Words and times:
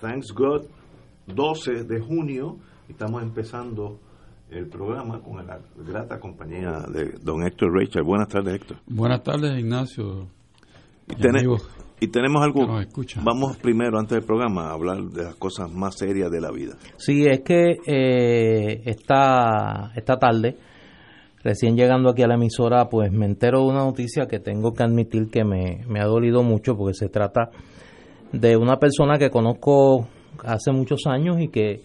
thanks 0.00 0.32
God, 0.32 0.62
12 1.26 1.84
de 1.84 2.00
junio, 2.00 2.56
estamos 2.88 3.22
empezando 3.22 3.98
el 4.50 4.68
programa 4.68 5.20
con 5.20 5.44
la 5.44 5.58
grata 5.76 6.20
compañía 6.20 6.84
de 6.92 7.18
don 7.22 7.44
Héctor 7.44 7.72
Rachel. 7.72 8.02
Buenas 8.04 8.28
tardes, 8.28 8.54
Héctor. 8.54 8.78
Buenas 8.86 9.22
tardes, 9.22 9.58
Ignacio. 9.58 10.28
Y, 11.08 12.04
y 12.04 12.08
tenemos 12.08 12.42
algo, 12.42 12.66
vamos 13.22 13.56
primero, 13.58 13.98
antes 13.98 14.18
del 14.18 14.24
programa, 14.24 14.68
a 14.68 14.72
hablar 14.72 15.02
de 15.04 15.24
las 15.24 15.36
cosas 15.36 15.72
más 15.72 15.96
serias 15.96 16.30
de 16.30 16.40
la 16.40 16.50
vida. 16.50 16.76
Sí, 16.96 17.26
es 17.26 17.40
que 17.40 17.76
eh, 17.86 18.82
esta, 18.84 19.92
esta 19.94 20.16
tarde, 20.18 20.56
recién 21.42 21.76
llegando 21.76 22.10
aquí 22.10 22.22
a 22.22 22.26
la 22.26 22.34
emisora, 22.34 22.88
pues 22.88 23.12
me 23.12 23.26
entero 23.26 23.60
de 23.60 23.68
una 23.68 23.84
noticia 23.84 24.26
que 24.26 24.40
tengo 24.40 24.72
que 24.72 24.82
admitir 24.82 25.30
que 25.30 25.44
me, 25.44 25.84
me 25.88 26.00
ha 26.00 26.06
dolido 26.06 26.42
mucho 26.42 26.76
porque 26.76 26.94
se 26.94 27.08
trata 27.08 27.50
de 28.40 28.56
una 28.56 28.78
persona 28.78 29.18
que 29.18 29.30
conozco 29.30 30.08
hace 30.44 30.70
muchos 30.72 31.06
años 31.06 31.40
y 31.40 31.48
que 31.48 31.82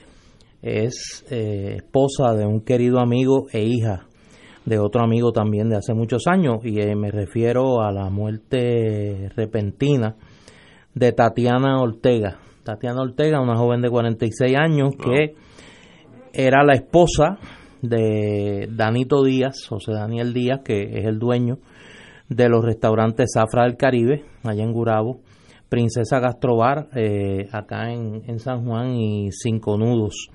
es 0.61 1.25
eh, 1.31 1.77
esposa 1.77 2.33
de 2.35 2.45
un 2.45 2.61
querido 2.61 2.99
amigo 2.99 3.47
e 3.51 3.63
hija 3.63 4.05
de 4.65 4.77
otro 4.77 5.03
amigo 5.03 5.31
también 5.31 5.69
de 5.69 5.77
hace 5.77 5.93
muchos 5.93 6.27
años 6.27 6.57
y 6.63 6.79
eh, 6.79 6.95
me 6.95 7.09
refiero 7.09 7.81
a 7.81 7.91
la 7.91 8.09
muerte 8.09 9.29
repentina 9.35 10.15
de 10.93 11.13
Tatiana 11.13 11.81
Ortega. 11.81 12.39
Tatiana 12.63 13.01
Ortega, 13.01 13.41
una 13.41 13.57
joven 13.57 13.81
de 13.81 13.89
46 13.89 14.55
años 14.55 14.91
que 15.01 15.33
era 16.33 16.63
la 16.63 16.73
esposa 16.73 17.39
de 17.81 18.67
Danito 18.69 19.23
Díaz, 19.23 19.65
José 19.67 19.93
Daniel 19.93 20.33
Díaz, 20.33 20.59
que 20.63 20.99
es 20.99 21.05
el 21.05 21.17
dueño 21.17 21.57
de 22.29 22.47
los 22.47 22.63
restaurantes 22.63 23.31
Zafra 23.33 23.63
del 23.63 23.77
Caribe, 23.77 24.23
allá 24.43 24.63
en 24.63 24.71
Gurabo, 24.71 25.21
Princesa 25.71 26.19
Gastrobar, 26.19 26.89
eh, 26.93 27.47
acá 27.53 27.93
en, 27.93 28.39
San 28.39 28.65
Juan 28.65 28.97
y 28.97 29.31
Cinco 29.31 29.77
Nudos. 29.77 30.27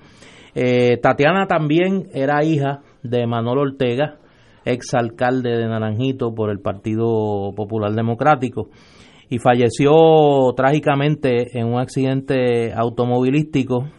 Eh, 0.55 0.97
Tatiana 0.97 1.45
también 1.45 2.07
era 2.11 2.43
hija 2.43 2.81
de 3.03 3.27
Manolo 3.27 3.61
Ortega, 3.61 4.17
exalcalde 4.65 5.51
de 5.51 5.67
Naranjito 5.67 6.33
por 6.33 6.49
el 6.49 6.59
Partido 6.59 7.53
Popular 7.55 7.91
Democrático, 7.91 8.69
y 9.29 9.37
falleció 9.37 10.53
trágicamente 10.55 11.55
en 11.55 11.67
un 11.67 11.79
accidente 11.79 12.73
automovilístico. 12.73 13.89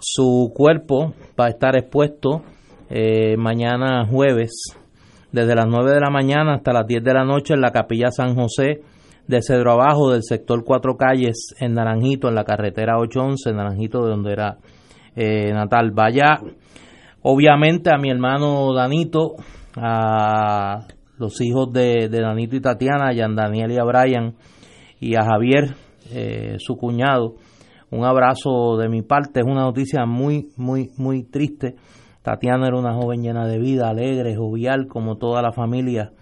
Su 0.00 0.52
cuerpo 0.54 1.14
va 1.40 1.46
a 1.46 1.48
estar 1.48 1.76
expuesto 1.76 2.42
eh, 2.90 3.38
mañana 3.38 4.04
jueves, 4.04 4.76
desde 5.32 5.54
las 5.54 5.66
9 5.66 5.92
de 5.92 6.00
la 6.00 6.10
mañana 6.10 6.56
hasta 6.56 6.74
las 6.74 6.86
10 6.86 7.02
de 7.02 7.14
la 7.14 7.24
noche 7.24 7.54
en 7.54 7.62
la 7.62 7.70
Capilla 7.70 8.10
San 8.10 8.34
José 8.34 8.82
de 9.26 9.40
Cedro 9.42 9.72
Abajo, 9.72 10.10
del 10.10 10.22
sector 10.22 10.64
Cuatro 10.64 10.96
Calles, 10.96 11.54
en 11.58 11.74
Naranjito, 11.74 12.28
en 12.28 12.34
la 12.34 12.44
carretera 12.44 12.98
811, 12.98 13.50
en 13.50 13.56
Naranjito, 13.56 14.02
de 14.02 14.10
donde 14.10 14.32
era 14.32 14.58
eh, 15.16 15.52
natal. 15.52 15.92
Vaya, 15.92 16.40
obviamente, 17.22 17.90
a 17.92 17.98
mi 17.98 18.10
hermano 18.10 18.74
Danito, 18.74 19.36
a 19.76 20.86
los 21.18 21.40
hijos 21.40 21.72
de, 21.72 22.08
Danito 22.08 22.56
y 22.56 22.60
Tatiana, 22.60 23.08
a 23.08 23.28
Daniel 23.34 23.72
y 23.72 23.78
a 23.78 23.84
Brian, 23.84 24.34
y 25.00 25.16
a 25.16 25.24
Javier, 25.24 25.74
eh, 26.12 26.56
su 26.58 26.76
cuñado. 26.76 27.36
Un 27.90 28.04
abrazo 28.04 28.76
de 28.76 28.88
mi 28.88 29.02
parte, 29.02 29.40
es 29.40 29.46
una 29.46 29.62
noticia 29.62 30.04
muy, 30.04 30.48
muy, 30.56 30.90
muy 30.96 31.24
triste. 31.24 31.76
Tatiana 32.22 32.66
era 32.66 32.78
una 32.78 32.94
joven 32.94 33.22
llena 33.22 33.46
de 33.46 33.58
vida, 33.58 33.88
alegre, 33.88 34.34
jovial, 34.36 34.86
como 34.88 35.16
toda 35.16 35.42
la 35.42 35.52
familia 35.52 36.12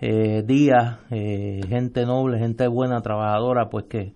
eh, 0.00 0.42
días, 0.46 0.98
eh, 1.10 1.60
gente 1.68 2.04
noble, 2.06 2.38
gente 2.38 2.66
buena, 2.68 3.00
trabajadora, 3.00 3.68
pues 3.68 3.86
que 3.86 4.12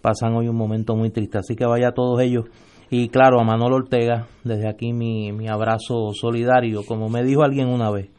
pasan 0.00 0.34
hoy 0.34 0.48
un 0.48 0.56
momento 0.56 0.96
muy 0.96 1.10
triste. 1.10 1.38
Así 1.38 1.56
que 1.56 1.66
vaya 1.66 1.88
a 1.88 1.92
todos 1.92 2.20
ellos. 2.20 2.46
Y 2.90 3.08
claro, 3.08 3.40
a 3.40 3.44
Manolo 3.44 3.76
Ortega, 3.76 4.26
desde 4.44 4.68
aquí 4.68 4.92
mi, 4.92 5.32
mi 5.32 5.48
abrazo 5.48 6.12
solidario. 6.12 6.84
Como 6.86 7.08
me 7.08 7.22
dijo 7.22 7.42
alguien 7.42 7.68
una 7.68 7.90
vez, 7.90 8.10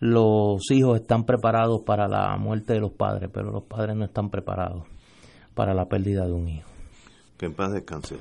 los 0.00 0.70
hijos 0.70 1.00
están 1.00 1.24
preparados 1.24 1.82
para 1.84 2.08
la 2.08 2.36
muerte 2.36 2.74
de 2.74 2.80
los 2.80 2.92
padres, 2.92 3.30
pero 3.32 3.50
los 3.50 3.64
padres 3.64 3.96
no 3.96 4.04
están 4.04 4.30
preparados 4.30 4.84
para 5.54 5.74
la 5.74 5.86
pérdida 5.86 6.26
de 6.26 6.32
un 6.32 6.48
hijo. 6.48 6.68
Que 7.38 7.46
en 7.46 7.54
paz 7.54 7.72
descanse. 7.72 8.16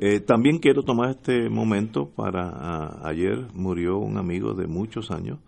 Eh, 0.00 0.20
también 0.20 0.58
quiero 0.58 0.82
tomar 0.82 1.10
este 1.10 1.50
momento 1.50 2.08
para 2.08 3.06
ayer 3.06 3.46
murió 3.52 3.98
un 3.98 4.16
amigo 4.16 4.54
de 4.54 4.66
muchos 4.66 5.10
años, 5.10 5.38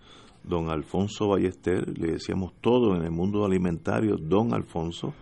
don 0.46 0.70
Alfonso 0.70 1.28
Ballester, 1.28 1.98
le 1.98 2.12
decíamos 2.12 2.52
todo 2.60 2.96
en 2.96 3.02
el 3.02 3.10
mundo 3.10 3.44
alimentario, 3.44 4.16
don 4.16 4.54
Alfonso, 4.54 5.12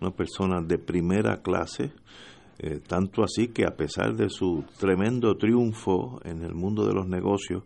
una 0.00 0.10
persona 0.12 0.60
de 0.62 0.78
primera 0.78 1.42
clase, 1.42 1.92
eh, 2.58 2.80
tanto 2.86 3.22
así 3.22 3.48
que 3.48 3.64
a 3.64 3.76
pesar 3.76 4.14
de 4.14 4.30
su 4.30 4.64
tremendo 4.78 5.36
triunfo 5.36 6.20
en 6.24 6.42
el 6.42 6.54
mundo 6.54 6.86
de 6.86 6.94
los 6.94 7.08
negocios, 7.08 7.64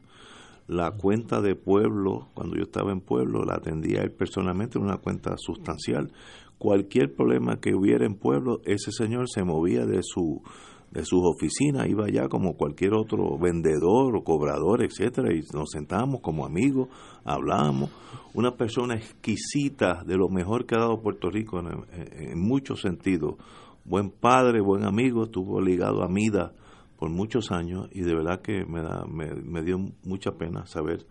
la 0.69 0.91
cuenta 0.93 1.41
de 1.41 1.55
pueblo, 1.55 2.28
cuando 2.34 2.56
yo 2.56 2.62
estaba 2.62 2.93
en 2.93 3.00
pueblo, 3.00 3.44
la 3.44 3.55
atendía 3.55 4.03
él 4.03 4.12
personalmente, 4.12 4.79
una 4.79 4.97
cuenta 4.99 5.34
sustancial. 5.37 6.12
Cualquier 6.56 7.15
problema 7.15 7.61
que 7.61 7.75
hubiera 7.75 8.06
en 8.06 8.15
pueblo, 8.15 8.61
ese 8.65 8.93
señor 8.93 9.29
se 9.29 9.43
movía 9.43 9.84
de 9.84 10.00
su 10.03 10.43
de 10.92 11.06
sus 11.06 11.22
oficinas, 11.25 11.88
iba 11.88 12.04
allá 12.04 12.28
como 12.28 12.54
cualquier 12.54 12.92
otro 12.92 13.38
vendedor 13.38 14.14
o 14.14 14.22
cobrador, 14.22 14.82
etcétera, 14.82 15.32
y 15.32 15.41
nos 15.54 15.70
sentábamos 15.70 16.20
como 16.20 16.44
amigos, 16.44 16.88
hablábamos. 17.25 17.91
Una 18.34 18.56
persona 18.56 18.97
exquisita, 18.97 20.04
de 20.04 20.16
lo 20.16 20.28
mejor 20.28 20.66
que 20.66 20.75
ha 20.75 20.81
dado 20.81 21.00
Puerto 21.00 21.31
Rico 21.31 21.60
en, 21.60 22.38
muchos 22.38 22.82
sentidos. 22.82 23.36
Buen 23.84 24.10
padre, 24.10 24.60
buen 24.60 24.84
amigo, 24.84 25.25
estuvo 25.25 25.60
ligado 25.60 26.02
a 26.02 26.08
Mida 26.08 26.52
por 26.98 27.10
muchos 27.10 27.50
años 27.50 27.88
y 27.92 28.02
de 28.02 28.14
verdad 28.14 28.42
que 28.42 28.64
me, 28.66 28.82
da, 28.82 29.04
me, 29.06 29.62
dio 29.62 29.78
mucha 30.04 30.32
pena 30.32 30.66
saber 30.66 31.06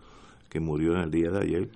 que 0.48 0.60
murió 0.60 0.92
en 0.92 1.00
el 1.00 1.10
día 1.10 1.30
de 1.30 1.40
ayer, 1.40 1.70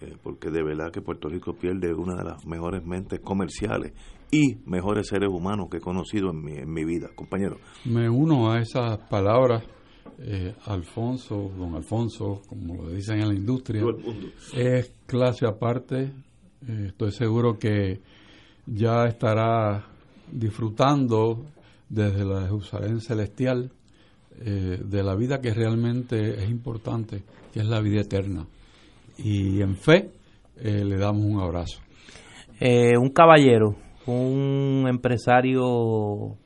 eh, 0.00 0.16
porque 0.22 0.50
de 0.50 0.62
verdad 0.62 0.90
que 0.92 1.00
Puerto 1.00 1.28
Rico 1.28 1.54
pierde 1.54 1.94
una 1.94 2.16
de 2.16 2.24
las 2.24 2.46
mejores 2.46 2.84
mentes 2.84 3.20
comerciales 3.20 3.92
y 4.30 4.56
mejores 4.66 5.06
seres 5.08 5.28
humanos 5.30 5.68
que 5.70 5.78
he 5.78 5.80
conocido 5.80 6.30
en 6.30 6.42
mi, 6.42 6.52
en 6.52 6.72
mi 6.72 6.84
vida, 6.84 7.08
compañero. 7.14 7.58
Me 7.84 8.08
uno 8.08 8.50
a 8.50 8.60
esas 8.60 8.98
palabras, 9.08 9.64
eh, 10.18 10.54
Alfonso, 10.66 11.50
don 11.56 11.74
Alfonso, 11.74 12.42
como 12.48 12.82
lo 12.82 12.90
dicen 12.90 13.20
en 13.20 13.28
la 13.28 13.34
industria, 13.34 13.82
es 14.54 14.92
clase 15.06 15.46
aparte. 15.46 16.12
Eh, 16.66 16.86
estoy 16.88 17.12
seguro 17.12 17.58
que 17.58 18.00
ya 18.66 19.04
estará 19.04 19.86
disfrutando 20.30 21.46
desde 21.88 22.24
la 22.24 22.42
Jerusalén 22.42 23.00
celestial 23.00 23.70
eh, 24.40 24.80
de 24.84 25.02
la 25.02 25.14
vida 25.14 25.40
que 25.40 25.54
realmente 25.54 26.42
es 26.42 26.50
importante, 26.50 27.22
que 27.52 27.60
es 27.60 27.66
la 27.66 27.80
vida 27.80 28.00
eterna. 28.00 28.46
Y 29.18 29.60
en 29.62 29.76
fe 29.76 30.10
le 30.62 30.96
damos 30.96 31.24
un 31.24 31.40
abrazo. 31.40 31.80
un 32.60 33.10
caballero 33.10 33.76
un 34.06 34.86
empresario 34.88 36.36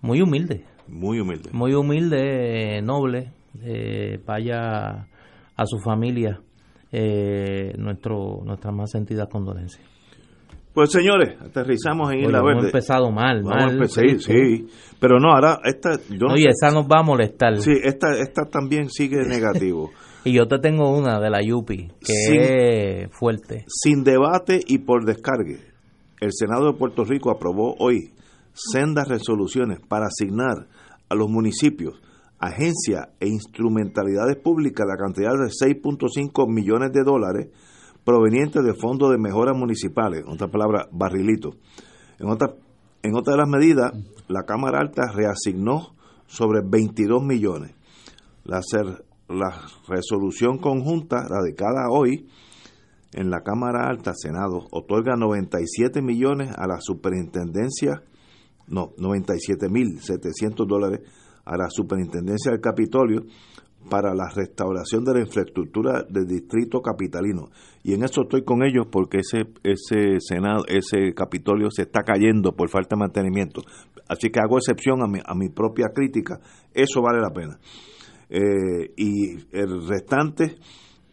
muy 0.00 0.20
humilde. 0.20 0.64
Muy 0.88 1.20
humilde. 1.20 1.50
Muy 1.52 1.74
humilde, 1.74 2.80
noble. 2.82 3.32
Eh, 3.62 4.18
vaya 4.24 5.06
a 5.56 5.66
su 5.66 5.78
familia 5.78 6.40
eh, 6.92 7.72
nuestro 7.76 8.42
nuestras 8.44 8.74
más 8.74 8.90
sentidas 8.90 9.28
condolencias. 9.28 9.84
Pues 10.72 10.92
señores, 10.92 11.36
aterrizamos 11.40 12.12
en 12.12 12.30
la 12.30 12.40
Verde. 12.40 12.52
Hemos 12.52 12.64
empezado 12.66 13.10
mal, 13.10 13.42
mal. 13.42 13.88
sí, 13.88 14.20
sí, 14.20 14.66
pero 15.00 15.18
no, 15.18 15.32
ahora 15.32 15.58
esta... 15.64 15.98
Yo 16.08 16.28
Oye, 16.32 16.48
esa 16.48 16.72
nos 16.72 16.86
va 16.86 17.00
a 17.00 17.02
molestar. 17.02 17.56
Sí, 17.56 17.72
esta, 17.82 18.16
esta 18.16 18.44
también 18.44 18.88
sigue 18.88 19.16
negativo. 19.26 19.90
y 20.24 20.32
yo 20.32 20.46
te 20.46 20.58
tengo 20.58 20.96
una 20.96 21.20
de 21.20 21.30
la 21.30 21.42
Yupi, 21.42 21.88
que 22.04 23.04
es 23.04 23.10
fuerte. 23.12 23.64
Sin 23.68 24.04
debate 24.04 24.60
y 24.66 24.78
por 24.78 25.04
descargue 25.04 25.60
el 26.20 26.30
Senado 26.32 26.66
de 26.66 26.78
Puerto 26.78 27.04
Rico 27.04 27.30
aprobó 27.30 27.74
hoy 27.78 28.12
sendas 28.52 29.08
resoluciones 29.08 29.80
para 29.80 30.06
asignar 30.06 30.68
a 31.08 31.14
los 31.14 31.28
municipios 31.30 32.00
agencias 32.38 33.08
e 33.20 33.28
instrumentalidades 33.28 34.36
públicas 34.36 34.86
la 34.86 34.96
cantidad 34.96 35.32
de 35.32 35.48
6.5 35.48 36.48
millones 36.48 36.92
de 36.92 37.02
dólares 37.04 37.48
provenientes 38.04 38.62
de 38.64 38.74
fondos 38.74 39.10
de 39.10 39.18
mejoras 39.18 39.56
municipales, 39.56 40.24
en 40.24 40.32
otras 40.32 40.50
palabras, 40.50 40.86
barrilito. 40.90 41.50
En 42.18 42.28
otras 42.28 42.52
en 43.02 43.14
otra 43.14 43.32
de 43.32 43.38
las 43.38 43.48
medidas, 43.48 43.92
la 44.28 44.42
Cámara 44.42 44.80
Alta 44.80 45.10
reasignó 45.10 45.94
sobre 46.26 46.60
22 46.62 47.22
millones. 47.22 47.74
La, 48.44 48.60
la 49.30 49.62
resolución 49.88 50.58
conjunta 50.58 51.26
radicada 51.28 51.88
hoy 51.90 52.26
en 53.12 53.30
la 53.30 53.40
Cámara 53.40 53.88
Alta, 53.88 54.12
Senado, 54.14 54.66
otorga 54.70 55.16
97 55.16 56.02
millones 56.02 56.50
a 56.56 56.66
la 56.66 56.80
superintendencia, 56.80 58.02
no, 58.68 58.92
97 58.98 59.68
mil 59.68 60.00
700 60.00 60.66
dólares 60.66 61.00
a 61.44 61.56
la 61.56 61.68
superintendencia 61.70 62.52
del 62.52 62.60
Capitolio 62.60 63.24
para 63.88 64.14
la 64.14 64.28
restauración 64.28 65.04
de 65.04 65.14
la 65.14 65.20
infraestructura 65.20 66.04
del 66.08 66.26
distrito 66.26 66.82
capitalino. 66.82 67.48
Y 67.82 67.94
en 67.94 68.04
eso 68.04 68.22
estoy 68.22 68.44
con 68.44 68.62
ellos 68.62 68.86
porque 68.92 69.18
ese, 69.18 69.46
ese 69.64 70.20
Senado, 70.20 70.64
ese 70.68 71.14
Capitolio 71.14 71.70
se 71.70 71.82
está 71.82 72.02
cayendo 72.02 72.52
por 72.52 72.68
falta 72.68 72.94
de 72.94 73.00
mantenimiento. 73.00 73.62
Así 74.08 74.28
que 74.30 74.40
hago 74.40 74.58
excepción 74.58 75.02
a 75.02 75.06
mi, 75.06 75.20
a 75.24 75.34
mi 75.34 75.48
propia 75.48 75.88
crítica. 75.94 76.40
Eso 76.74 77.00
vale 77.00 77.20
la 77.20 77.30
pena. 77.30 77.58
Eh, 78.30 78.92
y 78.96 79.32
el 79.50 79.86
restante 79.88 80.56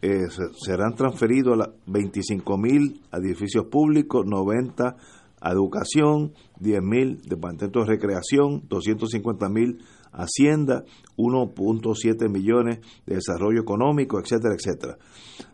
eh, 0.00 0.26
serán 0.64 0.94
transferidos 0.94 1.60
a 1.60 1.72
25 1.86 2.56
mil 2.56 3.02
a 3.10 3.18
edificios 3.18 3.66
públicos, 3.66 4.24
90 4.24 4.96
a 5.40 5.52
educación, 5.52 6.32
10 6.60 6.82
mil 6.82 7.20
departamentos 7.22 7.86
de 7.86 7.92
recreación, 7.94 8.62
250 8.68 9.48
mil 9.48 9.78
Hacienda, 10.10 10.84
1.7 11.16 12.28
millones 12.30 12.80
de 13.06 13.16
desarrollo 13.16 13.60
económico, 13.60 14.18
etcétera, 14.18 14.54
etcétera. 14.54 14.96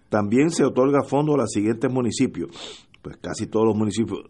También 0.08 0.50
se 0.50 0.64
otorga 0.64 1.02
fondo 1.02 1.34
a 1.34 1.38
los 1.38 1.50
siguientes 1.50 1.92
municipios, 1.92 2.50
pues 3.02 3.16
casi 3.18 3.46
todos 3.46 3.66
los 3.66 3.76
municipios, 3.76 4.20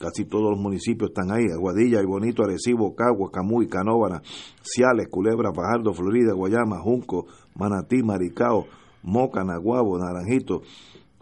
casi 0.00 0.24
todos 0.24 0.50
los 0.50 0.58
municipios 0.58 1.10
están 1.10 1.30
ahí, 1.30 1.44
Aguadilla, 1.52 2.02
Bonito, 2.02 2.42
Arecibo, 2.42 2.94
Cagua, 2.96 3.30
Camuy, 3.30 3.68
Canóvana, 3.68 4.22
Ciales, 4.62 5.08
Culebra, 5.08 5.52
Fajardo, 5.52 5.92
Florida, 5.92 6.32
Guayama, 6.32 6.80
Junco, 6.80 7.26
Manatí, 7.54 8.02
Maricao, 8.02 8.66
Moca, 9.02 9.44
Naguabo, 9.44 9.98
Naranjito, 9.98 10.62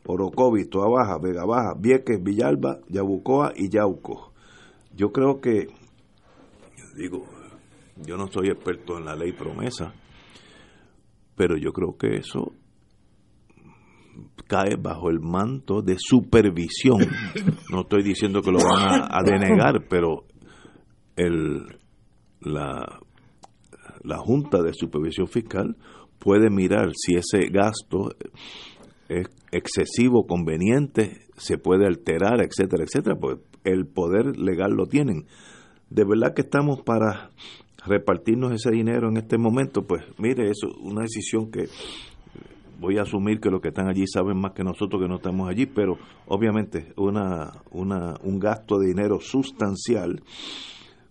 Orocovis, 0.06 0.70
Toa 0.70 0.88
Baja, 0.88 1.18
Vega 1.18 1.44
Baja, 1.44 1.74
Vieques, 1.76 2.22
Villalba, 2.22 2.78
Yabucoa 2.88 3.52
y 3.56 3.68
Yauco. 3.68 4.32
Yo 4.94 5.10
creo 5.10 5.40
que, 5.40 5.66
digo, 6.96 7.24
yo 7.96 8.16
no 8.16 8.28
soy 8.28 8.48
experto 8.48 8.96
en 8.96 9.06
la 9.06 9.16
ley 9.16 9.32
promesa, 9.32 9.92
pero 11.34 11.56
yo 11.56 11.72
creo 11.72 11.96
que 11.98 12.18
eso 12.18 12.52
cae 14.46 14.76
bajo 14.76 15.10
el 15.10 15.20
manto 15.20 15.82
de 15.82 15.96
supervisión. 15.98 16.98
No 17.70 17.82
estoy 17.82 18.02
diciendo 18.02 18.40
que 18.40 18.50
lo 18.50 18.58
van 18.58 19.02
a, 19.10 19.22
denegar, 19.22 19.86
pero 19.88 20.24
el, 21.16 21.66
la, 22.40 23.00
la 24.02 24.18
Junta 24.18 24.62
de 24.62 24.72
Supervisión 24.72 25.28
Fiscal 25.28 25.76
puede 26.18 26.50
mirar 26.50 26.92
si 26.94 27.14
ese 27.14 27.48
gasto 27.50 28.10
es 29.08 29.28
excesivo, 29.52 30.26
conveniente, 30.26 31.26
se 31.36 31.58
puede 31.58 31.86
alterar, 31.86 32.40
etcétera, 32.42 32.84
etcétera, 32.84 33.16
pues 33.16 33.38
el 33.64 33.86
poder 33.86 34.36
legal 34.38 34.72
lo 34.72 34.86
tienen. 34.86 35.26
De 35.90 36.04
verdad 36.04 36.34
que 36.34 36.42
estamos 36.42 36.82
para 36.82 37.30
repartirnos 37.86 38.52
ese 38.52 38.70
dinero 38.70 39.08
en 39.08 39.16
este 39.16 39.38
momento, 39.38 39.86
pues 39.86 40.04
mire, 40.18 40.50
eso 40.50 40.68
es 40.68 40.74
una 40.80 41.02
decisión 41.02 41.50
que 41.50 41.68
voy 42.78 42.98
a 42.98 43.02
asumir 43.02 43.40
que 43.40 43.50
los 43.50 43.60
que 43.60 43.68
están 43.68 43.88
allí 43.88 44.06
saben 44.06 44.40
más 44.40 44.52
que 44.52 44.64
nosotros 44.64 45.02
que 45.02 45.08
no 45.08 45.16
estamos 45.16 45.48
allí, 45.48 45.66
pero 45.66 45.98
obviamente 46.26 46.92
una, 46.96 47.52
una, 47.70 48.14
un 48.22 48.38
gasto 48.38 48.78
de 48.78 48.88
dinero 48.88 49.20
sustancial 49.20 50.22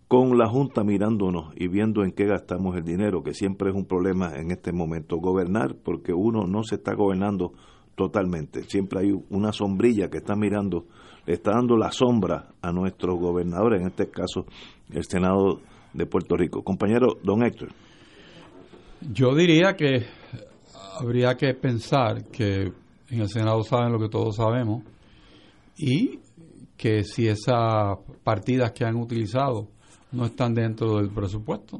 con 0.07 0.37
la 0.37 0.47
Junta 0.47 0.83
mirándonos 0.83 1.53
y 1.57 1.67
viendo 1.67 2.03
en 2.03 2.13
qué 2.13 2.25
gastamos 2.25 2.77
el 2.77 2.83
dinero, 2.83 3.23
que 3.23 3.33
siempre 3.33 3.69
es 3.69 3.75
un 3.75 3.85
problema 3.85 4.35
en 4.35 4.51
este 4.51 4.71
momento. 4.71 5.17
Gobernar, 5.17 5.75
porque 5.83 6.13
uno 6.13 6.47
no 6.47 6.63
se 6.63 6.75
está 6.75 6.93
gobernando 6.93 7.51
totalmente. 7.95 8.63
Siempre 8.63 9.01
hay 9.01 9.11
una 9.29 9.51
sombrilla 9.51 10.09
que 10.09 10.19
está 10.19 10.35
mirando, 10.35 10.85
le 11.25 11.33
está 11.33 11.51
dando 11.51 11.75
la 11.75 11.91
sombra 11.91 12.53
a 12.61 12.71
nuestros 12.71 13.19
gobernadores, 13.19 13.81
en 13.81 13.87
este 13.87 14.09
caso 14.09 14.45
el 14.91 15.03
Senado 15.03 15.59
de 15.93 16.05
Puerto 16.05 16.37
Rico. 16.37 16.63
Compañero 16.63 17.17
don 17.23 17.43
Héctor. 17.43 17.69
Yo 19.11 19.35
diría 19.35 19.75
que 19.75 20.05
habría 20.99 21.35
que 21.35 21.53
pensar 21.53 22.25
que 22.25 22.71
en 23.09 23.21
el 23.21 23.29
Senado 23.29 23.63
saben 23.63 23.91
lo 23.91 23.99
que 23.99 24.09
todos 24.09 24.35
sabemos 24.35 24.83
y 25.77 26.19
que 26.75 27.03
si 27.03 27.27
esas 27.27 27.97
partidas 28.23 28.71
que 28.71 28.85
han 28.85 28.95
utilizado 28.95 29.67
no 30.11 30.25
están 30.25 30.53
dentro 30.53 30.97
del 30.97 31.09
presupuesto, 31.09 31.79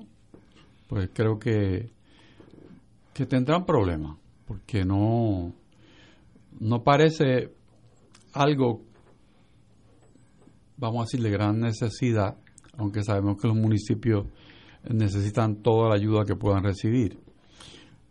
pues 0.88 1.10
creo 1.14 1.38
que, 1.38 1.90
que 3.14 3.26
tendrán 3.26 3.66
problemas, 3.66 4.18
porque 4.46 4.84
no, 4.86 5.54
no 6.60 6.84
parece 6.84 7.52
algo, 8.34 8.82
vamos 10.78 11.00
a 11.00 11.04
decir, 11.04 11.22
de 11.22 11.30
gran 11.30 11.60
necesidad 11.60 12.38
aunque 12.78 13.04
sabemos 13.04 13.42
que 13.42 13.48
los 13.48 13.58
municipios 13.58 14.26
necesitan 14.90 15.58
toda 15.58 15.90
la 15.90 15.96
ayuda 15.96 16.24
que 16.26 16.36
puedan 16.36 16.64
recibir. 16.64 17.20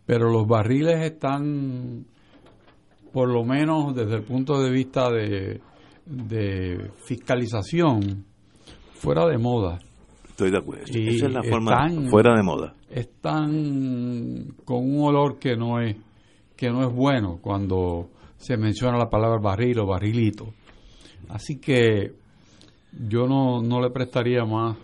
Pero 0.06 0.30
los 0.30 0.46
barriles 0.46 1.02
están, 1.02 2.06
por 3.12 3.28
lo 3.28 3.44
menos 3.44 3.94
desde 3.94 4.14
el 4.14 4.22
punto 4.22 4.62
de 4.62 4.70
vista 4.70 5.10
de, 5.10 5.60
fiscalización, 7.04 8.24
fuera 8.94 9.26
de 9.26 9.36
moda. 9.36 9.80
Estoy 10.28 10.52
de 10.52 10.58
acuerdo. 10.58 10.84
Esa 10.86 11.26
es 11.26 11.32
la 11.32 11.42
forma 11.42 11.88
fuera 12.08 12.36
de 12.36 12.42
moda. 12.42 12.74
Están 12.88 14.54
con 14.64 14.78
un 14.78 15.02
olor 15.02 15.38
que 15.38 15.56
no 15.56 15.80
es 15.80 15.96
que 16.56 16.70
no 16.70 16.86
es 16.86 16.94
bueno 16.94 17.38
cuando 17.42 18.08
se 18.36 18.56
menciona 18.56 18.96
la 18.96 19.10
palabra 19.10 19.38
barril 19.42 19.80
o 19.80 19.86
barrilito. 19.86 20.54
Así 21.28 21.58
que 21.58 22.14
yo 23.08 23.26
no, 23.26 23.60
no 23.60 23.80
le 23.80 23.90
prestaría 23.90 24.44
más, 24.44 24.76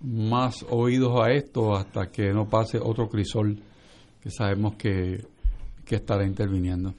más 0.00 0.66
oídos 0.68 1.18
a 1.20 1.30
esto 1.30 1.74
hasta 1.74 2.10
que 2.10 2.32
no 2.32 2.48
pase 2.48 2.78
otro 2.78 3.08
crisol 3.08 3.58
que 4.22 4.30
sabemos 4.30 4.76
que, 4.76 5.24
que 5.84 5.96
estará 5.96 6.24
interviniendo. 6.24 6.94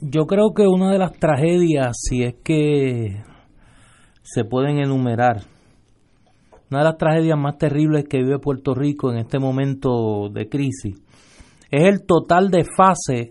Yo 0.00 0.26
creo 0.26 0.52
que 0.54 0.66
una 0.66 0.92
de 0.92 0.98
las 0.98 1.12
tragedias, 1.12 1.96
si 1.98 2.22
es 2.22 2.34
que 2.44 3.22
se 4.22 4.44
pueden 4.44 4.78
enumerar, 4.78 5.42
una 6.70 6.80
de 6.80 6.84
las 6.84 6.98
tragedias 6.98 7.38
más 7.38 7.58
terribles 7.58 8.04
que 8.08 8.18
vive 8.18 8.38
Puerto 8.38 8.74
Rico 8.74 9.10
en 9.10 9.18
este 9.18 9.38
momento 9.38 10.28
de 10.30 10.48
crisis, 10.48 11.00
es 11.70 11.88
el 11.88 12.04
total 12.04 12.50
desfase 12.50 13.30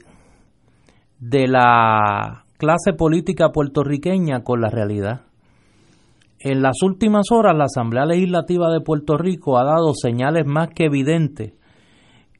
de 1.19 1.47
la 1.47 2.45
clase 2.57 2.93
política 2.93 3.49
puertorriqueña 3.49 4.43
con 4.43 4.61
la 4.61 4.69
realidad. 4.69 5.21
En 6.39 6.61
las 6.61 6.81
últimas 6.83 7.31
horas, 7.31 7.55
la 7.57 7.65
Asamblea 7.65 8.05
Legislativa 8.05 8.71
de 8.71 8.81
Puerto 8.81 9.17
Rico 9.17 9.57
ha 9.57 9.63
dado 9.63 9.93
señales 9.93 10.45
más 10.45 10.69
que 10.69 10.85
evidentes 10.85 11.53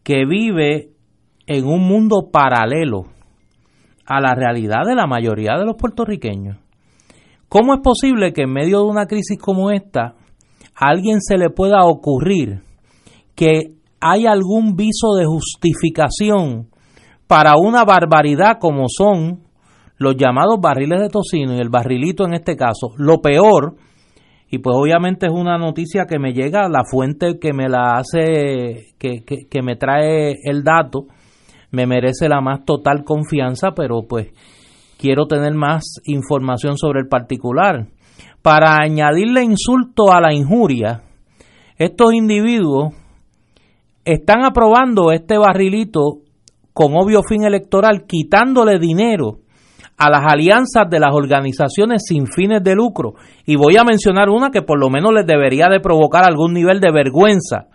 que 0.06 0.24
vive 0.24 0.92
en 1.48 1.66
un 1.66 1.82
mundo 1.88 2.30
paralelo 2.32 3.08
a 4.06 4.22
la 4.22 4.36
realidad 4.36 4.84
de 4.86 4.94
la 4.94 5.08
mayoría 5.08 5.58
de 5.58 5.66
los 5.66 5.76
puertorriqueños. 5.78 6.58
¿Cómo 7.50 7.74
es 7.74 7.80
posible 7.82 8.32
que 8.32 8.44
en 8.44 8.54
medio 8.54 8.84
de 8.84 8.86
una 8.86 9.08
crisis 9.08 9.40
como 9.40 9.72
esta 9.72 10.14
a 10.76 10.90
alguien 10.90 11.22
se 11.22 11.40
le 11.40 11.50
pueda 11.50 11.84
ocurrir 11.86 12.62
que 13.34 13.74
hay 14.00 14.28
algún 14.28 14.76
viso 14.76 15.16
de 15.16 15.26
justificación 15.26 16.70
para 17.26 17.54
una 17.58 17.84
barbaridad 17.84 18.60
como 18.60 18.86
son 18.88 19.42
los 19.98 20.16
llamados 20.18 20.60
barriles 20.62 21.02
de 21.02 21.10
tocino 21.10 21.56
y 21.56 21.60
el 21.60 21.70
barrilito 21.70 22.26
en 22.26 22.36
este 22.36 22.56
caso? 22.56 22.92
Lo 22.98 23.22
peor 23.22 23.76
y 24.50 24.60
pues 24.60 24.76
obviamente 24.78 25.26
es 25.26 25.32
una 25.32 25.58
noticia 25.58 26.06
que 26.06 26.20
me 26.20 26.34
llega, 26.34 26.70
la 26.70 26.84
fuente 26.90 27.40
que 27.40 27.52
me 27.52 27.68
la 27.68 27.98
hace, 27.98 28.94
que, 29.00 29.24
que, 29.26 29.62
me 29.64 29.76
trae 29.76 30.36
el 30.44 30.64
dato, 30.64 31.06
me 31.72 31.88
merece 31.88 32.30
la 32.30 32.42
más 32.42 32.64
total 32.64 33.04
confianza, 33.04 33.72
pero 33.76 34.04
pues 34.08 34.28
quiero 34.98 35.26
tener 35.26 35.54
más 35.54 35.84
información 36.06 36.78
sobre 36.78 37.02
el 37.02 37.08
particular. 37.08 37.88
Para 38.42 38.78
añadirle 38.78 39.44
insulto 39.44 40.12
a 40.12 40.22
la 40.22 40.32
injuria, 40.32 41.02
estos 41.78 42.14
individuos 42.14 42.94
están 44.06 44.46
aprobando 44.46 45.12
este 45.12 45.38
barrilito 45.40 46.20
con 46.72 46.94
obvio 46.96 47.24
fin 47.28 47.44
electoral, 47.44 48.06
quitándole 48.06 48.78
dinero 48.78 49.40
a 49.98 50.10
las 50.10 50.24
alianzas 50.32 50.90
de 50.90 51.00
las 51.00 51.14
organizaciones 51.14 52.04
sin 52.06 52.28
fines 52.28 52.64
de 52.64 52.76
lucro. 52.76 53.14
Y 53.46 53.56
voy 53.56 53.78
a 53.78 53.84
mencionar 53.84 54.30
una 54.30 54.52
que 54.52 54.62
por 54.62 54.80
lo 54.80 54.90
menos 54.90 55.14
les 55.14 55.26
debería 55.26 55.68
de 55.68 55.80
provocar 55.80 56.26
algún 56.26 56.54
nivel 56.54 56.80
de 56.80 56.92
vergüenza, 56.92 57.68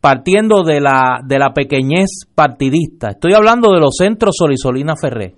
partiendo 0.00 0.62
de 0.62 0.80
la, 0.80 1.20
de 1.24 1.38
la 1.38 1.52
pequeñez 1.52 2.26
partidista. 2.34 3.10
Estoy 3.10 3.32
hablando 3.34 3.72
de 3.72 3.80
los 3.80 3.96
centros 3.96 4.34
Solisolina 4.38 4.94
Ferré. 5.00 5.34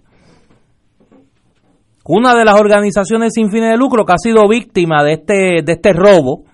una 2.04 2.34
de 2.34 2.44
las 2.44 2.58
organizaciones 2.58 3.32
sin 3.34 3.50
fines 3.50 3.70
de 3.70 3.76
lucro 3.76 4.04
que 4.04 4.12
ha 4.12 4.18
sido 4.18 4.48
víctima 4.48 5.04
de 5.04 5.12
este, 5.12 5.62
de 5.64 5.72
este 5.72 5.92
robo 5.92 6.44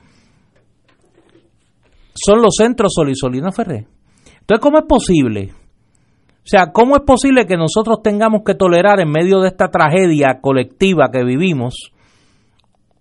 son 2.15 2.43
los 2.43 2.55
centros 2.57 2.93
Solisolina 2.95 3.53
Ferré. 3.53 3.87
Entonces, 4.41 4.61
¿cómo 4.61 4.79
es 4.79 4.85
posible? 4.87 5.53
O 6.49 6.51
sea, 6.51 6.73
¿cómo 6.73 6.97
es 6.97 7.03
posible 7.03 7.45
que 7.45 7.59
nosotros 7.59 7.99
tengamos 8.03 8.41
que 8.43 8.55
tolerar 8.55 9.01
en 9.01 9.11
medio 9.11 9.41
de 9.41 9.49
esta 9.49 9.69
tragedia 9.69 10.39
colectiva 10.41 11.11
que 11.13 11.23
vivimos 11.23 11.93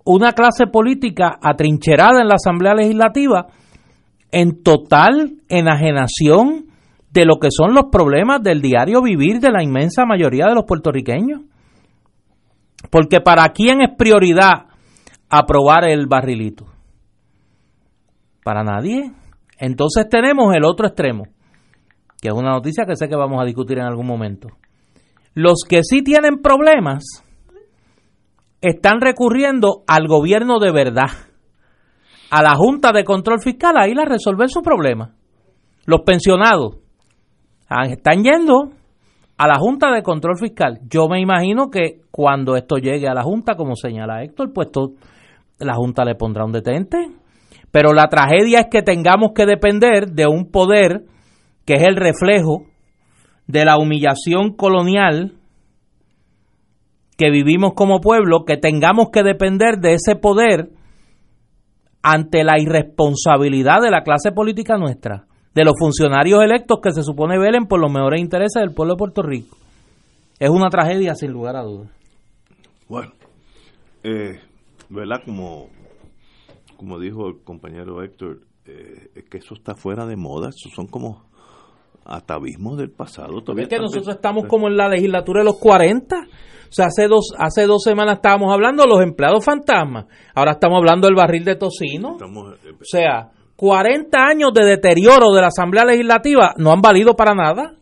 una 0.03 0.33
clase 0.33 0.67
política 0.67 1.39
atrincherada 1.41 2.19
en 2.21 2.27
la 2.27 2.35
Asamblea 2.35 2.73
Legislativa 2.73 3.47
en 4.33 4.63
total 4.63 5.37
enajenación 5.47 6.65
de 7.09 7.23
lo 7.23 7.37
que 7.39 7.47
son 7.49 7.73
los 7.73 7.85
problemas 7.89 8.43
del 8.43 8.61
diario 8.61 9.01
vivir 9.01 9.39
de 9.39 9.49
la 9.49 9.63
inmensa 9.63 10.03
mayoría 10.05 10.47
de 10.47 10.55
los 10.55 10.65
puertorriqueños? 10.65 11.43
Porque 12.91 13.21
para 13.21 13.47
quién 13.53 13.79
es 13.79 13.95
prioridad 13.97 14.65
aprobar 15.29 15.85
el 15.85 16.05
barrilito? 16.07 16.65
Para 18.43 18.65
nadie. 18.65 19.13
Entonces 19.57 20.05
tenemos 20.09 20.53
el 20.53 20.65
otro 20.65 20.85
extremo 20.85 21.36
que 22.21 22.29
es 22.29 22.33
una 22.33 22.51
noticia 22.51 22.85
que 22.85 22.95
sé 22.95 23.07
que 23.07 23.15
vamos 23.15 23.41
a 23.41 23.45
discutir 23.45 23.77
en 23.77 23.85
algún 23.85 24.07
momento. 24.07 24.49
Los 25.33 25.63
que 25.67 25.81
sí 25.83 26.01
tienen 26.01 26.41
problemas 26.41 27.23
están 28.61 29.01
recurriendo 29.01 29.83
al 29.87 30.07
gobierno 30.07 30.59
de 30.59 30.71
verdad, 30.71 31.11
a 32.31 32.41
la 32.41 32.55
Junta 32.55 32.91
de 32.91 33.03
Control 33.03 33.39
Fiscal, 33.41 33.77
ahí 33.77 33.93
a 33.97 34.05
resolver 34.05 34.49
su 34.49 34.61
problema. 34.61 35.13
Los 35.85 36.01
pensionados 36.01 36.77
están 37.89 38.23
yendo 38.23 38.71
a 39.37 39.47
la 39.47 39.59
Junta 39.59 39.91
de 39.91 40.01
Control 40.01 40.37
Fiscal. 40.39 40.79
Yo 40.89 41.07
me 41.07 41.21
imagino 41.21 41.69
que 41.69 42.01
cuando 42.11 42.55
esto 42.55 42.77
llegue 42.77 43.07
a 43.07 43.13
la 43.13 43.23
Junta, 43.23 43.55
como 43.55 43.75
señala 43.75 44.23
Héctor, 44.23 44.51
pues 44.53 44.69
la 45.59 45.75
Junta 45.75 46.03
le 46.03 46.15
pondrá 46.15 46.43
un 46.45 46.51
detente. 46.51 47.11
Pero 47.71 47.93
la 47.93 48.07
tragedia 48.07 48.61
es 48.61 48.67
que 48.71 48.81
tengamos 48.81 49.31
que 49.35 49.45
depender 49.45 50.09
de 50.11 50.25
un 50.25 50.49
poder 50.49 51.05
que 51.67 51.73
es 51.73 51.83
el 51.83 51.97
reflejo 51.97 52.63
de 53.45 53.65
la 53.65 53.77
humillación 53.77 54.55
colonial 54.55 55.33
que 57.17 57.29
vivimos 57.29 57.73
como 57.75 57.99
pueblo, 57.99 58.45
que 58.45 58.55
tengamos 58.55 59.09
que 59.11 59.21
depender 59.21 59.79
de 59.79 59.95
ese 59.95 60.15
poder 60.15 60.69
ante 62.01 62.45
la 62.45 62.57
irresponsabilidad 62.57 63.81
de 63.81 63.91
la 63.91 64.03
clase 64.03 64.31
política 64.31 64.77
nuestra, 64.77 65.25
de 65.53 65.65
los 65.65 65.73
funcionarios 65.77 66.41
electos 66.41 66.79
que 66.81 66.93
se 66.93 67.03
supone 67.03 67.37
velen 67.37 67.65
por 67.65 67.81
los 67.81 67.91
mejores 67.91 68.21
intereses 68.21 68.61
del 68.61 68.73
pueblo 68.73 68.93
de 68.93 68.99
Puerto 68.99 69.21
Rico. 69.21 69.57
Es 70.39 70.49
una 70.49 70.69
tragedia 70.69 71.15
sin 71.15 71.31
lugar 71.31 71.57
a 71.57 71.63
dudas. 71.63 71.89
Bueno, 72.87 73.11
eh, 74.03 74.39
¿verdad? 74.87 75.21
Como, 75.25 75.67
como 76.77 76.97
dijo 76.97 77.27
el 77.27 77.43
compañero 77.43 78.03
Héctor, 78.03 78.39
eh, 78.65 79.09
es 79.15 79.25
que 79.25 79.39
eso 79.39 79.53
está 79.53 79.75
fuera 79.75 80.05
de 80.05 80.15
moda, 80.15 80.49
eso 80.49 80.69
son 80.73 80.87
como 80.87 81.27
atavismos 82.07 82.77
del 82.77 82.91
pasado. 82.91 83.41
Todavía 83.41 83.63
es 83.63 83.69
que 83.69 83.79
nosotros 83.79 84.15
estamos 84.15 84.45
como 84.47 84.67
en 84.67 84.77
la 84.77 84.87
legislatura 84.87 85.41
de 85.41 85.45
los 85.45 85.59
40. 85.59 86.15
O 86.15 86.71
sea, 86.71 86.87
hace 86.87 87.07
dos, 87.07 87.33
hace 87.37 87.65
dos 87.65 87.83
semanas 87.83 88.15
estábamos 88.15 88.53
hablando 88.53 88.83
de 88.83 88.89
los 88.89 89.01
empleados 89.01 89.43
fantasmas. 89.43 90.05
Ahora 90.33 90.53
estamos 90.53 90.77
hablando 90.77 91.07
del 91.07 91.15
barril 91.15 91.43
de 91.43 91.55
tocino. 91.55 92.17
Eh, 92.19 92.71
o 92.71 92.83
sea, 92.83 93.31
40 93.55 94.17
años 94.17 94.51
de 94.53 94.65
deterioro 94.65 95.33
de 95.33 95.41
la 95.41 95.47
Asamblea 95.47 95.85
Legislativa 95.85 96.53
no 96.57 96.71
han 96.71 96.81
valido 96.81 97.15
para 97.15 97.33
nada. 97.33 97.75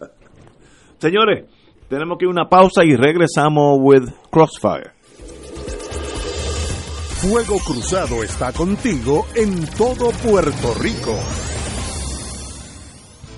Señores, 0.98 1.46
tenemos 1.88 2.18
que 2.18 2.24
ir 2.24 2.28
a 2.28 2.32
una 2.32 2.48
pausa 2.48 2.84
y 2.84 2.96
regresamos 2.96 3.78
with 3.80 4.08
Crossfire. 4.30 4.96
Fuego 7.16 7.56
Cruzado 7.64 8.22
está 8.22 8.52
contigo 8.52 9.26
en 9.34 9.66
todo 9.76 10.10
Puerto 10.22 10.74
Rico. 10.78 11.16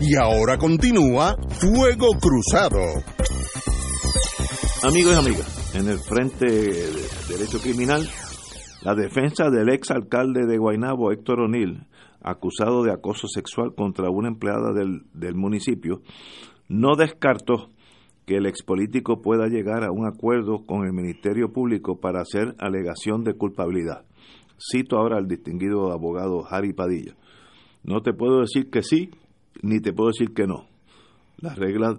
Y 0.02 0.16
ahora 0.16 0.58
continúa 0.58 1.36
Fuego 1.50 2.08
Cruzado. 2.20 2.80
Amigos 4.82 5.14
y 5.14 5.18
amigas, 5.20 5.76
en 5.76 5.88
el 5.88 6.00
Frente 6.00 6.48
de 6.48 7.08
Derecho 7.28 7.62
Criminal, 7.62 8.10
la 8.84 8.96
defensa 8.96 9.50
del 9.50 9.70
ex 9.70 9.92
alcalde 9.92 10.46
de 10.46 10.58
Guaynabo, 10.58 11.12
Héctor 11.12 11.42
O'Neill, 11.42 11.86
acusado 12.22 12.84
de 12.84 12.92
acoso 12.92 13.28
sexual 13.28 13.74
contra 13.76 14.10
una 14.10 14.30
empleada 14.30 14.74
del, 14.74 15.04
del 15.14 15.36
municipio, 15.36 16.02
no 16.68 16.96
descartó 16.96 17.70
que 18.26 18.38
el 18.38 18.46
expolítico 18.46 19.22
pueda 19.22 19.48
llegar 19.48 19.84
a 19.84 19.92
un 19.92 20.06
acuerdo 20.06 20.66
con 20.66 20.86
el 20.86 20.94
Ministerio 20.94 21.52
Público 21.52 22.00
para 22.00 22.22
hacer 22.22 22.56
alegación 22.60 23.24
de 23.24 23.34
culpabilidad. 23.34 24.06
Cito 24.60 24.98
ahora 24.98 25.18
al 25.18 25.28
distinguido 25.28 25.92
abogado 25.92 26.46
Harry 26.50 26.74
Padilla. 26.74 27.16
No 27.84 28.02
te 28.02 28.14
puedo 28.14 28.42
decir 28.42 28.70
que 28.70 28.84
sí, 28.84 29.10
ni 29.62 29.80
te 29.80 29.94
puedo 29.94 30.10
decir 30.10 30.34
que 30.34 30.46
no. 30.46 30.68
Las 31.38 31.58
reglas 31.58 31.98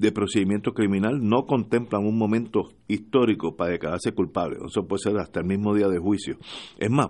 de 0.00 0.12
procedimiento 0.12 0.72
criminal 0.72 1.20
no 1.20 1.44
contemplan 1.44 2.06
un 2.06 2.16
momento 2.16 2.70
histórico 2.88 3.54
para 3.54 3.72
declararse 3.72 4.12
culpable. 4.12 4.56
Eso 4.66 4.86
puede 4.86 5.02
ser 5.02 5.18
hasta 5.18 5.40
el 5.40 5.46
mismo 5.46 5.74
día 5.74 5.88
de 5.88 5.98
juicio. 5.98 6.38
Es 6.78 6.90
más, 6.90 7.08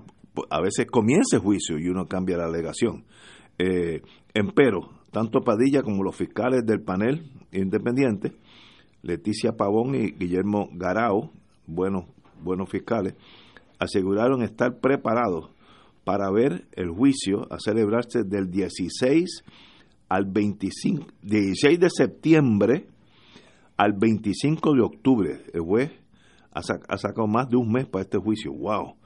a 0.51 0.61
veces 0.61 0.87
comienza 0.91 1.37
el 1.37 1.43
juicio 1.43 1.79
y 1.79 1.89
uno 1.89 2.07
cambia 2.07 2.37
la 2.37 2.47
alegación. 2.47 3.05
Eh, 3.59 4.03
empero, 4.35 4.91
tanto 5.13 5.43
Padilla 5.43 5.83
como 5.83 6.03
los 6.03 6.17
fiscales 6.17 6.67
del 6.67 6.83
panel 6.83 7.31
independiente, 7.53 8.33
Leticia 9.03 9.53
Pavón 9.53 9.95
y 9.95 10.11
Guillermo 10.11 10.69
Garao, 10.73 11.31
buenos, 11.69 12.07
buenos 12.43 12.69
fiscales, 12.69 13.15
aseguraron 13.79 14.43
estar 14.43 14.81
preparados 14.81 15.51
para 16.03 16.29
ver 16.33 16.67
el 16.73 16.91
juicio 16.91 17.47
a 17.53 17.59
celebrarse 17.61 18.25
del 18.25 18.51
16 18.51 19.45
al 20.11 20.27
25, 20.27 21.07
16 21.23 21.81
de 21.81 21.89
septiembre 21.89 22.87
al 23.77 23.95
25 23.95 24.75
de 24.75 24.83
octubre. 24.83 25.41
El 25.55 25.63
juez 25.63 25.93
ha, 26.53 26.63
sacado 26.63 27.27
más 27.27 27.49
de 27.49 27.57
un 27.57 27.73
mes 27.73 27.87
para 27.87 28.03
este 28.03 28.19
juicio. 28.19 28.53
¡Wow! 28.53 28.97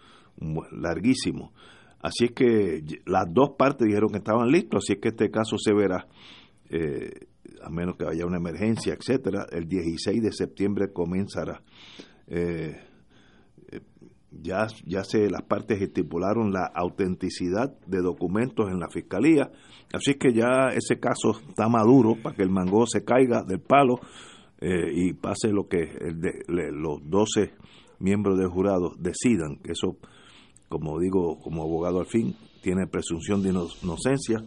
Larguísimo. 0.72 1.52
Así 2.00 2.24
es 2.24 2.32
que 2.32 2.82
las 3.06 3.26
dos 3.32 3.50
partes 3.56 3.86
dijeron 3.86 4.10
que 4.10 4.18
estaban 4.18 4.48
listos, 4.48 4.84
así 4.84 4.94
es 4.94 4.98
que 5.00 5.08
este 5.08 5.30
caso 5.30 5.56
se 5.58 5.72
verá, 5.72 6.06
eh, 6.70 7.28
a 7.62 7.70
menos 7.70 7.96
que 7.96 8.04
haya 8.06 8.26
una 8.26 8.38
emergencia, 8.38 8.94
etcétera, 8.94 9.46
el 9.52 9.68
16 9.68 10.22
de 10.22 10.32
septiembre 10.32 10.92
comenzará. 10.92 11.62
Eh, 12.26 12.76
ya, 14.42 14.66
ya 14.86 15.04
se, 15.04 15.30
las 15.30 15.42
partes 15.42 15.80
estipularon 15.80 16.52
la 16.52 16.70
autenticidad 16.74 17.78
de 17.86 18.00
documentos 18.00 18.70
en 18.70 18.80
la 18.80 18.88
fiscalía, 18.88 19.50
así 19.92 20.14
que 20.14 20.32
ya 20.32 20.68
ese 20.68 20.98
caso 20.98 21.38
está 21.48 21.68
maduro 21.68 22.16
para 22.22 22.34
que 22.34 22.42
el 22.42 22.50
mango 22.50 22.86
se 22.86 23.04
caiga 23.04 23.42
del 23.42 23.60
palo 23.60 24.00
eh, 24.60 24.90
y 24.92 25.12
pase 25.14 25.48
lo 25.48 25.68
que 25.68 25.82
el 25.82 26.20
de, 26.20 26.44
los 26.72 27.00
12 27.08 27.52
miembros 28.00 28.38
del 28.38 28.48
jurado 28.48 28.94
decidan. 28.98 29.58
Eso, 29.64 29.96
como 30.68 30.98
digo, 30.98 31.38
como 31.40 31.62
abogado 31.62 32.00
al 32.00 32.06
fin, 32.06 32.34
tiene 32.62 32.86
presunción 32.86 33.42
de 33.42 33.50
inocencia 33.50 34.42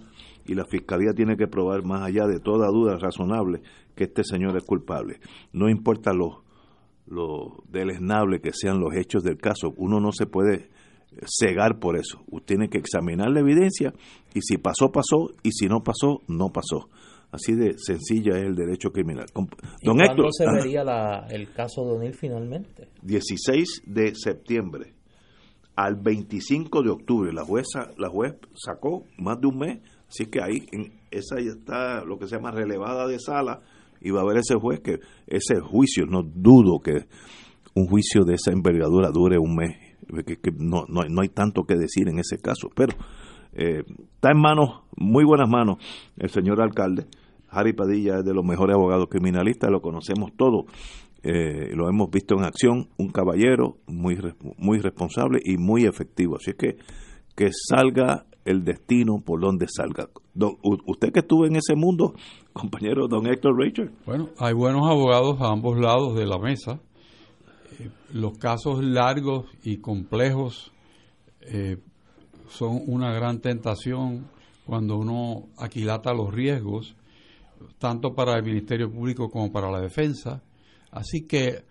y 0.45 0.55
la 0.55 0.65
fiscalía 0.65 1.11
tiene 1.13 1.37
que 1.37 1.47
probar 1.47 1.83
más 1.83 2.01
allá 2.01 2.25
de 2.25 2.39
toda 2.39 2.67
duda 2.67 2.97
razonable 2.97 3.61
que 3.95 4.05
este 4.05 4.23
señor 4.23 4.55
es 4.57 4.63
culpable. 4.63 5.19
No 5.53 5.69
importa 5.69 6.13
los 6.13 6.46
lo 7.07 7.63
deleznable 7.69 8.39
que 8.39 8.51
sean 8.53 8.79
los 8.79 8.95
hechos 8.95 9.23
del 9.23 9.37
caso, 9.37 9.73
uno 9.77 9.99
no 9.99 10.11
se 10.11 10.25
puede 10.25 10.69
cegar 11.25 11.79
por 11.79 11.97
eso. 11.97 12.23
Usted 12.29 12.55
tiene 12.55 12.69
que 12.69 12.77
examinar 12.77 13.29
la 13.29 13.39
evidencia 13.39 13.93
y 14.33 14.41
si 14.41 14.57
pasó, 14.57 14.91
pasó 14.91 15.33
y 15.43 15.51
si 15.51 15.67
no 15.67 15.81
pasó, 15.83 16.21
no 16.27 16.51
pasó. 16.51 16.89
Así 17.31 17.53
de 17.55 17.77
sencilla 17.77 18.37
es 18.37 18.45
el 18.45 18.55
derecho 18.55 18.91
criminal. 18.91 19.25
Don 19.83 19.97
¿Y 19.99 20.31
se 20.31 20.45
vería 20.45 21.25
el 21.29 21.51
caso 21.51 21.85
de 21.85 21.91
O'Neill 21.91 22.15
finalmente? 22.15 22.87
16 23.01 23.83
de 23.85 24.15
septiembre 24.15 24.93
al 25.75 25.95
25 25.95 26.83
de 26.83 26.89
octubre. 26.89 27.33
La 27.33 27.43
jueza, 27.43 27.91
la 27.97 28.09
juez 28.09 28.35
sacó 28.55 29.03
más 29.17 29.39
de 29.41 29.47
un 29.47 29.57
mes, 29.57 29.79
así 30.07 30.27
que 30.27 30.41
ahí 30.41 30.65
en 30.71 30.93
esa 31.11 31.35
ya 31.39 31.51
está 31.51 32.05
lo 32.05 32.17
que 32.17 32.27
se 32.27 32.35
llama 32.35 32.51
relevada 32.51 33.07
de 33.07 33.19
sala 33.19 33.61
y 34.01 34.11
va 34.11 34.19
a 34.19 34.23
haber 34.23 34.37
ese 34.37 34.55
juez 34.55 34.79
que 34.81 34.99
ese 35.27 35.59
juicio, 35.59 36.05
no 36.05 36.23
dudo 36.23 36.79
que 36.79 37.05
un 37.75 37.87
juicio 37.87 38.23
de 38.23 38.35
esa 38.35 38.51
envergadura 38.51 39.09
dure 39.09 39.37
un 39.37 39.55
mes, 39.55 39.75
que, 40.25 40.51
no, 40.57 40.85
no, 40.87 41.21
hay 41.21 41.29
tanto 41.29 41.63
que 41.63 41.75
decir 41.75 42.07
en 42.07 42.19
ese 42.19 42.39
caso, 42.39 42.69
pero 42.75 42.93
eh, 43.53 43.83
está 44.13 44.31
en 44.31 44.39
manos, 44.39 44.81
muy 44.95 45.25
buenas 45.25 45.49
manos, 45.49 45.77
el 46.17 46.29
señor 46.29 46.61
alcalde. 46.61 47.05
Harry 47.49 47.73
Padilla 47.73 48.19
es 48.19 48.25
de 48.25 48.33
los 48.33 48.43
mejores 48.43 48.75
abogados 48.75 49.07
criminalistas, 49.09 49.71
lo 49.71 49.81
conocemos 49.81 50.31
todos, 50.35 50.65
eh, 51.23 51.71
lo 51.73 51.89
hemos 51.89 52.09
visto 52.09 52.35
en 52.35 52.43
acción, 52.43 52.89
un 52.97 53.09
caballero 53.09 53.77
muy, 53.87 54.17
muy 54.57 54.79
responsable 54.79 55.39
y 55.43 55.57
muy 55.57 55.85
efectivo. 55.85 56.35
Así 56.35 56.51
es 56.51 56.57
que 56.57 56.77
que 57.37 57.51
salga 57.51 58.25
el 58.47 58.63
destino 58.63 59.21
por 59.23 59.41
donde 59.41 59.67
salga. 59.67 60.09
usted 60.87 61.11
que 61.11 61.19
estuvo 61.19 61.45
en 61.45 61.57
ese 61.57 61.75
mundo, 61.75 62.15
compañero 62.53 63.07
don 63.07 63.27
Héctor 63.27 63.57
Rachel. 63.57 63.91
Bueno, 64.05 64.29
hay 64.39 64.53
buenos 64.53 64.89
abogados 64.89 65.39
a 65.41 65.51
ambos 65.51 65.77
lados 65.77 66.15
de 66.15 66.25
la 66.25 66.39
mesa. 66.39 66.79
Eh, 67.79 67.89
los 68.13 68.37
casos 68.37 68.83
largos 68.83 69.45
y 69.63 69.77
complejos 69.77 70.71
eh, 71.41 71.77
son 72.47 72.81
una 72.87 73.11
gran 73.11 73.41
tentación 73.41 74.27
cuando 74.65 74.97
uno 74.97 75.49
aquilata 75.57 76.13
los 76.13 76.33
riesgos, 76.33 76.95
tanto 77.79 78.13
para 78.13 78.35
el 78.37 78.43
Ministerio 78.43 78.91
Público 78.91 79.29
como 79.29 79.51
para 79.51 79.69
la 79.69 79.81
defensa. 79.81 80.41
Así 80.91 81.25
que 81.27 81.63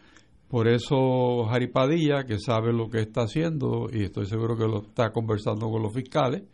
por 0.49 0.69
eso 0.69 1.45
Jari 1.47 1.69
Padilla, 1.69 2.25
que 2.25 2.39
sabe 2.39 2.73
lo 2.73 2.89
que 2.89 3.01
está 3.01 3.23
haciendo 3.23 3.89
y 3.93 4.05
estoy 4.05 4.27
seguro 4.27 4.57
que 4.57 4.67
lo 4.67 4.83
está 4.83 5.11
conversando 5.11 5.69
con 5.71 5.83
los 5.83 5.93
fiscales, 5.93 6.45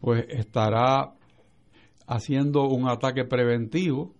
pues 0.00 0.24
estará 0.28 1.12
haciendo 2.06 2.68
un 2.68 2.88
ataque 2.88 3.24
preventivo, 3.24 4.14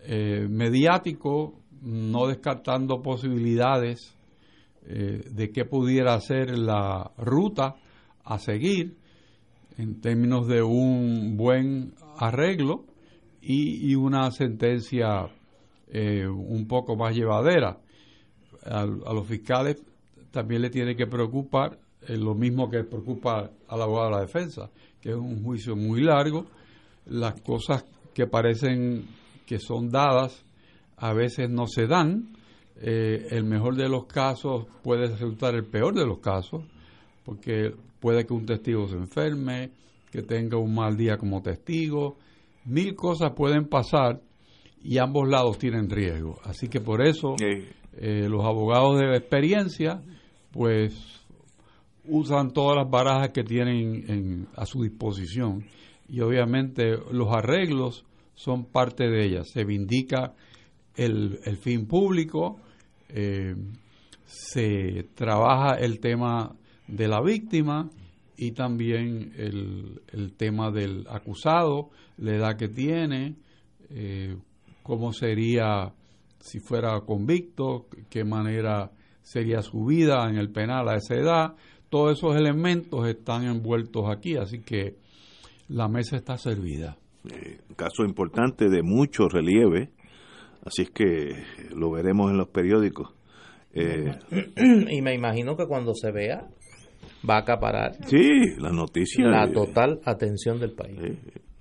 eh, 0.00 0.46
mediático, 0.48 1.60
no 1.82 2.26
descartando 2.26 3.02
posibilidades 3.02 4.16
eh, 4.86 5.22
de 5.30 5.50
qué 5.50 5.64
pudiera 5.64 6.18
ser 6.20 6.56
la 6.56 7.10
ruta 7.18 7.76
a 8.24 8.38
seguir 8.38 8.96
en 9.76 10.00
términos 10.00 10.48
de 10.48 10.62
un 10.62 11.36
buen 11.36 11.92
arreglo 12.16 12.84
y, 13.40 13.94
una 13.94 14.30
sentencia 14.30 15.28
eh, 15.88 16.26
un 16.26 16.66
poco 16.66 16.96
más 16.96 17.14
llevadera. 17.14 17.78
A, 18.64 18.84
los 18.84 19.26
fiscales 19.26 19.82
también 20.30 20.62
le 20.62 20.70
tiene 20.70 20.96
que 20.96 21.06
preocupar 21.06 21.78
lo 22.08 22.34
mismo 22.34 22.70
que 22.70 22.84
preocupa 22.84 23.50
al 23.68 23.82
abogado 23.82 24.08
de 24.08 24.14
la 24.16 24.20
defensa, 24.22 24.70
que 25.08 25.12
es 25.14 25.18
un 25.18 25.42
juicio 25.42 25.74
muy 25.74 26.02
largo, 26.02 26.44
las 27.06 27.40
cosas 27.40 27.82
que 28.12 28.26
parecen 28.26 29.06
que 29.46 29.58
son 29.58 29.88
dadas 29.88 30.44
a 30.98 31.14
veces 31.14 31.48
no 31.48 31.66
se 31.66 31.86
dan, 31.86 32.36
eh, 32.82 33.28
el 33.30 33.44
mejor 33.44 33.74
de 33.76 33.88
los 33.88 34.04
casos 34.04 34.66
puede 34.82 35.06
resultar 35.06 35.54
el 35.54 35.64
peor 35.64 35.94
de 35.94 36.04
los 36.04 36.18
casos, 36.18 36.62
porque 37.24 37.72
puede 38.00 38.26
que 38.26 38.34
un 38.34 38.44
testigo 38.44 38.86
se 38.86 38.96
enferme, 38.96 39.70
que 40.12 40.20
tenga 40.20 40.58
un 40.58 40.74
mal 40.74 40.94
día 40.94 41.16
como 41.16 41.40
testigo, 41.40 42.18
mil 42.66 42.94
cosas 42.94 43.32
pueden 43.34 43.64
pasar 43.64 44.20
y 44.84 44.98
ambos 44.98 45.26
lados 45.26 45.56
tienen 45.56 45.88
riesgo. 45.88 46.38
Así 46.44 46.68
que 46.68 46.80
por 46.82 47.00
eso 47.00 47.34
eh, 47.96 48.28
los 48.28 48.44
abogados 48.44 48.98
de 48.98 49.16
experiencia, 49.16 50.02
pues 50.52 50.92
usan 52.08 52.52
todas 52.52 52.76
las 52.76 52.90
barajas 52.90 53.30
que 53.30 53.44
tienen 53.44 54.48
a 54.56 54.66
su 54.66 54.82
disposición 54.82 55.64
y 56.08 56.20
obviamente 56.20 56.96
los 57.12 57.28
arreglos 57.32 58.04
son 58.34 58.64
parte 58.66 59.08
de 59.08 59.26
ellas. 59.26 59.50
Se 59.50 59.64
vindica 59.64 60.34
el, 60.96 61.38
fin 61.60 61.86
público, 61.86 62.58
eh, 63.08 63.54
se 64.24 65.08
trabaja 65.14 65.76
el 65.78 66.00
tema 66.00 66.54
de 66.86 67.08
la 67.08 67.20
víctima 67.20 67.90
y 68.36 68.52
también 68.52 69.32
el, 69.36 70.02
el 70.12 70.32
tema 70.34 70.70
del 70.70 71.06
acusado, 71.08 71.90
la 72.16 72.34
edad 72.34 72.56
que 72.56 72.68
tiene, 72.68 73.36
eh, 73.90 74.36
cómo 74.82 75.12
sería 75.12 75.92
si 76.40 76.60
fuera 76.60 77.00
convicto, 77.00 77.86
qué 78.08 78.24
manera 78.24 78.90
sería 79.22 79.60
su 79.60 79.84
vida 79.84 80.28
en 80.30 80.36
el 80.36 80.50
penal 80.50 80.88
a 80.88 80.96
esa 80.96 81.14
edad. 81.14 81.56
Todos 81.90 82.18
esos 82.18 82.36
elementos 82.36 83.08
están 83.08 83.44
envueltos 83.44 84.04
aquí, 84.10 84.36
así 84.36 84.60
que 84.60 84.96
la 85.68 85.88
mesa 85.88 86.16
está 86.16 86.36
servida. 86.36 86.96
Eh, 87.30 87.58
caso 87.76 88.04
importante 88.04 88.68
de 88.68 88.82
mucho 88.82 89.28
relieve, 89.28 89.90
así 90.64 90.82
es 90.82 90.90
que 90.90 91.44
lo 91.74 91.90
veremos 91.90 92.30
en 92.30 92.38
los 92.38 92.48
periódicos. 92.48 93.14
Eh, 93.72 94.12
y 94.90 95.02
me 95.02 95.14
imagino 95.14 95.56
que 95.56 95.66
cuando 95.66 95.94
se 95.94 96.10
vea 96.10 96.46
va 97.28 97.36
a 97.36 97.40
acaparar 97.40 97.96
sí, 98.06 98.56
la 98.58 98.70
noticia 98.70 99.26
la 99.26 99.50
total 99.52 100.00
atención 100.04 100.58
del 100.58 100.72
país. 100.72 100.98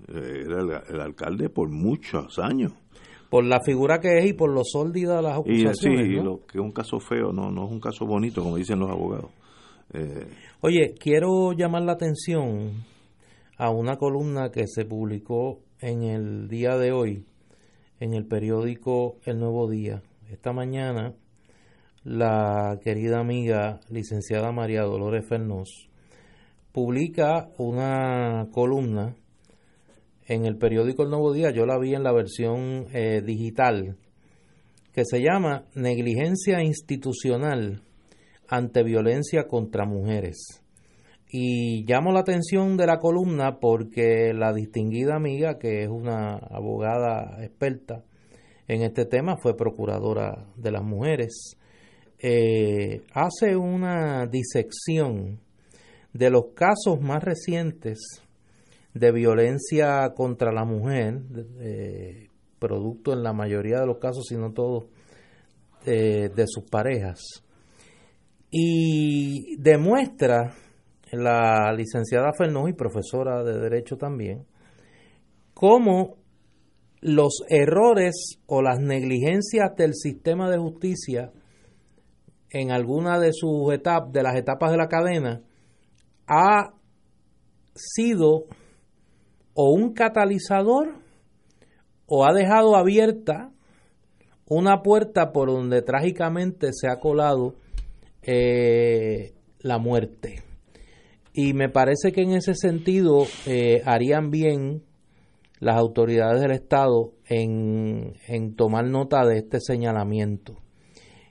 era 0.07 0.83
el 0.89 1.01
alcalde 1.01 1.49
por 1.49 1.69
muchos 1.69 2.39
años 2.39 2.73
por 3.29 3.43
la 3.43 3.59
figura 3.61 3.99
que 3.99 4.19
es 4.19 4.29
y 4.29 4.33
por 4.33 4.51
lo 4.51 4.61
sórdida 4.63 5.21
las 5.21 5.39
acusaciones. 5.39 6.07
Y, 6.07 6.15
sí, 6.15 6.23
lo 6.23 6.45
que 6.45 6.57
es 6.57 6.63
un 6.63 6.71
caso 6.71 6.99
feo, 6.99 7.31
no, 7.31 7.51
no 7.51 7.65
es 7.65 7.71
un 7.71 7.79
caso 7.79 8.05
bonito, 8.05 8.41
como 8.41 8.55
dicen 8.55 8.79
los 8.79 8.89
abogados. 8.89 9.31
Eh, 9.93 10.27
Oye, 10.61 10.95
quiero 10.99 11.53
llamar 11.53 11.83
la 11.83 11.93
atención 11.93 12.83
a 13.57 13.69
una 13.69 13.95
columna 13.95 14.51
que 14.51 14.67
se 14.67 14.83
publicó 14.83 15.61
en 15.79 16.03
el 16.03 16.47
día 16.49 16.77
de 16.77 16.91
hoy 16.91 17.25
en 17.99 18.13
el 18.13 18.25
periódico 18.25 19.17
El 19.23 19.39
Nuevo 19.39 19.69
Día. 19.69 20.01
Esta 20.29 20.51
mañana 20.51 21.13
la 22.03 22.79
querida 22.83 23.19
amiga 23.19 23.79
licenciada 23.89 24.51
María 24.51 24.81
Dolores 24.83 25.25
Fernós 25.27 25.89
publica 26.71 27.49
una 27.57 28.47
columna 28.51 29.15
en 30.25 30.45
el 30.45 30.57
periódico 30.57 31.03
El 31.03 31.09
Nuevo 31.09 31.31
Día, 31.31 31.51
yo 31.51 31.65
la 31.65 31.79
vi 31.79 31.95
en 31.95 32.03
la 32.03 32.11
versión 32.11 32.87
eh, 32.93 33.21
digital, 33.25 33.95
que 34.93 35.03
se 35.05 35.21
llama 35.21 35.65
Negligencia 35.73 36.61
institucional 36.61 37.81
ante 38.47 38.83
violencia 38.83 39.47
contra 39.47 39.85
mujeres. 39.85 40.63
Y 41.29 41.83
llamo 41.85 42.11
la 42.11 42.21
atención 42.21 42.77
de 42.77 42.87
la 42.87 42.99
columna 42.99 43.59
porque 43.59 44.33
la 44.33 44.53
distinguida 44.53 45.15
amiga, 45.15 45.57
que 45.57 45.83
es 45.83 45.89
una 45.89 46.37
abogada 46.37 47.43
experta 47.43 48.03
en 48.67 48.81
este 48.81 49.05
tema, 49.05 49.37
fue 49.37 49.57
procuradora 49.57 50.47
de 50.55 50.71
las 50.71 50.83
mujeres, 50.83 51.57
eh, 52.19 53.01
hace 53.13 53.55
una 53.55 54.25
disección 54.25 55.39
de 56.13 56.29
los 56.29 56.53
casos 56.55 57.01
más 57.01 57.23
recientes 57.23 57.99
de 58.93 59.11
violencia 59.11 60.13
contra 60.15 60.51
la 60.51 60.65
mujer, 60.65 61.21
producto 62.59 63.13
en 63.13 63.23
la 63.23 63.33
mayoría 63.33 63.79
de 63.79 63.85
los 63.85 63.97
casos, 63.97 64.25
si 64.27 64.35
no 64.35 64.51
todos, 64.51 64.85
eh, 65.85 66.29
de 66.35 66.45
sus 66.47 66.63
parejas. 66.63 67.43
Y 68.49 69.57
demuestra 69.57 70.53
la 71.11 71.73
licenciada 71.73 72.31
Fernó 72.37 72.67
y 72.67 72.73
profesora 72.73 73.43
de 73.43 73.59
Derecho 73.59 73.97
también, 73.97 74.45
cómo 75.53 76.17
los 77.01 77.43
errores 77.49 78.39
o 78.45 78.61
las 78.61 78.79
negligencias 78.79 79.75
del 79.75 79.93
sistema 79.93 80.49
de 80.49 80.57
justicia 80.57 81.31
en 82.49 82.71
alguna 82.71 83.19
de 83.19 83.31
sus 83.33 83.71
etapas, 83.73 84.11
de 84.11 84.23
las 84.23 84.35
etapas 84.35 84.71
de 84.71 84.77
la 84.77 84.87
cadena, 84.87 85.41
ha 86.27 86.73
sido 87.75 88.45
o 89.53 89.71
un 89.71 89.93
catalizador 89.93 90.95
o 92.05 92.25
ha 92.25 92.33
dejado 92.33 92.75
abierta 92.75 93.51
una 94.49 94.81
puerta 94.81 95.31
por 95.31 95.49
donde 95.49 95.81
trágicamente 95.81 96.69
se 96.71 96.87
ha 96.89 96.99
colado 96.99 97.55
eh, 98.27 99.33
la 99.61 99.79
muerte. 99.79 100.43
Y 101.33 101.53
me 101.53 101.69
parece 101.69 102.11
que 102.11 102.21
en 102.21 102.33
ese 102.33 102.53
sentido 102.53 103.25
eh, 103.45 103.81
harían 103.85 104.29
bien 104.29 104.83
las 105.59 105.77
autoridades 105.77 106.41
del 106.41 106.51
Estado 106.51 107.13
en, 107.25 108.13
en 108.27 108.55
tomar 108.55 108.85
nota 108.85 109.25
de 109.25 109.37
este 109.37 109.59
señalamiento. 109.59 110.57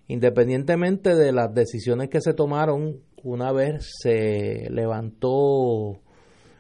Independientemente 0.09 1.14
de 1.14 1.32
las 1.32 1.54
decisiones 1.54 2.09
que 2.09 2.20
se 2.20 2.35
tomaron 2.35 3.00
una 3.22 3.52
vez 3.52 3.88
se 4.02 4.68
levantó 4.70 6.00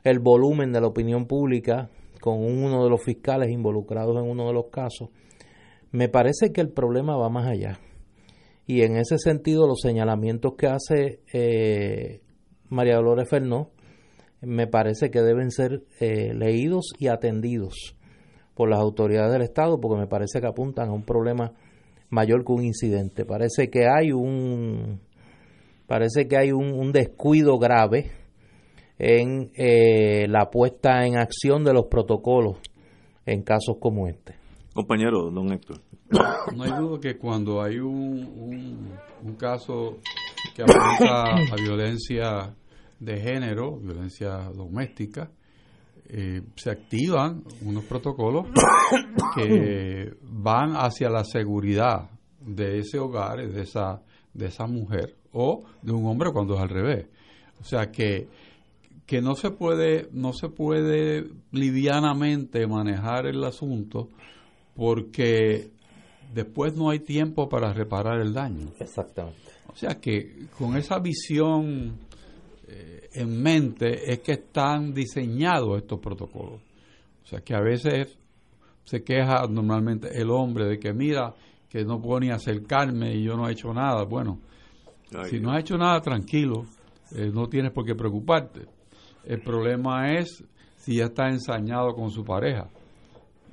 el 0.02 0.18
volumen 0.18 0.72
de 0.72 0.80
la 0.80 0.88
opinión 0.88 1.26
pública 1.26 1.90
con 2.20 2.42
uno 2.42 2.82
de 2.84 2.90
los 2.90 3.02
fiscales 3.02 3.50
involucrados 3.50 4.16
en 4.16 4.28
uno 4.28 4.48
de 4.48 4.52
los 4.52 4.66
casos, 4.66 5.10
me 5.92 6.08
parece 6.08 6.52
que 6.52 6.60
el 6.60 6.70
problema 6.70 7.16
va 7.16 7.28
más 7.28 7.46
allá. 7.46 7.78
Y 8.66 8.82
en 8.82 8.96
ese 8.96 9.18
sentido, 9.18 9.66
los 9.66 9.80
señalamientos 9.80 10.54
que 10.56 10.66
hace 10.66 11.20
eh, 11.32 12.20
María 12.68 12.96
Dolores 12.96 13.28
Fernó 13.28 13.70
me 14.40 14.66
parece 14.66 15.10
que 15.10 15.22
deben 15.22 15.50
ser 15.50 15.82
eh, 16.00 16.34
leídos 16.34 16.92
y 16.98 17.08
atendidos 17.08 17.96
por 18.54 18.68
las 18.68 18.80
autoridades 18.80 19.32
del 19.32 19.42
Estado, 19.42 19.80
porque 19.80 20.00
me 20.00 20.06
parece 20.06 20.40
que 20.40 20.46
apuntan 20.46 20.88
a 20.88 20.92
un 20.92 21.04
problema 21.04 21.52
mayor 22.10 22.44
que 22.44 22.52
un 22.52 22.64
incidente. 22.64 23.24
Parece 23.24 23.70
que 23.70 23.86
hay 23.86 24.12
un 24.12 25.00
parece 25.86 26.26
que 26.26 26.36
hay 26.36 26.50
un 26.50 26.90
descuido 26.90 27.58
grave 27.58 28.10
en 28.98 29.50
eh, 29.54 30.26
la 30.28 30.50
puesta 30.50 31.06
en 31.06 31.18
acción 31.18 31.64
de 31.64 31.72
los 31.72 31.86
protocolos 31.86 32.58
en 33.26 33.42
casos 33.42 33.76
como 33.78 34.08
este. 34.08 34.45
Compañero, 34.76 35.30
don 35.30 35.50
Héctor. 35.52 35.80
No 36.54 36.62
hay 36.62 36.70
duda 36.70 37.00
que 37.00 37.16
cuando 37.16 37.62
hay 37.62 37.78
un, 37.78 38.92
un, 39.22 39.34
caso 39.36 40.00
que 40.54 40.62
apunta 40.62 41.34
a 41.34 41.56
violencia 41.56 42.54
de 43.00 43.18
género, 43.18 43.78
violencia 43.78 44.50
doméstica, 44.54 45.30
eh, 46.10 46.42
se 46.56 46.70
activan 46.70 47.42
unos 47.62 47.84
protocolos 47.84 48.48
que 49.34 50.14
van 50.22 50.74
hacia 50.74 51.08
la 51.08 51.24
seguridad 51.24 52.10
de 52.38 52.80
ese 52.80 52.98
hogar, 52.98 53.48
de 53.48 53.62
esa, 53.62 54.02
de 54.34 54.46
esa 54.48 54.66
mujer, 54.66 55.16
o 55.32 55.64
de 55.80 55.92
un 55.92 56.04
hombre 56.06 56.32
cuando 56.32 56.54
es 56.54 56.60
al 56.60 56.68
revés. 56.68 57.06
O 57.62 57.64
sea 57.64 57.90
que 57.90 58.28
que 59.06 59.22
no 59.22 59.36
se 59.36 59.52
puede 59.52 60.08
no 60.12 60.32
se 60.32 60.48
puede 60.48 61.24
livianamente 61.52 62.66
manejar 62.66 63.26
el 63.26 63.42
asunto 63.44 64.08
porque 64.76 65.70
después 66.32 66.76
no 66.76 66.90
hay 66.90 67.00
tiempo 67.00 67.48
para 67.48 67.72
reparar 67.72 68.20
el 68.20 68.32
daño. 68.32 68.68
Exactamente. 68.78 69.40
O 69.68 69.76
sea 69.76 70.00
que 70.00 70.46
con 70.56 70.76
esa 70.76 70.98
visión 70.98 71.98
eh, 72.68 73.08
en 73.14 73.42
mente 73.42 74.12
es 74.12 74.20
que 74.20 74.32
están 74.32 74.92
diseñados 74.92 75.78
estos 75.78 75.98
protocolos. 75.98 76.60
O 77.24 77.26
sea 77.26 77.40
que 77.40 77.54
a 77.54 77.60
veces 77.60 78.16
se 78.84 79.02
queja 79.02 79.46
normalmente 79.48 80.08
el 80.14 80.30
hombre 80.30 80.66
de 80.66 80.78
que 80.78 80.92
mira 80.92 81.34
que 81.68 81.84
no 81.84 82.00
puedo 82.00 82.20
ni 82.20 82.30
acercarme 82.30 83.14
y 83.14 83.24
yo 83.24 83.36
no 83.36 83.48
he 83.48 83.52
hecho 83.52 83.74
nada. 83.74 84.04
Bueno, 84.04 84.38
si 85.28 85.40
no 85.40 85.52
has 85.52 85.60
hecho 85.60 85.76
nada, 85.76 86.00
tranquilo, 86.00 86.66
eh, 87.14 87.30
no 87.32 87.48
tienes 87.48 87.72
por 87.72 87.84
qué 87.84 87.94
preocuparte. 87.94 88.66
El 89.24 89.40
problema 89.42 90.14
es 90.14 90.44
si 90.76 90.96
ya 90.96 91.06
está 91.06 91.28
ensañado 91.28 91.94
con 91.94 92.10
su 92.10 92.24
pareja. 92.24 92.68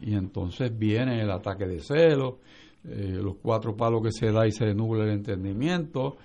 Y 0.03 0.15
entonces 0.15 0.77
viene 0.77 1.21
el 1.21 1.31
ataque 1.31 1.65
de 1.65 1.79
celos, 1.79 2.35
eh, 2.83 3.19
los 3.21 3.37
cuatro 3.41 3.75
palos 3.75 4.03
que 4.03 4.11
se 4.11 4.31
da 4.31 4.45
y 4.45 4.51
se 4.51 4.73
nubla 4.73 5.05
el 5.05 5.11
entendimiento, 5.11 6.17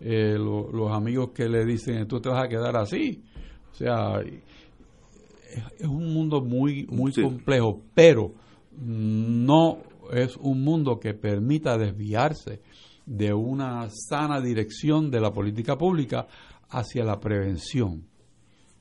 eh, 0.00 0.36
los 0.36 0.90
amigos 0.90 1.30
que 1.30 1.48
le 1.48 1.64
dicen, 1.64 2.08
tú 2.08 2.20
te 2.20 2.28
vas 2.28 2.44
a 2.44 2.48
quedar 2.48 2.76
así. 2.76 3.22
O 3.70 3.74
sea, 3.74 4.20
es, 4.20 5.86
un 5.86 6.12
mundo 6.12 6.40
muy, 6.40 6.86
muy 6.90 7.12
complejo, 7.12 7.80
pero 7.94 8.32
no 8.76 9.78
es 10.12 10.36
un 10.36 10.64
mundo 10.64 10.98
que 10.98 11.14
permita 11.14 11.78
desviarse 11.78 12.62
de 13.06 13.32
una 13.32 13.88
sana 13.90 14.40
dirección 14.40 15.10
de 15.10 15.20
la 15.20 15.32
política 15.32 15.78
pública 15.78 16.26
hacia 16.68 17.04
la 17.04 17.20
prevención 17.20 18.10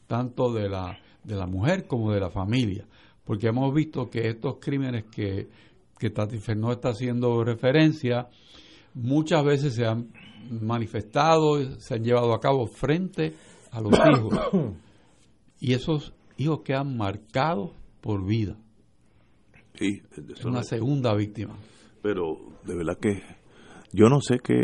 tanto 0.09 0.51
de 0.51 0.67
la, 0.67 0.97
de 1.23 1.35
la 1.35 1.45
mujer 1.45 1.85
como 1.85 2.11
de 2.11 2.19
la 2.19 2.31
familia, 2.31 2.87
porque 3.29 3.45
hemos 3.45 3.71
visto 3.71 4.09
que 4.09 4.27
estos 4.27 4.55
crímenes 4.59 5.03
que, 5.03 5.49
que 5.99 6.09
Tati 6.09 6.39
Fernó 6.39 6.71
está 6.71 6.89
haciendo 6.89 7.43
referencia, 7.43 8.27
muchas 8.95 9.45
veces 9.45 9.75
se 9.75 9.85
han 9.85 10.11
manifestado, 10.49 11.63
se 11.79 11.93
han 11.93 12.03
llevado 12.03 12.33
a 12.33 12.39
cabo 12.39 12.65
frente 12.65 13.35
a 13.69 13.81
los 13.81 13.93
hijos. 14.11 14.73
Y 15.59 15.73
esos 15.73 16.11
hijos 16.37 16.61
quedan 16.61 16.97
marcados 16.97 17.69
por 18.01 18.25
vida. 18.25 18.57
Sí, 19.75 20.01
es 20.35 20.43
una 20.43 20.63
segunda 20.63 21.13
víctima. 21.13 21.55
Pero 22.01 22.35
de 22.65 22.75
verdad 22.75 22.97
que 22.99 23.21
yo 23.93 24.09
no 24.09 24.21
sé 24.21 24.39
qué 24.43 24.55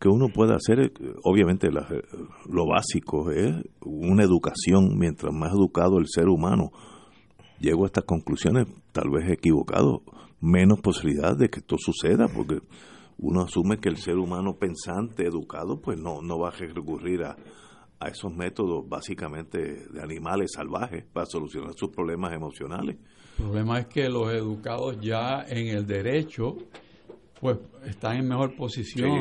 que 0.00 0.08
uno 0.08 0.28
puede 0.30 0.54
hacer, 0.54 0.92
obviamente 1.24 1.68
lo 1.70 2.66
básico 2.66 3.30
es 3.30 3.54
una 3.82 4.24
educación, 4.24 4.98
mientras 4.98 5.32
más 5.32 5.52
educado 5.52 5.98
el 5.98 6.06
ser 6.08 6.28
humano, 6.28 6.72
llego 7.60 7.84
a 7.84 7.86
estas 7.86 8.04
conclusiones, 8.04 8.66
tal 8.92 9.10
vez 9.10 9.30
equivocado, 9.30 10.02
menos 10.40 10.80
posibilidad 10.80 11.36
de 11.36 11.50
que 11.50 11.60
esto 11.60 11.76
suceda, 11.78 12.28
porque 12.28 12.60
uno 13.18 13.42
asume 13.42 13.76
que 13.76 13.90
el 13.90 13.98
ser 13.98 14.16
humano 14.16 14.56
pensante, 14.56 15.26
educado, 15.26 15.82
pues 15.82 15.98
no, 15.98 16.22
no 16.22 16.38
va 16.38 16.48
a 16.48 16.52
recurrir 16.52 17.22
a, 17.22 17.36
a 18.00 18.08
esos 18.08 18.34
métodos 18.34 18.88
básicamente 18.88 19.86
de 19.92 20.02
animales 20.02 20.52
salvajes 20.54 21.04
para 21.12 21.26
solucionar 21.26 21.74
sus 21.76 21.90
problemas 21.90 22.32
emocionales. 22.32 22.96
El 23.38 23.44
problema 23.44 23.80
es 23.80 23.86
que 23.88 24.08
los 24.08 24.32
educados 24.32 24.98
ya 24.98 25.44
en 25.46 25.76
el 25.76 25.86
derecho 25.86 26.56
pues 27.40 27.58
están 27.86 28.16
en 28.18 28.28
mejor 28.28 28.54
posición 28.54 29.18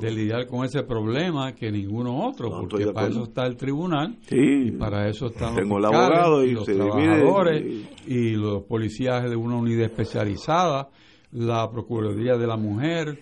de 0.00 0.10
lidiar 0.10 0.48
con 0.48 0.64
ese 0.64 0.82
problema 0.82 1.54
que 1.54 1.70
ninguno 1.70 2.26
otro, 2.26 2.50
porque 2.50 2.88
para 2.88 3.08
eso 3.08 3.22
está 3.22 3.46
el 3.46 3.56
tribunal 3.56 4.18
y 4.28 4.72
para 4.72 5.08
eso 5.08 5.26
están 5.26 5.54
los, 5.54 5.80
fiscales, 5.80 6.48
y, 6.48 6.52
los 6.52 6.64
trabajadores 6.64 7.64
y, 8.06 8.30
los 8.30 8.64
policías 8.64 9.30
de 9.30 9.36
una 9.36 9.56
unidad 9.56 9.84
especializada, 9.84 10.88
la 11.30 11.70
Procuraduría 11.70 12.36
de 12.36 12.46
la 12.48 12.56
Mujer, 12.56 13.20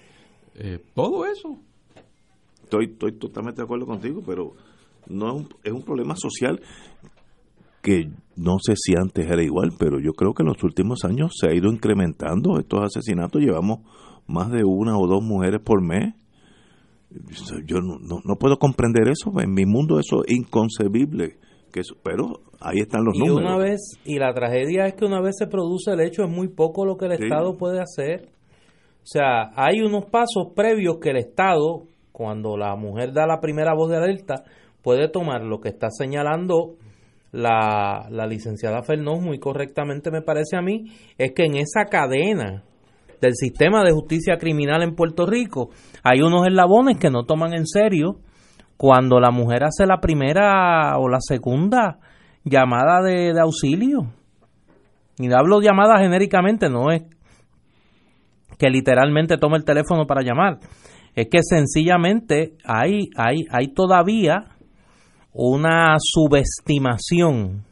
eh, 0.54 0.78
todo 0.94 1.26
eso. 1.26 1.58
Estoy, 2.62 2.86
estoy 2.86 3.12
totalmente 3.12 3.60
de 3.60 3.64
acuerdo 3.64 3.84
contigo, 3.84 4.22
pero 4.24 4.54
no 5.08 5.28
es 5.28 5.34
un, 5.34 5.48
es 5.64 5.72
un 5.72 5.82
problema 5.82 6.14
social 6.16 6.60
que 7.82 8.10
no 8.36 8.56
sé 8.58 8.74
si 8.76 8.94
antes 8.94 9.26
era 9.26 9.42
igual, 9.42 9.72
pero 9.78 10.00
yo 10.00 10.12
creo 10.12 10.32
que 10.32 10.42
en 10.42 10.48
los 10.48 10.62
últimos 10.62 11.04
años 11.04 11.32
se 11.38 11.48
ha 11.48 11.54
ido 11.54 11.70
incrementando 11.70 12.58
estos 12.58 12.84
asesinatos. 12.84 13.42
Llevamos 13.42 13.80
más 14.30 14.50
de 14.50 14.64
una 14.64 14.98
o 14.98 15.06
dos 15.06 15.22
mujeres 15.22 15.60
por 15.62 15.82
mes. 15.82 16.14
Yo 17.66 17.80
no, 17.80 17.98
no, 18.24 18.36
puedo 18.36 18.58
comprender 18.58 19.08
eso. 19.08 19.32
En 19.40 19.52
mi 19.52 19.66
mundo 19.66 19.98
eso 19.98 20.22
es 20.24 20.36
inconcebible. 20.36 21.36
Que 21.72 21.82
pero 22.02 22.40
ahí 22.60 22.78
están 22.78 23.04
los 23.04 23.16
y 23.16 23.20
números. 23.20 23.50
Una 23.50 23.58
vez, 23.58 23.80
y 24.04 24.18
la 24.18 24.32
tragedia 24.32 24.86
es 24.86 24.94
que 24.94 25.04
una 25.04 25.20
vez 25.20 25.36
se 25.38 25.46
produce 25.46 25.92
el 25.92 26.00
hecho, 26.00 26.22
es 26.22 26.30
muy 26.30 26.48
poco 26.48 26.84
lo 26.84 26.96
que 26.96 27.06
el 27.06 27.12
Estado 27.12 27.56
puede 27.56 27.80
hacer. 27.80 28.28
O 29.02 29.06
sea, 29.06 29.50
hay 29.56 29.80
unos 29.80 30.06
pasos 30.06 30.52
previos 30.54 30.98
que 31.00 31.10
el 31.10 31.16
Estado, 31.16 31.84
cuando 32.12 32.56
la 32.56 32.76
mujer 32.76 33.12
da 33.12 33.26
la 33.26 33.40
primera 33.40 33.74
voz 33.74 33.90
de 33.90 33.96
alerta, 33.96 34.44
puede 34.82 35.08
tomar 35.08 35.42
lo 35.42 35.60
que 35.60 35.68
está 35.68 35.88
señalando 35.90 36.76
la, 37.32 38.08
la 38.10 38.26
licenciada 38.26 38.82
Fernón 38.82 39.22
muy 39.22 39.38
correctamente 39.38 40.10
me 40.10 40.22
parece 40.22 40.56
a 40.56 40.62
mí, 40.62 40.86
es 41.16 41.32
que 41.32 41.44
en 41.44 41.56
esa 41.56 41.84
cadena 41.84 42.64
del 43.20 43.34
sistema 43.34 43.82
de 43.84 43.92
justicia 43.92 44.38
criminal 44.38 44.82
en 44.82 44.94
Puerto 44.94 45.26
Rico 45.26 45.70
hay 46.02 46.20
unos 46.22 46.46
eslabones 46.46 46.98
que 46.98 47.10
no 47.10 47.24
toman 47.24 47.52
en 47.54 47.66
serio 47.66 48.20
cuando 48.76 49.20
la 49.20 49.30
mujer 49.30 49.64
hace 49.64 49.86
la 49.86 50.00
primera 50.00 50.98
o 50.98 51.08
la 51.08 51.20
segunda 51.20 51.98
llamada 52.44 53.02
de, 53.02 53.34
de 53.34 53.40
auxilio. 53.40 54.12
Y 55.18 55.30
hablo 55.32 55.60
llamada 55.60 55.98
genéricamente, 55.98 56.70
no 56.70 56.90
es 56.90 57.02
que 58.58 58.70
literalmente 58.70 59.36
tome 59.36 59.58
el 59.58 59.64
teléfono 59.64 60.06
para 60.06 60.22
llamar. 60.22 60.58
Es 61.14 61.28
que 61.30 61.40
sencillamente 61.42 62.56
hay, 62.64 63.10
hay, 63.16 63.44
hay 63.50 63.74
todavía 63.74 64.46
una 65.32 65.96
subestimación 65.98 67.64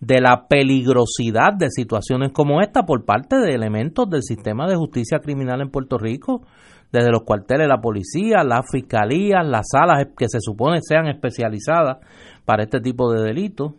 de 0.00 0.20
la 0.20 0.46
peligrosidad 0.48 1.52
de 1.56 1.68
situaciones 1.70 2.32
como 2.32 2.62
esta 2.62 2.84
por 2.84 3.04
parte 3.04 3.36
de 3.36 3.54
elementos 3.54 4.08
del 4.08 4.22
sistema 4.22 4.66
de 4.66 4.76
justicia 4.76 5.20
criminal 5.20 5.60
en 5.60 5.70
Puerto 5.70 5.98
Rico, 5.98 6.42
desde 6.90 7.10
los 7.10 7.22
cuarteles 7.22 7.64
de 7.64 7.68
la 7.68 7.80
policía, 7.80 8.42
las 8.42 8.66
fiscalías, 8.70 9.46
las 9.46 9.66
salas 9.70 10.08
que 10.16 10.26
se 10.28 10.38
supone 10.40 10.80
sean 10.82 11.06
especializadas 11.06 11.98
para 12.44 12.64
este 12.64 12.80
tipo 12.80 13.12
de 13.12 13.22
delitos. 13.22 13.74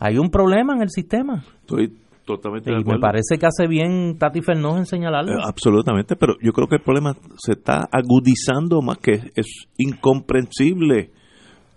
Hay 0.00 0.18
un 0.18 0.30
problema 0.30 0.74
en 0.74 0.82
el 0.82 0.90
sistema. 0.90 1.44
Estoy 1.60 1.96
totalmente 2.24 2.70
y 2.70 2.84
me 2.84 2.98
parece 2.98 3.38
que 3.38 3.46
hace 3.46 3.66
bien 3.66 4.18
Tati 4.18 4.42
Fernández 4.42 4.80
en 4.80 4.86
señalarlo. 4.86 5.32
Eh, 5.32 5.42
absolutamente, 5.42 6.14
pero 6.14 6.34
yo 6.40 6.52
creo 6.52 6.68
que 6.68 6.76
el 6.76 6.82
problema 6.82 7.14
se 7.38 7.52
está 7.52 7.88
agudizando 7.90 8.82
más 8.82 8.98
que 8.98 9.32
es 9.34 9.68
incomprensible 9.78 11.10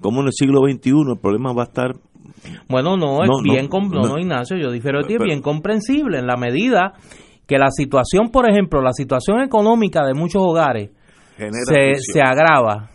como 0.01 0.21
en 0.21 0.27
el 0.27 0.33
siglo 0.33 0.61
XXI 0.61 0.91
el 1.11 1.19
problema 1.19 1.53
va 1.53 1.63
a 1.63 1.65
estar... 1.65 1.95
Bueno, 2.67 2.97
no, 2.97 3.23
es 3.23 3.29
bien, 3.43 3.67
no, 3.69 4.01
no, 4.01 4.17
Ignacio, 4.17 4.57
yo 4.57 4.71
difiero 4.71 5.01
de 5.01 5.07
ti, 5.07 5.13
es 5.15 5.23
bien 5.23 5.41
comprensible 5.41 6.19
en 6.19 6.27
la 6.27 6.35
medida 6.37 6.93
que 7.45 7.57
la 7.57 7.71
situación, 7.71 8.29
por 8.29 8.49
ejemplo, 8.49 8.81
la 8.81 8.91
situación 8.91 9.41
económica 9.41 10.05
de 10.05 10.13
muchos 10.13 10.41
hogares 10.45 10.91
se, 11.37 11.95
se, 11.95 12.21
agrava, 12.21 12.89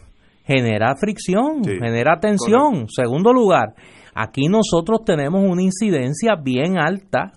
genera 0.44 0.94
fricción, 0.96 1.62
genera 1.64 2.18
tensión. 2.20 2.86
Segundo 2.88 3.32
lugar, 3.32 3.74
aquí 4.14 4.48
nosotros 4.48 5.04
tenemos 5.04 5.42
una 5.48 5.62
incidencia 5.62 6.34
bien 6.34 6.78
alta 6.78 7.32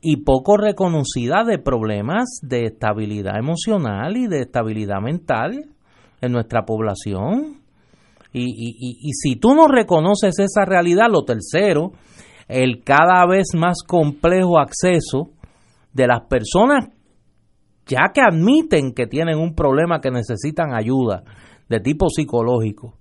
y 0.00 0.18
poco 0.18 0.56
reconocida 0.56 1.44
de 1.44 1.58
problemas 1.58 2.38
de 2.42 2.64
estabilidad 2.64 3.38
emocional 3.38 4.16
y 4.16 4.26
de 4.26 4.40
estabilidad 4.40 5.00
mental 5.00 5.66
en 6.20 6.32
nuestra 6.32 6.64
población. 6.64 7.60
Y, 8.32 9.10
si 9.12 9.36
tú 9.36 9.54
no 9.54 9.68
reconoces 9.68 10.38
esa 10.38 10.64
realidad, 10.64 11.06
lo 11.10 11.24
tercero, 11.24 11.92
el 12.48 12.82
cada 12.84 13.26
vez 13.26 13.54
más 13.54 13.78
complejo 13.86 14.58
acceso 14.58 15.30
de 15.92 16.06
las 16.06 16.22
personas 16.28 16.90
ya 17.86 18.10
que 18.12 18.20
admiten 18.20 18.92
que 18.92 19.06
tienen 19.06 19.38
un 19.38 19.54
problema 19.54 20.00
que 20.00 20.10
necesitan 20.10 20.74
ayuda 20.74 21.22
de 21.68 21.80
tipo 21.80 22.08
psicológico, 22.08 22.94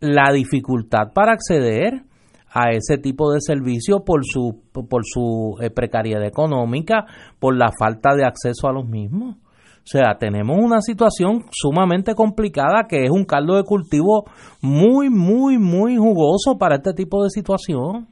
la 0.00 0.32
dificultad 0.32 1.12
para 1.12 1.32
acceder 1.32 2.04
a 2.52 2.70
ese 2.72 2.98
tipo 2.98 3.32
de 3.32 3.40
servicio 3.40 4.04
por 4.04 4.24
su, 4.24 4.62
por 4.72 5.02
su 5.04 5.56
eh, 5.60 5.70
precariedad 5.70 6.24
económica, 6.24 7.06
por 7.38 7.56
la 7.56 7.70
falta 7.78 8.14
de 8.16 8.24
acceso 8.24 8.68
a 8.68 8.72
los 8.72 8.88
mismos. 8.88 9.36
O 9.82 9.86
sea, 9.92 10.16
tenemos 10.18 10.56
una 10.58 10.80
situación 10.82 11.46
sumamente 11.50 12.14
complicada 12.14 12.86
que 12.88 13.04
es 13.04 13.10
un 13.10 13.24
caldo 13.24 13.56
de 13.56 13.64
cultivo 13.64 14.24
muy, 14.60 15.10
muy, 15.10 15.58
muy 15.58 15.96
jugoso 15.96 16.58
para 16.58 16.76
este 16.76 16.92
tipo 16.92 17.24
de 17.24 17.30
situación. 17.30 18.08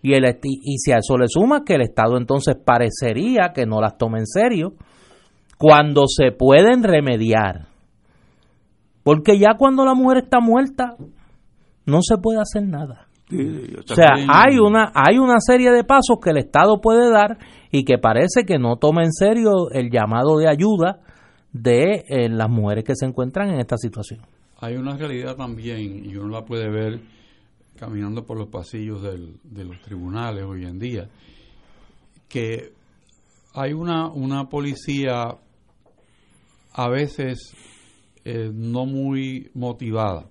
Y, 0.00 0.14
el, 0.14 0.24
y 0.42 0.78
si 0.78 0.92
a 0.92 0.98
eso 0.98 1.18
le 1.18 1.26
suma 1.28 1.64
que 1.64 1.74
el 1.74 1.82
Estado 1.82 2.16
entonces 2.16 2.56
parecería 2.56 3.52
que 3.54 3.66
no 3.66 3.80
las 3.80 3.98
toma 3.98 4.18
en 4.18 4.26
serio 4.26 4.74
cuando 5.58 6.06
se 6.06 6.32
pueden 6.32 6.82
remediar. 6.82 7.68
Porque 9.02 9.38
ya 9.38 9.56
cuando 9.58 9.84
la 9.84 9.94
mujer 9.94 10.24
está 10.24 10.40
muerta, 10.40 10.96
no 11.84 11.98
se 12.02 12.16
puede 12.16 12.40
hacer 12.40 12.62
nada. 12.62 13.08
O 13.32 13.94
sea, 13.94 14.14
hay 14.28 14.58
una, 14.58 14.92
hay 14.94 15.18
una 15.18 15.40
serie 15.40 15.70
de 15.70 15.84
pasos 15.84 16.18
que 16.22 16.30
el 16.30 16.38
Estado 16.38 16.80
puede 16.80 17.10
dar 17.10 17.38
y 17.70 17.84
que 17.84 17.98
parece 17.98 18.44
que 18.46 18.58
no 18.58 18.76
toma 18.76 19.02
en 19.04 19.12
serio 19.12 19.70
el 19.70 19.90
llamado 19.90 20.38
de 20.38 20.48
ayuda 20.48 21.00
de 21.52 22.04
eh, 22.08 22.28
las 22.28 22.48
mujeres 22.48 22.84
que 22.84 22.94
se 22.94 23.06
encuentran 23.06 23.50
en 23.50 23.60
esta 23.60 23.76
situación. 23.76 24.20
Hay 24.60 24.76
una 24.76 24.96
realidad 24.96 25.36
también, 25.36 26.04
y 26.04 26.16
uno 26.16 26.28
la 26.28 26.44
puede 26.44 26.70
ver 26.70 27.00
caminando 27.78 28.24
por 28.24 28.38
los 28.38 28.48
pasillos 28.48 29.02
de 29.02 29.64
los 29.64 29.80
tribunales 29.82 30.44
hoy 30.44 30.64
en 30.64 30.78
día, 30.78 31.08
que 32.28 32.72
hay 33.54 33.72
una, 33.72 34.08
una 34.08 34.48
policía 34.48 35.36
a 36.74 36.88
veces 36.88 37.54
eh, 38.24 38.50
no 38.52 38.86
muy 38.86 39.50
motivada. 39.54 40.26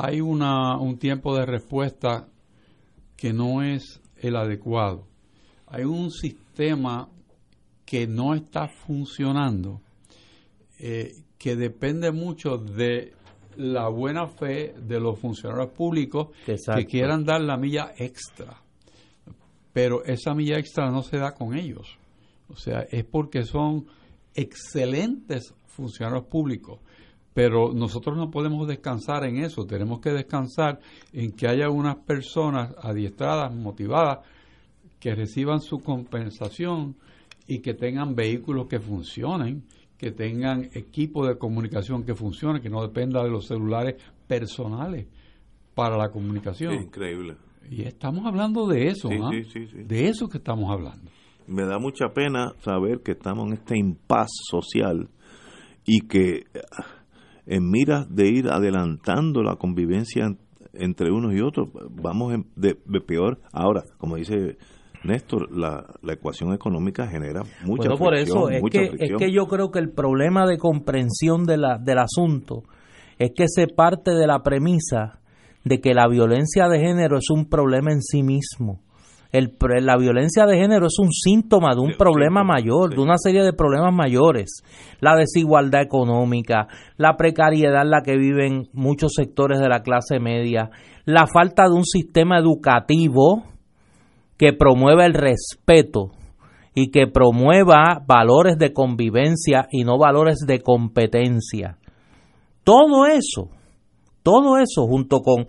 Hay 0.00 0.20
una, 0.20 0.78
un 0.78 0.98
tiempo 0.98 1.36
de 1.36 1.46
respuesta 1.46 2.28
que 3.16 3.32
no 3.32 3.62
es 3.62 4.00
el 4.16 4.36
adecuado 4.36 5.08
hay 5.70 5.84
un 5.84 6.10
sistema 6.10 7.08
que 7.84 8.06
no 8.06 8.34
está 8.34 8.68
funcionando, 8.68 9.80
eh, 10.78 11.14
que 11.38 11.56
depende 11.56 12.10
mucho 12.10 12.58
de 12.58 13.12
la 13.56 13.88
buena 13.88 14.26
fe 14.28 14.74
de 14.78 15.00
los 15.00 15.18
funcionarios 15.18 15.70
públicos 15.70 16.28
que 16.46 16.86
quieran 16.86 17.24
dar 17.24 17.40
la 17.40 17.56
milla 17.56 17.92
extra. 17.96 18.62
Pero 19.72 20.04
esa 20.04 20.34
milla 20.34 20.58
extra 20.58 20.90
no 20.90 21.02
se 21.02 21.18
da 21.18 21.34
con 21.34 21.56
ellos. 21.56 21.98
O 22.48 22.56
sea, 22.56 22.80
es 22.90 23.04
porque 23.04 23.44
son 23.44 23.86
excelentes 24.34 25.54
funcionarios 25.66 26.24
públicos. 26.26 26.80
Pero 27.38 27.72
nosotros 27.72 28.16
no 28.16 28.32
podemos 28.32 28.66
descansar 28.66 29.22
en 29.22 29.36
eso. 29.36 29.64
Tenemos 29.64 30.00
que 30.00 30.10
descansar 30.10 30.80
en 31.12 31.30
que 31.30 31.46
haya 31.46 31.70
unas 31.70 31.94
personas 31.94 32.74
adiestradas, 32.82 33.54
motivadas, 33.54 34.26
que 34.98 35.14
reciban 35.14 35.60
su 35.60 35.78
compensación 35.78 36.96
y 37.46 37.60
que 37.60 37.74
tengan 37.74 38.16
vehículos 38.16 38.66
que 38.66 38.80
funcionen, 38.80 39.62
que 39.96 40.10
tengan 40.10 40.64
equipo 40.74 41.24
de 41.28 41.38
comunicación 41.38 42.02
que 42.02 42.16
funcione, 42.16 42.60
que 42.60 42.70
no 42.70 42.82
dependa 42.82 43.22
de 43.22 43.30
los 43.30 43.46
celulares 43.46 44.02
personales 44.26 45.06
para 45.76 45.96
la 45.96 46.10
comunicación. 46.10 46.74
increíble. 46.74 47.36
Y 47.70 47.82
estamos 47.82 48.26
hablando 48.26 48.66
de 48.66 48.88
eso, 48.88 49.10
¿no? 49.10 49.30
de 49.30 50.08
eso 50.08 50.28
que 50.28 50.38
estamos 50.38 50.72
hablando. 50.72 51.08
Me 51.46 51.64
da 51.64 51.78
mucha 51.78 52.08
pena 52.08 52.52
saber 52.64 53.00
que 53.04 53.12
estamos 53.12 53.46
en 53.46 53.52
este 53.52 53.78
impas 53.78 54.28
social 54.50 55.08
y 55.86 56.00
que 56.00 56.42
en 57.48 57.70
miras 57.70 58.14
de 58.14 58.28
ir 58.28 58.48
adelantando 58.48 59.42
la 59.42 59.56
convivencia 59.56 60.36
entre 60.74 61.10
unos 61.10 61.34
y 61.34 61.40
otros, 61.40 61.68
vamos 61.90 62.34
de 62.54 63.00
peor. 63.00 63.40
Ahora, 63.52 63.82
como 63.98 64.16
dice 64.16 64.58
Néstor, 65.04 65.56
la, 65.56 65.84
la 66.02 66.12
ecuación 66.12 66.52
económica 66.52 67.06
genera 67.06 67.42
mucha 67.64 67.88
bueno, 67.88 67.96
por 67.98 68.14
eso 68.14 68.48
es 68.50 68.62
que, 68.70 68.90
es 68.98 69.12
que 69.16 69.32
yo 69.32 69.46
creo 69.46 69.70
que 69.70 69.78
el 69.78 69.90
problema 69.90 70.46
de 70.46 70.58
comprensión 70.58 71.44
de 71.44 71.56
la, 71.56 71.78
del 71.78 71.98
asunto 71.98 72.64
es 73.18 73.32
que 73.34 73.46
se 73.48 73.68
parte 73.68 74.12
de 74.12 74.26
la 74.26 74.42
premisa 74.42 75.20
de 75.64 75.80
que 75.80 75.94
la 75.94 76.08
violencia 76.08 76.68
de 76.68 76.80
género 76.80 77.18
es 77.18 77.30
un 77.30 77.48
problema 77.48 77.92
en 77.92 78.02
sí 78.02 78.22
mismo. 78.22 78.80
El, 79.30 79.56
la 79.82 79.98
violencia 79.98 80.46
de 80.46 80.56
género 80.56 80.86
es 80.86 80.98
un 80.98 81.12
síntoma 81.12 81.74
de 81.74 81.80
un 81.80 81.92
problema 81.98 82.44
mayor, 82.44 82.94
de 82.94 83.00
una 83.00 83.18
serie 83.18 83.42
de 83.42 83.52
problemas 83.52 83.92
mayores. 83.92 84.62
La 85.00 85.16
desigualdad 85.16 85.82
económica, 85.82 86.66
la 86.96 87.16
precariedad 87.16 87.82
en 87.82 87.90
la 87.90 88.02
que 88.02 88.16
viven 88.16 88.68
muchos 88.72 89.12
sectores 89.14 89.58
de 89.60 89.68
la 89.68 89.82
clase 89.82 90.18
media, 90.18 90.70
la 91.04 91.26
falta 91.26 91.64
de 91.64 91.74
un 91.74 91.84
sistema 91.84 92.38
educativo 92.38 93.44
que 94.38 94.54
promueva 94.54 95.04
el 95.04 95.14
respeto 95.14 96.12
y 96.74 96.90
que 96.90 97.06
promueva 97.06 98.02
valores 98.06 98.56
de 98.56 98.72
convivencia 98.72 99.66
y 99.70 99.84
no 99.84 99.98
valores 99.98 100.38
de 100.46 100.60
competencia. 100.62 101.76
Todo 102.62 103.06
eso, 103.06 103.50
todo 104.22 104.58
eso 104.58 104.86
junto 104.86 105.20
con 105.20 105.46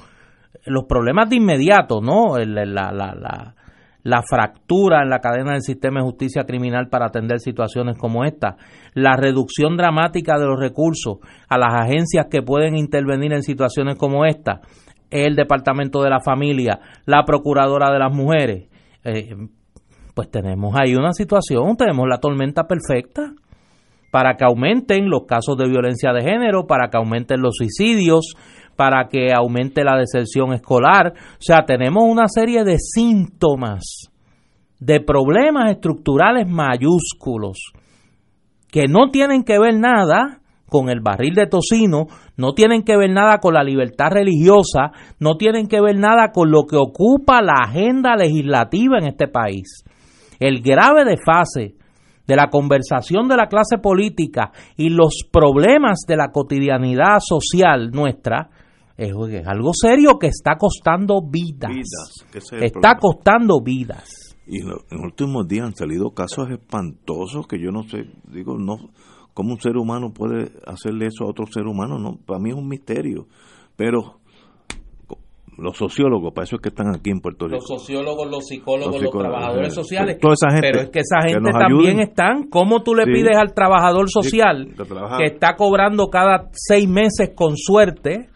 los 0.65 0.85
problemas 0.85 1.29
de 1.29 1.37
inmediato, 1.37 2.01
¿no? 2.01 2.37
La, 2.37 2.65
la, 2.65 2.91
la, 2.91 3.55
la, 4.03 4.21
fractura 4.21 5.01
en 5.03 5.09
la 5.09 5.19
cadena 5.19 5.53
del 5.53 5.61
sistema 5.61 5.99
de 5.99 6.05
justicia 6.05 6.43
criminal 6.43 6.89
para 6.89 7.07
atender 7.07 7.39
situaciones 7.39 7.97
como 7.97 8.25
esta, 8.25 8.57
la 8.93 9.15
reducción 9.15 9.77
dramática 9.77 10.37
de 10.37 10.45
los 10.45 10.59
recursos 10.59 11.17
a 11.47 11.57
las 11.57 11.73
agencias 11.73 12.27
que 12.29 12.41
pueden 12.41 12.77
intervenir 12.77 13.33
en 13.33 13.43
situaciones 13.43 13.97
como 13.97 14.25
esta, 14.25 14.61
el 15.09 15.35
Departamento 15.35 16.01
de 16.01 16.09
la 16.09 16.19
Familia, 16.19 16.79
la 17.05 17.23
Procuradora 17.25 17.91
de 17.91 17.99
las 17.99 18.13
Mujeres, 18.13 18.69
eh, 19.03 19.35
pues 20.13 20.29
tenemos 20.29 20.75
ahí 20.75 20.95
una 20.95 21.13
situación, 21.13 21.77
tenemos 21.77 22.05
la 22.07 22.17
tormenta 22.17 22.65
perfecta 22.67 23.33
para 24.11 24.35
que 24.35 24.43
aumenten 24.43 25.09
los 25.09 25.25
casos 25.25 25.57
de 25.57 25.67
violencia 25.67 26.11
de 26.13 26.21
género, 26.21 26.65
para 26.65 26.89
que 26.89 26.97
aumenten 26.97 27.41
los 27.41 27.55
suicidios, 27.55 28.33
para 28.79 29.09
que 29.09 29.33
aumente 29.35 29.83
la 29.83 29.97
deserción 29.97 30.53
escolar. 30.53 31.11
O 31.11 31.41
sea, 31.41 31.65
tenemos 31.65 32.05
una 32.07 32.29
serie 32.29 32.63
de 32.63 32.77
síntomas, 32.79 34.09
de 34.79 35.01
problemas 35.01 35.69
estructurales 35.71 36.47
mayúsculos, 36.47 37.73
que 38.71 38.87
no 38.87 39.11
tienen 39.11 39.43
que 39.43 39.59
ver 39.59 39.77
nada 39.77 40.39
con 40.65 40.89
el 40.89 41.01
barril 41.01 41.33
de 41.33 41.47
tocino, 41.47 42.05
no 42.37 42.53
tienen 42.53 42.83
que 42.83 42.95
ver 42.95 43.09
nada 43.09 43.39
con 43.39 43.53
la 43.53 43.63
libertad 43.63 44.11
religiosa, 44.11 44.93
no 45.19 45.35
tienen 45.35 45.67
que 45.67 45.81
ver 45.81 45.99
nada 45.99 46.31
con 46.31 46.49
lo 46.49 46.63
que 46.63 46.77
ocupa 46.77 47.41
la 47.41 47.65
agenda 47.65 48.15
legislativa 48.15 48.97
en 48.97 49.07
este 49.07 49.27
país. 49.27 49.83
El 50.39 50.61
grave 50.61 51.03
desfase 51.03 51.75
de 52.25 52.35
la 52.37 52.47
conversación 52.47 53.27
de 53.27 53.35
la 53.35 53.47
clase 53.47 53.77
política 53.77 54.51
y 54.77 54.87
los 54.87 55.27
problemas 55.29 56.05
de 56.07 56.15
la 56.15 56.29
cotidianidad 56.31 57.19
social 57.19 57.91
nuestra 57.91 58.51
es, 58.99 59.47
algo 59.47 59.71
serio 59.73 60.19
que 60.19 60.27
está 60.27 60.55
costando 60.57 61.21
vidas. 61.21 61.71
está 62.33 62.97
costando 62.99 63.61
vidas. 63.63 64.35
Y 64.45 64.61
en 64.61 64.69
los 64.69 64.83
últimos 64.89 65.47
días 65.47 65.67
han 65.67 65.75
salido 65.75 66.11
casos 66.11 66.49
espantosos 66.49 67.47
que 67.47 67.59
yo 67.59 67.71
no 67.71 67.83
sé, 67.83 68.05
digo, 68.31 68.57
no, 68.57 68.89
¿cómo 69.33 69.53
un 69.53 69.61
ser 69.61 69.77
humano 69.77 70.11
puede 70.11 70.51
hacerle 70.65 71.07
eso 71.07 71.25
a 71.25 71.29
otro 71.29 71.45
ser 71.45 71.67
humano? 71.67 71.99
No, 71.99 72.17
para 72.25 72.39
mí 72.39 72.49
es 72.49 72.55
un 72.55 72.67
misterio. 72.67 73.27
Pero 73.75 74.19
los 75.57 75.77
sociólogos, 75.77 76.33
para 76.33 76.45
eso 76.45 76.55
es 76.55 76.61
que 76.61 76.69
están 76.69 76.95
aquí 76.95 77.11
en 77.11 77.19
Puerto 77.19 77.45
Rico. 77.45 77.57
Los 77.57 77.67
sociólogos, 77.67 78.29
los 78.29 78.45
psicólogos, 78.47 79.01
los, 79.01 79.11
trabajadores 79.11 79.73
sociales. 79.73 80.17
pero 80.61 80.81
es 80.81 80.89
que 80.89 80.99
esa 80.99 81.21
gente 81.21 81.51
también 81.51 81.99
están. 81.99 82.49
¿Cómo 82.49 82.81
tú 82.81 82.95
le 82.95 83.05
pides 83.05 83.37
al 83.37 83.53
trabajador 83.53 84.09
social 84.09 84.73
que, 85.17 85.25
está 85.25 85.55
cobrando 85.55 86.07
cada 86.07 86.49
seis 86.53 86.89
meses 86.89 87.31
con 87.35 87.55
suerte? 87.55 88.29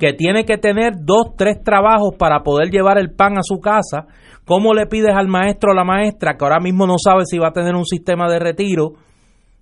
Que 0.00 0.12
tiene 0.12 0.44
que 0.44 0.58
tener 0.58 0.94
dos, 1.00 1.36
tres 1.36 1.62
trabajos 1.62 2.14
para 2.18 2.42
poder 2.42 2.70
llevar 2.70 2.98
el 2.98 3.12
pan 3.12 3.38
a 3.38 3.42
su 3.42 3.58
casa. 3.58 4.06
¿Cómo 4.44 4.72
le 4.74 4.86
pides 4.86 5.14
al 5.14 5.28
maestro 5.28 5.72
o 5.72 5.74
la 5.74 5.84
maestra 5.84 6.36
que 6.36 6.44
ahora 6.44 6.60
mismo 6.60 6.86
no 6.86 6.96
sabe 6.98 7.24
si 7.26 7.38
va 7.38 7.48
a 7.48 7.52
tener 7.52 7.74
un 7.74 7.84
sistema 7.84 8.30
de 8.30 8.38
retiro, 8.38 8.92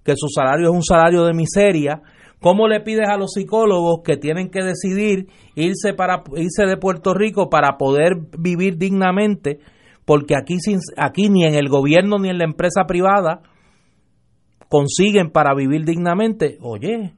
que 0.04 0.14
su 0.16 0.28
salario 0.28 0.70
es 0.70 0.74
un 0.74 0.82
salario 0.82 1.24
de 1.24 1.35
miseria? 1.35 2.02
¿Cómo 2.40 2.68
le 2.68 2.80
pides 2.80 3.09
a 3.09 3.16
los 3.16 3.32
psicólogos 3.32 4.02
que 4.04 4.16
tienen 4.16 4.50
que 4.50 4.62
decidir 4.62 5.26
irse 5.54 5.94
para 5.94 6.22
irse 6.37 6.66
de 6.66 6.76
Puerto 6.76 7.14
Rico 7.14 7.48
para 7.48 7.76
poder 7.78 8.12
vivir 8.38 8.76
dignamente? 8.76 9.59
Porque 10.04 10.37
aquí 10.37 10.56
aquí 10.96 11.28
ni 11.30 11.44
en 11.44 11.54
el 11.54 11.68
gobierno 11.68 12.18
ni 12.18 12.28
en 12.28 12.38
la 12.38 12.44
empresa 12.44 12.85
privada 12.87 13.40
consiguen 14.68 15.30
para 15.30 15.54
vivir 15.54 15.85
dignamente. 15.85 16.59
Oye, 16.61 17.15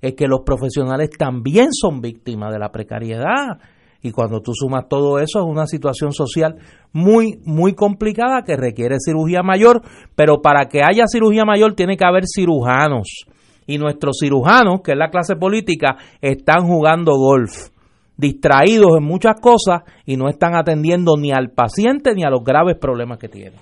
es 0.00 0.14
que 0.14 0.26
los 0.26 0.40
profesionales 0.44 1.10
también 1.10 1.68
son 1.72 2.00
víctimas 2.00 2.52
de 2.52 2.58
la 2.58 2.70
precariedad. 2.70 3.58
Y 4.02 4.12
cuando 4.12 4.40
tú 4.40 4.52
sumas 4.54 4.88
todo 4.88 5.18
eso, 5.18 5.40
es 5.40 5.44
una 5.44 5.66
situación 5.66 6.12
social 6.12 6.56
muy, 6.92 7.38
muy 7.44 7.74
complicada 7.74 8.42
que 8.42 8.56
requiere 8.56 8.96
cirugía 8.98 9.42
mayor, 9.42 9.82
pero 10.14 10.40
para 10.40 10.68
que 10.68 10.80
haya 10.82 11.04
cirugía 11.06 11.44
mayor 11.44 11.74
tiene 11.74 11.96
que 11.98 12.06
haber 12.06 12.24
cirujanos 12.26 13.26
y 13.66 13.78
nuestros 13.78 14.18
cirujanos, 14.20 14.80
que 14.82 14.92
es 14.92 14.98
la 14.98 15.10
clase 15.10 15.36
política, 15.36 15.96
están 16.20 16.66
jugando 16.66 17.12
golf, 17.14 17.68
distraídos 18.16 18.96
en 18.96 19.04
muchas 19.04 19.40
cosas 19.40 19.82
y 20.04 20.16
no 20.16 20.28
están 20.28 20.54
atendiendo 20.56 21.16
ni 21.16 21.30
al 21.30 21.50
paciente 21.50 22.14
ni 22.14 22.24
a 22.24 22.30
los 22.30 22.42
graves 22.42 22.76
problemas 22.78 23.18
que 23.18 23.28
tiene. 23.28 23.56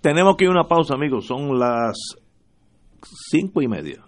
Tenemos 0.00 0.36
que 0.36 0.44
ir 0.44 0.50
a 0.50 0.52
una 0.52 0.68
pausa, 0.68 0.94
amigos. 0.94 1.26
Son 1.26 1.58
las 1.58 1.96
cinco 3.30 3.62
y 3.62 3.68
media. 3.68 4.07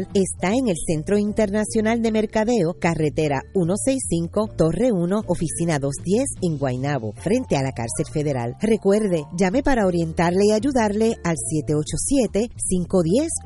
está 0.13 0.53
en 0.53 0.67
el 0.67 0.75
Centro 0.85 1.17
Internacional 1.17 2.01
de 2.01 2.11
Mercadeo, 2.11 2.75
carretera 2.79 3.41
165, 3.53 4.49
Torre 4.57 4.91
1, 4.91 5.23
oficina 5.27 5.79
210 5.79 6.25
en 6.41 6.57
Guaynabo, 6.57 7.13
frente 7.13 7.55
a 7.57 7.63
la 7.63 7.71
cárcel 7.71 8.07
federal. 8.11 8.55
Recuerde, 8.61 9.23
llame 9.37 9.63
para 9.63 9.85
orientarle 9.85 10.47
y 10.47 10.51
ayudarle 10.51 11.15
al 11.23 11.37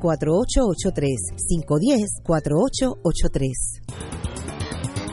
787-510-4883, 0.02 1.04
510-4883. 2.24 4.35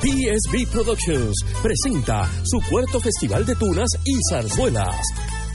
PSB 0.00 0.66
Productions 0.70 1.34
presenta 1.62 2.30
su 2.44 2.60
cuarto 2.70 3.00
festival 3.00 3.44
de 3.44 3.56
tunas 3.56 3.88
y 4.04 4.14
zarzuelas 4.30 4.94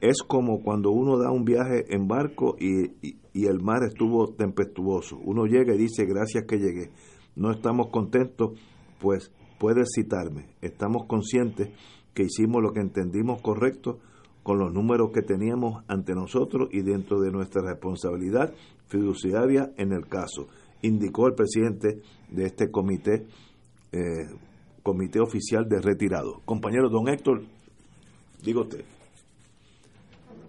Es 0.00 0.22
como 0.22 0.62
cuando 0.62 0.90
uno 0.90 1.18
da 1.18 1.30
un 1.30 1.44
viaje 1.44 1.84
en 1.94 2.06
barco 2.06 2.56
y, 2.58 3.16
y 3.32 3.46
el 3.46 3.60
mar 3.60 3.82
estuvo 3.86 4.34
tempestuoso. 4.34 5.18
Uno 5.18 5.46
llega 5.46 5.74
y 5.74 5.78
dice, 5.78 6.04
gracias 6.04 6.44
que 6.46 6.58
llegué. 6.58 6.90
No 7.34 7.50
estamos 7.50 7.88
contentos, 7.90 8.58
pues 9.00 9.30
puedes 9.58 9.88
citarme. 9.94 10.46
Estamos 10.60 11.06
conscientes 11.06 11.70
que 12.16 12.22
hicimos 12.22 12.62
lo 12.62 12.72
que 12.72 12.80
entendimos 12.80 13.42
correcto 13.42 13.98
con 14.42 14.58
los 14.58 14.72
números 14.72 15.10
que 15.12 15.20
teníamos 15.20 15.84
ante 15.86 16.14
nosotros 16.14 16.70
y 16.72 16.80
dentro 16.80 17.20
de 17.20 17.30
nuestra 17.30 17.60
responsabilidad 17.60 18.54
fiduciaria 18.88 19.72
en 19.76 19.92
el 19.92 20.06
caso, 20.06 20.48
indicó 20.80 21.26
el 21.26 21.34
presidente 21.34 22.00
de 22.30 22.46
este 22.46 22.70
comité, 22.70 23.26
eh, 23.92 24.28
comité 24.82 25.20
oficial 25.20 25.68
de 25.68 25.78
retirado. 25.78 26.40
Compañero 26.46 26.88
don 26.88 27.06
Héctor, 27.06 27.42
digo 28.42 28.62
usted. 28.62 28.82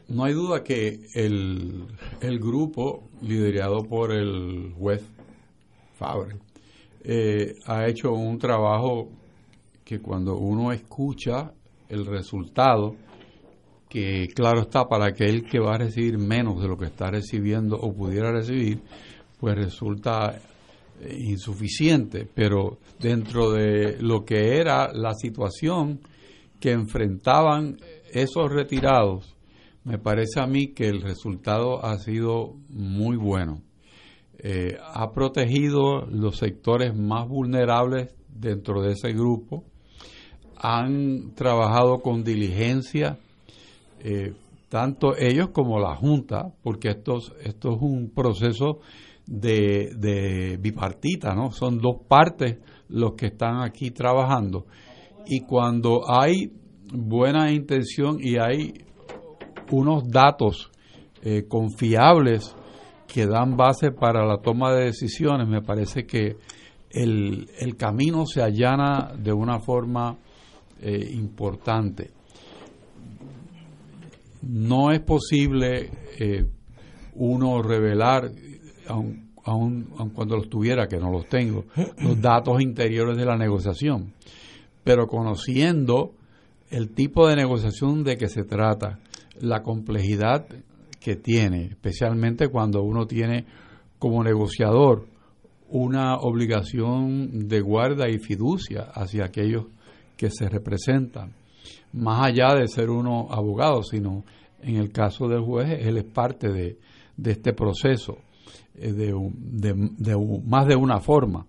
No 0.08 0.24
hay 0.24 0.34
duda 0.34 0.64
que 0.64 1.02
el, 1.16 1.86
el 2.22 2.40
grupo 2.40 3.04
liderado 3.22 3.84
por 3.84 4.14
el 4.14 4.74
juez 4.80 5.04
Fabre 5.98 6.38
eh, 7.04 7.56
ha 7.66 7.88
hecho 7.88 8.14
un 8.14 8.38
trabajo 8.38 9.10
que 9.88 10.02
cuando 10.02 10.36
uno 10.38 10.74
escucha 10.74 11.54
el 11.90 12.06
resultado, 12.06 12.96
que 13.90 14.28
claro 14.36 14.62
está 14.62 14.86
para 14.88 15.08
aquel 15.08 15.44
que 15.46 15.60
va 15.60 15.76
a 15.76 15.78
recibir 15.78 16.18
menos 16.18 16.62
de 16.62 16.68
lo 16.68 16.78
que 16.78 16.86
está 16.86 17.10
recibiendo 17.10 17.78
o 17.78 17.94
pudiera 17.94 18.32
recibir, 18.32 18.82
pues 19.40 19.56
resulta 19.56 20.42
eh, 21.00 21.18
insuficiente, 21.20 22.28
pero 22.34 22.80
dentro 23.00 23.52
de 23.52 23.98
lo 24.02 24.26
que 24.26 24.58
era 24.58 24.92
la 24.94 25.14
situación 25.14 26.02
que 26.60 26.72
enfrentaban 26.72 27.78
esos 28.12 28.52
retirados, 28.52 29.36
me 29.84 30.00
parece 30.00 30.42
a 30.42 30.48
mí 30.48 30.74
que 30.74 30.88
el 30.88 31.02
resultado 31.02 31.86
ha 31.86 31.98
sido 32.00 32.56
muy 32.70 33.16
bueno. 33.16 33.62
Eh, 34.40 34.78
ha 34.82 35.12
protegido 35.14 36.06
los 36.06 36.38
sectores 36.38 36.96
más 36.96 37.28
vulnerables 37.28 38.14
dentro 38.28 38.82
de 38.82 38.92
ese 38.92 39.14
grupo, 39.14 39.64
han 40.60 41.34
trabajado 41.36 42.00
con 42.00 42.24
diligencia 42.24 43.18
eh, 44.00 44.34
tanto 44.70 45.16
ellos 45.18 45.50
como 45.50 45.80
la 45.80 45.96
Junta, 45.96 46.52
porque 46.62 46.90
esto, 46.90 47.18
esto 47.44 47.76
es 47.76 47.82
un 47.82 48.12
proceso 48.14 48.80
de, 49.26 49.92
de, 49.98 50.58
bipartita, 50.58 51.34
¿no? 51.34 51.52
Son 51.52 51.80
dos 51.80 51.98
partes 52.08 52.58
los 52.90 53.14
que 53.14 53.28
están 53.28 53.62
aquí 53.64 53.92
trabajando. 53.92 54.66
Y 55.26 55.42
cuando 55.42 56.02
hay 56.10 56.52
buena 56.94 57.52
intención 57.52 58.18
y 58.22 58.38
hay 58.38 58.74
unos 59.72 60.10
datos 60.10 60.72
eh, 61.22 61.46
confiables 61.48 62.56
que 63.08 63.26
dan 63.26 63.58
base 63.58 63.92
para 63.92 64.26
la 64.26 64.38
toma 64.38 64.74
de 64.74 64.86
decisiones, 64.86 65.48
me 65.48 65.62
parece 65.62 66.06
que 66.06 66.36
el, 66.90 67.50
el 67.60 67.76
camino 67.76 68.26
se 68.26 68.42
allana 68.42 69.14
de 69.18 69.34
una 69.34 69.60
forma 69.60 70.18
eh, 70.82 71.12
importante 71.14 72.12
no 74.48 74.92
es 74.92 75.02
posible 75.02 75.90
eh, 76.20 76.46
uno 77.16 77.62
revelar, 77.62 78.32
aun, 78.88 79.86
cuando 80.14 80.36
los 80.36 80.50
tuviera, 80.50 80.88
que 80.88 80.98
no 80.98 81.12
los 81.12 81.28
tengo, 81.28 81.66
los 82.02 82.22
datos 82.22 82.62
interiores 82.62 83.18
de 83.18 83.26
la 83.26 83.38
negociación. 83.38 84.14
Pero 84.84 85.08
conociendo 85.08 86.14
el 86.70 86.90
tipo 86.90 87.28
de 87.28 87.36
negociación 87.36 88.04
de 88.04 88.18
que 88.18 88.28
se 88.28 88.44
trata, 88.44 89.00
la 89.40 89.64
complejidad 89.64 90.48
que 91.00 91.16
tiene, 91.16 91.66
especialmente 91.66 92.50
cuando 92.50 92.82
uno 92.84 93.06
tiene 93.06 93.46
como 94.00 94.24
negociador 94.24 95.08
una 95.70 96.18
obligación 96.18 97.48
de 97.48 97.62
guarda 97.62 98.10
y 98.10 98.20
fiducia 98.20 98.84
hacia 98.94 99.26
aquellos 99.26 99.66
que 100.18 100.30
se 100.30 100.50
representan 100.50 101.34
más 101.94 102.26
allá 102.26 102.56
de 102.56 102.68
ser 102.68 102.90
uno 102.90 103.28
abogado, 103.30 103.84
sino 103.84 104.24
en 104.62 104.76
el 104.78 104.92
caso 104.92 105.28
del 105.28 105.42
juez, 105.42 105.86
él 105.86 105.98
es 105.98 106.04
parte 106.04 106.50
de, 106.50 106.78
este 107.24 107.54
proceso 107.54 108.18
eh, 108.76 108.92
de, 108.92 109.14
de, 109.98 110.42
más 110.46 110.68
de 110.68 110.76
una 110.76 111.00
forma. 111.00 111.46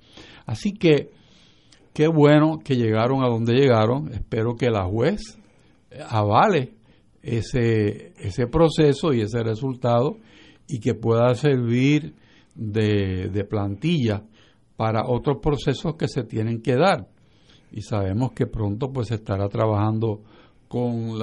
Así 0.47 0.73
que 0.73 1.11
qué 1.93 2.09
bueno 2.09 2.59
que 2.65 2.77
llegaron 2.77 3.23
a 3.23 3.29
donde 3.29 3.55
llegaron. 3.55 4.13
Espero 4.13 4.57
que 4.57 4.71
la 4.71 4.85
juez 4.85 5.39
avale 6.09 6.75
ese, 7.23 8.13
ese 8.19 8.47
proceso 8.47 9.13
y 9.13 9.23
ese 9.23 9.43
resultado 9.43 10.19
y 10.67 10.81
que 10.81 10.95
pueda 10.95 11.35
servir 11.35 12.15
de, 12.55 13.31
de 13.31 13.45
plantilla 13.45 14.23
para 14.77 15.07
otros 15.07 15.39
procesos 15.43 15.97
que 15.97 16.09
se 16.09 16.23
tienen 16.23 16.63
que 16.63 16.77
dar 16.77 17.09
y 17.73 17.83
sabemos 17.83 18.33
que 18.33 18.47
pronto 18.47 18.91
pues 18.93 19.11
estará 19.11 19.49
trabajando 19.49 20.21
con 20.69 21.19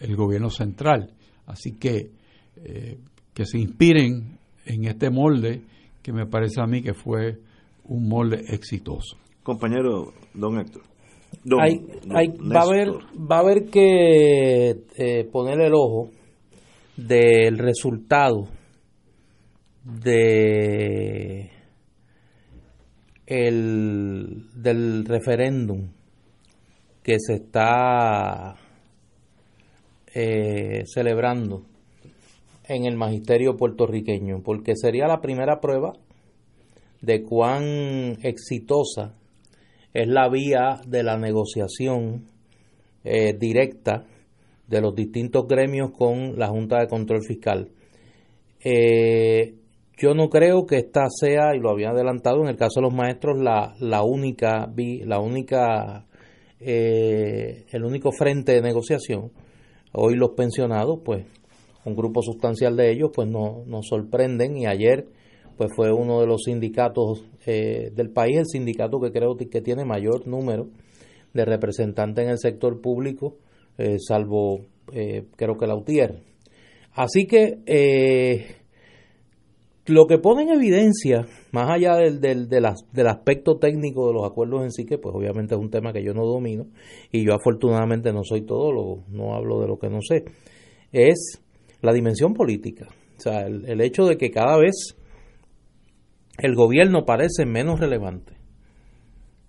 el 0.00 0.16
gobierno 0.16 0.50
central. 0.50 1.10
Así 1.46 1.72
que 1.78 2.10
eh, 2.56 2.98
que 3.34 3.44
se 3.44 3.58
inspiren 3.58 4.38
en 4.66 4.84
este 4.84 5.10
molde 5.10 5.62
que 6.02 6.12
me 6.12 6.26
parece 6.26 6.60
a 6.60 6.66
mí 6.66 6.82
que 6.82 6.94
fue 6.94 7.38
un 7.84 8.08
molde 8.08 8.42
exitoso. 8.48 9.16
Compañero 9.42 10.12
don 10.34 10.58
Héctor. 10.58 10.82
va, 11.46 12.60
a 12.60 12.62
haber, 12.62 12.88
va 12.90 13.36
a 13.36 13.40
haber 13.40 13.64
que 13.70 14.70
eh, 14.96 15.24
poner 15.32 15.60
el 15.60 15.72
ojo 15.74 16.10
del 16.96 17.58
resultado 17.58 18.48
de 19.84 21.51
el, 23.26 24.46
del 24.54 25.04
referéndum 25.04 25.88
que 27.02 27.16
se 27.18 27.34
está 27.34 28.56
eh, 30.14 30.84
celebrando 30.86 31.64
en 32.68 32.84
el 32.84 32.96
magisterio 32.96 33.56
puertorriqueño, 33.56 34.42
porque 34.42 34.74
sería 34.76 35.06
la 35.06 35.20
primera 35.20 35.60
prueba 35.60 35.92
de 37.00 37.22
cuán 37.22 38.18
exitosa 38.22 39.14
es 39.92 40.08
la 40.08 40.28
vía 40.28 40.80
de 40.86 41.02
la 41.02 41.18
negociación 41.18 42.28
eh, 43.04 43.34
directa 43.38 44.06
de 44.68 44.80
los 44.80 44.94
distintos 44.94 45.46
gremios 45.46 45.90
con 45.90 46.38
la 46.38 46.48
Junta 46.48 46.78
de 46.78 46.86
Control 46.86 47.22
Fiscal. 47.26 47.68
Eh, 48.64 49.54
yo 50.02 50.14
no 50.14 50.28
creo 50.28 50.66
que 50.66 50.78
esta 50.78 51.04
sea, 51.08 51.54
y 51.54 51.60
lo 51.60 51.70
había 51.70 51.90
adelantado 51.90 52.42
en 52.42 52.48
el 52.48 52.56
caso 52.56 52.80
de 52.80 52.86
los 52.86 52.92
maestros, 52.92 53.38
la, 53.38 53.76
la 53.78 54.02
única, 54.02 54.68
la 55.04 55.20
única 55.20 56.06
eh, 56.58 57.66
el 57.70 57.84
único 57.84 58.10
frente 58.10 58.50
de 58.50 58.62
negociación. 58.62 59.30
Hoy 59.92 60.16
los 60.16 60.30
pensionados, 60.30 60.98
pues 61.04 61.24
un 61.84 61.94
grupo 61.94 62.20
sustancial 62.20 62.76
de 62.76 62.90
ellos, 62.90 63.10
pues 63.14 63.28
no, 63.28 63.62
nos 63.64 63.86
sorprenden 63.86 64.56
y 64.56 64.66
ayer 64.66 65.06
pues 65.56 65.70
fue 65.76 65.92
uno 65.92 66.20
de 66.20 66.26
los 66.26 66.42
sindicatos 66.46 67.24
eh, 67.46 67.92
del 67.94 68.10
país, 68.10 68.38
el 68.38 68.46
sindicato 68.46 68.98
que 68.98 69.12
creo 69.12 69.36
que 69.36 69.60
tiene 69.60 69.84
mayor 69.84 70.26
número 70.26 70.66
de 71.32 71.44
representantes 71.44 72.24
en 72.24 72.30
el 72.32 72.38
sector 72.38 72.80
público, 72.80 73.36
eh, 73.78 73.98
salvo 74.00 74.62
creo 75.36 75.56
que 75.56 75.66
la 75.66 75.76
UTIER. 75.76 76.18
Así 76.94 77.26
que 77.26 78.61
lo 79.92 80.06
que 80.06 80.18
pone 80.18 80.42
en 80.42 80.50
evidencia, 80.50 81.26
más 81.52 81.70
allá 81.70 81.96
del, 81.96 82.20
del, 82.20 82.48
del, 82.48 83.06
aspecto 83.06 83.58
técnico 83.58 84.08
de 84.08 84.14
los 84.14 84.24
acuerdos 84.24 84.62
en 84.62 84.70
sí, 84.70 84.84
que 84.84 84.98
pues 84.98 85.14
obviamente 85.14 85.54
es 85.54 85.60
un 85.60 85.70
tema 85.70 85.92
que 85.92 86.02
yo 86.02 86.14
no 86.14 86.24
domino 86.24 86.66
y 87.10 87.24
yo 87.24 87.34
afortunadamente 87.34 88.12
no 88.12 88.24
soy 88.24 88.42
todólogo, 88.42 89.04
no 89.08 89.34
hablo 89.34 89.60
de 89.60 89.68
lo 89.68 89.78
que 89.78 89.88
no 89.88 90.00
sé, 90.00 90.24
es 90.92 91.42
la 91.80 91.92
dimensión 91.92 92.34
política. 92.34 92.88
O 93.18 93.20
sea, 93.20 93.46
el, 93.46 93.64
el 93.66 93.80
hecho 93.80 94.04
de 94.04 94.16
que 94.16 94.30
cada 94.30 94.58
vez 94.58 94.96
el 96.38 96.54
gobierno 96.54 97.04
parece 97.04 97.46
menos 97.46 97.78
relevante. 97.78 98.34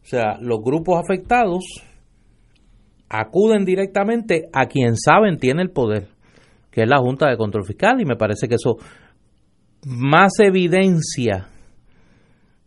O 0.04 0.06
sea, 0.06 0.38
los 0.42 0.62
grupos 0.62 1.02
afectados 1.02 1.64
acuden 3.10 3.64
directamente 3.64 4.50
a 4.52 4.66
quien 4.66 4.98
saben 4.98 5.38
tiene 5.38 5.62
el 5.62 5.72
poder, 5.72 6.08
que 6.72 6.82
es 6.82 6.90
la 6.90 6.98
Junta 6.98 7.30
de 7.30 7.38
Control 7.38 7.66
Fiscal, 7.66 8.02
y 8.02 8.06
me 8.06 8.16
parece 8.16 8.48
que 8.48 8.56
eso 8.56 8.78
más 9.86 10.34
evidencia 10.40 11.48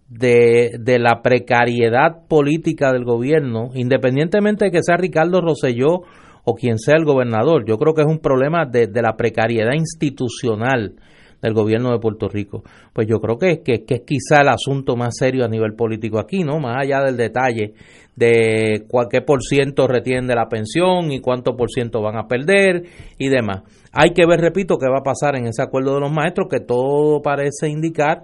de, 0.08 0.76
de, 0.78 0.98
la 0.98 1.22
precariedad 1.22 2.26
política 2.28 2.92
del 2.92 3.04
gobierno, 3.04 3.70
independientemente 3.74 4.66
de 4.66 4.70
que 4.70 4.82
sea 4.82 4.96
Ricardo 4.96 5.40
Rosselló 5.40 6.02
o 6.44 6.54
quien 6.54 6.78
sea 6.78 6.94
el 6.96 7.04
gobernador. 7.04 7.64
Yo 7.66 7.76
creo 7.76 7.94
que 7.94 8.02
es 8.02 8.08
un 8.08 8.20
problema 8.20 8.66
de, 8.66 8.86
de 8.86 9.02
la 9.02 9.16
precariedad 9.16 9.72
institucional 9.74 10.94
del 11.42 11.54
gobierno 11.54 11.92
de 11.92 11.98
Puerto 11.98 12.28
Rico. 12.28 12.62
Pues 12.92 13.06
yo 13.06 13.20
creo 13.20 13.38
que, 13.38 13.62
que, 13.62 13.84
que, 13.84 13.94
es 13.94 14.00
quizá 14.02 14.42
el 14.42 14.48
asunto 14.48 14.96
más 14.96 15.16
serio 15.16 15.44
a 15.44 15.48
nivel 15.48 15.74
político 15.74 16.18
aquí, 16.18 16.42
¿no? 16.42 16.58
Más 16.58 16.76
allá 16.82 17.02
del 17.02 17.16
detalle 17.16 17.74
de 18.16 18.86
qué 19.10 19.20
por 19.20 19.42
ciento 19.42 19.86
retienen 19.86 20.26
de 20.26 20.34
la 20.34 20.48
pensión 20.48 21.12
y 21.12 21.20
cuánto 21.20 21.54
por 21.54 21.70
ciento 21.70 22.00
van 22.00 22.16
a 22.16 22.26
perder 22.26 22.84
y 23.18 23.28
demás. 23.28 23.62
Hay 23.92 24.10
que 24.10 24.26
ver, 24.26 24.40
repito, 24.40 24.78
qué 24.78 24.88
va 24.88 24.98
a 25.00 25.02
pasar 25.02 25.36
en 25.36 25.46
ese 25.46 25.62
acuerdo 25.62 25.94
de 25.94 26.00
los 26.00 26.12
maestros, 26.12 26.48
que 26.50 26.60
todo 26.60 27.20
parece 27.22 27.68
indicar 27.68 28.22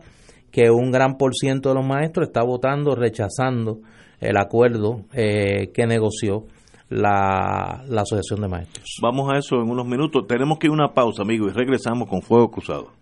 que 0.51 0.71
un 0.71 0.91
gran 0.91 1.17
por 1.17 1.35
ciento 1.35 1.69
de 1.69 1.77
los 1.77 1.87
maestros 1.87 2.29
está 2.29 2.43
votando, 2.43 2.95
rechazando 2.95 3.81
el 4.21 4.37
acuerdo 4.37 5.05
eh, 5.13 5.71
que 5.75 5.87
negoció 5.87 6.45
la, 6.89 7.83
la 7.89 8.03
Asociación 8.03 8.41
de 8.43 8.49
Maestros. 8.49 8.99
Vamos 9.03 9.33
a 9.33 9.39
eso 9.39 9.57
en 9.57 9.71
unos 9.71 9.87
minutos. 9.87 10.27
Tenemos 10.27 10.59
que 10.59 10.67
ir 10.67 10.71
a 10.71 10.75
una 10.75 10.93
pausa, 10.93 11.23
amigo, 11.23 11.49
y 11.49 11.53
regresamos 11.53 12.09
con 12.09 12.21
Fuego 12.23 12.51
Cruzado. 12.51 13.01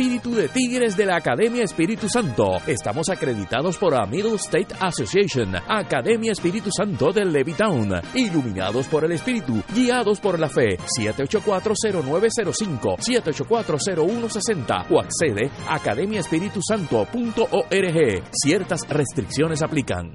Espíritu 0.00 0.32
de 0.34 0.48
Tigres 0.48 0.96
de 0.96 1.04
la 1.04 1.16
Academia 1.16 1.62
Espíritu 1.62 2.08
Santo. 2.08 2.56
Estamos 2.66 3.10
acreditados 3.10 3.76
por 3.76 3.92
la 3.92 4.06
Middle 4.06 4.36
State 4.36 4.74
Association, 4.80 5.54
Academia 5.68 6.32
Espíritu 6.32 6.70
Santo 6.74 7.12
de 7.12 7.26
Levittown, 7.26 8.00
iluminados 8.14 8.88
por 8.88 9.04
el 9.04 9.12
Espíritu, 9.12 9.62
guiados 9.74 10.18
por 10.18 10.40
la 10.40 10.48
fe. 10.48 10.78
7840905, 10.98 12.96
7840160 12.96 14.86
o 14.88 15.00
accede 15.00 15.50
a 15.68 15.74
academiaespiritusanto.org. 15.74 18.22
Ciertas 18.32 18.88
restricciones 18.88 19.60
aplican. 19.60 20.14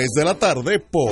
de 0.15 0.23
la 0.23 0.35
tarde 0.35 0.79
por 0.79 1.11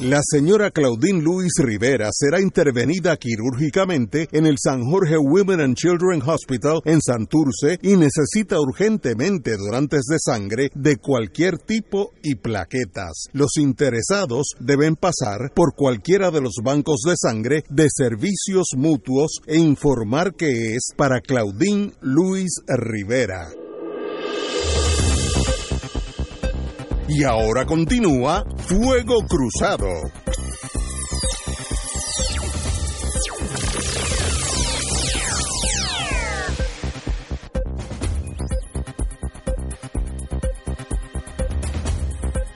La 0.00 0.20
señora 0.22 0.70
Claudine 0.70 1.20
Luis 1.20 1.50
Rivera 1.58 2.10
será 2.12 2.40
intervenida 2.40 3.16
quirúrgicamente 3.16 4.28
en 4.30 4.46
el 4.46 4.54
San 4.56 4.84
Jorge 4.84 5.18
Women 5.18 5.60
and 5.60 5.74
Children 5.74 6.22
Hospital 6.24 6.78
en 6.84 7.00
Santurce 7.02 7.80
y 7.82 7.96
necesita 7.96 8.60
urgentemente 8.60 9.56
donantes 9.56 10.02
de 10.08 10.18
sangre 10.20 10.70
de 10.72 10.98
cualquier 10.98 11.58
tipo 11.58 12.12
y 12.22 12.36
plaquetas. 12.36 13.24
Los 13.32 13.56
interesados 13.56 14.54
deben 14.60 14.94
pasar 14.94 15.50
por 15.52 15.74
cualquiera 15.74 16.30
de 16.30 16.42
los 16.42 16.58
bancos 16.62 17.00
de 17.04 17.14
sangre 17.16 17.64
de 17.68 17.88
servicios 17.92 18.68
mutuos 18.76 19.40
e 19.48 19.58
informar 19.58 20.36
que 20.36 20.76
es 20.76 20.92
para 20.96 21.20
Claudine 21.20 21.90
Luis 22.02 22.60
Rivera. 22.68 23.48
Y 27.10 27.24
ahora 27.24 27.64
continúa 27.64 28.44
Fuego 28.58 29.20
Cruzado. 29.26 29.86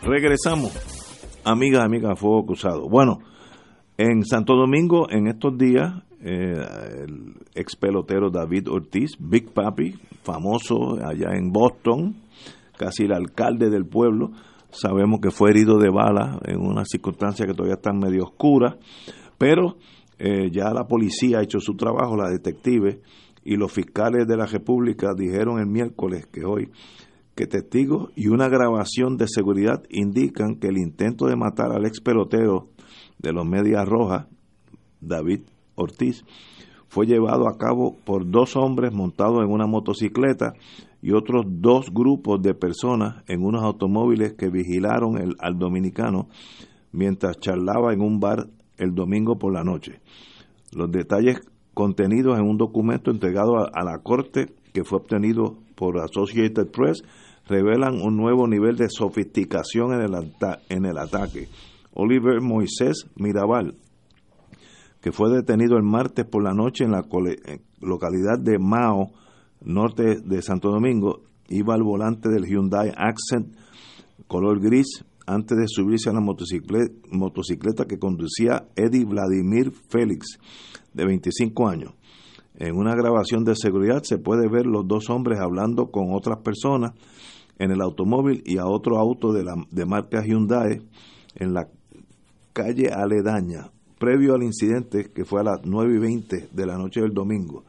Regresamos, 0.02 0.72
amigas, 1.44 1.84
amigas, 1.84 2.18
Fuego 2.18 2.44
Cruzado. 2.44 2.88
Bueno, 2.90 3.20
en 3.96 4.22
Santo 4.26 4.54
Domingo, 4.54 5.08
en 5.10 5.28
estos 5.28 5.56
días, 5.56 5.94
eh, 6.20 6.62
el 7.04 7.36
ex 7.54 7.74
pelotero 7.76 8.28
David 8.28 8.68
Ortiz, 8.68 9.12
Big 9.18 9.50
Papi, 9.50 9.94
famoso 10.22 10.98
allá 11.02 11.30
en 11.36 11.50
Boston, 11.50 12.16
casi 12.76 13.04
el 13.04 13.12
alcalde 13.12 13.70
del 13.70 13.86
pueblo, 13.86 14.32
sabemos 14.70 15.20
que 15.20 15.30
fue 15.30 15.50
herido 15.50 15.78
de 15.78 15.90
bala 15.90 16.38
en 16.44 16.60
una 16.60 16.84
circunstancia 16.84 17.46
que 17.46 17.54
todavía 17.54 17.74
está 17.74 17.92
medio 17.92 18.24
oscura, 18.24 18.78
pero 19.38 19.76
eh, 20.18 20.50
ya 20.50 20.72
la 20.72 20.86
policía 20.86 21.38
ha 21.38 21.42
hecho 21.42 21.60
su 21.60 21.74
trabajo, 21.74 22.16
la 22.16 22.30
detective 22.30 23.00
y 23.44 23.56
los 23.56 23.72
fiscales 23.72 24.26
de 24.26 24.36
la 24.36 24.46
República 24.46 25.14
dijeron 25.16 25.58
el 25.58 25.66
miércoles 25.66 26.26
que 26.26 26.44
hoy 26.44 26.70
que 27.34 27.46
testigos 27.46 28.10
y 28.14 28.28
una 28.28 28.48
grabación 28.48 29.16
de 29.16 29.26
seguridad 29.26 29.82
indican 29.88 30.56
que 30.56 30.68
el 30.68 30.78
intento 30.78 31.26
de 31.26 31.36
matar 31.36 31.72
al 31.72 31.86
ex 31.86 32.00
pelotero 32.00 32.68
de 33.18 33.32
los 33.32 33.46
Medias 33.46 33.88
Rojas, 33.88 34.26
David 35.00 35.40
Ortiz, 35.74 36.24
fue 36.88 37.06
llevado 37.06 37.48
a 37.48 37.56
cabo 37.56 37.96
por 38.04 38.30
dos 38.30 38.54
hombres 38.54 38.92
montados 38.92 39.42
en 39.42 39.50
una 39.50 39.66
motocicleta 39.66 40.52
y 41.02 41.12
otros 41.12 41.44
dos 41.48 41.92
grupos 41.92 42.40
de 42.40 42.54
personas 42.54 43.24
en 43.26 43.44
unos 43.44 43.64
automóviles 43.64 44.34
que 44.34 44.48
vigilaron 44.48 45.18
el, 45.18 45.34
al 45.40 45.58
dominicano 45.58 46.28
mientras 46.92 47.38
charlaba 47.40 47.92
en 47.92 48.00
un 48.00 48.20
bar 48.20 48.48
el 48.78 48.94
domingo 48.94 49.36
por 49.36 49.52
la 49.52 49.64
noche. 49.64 50.00
Los 50.72 50.90
detalles 50.92 51.40
contenidos 51.74 52.38
en 52.38 52.46
un 52.46 52.56
documento 52.56 53.10
entregado 53.10 53.56
a, 53.58 53.84
la 53.84 53.98
Corte 53.98 54.54
que 54.72 54.84
fue 54.84 54.98
obtenido 54.98 55.58
por 55.74 55.98
Associated 55.98 56.70
Press 56.70 57.02
revelan 57.48 58.00
un 58.00 58.16
nuevo 58.16 58.46
nivel 58.46 58.76
de 58.76 58.88
sofisticación 58.88 59.92
en 59.94 60.02
el, 60.02 60.32
en 60.68 60.84
el 60.86 60.98
ataque. 60.98 61.48
Oliver 61.94 62.40
Moisés 62.40 63.06
Mirabal, 63.16 63.74
que 65.00 65.12
fue 65.12 65.30
detenido 65.30 65.76
el 65.76 65.82
martes 65.82 66.24
por 66.24 66.44
la 66.44 66.54
noche 66.54 66.84
en 66.84 66.92
la 66.92 67.02
localidad 67.80 68.38
de 68.38 68.58
Mao, 68.58 69.10
norte 69.64 70.20
de 70.20 70.42
Santo 70.42 70.70
Domingo, 70.70 71.22
iba 71.48 71.74
al 71.74 71.82
volante 71.82 72.28
del 72.28 72.46
Hyundai 72.46 72.92
Accent 72.96 73.54
color 74.26 74.60
gris 74.60 75.04
antes 75.26 75.56
de 75.56 75.68
subirse 75.68 76.10
a 76.10 76.12
la 76.12 76.20
motocicleta, 76.20 77.84
que 77.86 77.98
conducía 77.98 78.66
Eddie 78.74 79.04
Vladimir 79.04 79.72
Félix, 79.88 80.38
de 80.92 81.04
25 81.04 81.68
años. 81.68 81.92
En 82.54 82.76
una 82.76 82.94
grabación 82.94 83.44
de 83.44 83.54
seguridad 83.54 84.02
se 84.02 84.18
puede 84.18 84.48
ver 84.48 84.66
los 84.66 84.86
dos 84.86 85.10
hombres 85.10 85.38
hablando 85.38 85.90
con 85.90 86.12
otras 86.12 86.38
personas 86.38 86.92
en 87.58 87.70
el 87.70 87.80
automóvil 87.80 88.42
y 88.44 88.58
a 88.58 88.66
otro 88.66 88.98
auto 88.98 89.32
de, 89.32 89.44
la, 89.44 89.54
de 89.70 89.86
marca 89.86 90.22
Hyundai 90.24 90.82
en 91.34 91.54
la 91.54 91.68
calle 92.52 92.90
aledaña, 92.92 93.70
previo 93.98 94.34
al 94.34 94.42
incidente 94.42 95.10
que 95.14 95.24
fue 95.24 95.40
a 95.40 95.44
las 95.44 95.60
9 95.64 95.94
y 95.94 95.98
20 95.98 96.48
de 96.52 96.66
la 96.66 96.76
noche 96.76 97.00
del 97.00 97.14
domingo. 97.14 97.64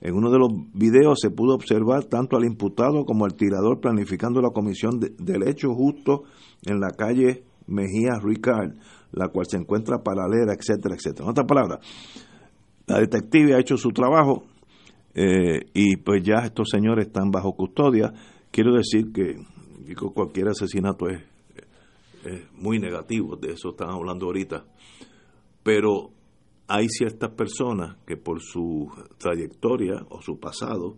En 0.00 0.14
uno 0.14 0.30
de 0.30 0.38
los 0.38 0.50
videos 0.74 1.18
se 1.20 1.30
pudo 1.30 1.54
observar 1.54 2.04
tanto 2.04 2.36
al 2.36 2.44
imputado 2.44 3.04
como 3.04 3.24
al 3.24 3.34
tirador 3.34 3.80
planificando 3.80 4.40
la 4.40 4.50
comisión 4.50 5.00
del 5.00 5.48
hecho 5.48 5.74
justo 5.74 6.24
en 6.64 6.80
la 6.80 6.90
calle 6.90 7.44
Mejía 7.66 8.18
Ricard, 8.22 8.74
la 9.12 9.28
cual 9.28 9.46
se 9.48 9.56
encuentra 9.56 10.02
paralela, 10.02 10.52
etcétera, 10.52 10.94
etcétera. 10.94 11.24
En 11.24 11.30
otras 11.30 11.46
palabras, 11.46 11.78
la 12.86 12.98
detective 12.98 13.54
ha 13.54 13.60
hecho 13.60 13.76
su 13.76 13.90
trabajo 13.90 14.44
eh, 15.14 15.70
y 15.72 15.96
pues 15.96 16.22
ya 16.22 16.44
estos 16.44 16.68
señores 16.70 17.06
están 17.06 17.30
bajo 17.30 17.54
custodia. 17.54 18.12
Quiero 18.50 18.74
decir 18.74 19.12
que, 19.12 19.36
cualquier 20.14 20.48
asesinato 20.48 21.08
es, 21.08 21.22
es, 22.24 22.42
muy 22.52 22.78
negativo, 22.78 23.36
de 23.36 23.52
eso 23.52 23.70
están 23.70 23.90
hablando 23.90 24.26
ahorita, 24.26 24.64
pero 25.62 26.10
hay 26.66 26.88
ciertas 26.88 27.30
personas 27.30 27.96
que 28.06 28.16
por 28.16 28.40
su 28.40 28.90
trayectoria 29.18 30.06
o 30.08 30.22
su 30.22 30.38
pasado 30.38 30.96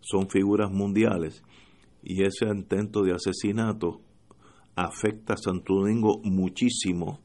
son 0.00 0.28
figuras 0.28 0.70
mundiales 0.70 1.42
y 2.02 2.22
ese 2.24 2.46
intento 2.46 3.02
de 3.02 3.12
asesinato 3.12 4.00
afecta 4.74 5.34
a 5.34 5.36
Santo 5.36 5.74
Domingo 5.74 6.20
muchísimo 6.24 7.20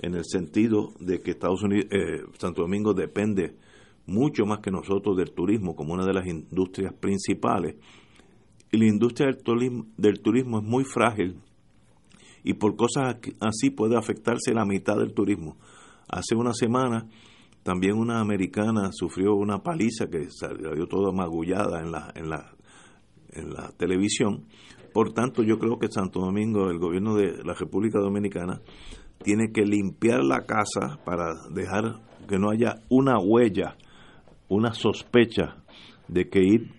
en 0.00 0.14
el 0.14 0.24
sentido 0.24 0.92
de 0.98 1.20
que 1.20 1.32
Estados 1.32 1.62
Unidos, 1.62 1.86
eh, 1.90 2.22
Santo 2.38 2.62
Domingo 2.62 2.94
depende 2.94 3.56
mucho 4.06 4.44
más 4.46 4.60
que 4.60 4.70
nosotros 4.70 5.16
del 5.16 5.32
turismo 5.32 5.74
como 5.74 5.94
una 5.94 6.04
de 6.04 6.12
las 6.12 6.26
industrias 6.26 6.92
principales. 6.94 7.76
Y 8.70 8.78
la 8.78 8.86
industria 8.86 9.28
del 9.28 9.42
turismo, 9.42 9.86
del 9.96 10.20
turismo 10.20 10.58
es 10.58 10.64
muy 10.64 10.84
frágil 10.84 11.40
y 12.44 12.54
por 12.54 12.76
cosas 12.76 13.16
así 13.40 13.70
puede 13.70 13.96
afectarse 13.96 14.52
la 14.52 14.64
mitad 14.64 14.96
del 14.96 15.12
turismo. 15.12 15.56
Hace 16.08 16.36
una 16.36 16.52
semana 16.52 17.08
también 17.66 17.98
una 17.98 18.20
americana 18.20 18.92
sufrió 18.92 19.34
una 19.34 19.58
paliza 19.58 20.06
que 20.06 20.30
salió 20.30 20.86
toda 20.86 21.10
magullada 21.10 21.80
en 21.80 21.90
la, 21.90 22.12
en 22.14 22.30
la, 22.30 22.54
en 23.32 23.50
la 23.50 23.72
televisión. 23.76 24.44
Por 24.92 25.12
tanto, 25.12 25.42
yo 25.42 25.58
creo 25.58 25.76
que 25.76 25.88
Santo 25.88 26.20
Domingo, 26.20 26.70
el 26.70 26.78
gobierno 26.78 27.16
de 27.16 27.42
la 27.42 27.54
República 27.54 27.98
Dominicana, 27.98 28.60
tiene 29.24 29.50
que 29.52 29.66
limpiar 29.66 30.22
la 30.22 30.46
casa 30.46 31.00
para 31.04 31.34
dejar 31.50 31.96
que 32.28 32.38
no 32.38 32.50
haya 32.50 32.76
una 32.88 33.18
huella, 33.18 33.76
una 34.48 34.72
sospecha 34.72 35.56
de 36.06 36.28
que 36.28 36.44
ir 36.44 36.70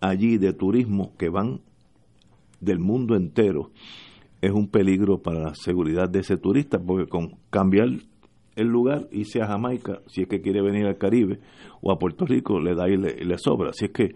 allí 0.00 0.38
de 0.38 0.52
turismo 0.52 1.12
que 1.18 1.28
van 1.28 1.60
del 2.60 2.78
mundo 2.78 3.16
entero 3.16 3.72
es 4.40 4.52
un 4.52 4.68
peligro 4.68 5.18
para 5.18 5.40
la 5.40 5.54
seguridad 5.56 6.08
de 6.08 6.20
ese 6.20 6.36
turista, 6.36 6.78
porque 6.78 7.08
con 7.08 7.36
cambiar 7.50 7.88
el 8.56 8.66
lugar, 8.68 9.08
irse 9.12 9.40
a 9.40 9.46
Jamaica, 9.46 10.00
si 10.06 10.22
es 10.22 10.28
que 10.28 10.40
quiere 10.40 10.62
venir 10.62 10.86
al 10.86 10.98
Caribe, 10.98 11.40
o 11.80 11.92
a 11.92 11.98
Puerto 11.98 12.24
Rico, 12.24 12.58
le 12.58 12.74
da 12.74 12.88
y 12.88 12.96
le, 12.96 13.38
sobra. 13.38 13.70
Así 13.70 13.86
es 13.86 13.90
que 13.92 14.14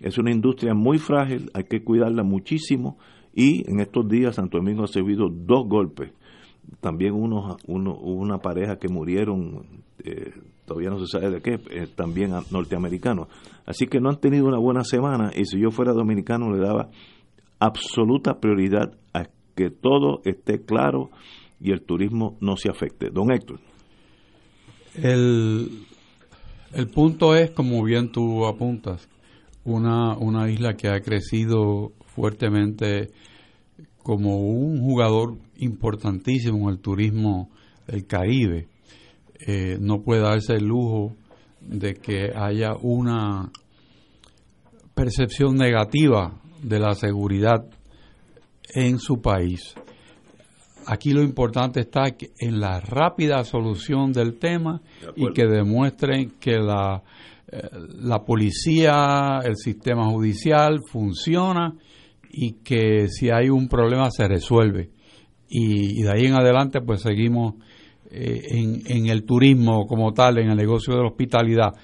es 0.00 0.18
una 0.18 0.30
industria 0.30 0.74
muy 0.74 0.98
frágil, 0.98 1.50
hay 1.54 1.64
que 1.64 1.82
cuidarla 1.82 2.22
muchísimo, 2.22 2.98
y 3.34 3.68
en 3.70 3.80
estos 3.80 4.08
días 4.08 4.36
Santo 4.36 4.58
Domingo 4.58 4.82
ha 4.82 4.86
recibido 4.86 5.28
dos 5.30 5.66
golpes 5.68 6.12
también 6.80 7.14
uno, 7.14 7.56
una 7.66 8.38
pareja 8.38 8.76
que 8.76 8.88
murieron, 8.88 9.82
eh, 10.04 10.32
todavía 10.64 10.90
no 10.90 10.98
se 10.98 11.06
sabe 11.06 11.30
de 11.30 11.40
qué, 11.40 11.54
eh, 11.70 11.86
también 11.94 12.32
norteamericanos. 12.50 13.28
Así 13.66 13.86
que 13.86 14.00
no 14.00 14.10
han 14.10 14.20
tenido 14.20 14.46
una 14.46 14.58
buena 14.58 14.84
semana 14.84 15.30
y 15.34 15.44
si 15.44 15.60
yo 15.60 15.70
fuera 15.70 15.92
dominicano 15.92 16.50
le 16.50 16.58
daba 16.58 16.90
absoluta 17.58 18.38
prioridad 18.40 18.92
a 19.14 19.24
que 19.56 19.70
todo 19.70 20.20
esté 20.24 20.64
claro 20.64 21.10
y 21.60 21.72
el 21.72 21.82
turismo 21.82 22.36
no 22.40 22.56
se 22.56 22.70
afecte. 22.70 23.10
Don 23.10 23.32
Héctor. 23.32 23.60
El, 25.02 25.86
el 26.72 26.88
punto 26.88 27.34
es, 27.34 27.50
como 27.50 27.82
bien 27.84 28.10
tú 28.10 28.46
apuntas, 28.46 29.08
una, 29.64 30.16
una 30.16 30.50
isla 30.50 30.74
que 30.74 30.88
ha 30.88 31.00
crecido 31.00 31.92
fuertemente 32.14 33.10
como 34.02 34.38
un 34.38 34.80
jugador 34.80 35.36
importantísimo 35.58 36.68
en 36.68 36.76
el 36.76 36.80
turismo 36.80 37.50
del 37.86 38.06
Caribe. 38.06 38.68
Eh, 39.46 39.78
no 39.80 40.02
puede 40.02 40.22
darse 40.22 40.54
el 40.54 40.64
lujo 40.64 41.14
de 41.60 41.94
que 41.94 42.32
haya 42.34 42.74
una 42.80 43.50
percepción 44.94 45.56
negativa 45.56 46.40
de 46.62 46.80
la 46.80 46.94
seguridad 46.94 47.64
en 48.74 48.98
su 48.98 49.20
país. 49.20 49.74
Aquí 50.90 51.12
lo 51.12 51.22
importante 51.22 51.80
está 51.80 52.04
en 52.38 52.60
la 52.60 52.80
rápida 52.80 53.44
solución 53.44 54.10
del 54.10 54.38
tema 54.38 54.80
y 55.16 55.30
que 55.34 55.44
demuestren 55.44 56.38
que 56.40 56.58
la, 56.58 57.02
eh, 57.46 57.60
la 58.00 58.24
policía, 58.24 59.40
el 59.44 59.56
sistema 59.56 60.08
judicial 60.08 60.80
funciona 60.90 61.74
y 62.30 62.62
que 62.64 63.08
si 63.08 63.28
hay 63.28 63.50
un 63.50 63.68
problema 63.68 64.10
se 64.10 64.26
resuelve. 64.28 64.88
Y, 65.50 66.04
de 66.04 66.10
ahí 66.10 66.24
en 66.24 66.32
adelante 66.32 66.80
pues 66.80 67.02
seguimos 67.02 67.56
eh, 68.10 68.40
en, 68.48 68.80
en 68.86 69.06
el 69.08 69.24
turismo 69.26 69.86
como 69.86 70.14
tal, 70.14 70.38
en 70.38 70.48
el 70.48 70.56
negocio 70.56 70.94
de 70.94 71.02
la 71.02 71.08
hospitalidad. 71.08 71.74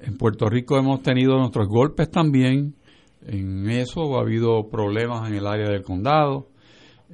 En 0.00 0.18
Puerto 0.18 0.50
Rico 0.50 0.76
hemos 0.76 1.02
tenido 1.02 1.38
nuestros 1.38 1.66
golpes 1.66 2.10
también, 2.10 2.74
en 3.26 3.70
eso 3.70 4.18
ha 4.18 4.20
habido 4.20 4.68
problemas 4.68 5.30
en 5.30 5.36
el 5.36 5.46
área 5.46 5.70
del 5.70 5.82
condado. 5.82 6.49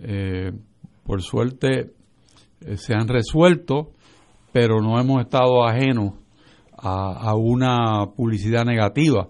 Eh, 0.03 0.53
por 1.05 1.23
suerte 1.23 1.93
eh, 2.61 2.77
se 2.77 2.95
han 2.95 3.09
resuelto, 3.09 3.93
pero 4.53 4.81
no 4.81 5.01
hemos 5.01 5.23
estado 5.23 5.65
ajenos 5.67 6.15
a, 6.77 7.31
a 7.31 7.35
una 7.35 8.07
publicidad 8.15 8.65
negativa 8.65 9.29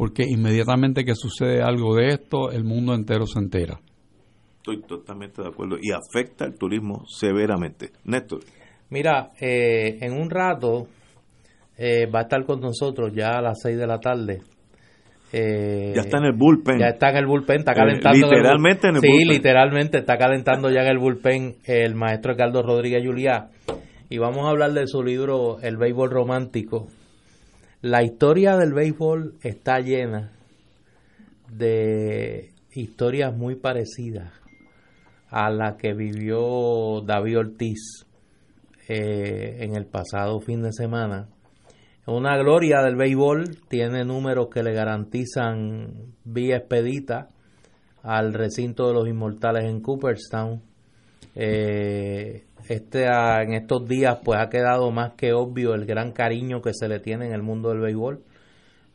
porque 0.00 0.24
inmediatamente 0.26 1.04
que 1.04 1.14
sucede 1.14 1.60
algo 1.60 1.94
de 1.94 2.08
esto, 2.08 2.50
el 2.50 2.64
mundo 2.64 2.94
entero 2.94 3.26
se 3.26 3.38
entera. 3.38 3.78
Estoy 4.56 4.80
totalmente 4.80 5.42
de 5.42 5.48
acuerdo 5.48 5.76
y 5.78 5.90
afecta 5.92 6.46
al 6.46 6.54
turismo 6.54 7.04
severamente. 7.06 7.90
Néstor. 8.04 8.40
Mira, 8.88 9.32
eh, 9.38 9.98
en 10.00 10.14
un 10.14 10.30
rato 10.30 10.86
eh, 11.76 12.06
va 12.06 12.20
a 12.20 12.22
estar 12.22 12.46
con 12.46 12.60
nosotros 12.60 13.12
ya 13.14 13.36
a 13.36 13.42
las 13.42 13.60
6 13.60 13.76
de 13.76 13.86
la 13.86 14.00
tarde 14.00 14.40
Eh, 15.32 15.92
ya 15.94 16.02
está 16.02 16.18
en 16.18 16.24
el 16.24 16.32
bullpen. 16.32 16.78
Ya 16.78 16.88
está 16.88 17.10
en 17.10 17.16
el 17.16 17.26
bullpen, 17.26 17.60
está 17.60 17.74
calentando. 17.74 18.18
literalmente 18.18 18.88
en 18.88 18.96
el, 18.96 19.00
bullpen. 19.00 19.18
Sí, 19.18 19.24
literalmente 19.24 19.98
está 19.98 20.18
calentando 20.18 20.70
ya 20.70 20.82
en 20.82 20.88
el 20.88 20.98
bullpen 20.98 21.56
el 21.64 21.94
maestro 21.94 22.32
Ricardo 22.32 22.62
Rodríguez 22.62 23.02
Juliá. 23.04 23.48
Y 24.08 24.18
vamos 24.18 24.46
a 24.46 24.50
hablar 24.50 24.72
de 24.72 24.86
su 24.86 25.02
libro 25.02 25.60
El 25.60 25.76
béisbol 25.76 26.10
romántico. 26.10 26.88
La 27.80 28.02
historia 28.02 28.56
del 28.56 28.74
béisbol 28.74 29.34
está 29.42 29.78
llena 29.78 30.32
de 31.48 32.50
historias 32.72 33.34
muy 33.34 33.54
parecidas 33.54 34.32
a 35.28 35.50
la 35.50 35.76
que 35.76 35.94
vivió 35.94 37.00
David 37.02 37.38
Ortiz 37.38 38.04
eh, 38.88 39.58
en 39.60 39.76
el 39.76 39.86
pasado 39.86 40.40
fin 40.40 40.62
de 40.62 40.72
semana. 40.72 41.28
Una 42.12 42.36
gloria 42.36 42.82
del 42.82 42.96
béisbol, 42.96 43.44
tiene 43.68 44.04
números 44.04 44.48
que 44.52 44.64
le 44.64 44.72
garantizan 44.72 46.16
vía 46.24 46.56
expedita 46.56 47.28
al 48.02 48.34
recinto 48.34 48.88
de 48.88 48.94
los 48.94 49.06
inmortales 49.06 49.66
en 49.66 49.80
Cooperstown. 49.80 50.60
Eh, 51.36 52.46
este, 52.68 53.04
en 53.04 53.54
estos 53.54 53.86
días 53.86 54.18
pues 54.24 54.40
ha 54.40 54.48
quedado 54.48 54.90
más 54.90 55.12
que 55.12 55.32
obvio 55.32 55.72
el 55.74 55.86
gran 55.86 56.10
cariño 56.10 56.60
que 56.60 56.74
se 56.74 56.88
le 56.88 56.98
tiene 56.98 57.26
en 57.26 57.32
el 57.32 57.44
mundo 57.44 57.68
del 57.68 57.78
béisbol. 57.78 58.24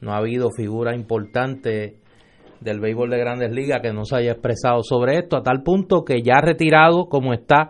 No 0.01 0.11
ha 0.11 0.17
habido 0.17 0.49
figura 0.51 0.93
importante 0.93 1.99
del 2.59 2.81
béisbol 2.81 3.11
de 3.11 3.17
grandes 3.17 3.55
ligas 3.55 3.79
que 3.81 3.93
no 3.93 4.03
se 4.03 4.17
haya 4.17 4.33
expresado 4.33 4.83
sobre 4.83 5.19
esto, 5.19 5.37
a 5.37 5.41
tal 5.41 5.63
punto 5.63 6.03
que 6.03 6.21
ya 6.21 6.41
retirado 6.41 7.07
como 7.07 7.31
está, 7.31 7.69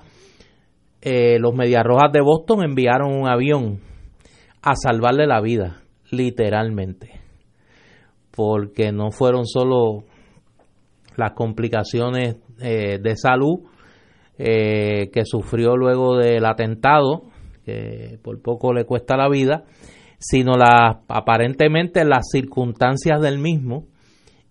eh, 1.03 1.37
los 1.37 1.53
Rojas 1.53 2.11
de 2.11 2.21
Boston 2.21 2.63
enviaron 2.63 3.13
un 3.13 3.27
avión 3.27 3.79
a 4.65 4.75
salvarle 4.75 5.27
la 5.27 5.41
vida, 5.41 5.83
literalmente, 6.09 7.11
porque 8.31 8.91
no 8.91 9.11
fueron 9.11 9.45
solo 9.45 10.05
las 11.15 11.33
complicaciones 11.33 12.37
eh, 12.59 12.97
de 12.99 13.15
salud 13.15 13.59
eh, 14.39 15.11
que 15.13 15.23
sufrió 15.23 15.77
luego 15.77 16.17
del 16.17 16.43
atentado, 16.45 17.25
que 17.63 18.17
por 18.23 18.41
poco 18.41 18.73
le 18.73 18.85
cuesta 18.85 19.15
la 19.15 19.29
vida, 19.29 19.65
sino 20.17 20.57
las 20.57 20.97
aparentemente 21.09 22.03
las 22.03 22.29
circunstancias 22.31 23.21
del 23.21 23.37
mismo 23.37 23.85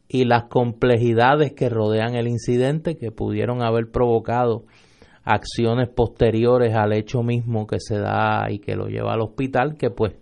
y 0.07 0.27
las 0.27 0.45
complejidades 0.45 1.55
que 1.55 1.69
rodean 1.69 2.15
el 2.15 2.29
incidente 2.29 2.97
que 2.97 3.11
pudieron 3.11 3.63
haber 3.63 3.91
provocado 3.91 4.63
acciones 5.25 5.89
posteriores 5.89 6.75
al 6.75 6.93
hecho 6.93 7.23
mismo 7.23 7.67
que 7.67 7.81
se 7.81 7.99
da 7.99 8.47
y 8.51 8.59
que 8.59 8.77
lo 8.77 8.87
lleva 8.87 9.15
al 9.15 9.23
hospital, 9.23 9.77
que 9.77 9.91
pues 9.91 10.15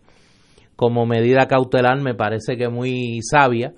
como 0.77 1.07
medida 1.07 1.47
cautelar 1.47 2.01
me 2.01 2.15
parece 2.15 2.57
que 2.57 2.69
muy 2.69 3.21
sabia 3.23 3.75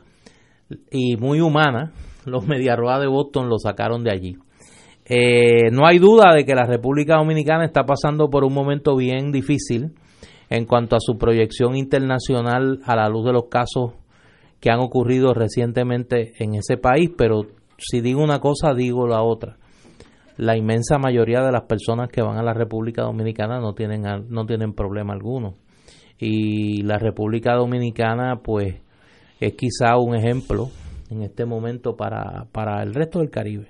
y 0.91 1.17
muy 1.17 1.41
humana, 1.41 1.93
los 2.27 2.47
Mediarroa 2.47 2.99
de 3.01 3.07
Boston 3.07 3.49
lo 3.49 3.59
sacaron 3.59 4.05
de 4.05 4.13
allí. 4.13 4.37
Eh, 5.07 5.71
no 5.71 5.87
hay 5.87 5.99
duda 5.99 6.33
de 6.35 6.47
que 6.47 6.55
la 6.55 6.65
República 6.65 7.17
Dominicana 7.17 7.65
está 7.67 7.85
pasando 7.85 8.31
por 8.31 8.43
un 8.43 8.55
momento 8.55 8.97
bien 8.97 9.33
difícil 9.33 9.93
en 10.49 10.65
cuanto 10.65 10.97
a 10.97 11.01
su 11.01 11.19
proyección 11.19 11.77
internacional 11.77 12.81
a 12.85 12.97
la 12.97 13.09
luz 13.09 13.27
de 13.27 13.33
los 13.33 13.49
casos 13.51 13.93
que 14.61 14.71
han 14.71 14.81
ocurrido 14.81 15.35
recientemente 15.35 16.33
en 16.39 16.55
ese 16.55 16.79
país, 16.79 17.11
pero 17.19 17.43
si 17.77 18.01
digo 18.01 18.23
una 18.23 18.39
cosa, 18.41 18.73
digo 18.73 19.07
la 19.07 19.23
otra. 19.23 19.59
La 20.37 20.57
inmensa 20.57 20.99
mayoría 20.99 21.41
de 21.41 21.53
las 21.53 21.63
personas 21.63 22.09
que 22.11 22.23
van 22.23 22.39
a 22.39 22.43
la 22.43 22.55
República 22.55 23.03
Dominicana 23.03 23.61
no 23.61 23.75
tienen, 23.75 24.03
no 24.29 24.47
tienen 24.47 24.73
problema 24.75 25.13
alguno. 25.13 25.55
Y 26.19 26.83
la 26.83 26.99
República 26.99 27.55
Dominicana, 27.55 28.41
pues, 28.43 28.77
es 29.41 29.55
quizá 29.55 29.97
un 29.99 30.15
ejemplo 30.15 30.69
en 31.11 31.23
este 31.23 31.45
momento 31.45 31.97
para, 31.97 32.47
para 32.53 32.83
el 32.83 32.95
resto 32.95 33.21
del 33.21 33.31
Caribe. 33.31 33.69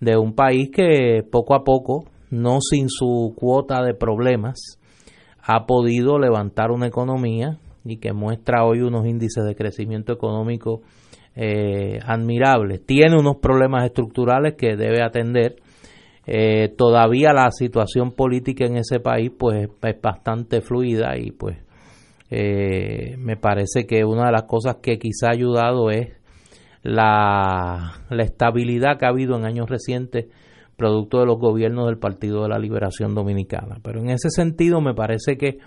De 0.00 0.16
un 0.16 0.34
país 0.34 0.70
que 0.72 1.22
poco 1.30 1.54
a 1.54 1.64
poco, 1.64 2.04
no 2.30 2.60
sin 2.60 2.88
su 2.88 3.34
cuota 3.36 3.82
de 3.82 3.94
problemas, 3.94 4.78
ha 5.42 5.66
podido 5.66 6.18
levantar 6.18 6.70
una 6.70 6.86
economía 6.86 7.58
y 7.84 7.98
que 7.98 8.12
muestra 8.12 8.64
hoy 8.64 8.80
unos 8.80 9.06
índices 9.06 9.44
de 9.44 9.54
crecimiento 9.54 10.12
económico 10.12 10.82
eh, 11.34 11.98
admirables. 12.04 12.84
Tiene 12.86 13.16
unos 13.18 13.36
problemas 13.38 13.84
estructurales 13.84 14.54
que 14.54 14.76
debe 14.76 15.02
atender. 15.02 15.56
Eh, 16.26 16.68
todavía 16.76 17.32
la 17.32 17.50
situación 17.50 18.12
política 18.12 18.64
en 18.64 18.76
ese 18.76 19.00
país 19.00 19.32
pues 19.36 19.68
es 19.82 20.00
bastante 20.00 20.60
fluida 20.60 21.16
y 21.18 21.32
pues 21.32 21.58
eh, 22.30 23.16
me 23.18 23.36
parece 23.36 23.86
que 23.86 24.04
una 24.04 24.26
de 24.26 24.32
las 24.32 24.44
cosas 24.44 24.76
que 24.80 24.98
quizá 24.98 25.28
ha 25.28 25.32
ayudado 25.32 25.90
es 25.90 26.12
la, 26.82 28.04
la 28.08 28.22
estabilidad 28.22 28.98
que 28.98 29.06
ha 29.06 29.08
habido 29.08 29.36
en 29.36 29.46
años 29.46 29.68
recientes 29.68 30.26
producto 30.76 31.20
de 31.20 31.26
los 31.26 31.38
gobiernos 31.38 31.86
del 31.86 31.98
Partido 31.98 32.42
de 32.42 32.48
la 32.48 32.58
Liberación 32.58 33.14
Dominicana. 33.14 33.76
Pero 33.82 34.00
en 34.00 34.10
ese 34.10 34.30
sentido 34.30 34.80
me 34.80 34.94
parece 34.94 35.36
que, 35.36 35.58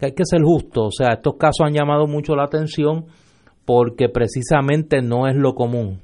hay 0.00 0.12
que 0.12 0.24
ser 0.24 0.42
justo, 0.42 0.84
o 0.84 0.90
sea, 0.92 1.14
estos 1.14 1.34
casos 1.36 1.66
han 1.66 1.72
llamado 1.72 2.06
mucho 2.06 2.36
la 2.36 2.44
atención 2.44 3.06
porque 3.64 4.08
precisamente 4.08 5.02
no 5.02 5.26
es 5.26 5.36
lo 5.36 5.54
común 5.54 6.00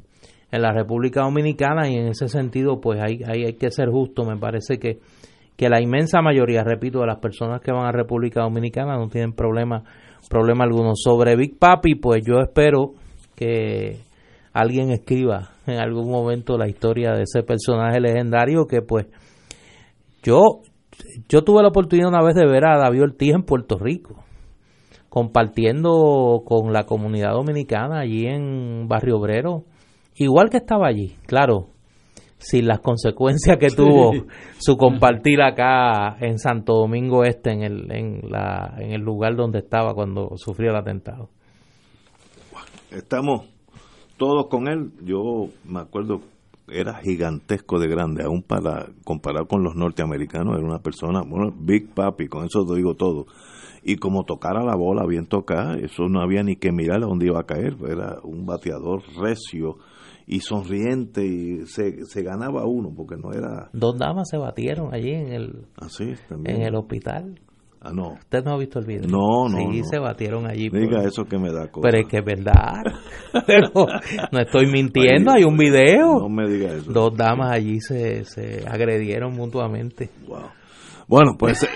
en 0.50 0.62
la 0.62 0.72
República 0.72 1.22
Dominicana 1.22 1.88
y 1.88 1.96
en 1.96 2.08
ese 2.08 2.28
sentido 2.28 2.80
pues 2.80 3.00
hay, 3.02 3.22
hay, 3.24 3.54
que 3.54 3.70
ser 3.70 3.88
justo, 3.90 4.24
me 4.24 4.36
parece 4.36 4.78
que, 4.78 5.00
que 5.56 5.68
la 5.68 5.80
inmensa 5.80 6.22
mayoría, 6.22 6.62
repito, 6.62 7.00
de 7.00 7.06
las 7.06 7.18
personas 7.18 7.60
que 7.60 7.72
van 7.72 7.86
a 7.86 7.92
República 7.92 8.42
Dominicana 8.42 8.96
no 8.96 9.08
tienen 9.08 9.32
problema, 9.32 9.82
problema 10.28 10.64
alguno. 10.64 10.92
Sobre 10.94 11.36
Big 11.36 11.58
Papi, 11.58 11.96
pues 11.96 12.22
yo 12.24 12.40
espero 12.40 12.92
que 13.34 13.98
alguien 14.52 14.90
escriba 14.90 15.50
en 15.66 15.78
algún 15.78 16.10
momento 16.10 16.56
la 16.56 16.68
historia 16.68 17.12
de 17.12 17.24
ese 17.24 17.42
personaje 17.42 18.00
legendario 18.00 18.66
que 18.66 18.80
pues 18.80 19.06
yo 20.22 20.62
yo 21.28 21.42
tuve 21.42 21.60
la 21.60 21.68
oportunidad 21.68 22.08
una 22.08 22.22
vez 22.22 22.34
de 22.34 22.46
ver 22.46 22.64
a 22.64 22.78
David 22.78 23.02
Ortiz 23.02 23.34
en 23.34 23.42
Puerto 23.42 23.76
Rico 23.78 24.24
compartiendo 25.10 26.42
con 26.46 26.72
la 26.72 26.84
comunidad 26.84 27.32
dominicana 27.32 28.00
allí 28.00 28.26
en 28.26 28.88
Barrio 28.88 29.18
Obrero 29.18 29.64
igual 30.16 30.50
que 30.50 30.58
estaba 30.58 30.88
allí 30.88 31.16
claro 31.26 31.68
sin 32.38 32.66
las 32.66 32.80
consecuencias 32.80 33.56
que 33.58 33.68
tuvo 33.68 34.12
su 34.58 34.76
compartir 34.76 35.40
acá 35.40 36.16
en 36.20 36.38
Santo 36.38 36.74
Domingo 36.74 37.24
Este 37.24 37.50
en 37.50 37.62
el 37.62 37.90
en 37.90 38.20
la 38.30 38.74
en 38.78 38.92
el 38.92 39.00
lugar 39.00 39.36
donde 39.36 39.60
estaba 39.60 39.94
cuando 39.94 40.36
sufrió 40.36 40.70
el 40.70 40.76
atentado. 40.76 41.30
Estamos 42.90 43.46
todos 44.16 44.46
con 44.48 44.68
él, 44.68 44.92
yo 45.02 45.48
me 45.64 45.80
acuerdo, 45.80 46.20
era 46.68 46.94
gigantesco 47.02 47.78
de 47.78 47.88
grande, 47.88 48.24
aún 48.24 48.42
para 48.42 48.86
comparar 49.04 49.46
con 49.46 49.62
los 49.62 49.74
norteamericanos, 49.74 50.56
era 50.56 50.66
una 50.66 50.78
persona, 50.78 51.22
bueno, 51.26 51.52
Big 51.54 51.92
Papi, 51.92 52.28
con 52.28 52.44
eso 52.44 52.64
te 52.64 52.74
digo 52.76 52.94
todo. 52.94 53.26
Y 53.82 53.96
como 53.96 54.24
tocara 54.24 54.64
la 54.64 54.74
bola 54.74 55.06
bien 55.06 55.26
tocada, 55.26 55.76
eso 55.76 56.08
no 56.08 56.20
había 56.20 56.42
ni 56.42 56.56
que 56.56 56.72
mirar 56.72 57.02
a 57.02 57.06
dónde 57.06 57.26
iba 57.26 57.40
a 57.40 57.46
caer, 57.46 57.76
era 57.88 58.16
un 58.24 58.46
bateador 58.46 59.02
recio 59.20 59.76
y 60.26 60.40
sonriente 60.40 61.24
y 61.24 61.66
se, 61.66 62.04
se 62.04 62.22
ganaba 62.22 62.66
uno 62.66 62.92
porque 62.94 63.16
no 63.16 63.32
era 63.32 63.70
dos 63.72 63.96
damas 63.96 64.28
se 64.28 64.38
batieron 64.38 64.92
allí 64.92 65.12
en 65.12 65.32
el 65.32 65.66
Así, 65.76 66.14
ah, 66.30 66.34
en 66.44 66.62
el 66.62 66.74
hospital 66.74 67.40
Ah, 67.86 67.92
no. 67.92 68.14
Usted 68.14 68.42
no 68.42 68.54
ha 68.54 68.58
visto 68.58 68.80
el 68.80 68.86
video. 68.86 69.06
No, 69.06 69.48
no. 69.48 69.72
Sí, 69.72 69.84
se 69.84 70.00
batieron 70.00 70.46
allí. 70.46 70.68
Diga 70.70 71.04
eso 71.04 71.24
que 71.24 71.38
me 71.38 71.52
da 71.52 71.68
cosa. 71.70 71.88
Pero 71.88 72.02
es 72.02 72.08
que 72.08 72.18
es 72.18 72.24
verdad. 72.24 72.82
Pero 73.46 73.70
no 74.32 74.40
estoy 74.40 74.66
mintiendo, 74.66 75.30
hay 75.30 75.44
un 75.44 75.56
video. 75.56 76.18
No 76.18 76.28
me 76.28 76.48
diga 76.48 76.72
eso. 76.72 76.90
Dos 76.90 77.16
damas 77.16 77.52
allí 77.52 77.80
se, 77.80 78.24
se 78.24 78.66
agredieron 78.66 79.34
mutuamente. 79.34 80.10
Wow. 80.26 80.46
Bueno, 81.08 81.36
pues, 81.38 81.62
eh, 81.62 81.68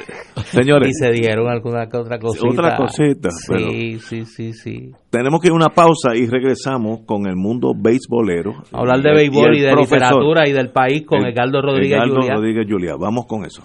señores. 0.44 0.88
y 0.88 0.92
se 0.92 1.12
dieron 1.12 1.48
alguna 1.48 1.84
otra 1.84 2.18
cosita. 2.18 2.48
Otra 2.48 2.76
cosita. 2.76 3.30
Sí, 3.30 3.98
sí, 4.00 4.24
sí, 4.24 4.52
sí. 4.52 4.90
Tenemos 5.08 5.40
que 5.40 5.48
ir 5.48 5.52
a 5.52 5.56
una 5.56 5.68
pausa 5.68 6.16
y 6.16 6.26
regresamos 6.26 7.00
con 7.06 7.26
el 7.28 7.36
mundo 7.36 7.72
beisbolero. 7.76 8.54
Hablar 8.72 9.00
de 9.02 9.14
béisbol 9.14 9.54
y, 9.56 9.60
de 9.60 9.76
literatura 9.76 10.48
y 10.48 10.52
del 10.52 10.70
país 10.70 11.06
con 11.06 11.24
Edgardo 11.24 11.62
Rodríguez 11.62 11.98
Edgardo 11.98 12.28
Rodríguez 12.28 12.66
Julia. 12.68 12.96
Vamos 12.98 13.26
con 13.26 13.44
eso. 13.44 13.62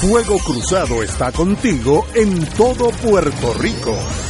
Fuego 0.00 0.38
Cruzado 0.38 1.02
está 1.02 1.32
contigo 1.32 2.06
en 2.14 2.46
todo 2.56 2.90
Puerto 3.02 3.52
Rico. 3.60 4.29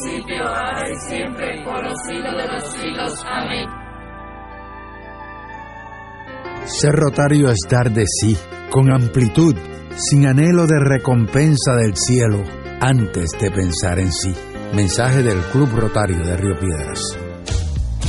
siempre, 1.07 1.63
por 1.63 1.83
de 1.83 2.47
los 2.47 2.73
siglos. 2.73 3.25
Amén. 3.27 3.67
Ser 6.65 6.93
rotario 6.93 7.49
es 7.49 7.59
dar 7.69 7.91
de 7.91 8.05
sí, 8.05 8.37
con 8.69 8.91
amplitud, 8.91 9.55
sin 9.95 10.27
anhelo 10.27 10.67
de 10.67 10.79
recompensa 10.79 11.75
del 11.75 11.95
cielo, 11.95 12.43
antes 12.79 13.31
de 13.39 13.51
pensar 13.51 13.99
en 13.99 14.11
sí. 14.11 14.33
Mensaje 14.73 15.21
del 15.21 15.39
Club 15.51 15.69
Rotario 15.75 16.23
de 16.23 16.37
Río 16.37 16.57
Piedras. 16.57 17.17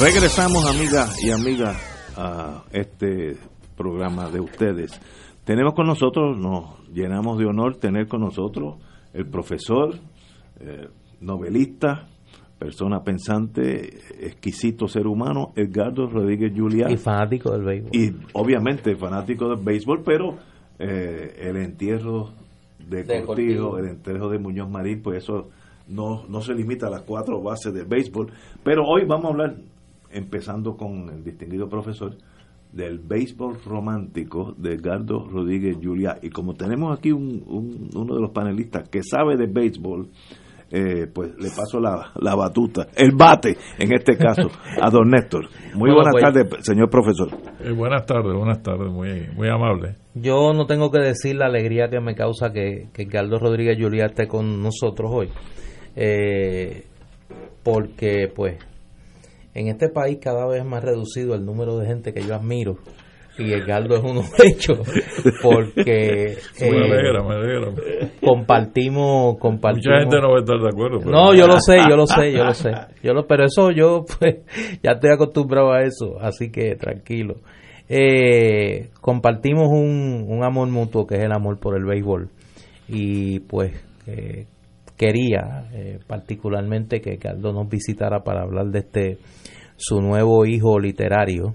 Regresamos, 0.00 0.64
amigas 0.64 1.22
y 1.22 1.30
amigas, 1.30 1.76
a 2.16 2.62
este 2.72 3.36
programa 3.76 4.30
de 4.30 4.40
ustedes. 4.40 4.98
Tenemos 5.44 5.74
con 5.74 5.86
nosotros, 5.86 6.38
nos 6.38 6.88
llenamos 6.88 7.38
de 7.38 7.44
honor 7.44 7.76
tener 7.76 8.08
con 8.08 8.22
nosotros 8.22 8.76
el 9.12 9.26
profesor, 9.26 9.96
eh, 10.58 10.88
novelista, 11.20 12.08
persona 12.58 13.02
pensante, 13.02 13.98
exquisito 14.26 14.88
ser 14.88 15.06
humano, 15.06 15.52
Edgardo 15.54 16.06
Rodríguez 16.06 16.52
Julián. 16.56 16.90
Y 16.90 16.96
fanático 16.96 17.52
del 17.52 17.64
béisbol. 17.64 17.90
Y 17.92 18.16
obviamente 18.32 18.96
fanático 18.96 19.50
del 19.50 19.62
béisbol, 19.62 20.02
pero 20.02 20.38
eh, 20.78 21.36
el 21.40 21.56
entierro 21.58 22.30
de, 22.78 23.02
De 23.02 23.22
Cortijo, 23.22 23.26
Cortijo. 23.26 23.78
el 23.78 23.88
entierro 23.88 24.30
de 24.30 24.38
Muñoz 24.38 24.70
Marín, 24.70 25.02
pues 25.02 25.24
eso 25.24 25.50
no, 25.88 26.24
no 26.26 26.40
se 26.40 26.54
limita 26.54 26.86
a 26.86 26.90
las 26.90 27.02
cuatro 27.02 27.42
bases 27.42 27.74
del 27.74 27.84
béisbol. 27.84 28.32
Pero 28.64 28.84
hoy 28.86 29.04
vamos 29.06 29.26
a 29.26 29.28
hablar, 29.28 29.56
empezando 30.10 30.76
con 30.76 31.08
el 31.10 31.22
distinguido 31.24 31.68
profesor, 31.68 32.16
del 32.72 32.98
béisbol 33.00 33.58
romántico 33.64 34.54
de 34.56 34.74
Edgardo 34.74 35.26
Rodríguez 35.28 35.76
Juliá. 35.82 36.18
Y 36.22 36.30
como 36.30 36.54
tenemos 36.54 36.96
aquí 36.96 37.10
un, 37.10 37.42
un- 37.46 37.90
uno 37.94 38.14
de 38.14 38.20
los 38.20 38.30
panelistas 38.30 38.88
que 38.88 39.02
sabe 39.02 39.36
de 39.36 39.46
béisbol, 39.46 40.08
eh, 40.72 41.08
pues 41.12 41.30
le 41.36 41.48
paso 41.50 41.80
la, 41.80 42.12
la 42.20 42.36
batuta, 42.36 42.86
el 42.96 43.10
bate 43.16 43.56
en 43.76 43.92
este 43.92 44.16
caso, 44.16 44.42
a 44.80 44.88
don 44.88 45.10
Néstor. 45.10 45.46
Muy 45.74 45.90
Bueno, 45.90 45.94
buenas 45.96 46.12
pues- 46.12 46.22
tardes, 46.22 46.64
señor 46.64 46.88
profesor. 46.88 47.28
Eh, 47.58 47.72
buenas 47.72 48.06
tardes, 48.06 48.32
buenas 48.36 48.62
tardes, 48.62 48.88
muy, 48.92 49.26
muy 49.34 49.48
amable. 49.48 49.96
Yo 50.14 50.52
no 50.52 50.66
tengo 50.66 50.92
que 50.92 51.00
decir 51.00 51.34
la 51.34 51.46
alegría 51.46 51.88
que 51.88 51.98
me 51.98 52.14
causa 52.14 52.52
que, 52.52 52.86
que 52.92 53.06
Carlos 53.08 53.40
Rodríguez 53.40 53.78
Juliá 53.80 54.06
esté 54.06 54.28
con 54.28 54.62
nosotros 54.62 55.10
hoy. 55.12 55.28
Eh, 55.96 56.84
porque, 57.64 58.28
pues, 58.34 58.56
en 59.54 59.68
este 59.68 59.88
país 59.88 60.18
cada 60.22 60.46
vez 60.46 60.60
es 60.60 60.66
más 60.66 60.82
reducido 60.84 61.34
el 61.34 61.44
número 61.44 61.78
de 61.78 61.86
gente 61.86 62.12
que 62.12 62.22
yo 62.22 62.34
admiro. 62.34 62.78
Y 63.38 63.52
Edgardo 63.54 63.94
es 63.96 64.02
uno 64.02 64.20
de 64.20 64.48
ellos. 64.48 64.80
Porque 65.42 66.36
me 66.60 66.66
eh, 66.66 66.84
alegra, 66.84 67.22
me 67.22 67.34
alegra. 67.36 67.72
compartimos, 68.22 69.38
compartimos. 69.38 69.86
Mucha 69.86 70.00
gente 70.00 70.20
no 70.20 70.30
va 70.32 70.36
a 70.36 70.40
estar 70.40 70.58
de 70.60 70.68
acuerdo. 70.68 70.98
pero- 70.98 71.10
No, 71.10 71.34
yo 71.34 71.46
lo 71.46 71.58
sé, 71.60 71.78
yo 71.88 71.96
lo 71.96 72.06
sé, 72.06 72.32
yo 72.32 72.44
lo 72.44 72.52
sé. 72.54 72.70
Yo 73.02 73.14
lo, 73.14 73.26
pero 73.26 73.44
eso 73.46 73.70
yo 73.70 74.04
pues 74.18 74.36
ya 74.82 74.92
estoy 74.92 75.10
acostumbrado 75.10 75.72
a 75.72 75.82
eso, 75.84 76.18
así 76.20 76.50
que 76.50 76.74
tranquilo. 76.76 77.36
Eh, 77.88 78.90
compartimos 79.00 79.68
un, 79.68 80.26
un 80.28 80.44
amor 80.44 80.68
mutuo 80.68 81.06
que 81.06 81.16
es 81.16 81.22
el 81.22 81.32
amor 81.32 81.58
por 81.58 81.76
el 81.76 81.84
béisbol 81.84 82.28
y 82.88 83.40
pues 83.40 83.72
eh, 84.06 84.46
quería 85.00 85.64
eh, 85.72 85.98
particularmente 86.06 87.00
que 87.00 87.16
Carlos 87.16 87.54
nos 87.54 87.70
visitara 87.70 88.20
para 88.22 88.42
hablar 88.42 88.66
de 88.66 88.80
este 88.80 89.18
su 89.78 90.02
nuevo 90.02 90.44
hijo 90.44 90.78
literario, 90.78 91.54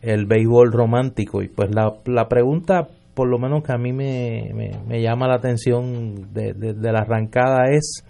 el 0.00 0.26
béisbol 0.26 0.72
romántico 0.72 1.42
y 1.44 1.48
pues 1.48 1.72
la, 1.72 1.92
la 2.06 2.26
pregunta 2.26 2.88
por 3.14 3.28
lo 3.28 3.38
menos 3.38 3.62
que 3.62 3.72
a 3.72 3.78
mí 3.78 3.92
me, 3.92 4.50
me, 4.88 5.00
llama 5.00 5.28
la 5.28 5.36
atención 5.36 6.32
de, 6.34 6.54
de- 6.54 6.74
de 6.74 6.92
la 6.92 7.02
arrancada 7.02 7.66
es 7.70 8.02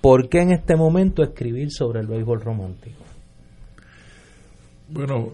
¿por 0.00 0.28
qué 0.28 0.42
en 0.42 0.52
este 0.52 0.76
momento 0.76 1.24
escribir 1.24 1.72
sobre 1.72 1.98
el 1.98 2.06
béisbol 2.06 2.40
romántico? 2.42 3.02
Bueno, 4.88 5.30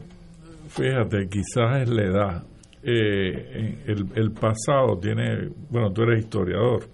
fíjate, 0.68 1.28
quizás 1.28 1.82
es 1.82 1.88
la 1.90 2.02
edad. 2.04 2.42
Eh, 2.82 3.82
el, 3.86 4.06
el 4.14 4.30
pasado 4.32 4.98
tiene, 5.00 5.50
bueno, 5.70 5.90
tú 5.92 6.02
eres 6.04 6.24
historiador 6.24 6.84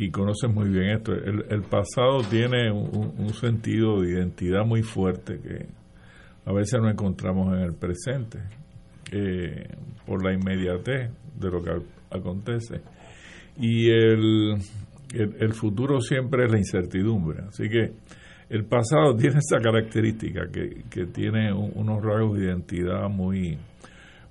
y 0.00 0.12
conoces 0.12 0.48
muy 0.48 0.68
bien 0.68 0.90
esto. 0.90 1.12
El, 1.12 1.62
pasado 1.62 2.20
tiene 2.30 2.70
un, 2.70 3.34
sentido 3.34 4.00
de 4.00 4.12
identidad 4.12 4.64
muy 4.64 4.82
fuerte 4.84 5.40
que 5.40 5.66
a 6.48 6.52
veces 6.52 6.80
no 6.80 6.88
encontramos 6.88 7.52
en 7.54 7.64
el 7.64 7.74
presente 7.74 8.38
eh, 9.10 9.66
por 10.06 10.24
la 10.24 10.32
inmediatez 10.32 11.10
de 11.36 11.50
lo 11.50 11.60
que 11.64 11.72
acontece. 12.12 12.80
Y 13.56 13.90
el, 13.90 14.58
el, 15.14 15.52
futuro 15.52 16.00
siempre 16.00 16.44
es 16.44 16.52
la 16.52 16.58
incertidumbre. 16.58 17.42
Así 17.48 17.68
que 17.68 17.90
el 18.50 18.66
pasado 18.66 19.16
tiene 19.18 19.38
esa 19.38 19.58
característica 19.60 20.42
que, 20.48 20.84
que 20.88 21.06
tiene 21.06 21.52
un- 21.52 21.72
unos 21.74 22.00
rasgos 22.04 22.38
de 22.38 22.44
identidad 22.44 23.08
muy, 23.08 23.58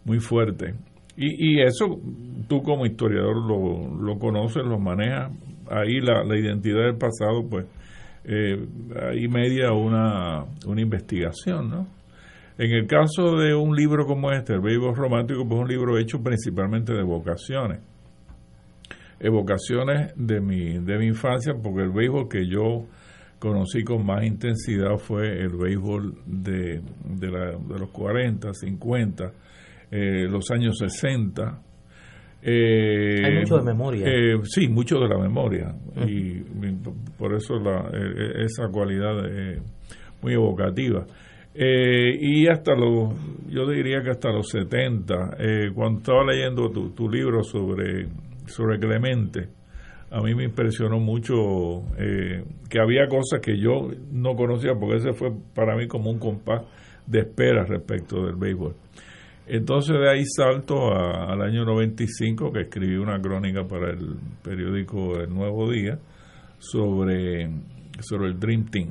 muy 0.05 0.20
fuertes. 0.22 0.76
Y, 1.18 1.55
y 1.57 1.61
eso 1.61 1.99
tú 2.47 2.61
como 2.63 2.86
historiador 2.86 3.36
lo, 3.36 4.01
lo 4.01 4.18
conoces, 4.18 4.63
lo 4.63 4.80
manejas 4.80 5.30
ahí 5.70 5.99
la, 5.99 6.24
la 6.24 6.38
identidad 6.38 6.84
del 6.86 6.97
pasado, 6.97 7.47
pues, 7.49 7.65
eh, 8.26 8.68
ahí 9.09 9.28
media 9.28 9.72
una, 9.72 10.43
una 10.65 10.82
investigación, 10.82 11.70
¿no? 11.70 11.88
En 12.57 12.72
el 12.72 12.88
caso 12.88 13.38
de 13.38 13.53
un 13.53 13.76
libro 13.76 14.05
como 14.07 14.32
este, 14.32 14.53
El 14.53 14.61
Béisbol 14.61 14.95
Romántico, 14.95 15.47
pues 15.47 15.59
es 15.59 15.63
un 15.63 15.70
libro 15.70 15.97
hecho 15.97 16.24
principalmente 16.24 16.91
de 16.91 17.03
vocaciones. 17.03 17.82
Evocaciones 19.20 20.13
de 20.15 20.41
mi, 20.41 20.80
de 20.80 20.97
mi 20.97 21.07
infancia, 21.07 21.53
porque 21.53 21.84
el 21.84 21.91
béisbol 21.91 22.28
que 22.28 22.47
yo 22.47 22.86
conocí 23.39 23.84
con 23.84 24.05
más 24.05 24.24
intensidad 24.24 24.97
fue 24.97 25.39
el 25.39 25.49
béisbol 25.49 26.15
de, 26.26 26.82
de, 27.05 27.28
de 27.28 27.80
los 27.80 27.91
40, 27.91 28.51
50, 28.53 29.32
eh, 29.91 30.28
los 30.28 30.49
años 30.49 30.78
60. 30.80 31.61
Eh, 32.49 33.25
Hay 33.25 33.39
mucho 33.39 33.57
de 33.57 33.63
memoria. 33.63 34.05
Eh, 34.07 34.39
sí, 34.43 34.67
mucho 34.69 34.99
de 34.99 35.09
la 35.09 35.17
memoria. 35.17 35.75
Y 36.07 36.41
por 37.17 37.35
eso 37.35 37.59
la, 37.59 37.89
eh, 37.93 38.45
esa 38.45 38.69
cualidad 38.71 39.25
es 39.25 39.61
muy 40.21 40.33
evocativa. 40.33 41.05
y 41.53 42.47
hasta 42.47 42.75
los, 42.75 43.13
yo 43.49 43.67
diría 43.67 44.01
que 44.01 44.11
hasta 44.11 44.31
los 44.31 44.47
70, 44.49 45.37
cuando 45.73 45.99
estaba 45.99 46.23
leyendo 46.23 46.69
tu, 46.69 46.91
tu 46.91 47.09
libro 47.09 47.43
sobre, 47.43 48.07
sobre 48.45 48.79
Clemente, 48.79 49.49
a 50.09 50.21
mí 50.21 50.33
me 50.35 50.45
impresionó 50.45 50.99
mucho 50.99 51.81
eh, 51.97 52.43
que 52.69 52.79
había 52.79 53.07
cosas 53.07 53.41
que 53.41 53.57
yo 53.59 53.89
no 54.11 54.35
conocía, 54.35 54.73
porque 54.79 54.97
ese 54.97 55.13
fue 55.13 55.31
para 55.53 55.75
mí 55.75 55.87
como 55.87 56.09
un 56.09 56.19
compás 56.19 56.63
de 57.05 57.19
espera 57.19 57.65
respecto 57.65 58.25
del 58.25 58.35
béisbol. 58.35 58.73
Entonces 59.49 59.95
de 59.97 60.09
ahí 60.09 60.25
salto 60.25 60.93
al 60.93 61.41
año 61.41 61.63
95, 61.63 62.51
que 62.51 62.61
escribí 62.61 62.97
una 62.97 63.21
crónica 63.21 63.65
para 63.65 63.91
el 63.91 64.17
periódico 64.43 65.19
El 65.21 65.33
Nuevo 65.33 65.71
Día 65.71 65.97
sobre, 66.59 67.49
sobre 68.01 68.27
el 68.27 68.39
Dream 68.39 68.65
Team. 68.65 68.89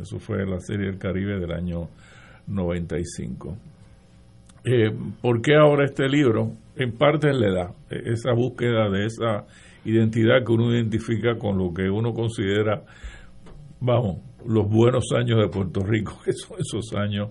Eso 0.00 0.18
fue 0.18 0.44
la 0.44 0.58
serie 0.58 0.86
del 0.86 0.98
Caribe 0.98 1.38
del 1.38 1.52
año 1.52 1.88
95. 2.48 3.56
Eh, 4.64 4.90
¿Por 5.22 5.40
qué 5.40 5.54
ahora 5.54 5.84
este 5.84 6.08
libro? 6.08 6.52
En 6.74 6.92
parte 6.98 7.32
le 7.32 7.52
da 7.52 7.72
esa 7.88 8.32
búsqueda 8.32 8.90
de 8.90 9.06
esa 9.06 9.46
identidad 9.84 10.44
que 10.44 10.52
uno 10.52 10.74
identifica 10.74 11.38
con 11.38 11.58
lo 11.58 11.72
que 11.72 11.88
uno 11.88 12.12
considera, 12.12 12.82
vamos, 13.80 14.18
los 14.44 14.68
buenos 14.68 15.04
años 15.16 15.38
de 15.38 15.48
Puerto 15.48 15.84
Rico, 15.84 16.18
que 16.24 16.32
son 16.32 16.58
esos 16.58 16.92
años 16.94 17.28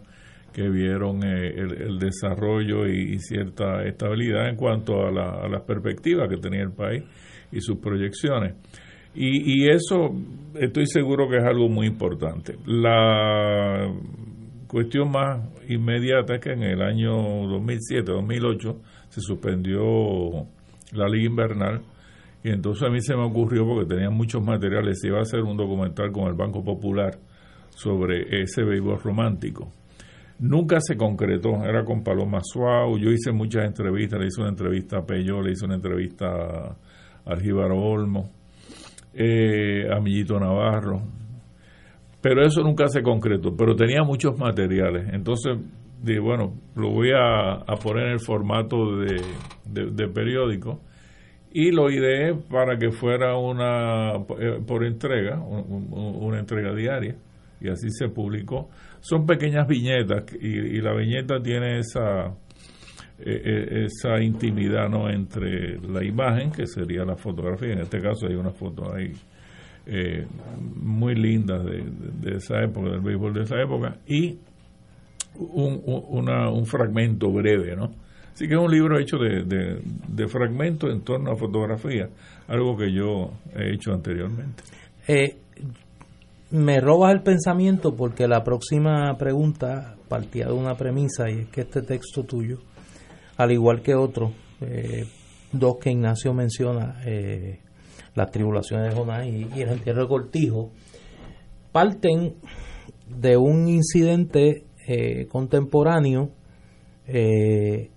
que 0.56 0.70
vieron 0.70 1.22
eh, 1.26 1.54
el, 1.54 2.00
desarrollo 2.00 2.88
y, 2.88 3.20
cierta 3.20 3.84
estabilidad 3.84 4.48
en 4.48 4.56
cuanto 4.56 5.06
a, 5.06 5.12
la, 5.12 5.50
las 5.50 5.64
perspectivas 5.64 6.30
que 6.30 6.38
tenía 6.38 6.62
el 6.62 6.72
país 6.72 7.04
y 7.52 7.60
sus 7.60 7.78
proyecciones. 7.80 8.56
Y, 9.14 9.66
y, 9.66 9.70
eso 9.70 10.16
estoy 10.54 10.86
seguro 10.88 11.28
que 11.30 11.38
es 11.40 11.44
algo 11.44 11.68
muy 11.68 11.88
importante. 11.88 12.56
La 12.66 13.86
cuestión 14.68 15.12
más 15.12 15.42
inmediata 15.68 16.36
es 16.36 16.42
que 16.42 16.54
en 16.54 16.64
el 16.64 16.82
año 16.82 17.12
2007-2008 17.12 18.78
se 19.10 19.20
suspendió 19.20 19.84
la 20.94 21.10
liga 21.10 21.26
invernal 21.26 21.82
y 22.46 22.50
entonces 22.50 22.88
a 22.88 22.90
mí 22.90 23.02
se 23.02 23.14
me 23.14 23.26
ocurrió, 23.26 23.66
porque 23.66 23.94
tenía 23.94 24.10
muchos 24.10 24.42
materiales, 24.42 25.04
iba 25.04 25.20
a 25.20 25.24
hacer 25.24 25.42
un 25.42 25.58
documental 25.58 26.14
con 26.14 26.28
el 26.28 26.34
Banco 26.34 26.64
Popular 26.64 27.18
sobre 27.72 28.42
ese 28.42 28.64
béisbol 28.64 29.02
romántico. 29.02 29.70
Nunca 30.40 30.78
se 30.82 30.98
concretó, 30.98 31.64
era 31.64 31.86
con 31.86 32.04
Paloma 32.04 32.40
Suau, 32.44 32.98
yo 32.98 33.10
hice 33.10 33.32
muchas 33.32 33.66
entrevistas, 33.66 34.20
le 34.20 34.28
hice 34.28 34.42
una 34.42 34.50
entrevista 34.50 34.98
a 34.98 35.06
Peyo, 35.06 35.42
le 35.42 35.52
hice 35.52 35.66
una 35.66 35.76
entrevista 35.76 36.26
a 36.26 36.76
Aljíbaro 37.26 37.82
Olmo, 37.82 38.32
eh, 39.14 39.88
a 39.90 40.00
Millito 40.02 40.38
Navarro, 40.38 41.02
pero 42.20 42.46
eso 42.46 42.62
nunca 42.62 42.88
se 42.90 43.02
concretó, 43.02 43.56
pero 43.56 43.76
tenía 43.76 44.04
muchos 44.04 44.38
materiales, 44.38 45.08
entonces 45.14 45.58
dije, 46.04 46.20
bueno, 46.20 46.54
lo 46.76 46.92
voy 46.92 47.12
a, 47.16 47.64
poner 47.82 48.08
en 48.08 48.12
el 48.12 48.20
formato 48.20 48.98
de, 48.98 49.22
de 49.66 50.08
periódico, 50.10 50.82
y 51.58 51.72
lo 51.72 51.90
ideé 51.90 52.34
para 52.34 52.78
que 52.78 52.92
fuera 52.92 53.38
una 53.38 54.16
eh, 54.38 54.60
por 54.68 54.84
entrega, 54.84 55.40
una 55.40 56.38
entrega 56.38 56.76
diaria, 56.76 57.16
y 57.62 57.70
así 57.70 57.88
se 57.92 58.10
publicó. 58.10 58.68
Son 59.08 59.26
pequeñas 59.26 59.68
viñetas 59.68 60.24
y, 60.42 60.82
la 60.82 60.94
viñeta 60.94 61.42
tiene 61.42 61.80
esa 61.80 62.28
eh, 63.20 63.42
eh, 63.46 63.86
esa 63.86 64.22
intimidad 64.22 64.90
no 64.90 65.10
entre 65.10 65.80
la 65.80 66.04
imagen 66.04 66.52
que 66.52 66.66
sería 66.66 67.06
la 67.06 67.16
fotografía. 67.16 67.74
En 67.74 67.82
este 67.82 68.02
caso 68.02 68.28
hay 68.28 68.36
una 68.36 68.52
foto 68.52 68.94
ahí 68.94 69.12
muy 70.78 71.14
linda 71.14 71.60
de, 71.60 72.36
esa 72.36 72.64
época 72.64 72.90
del 72.90 73.02
béisbol 73.02 73.36
de 73.36 73.44
esa 73.44 73.62
época 73.62 73.98
y 74.08 74.36
un, 75.36 75.84
un 75.86 76.66
fragmento 76.66 77.32
breve 77.32 77.76
no 77.76 77.92
Así 78.36 78.50
que 78.50 78.56
es 78.56 78.60
un 78.60 78.70
libro 78.70 79.00
hecho 79.00 79.18
de, 79.18 80.28
fragmentos 80.28 80.92
en 80.92 81.04
torno 81.06 81.32
a 81.32 81.38
fotografía, 81.38 82.10
algo 82.50 82.76
que 82.76 82.92
yo 82.92 83.32
he 83.56 83.74
hecho 83.74 83.94
anteriormente. 83.94 84.62
Eh, 85.08 85.38
me 86.56 86.80
robas 86.80 87.14
el 87.14 87.22
pensamiento 87.22 87.96
porque 87.96 88.28
la 88.28 88.44
próxima 88.44 89.18
pregunta 89.18 89.96
partía 90.08 90.48
de 90.48 90.54
una 90.54 90.76
premisa 90.76 91.30
y 91.30 91.42
es 91.42 91.48
que 91.50 91.62
este 91.62 91.82
texto 91.82 92.24
tuyo, 92.24 92.60
al 93.38 93.52
igual 93.52 93.82
que 93.82 93.96
otro, 93.96 94.32
eh, 94.62 95.06
dos 95.52 95.78
que 95.78 95.92
Ignacio 95.92 96.34
menciona, 96.34 97.02
eh, 97.06 97.60
las 98.14 98.32
tribulaciones 98.32 98.90
de 98.90 98.96
Jonás 98.96 99.28
y, 99.28 99.62
el 99.62 99.70
entierro 99.70 100.04
de 100.04 100.08
Cortijo, 100.08 100.72
parten 101.72 102.36
de 103.08 103.36
un 103.38 103.68
incidente 103.68 104.64
contemporáneo 105.30 106.30
eh, 107.08 107.90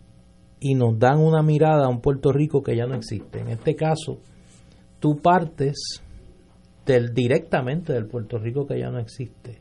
y 0.59 0.74
nos 0.74 0.98
dan 0.98 1.18
una 1.18 1.42
mirada 1.42 1.86
a 1.86 1.88
un 1.88 2.00
Puerto 2.00 2.32
Rico 2.32 2.62
que 2.62 2.76
ya 2.76 2.86
no 2.86 2.94
existe. 2.94 3.40
En 3.40 3.48
este 3.48 3.76
caso, 3.76 4.18
tú 4.98 5.18
partes 5.18 6.02
del, 6.89 7.12
directamente 7.14 7.93
del 7.93 8.07
Puerto 8.07 8.39
Rico 8.39 8.66
que 8.66 8.80
ya 8.80 8.91
no 8.91 8.99
existe, 8.99 9.59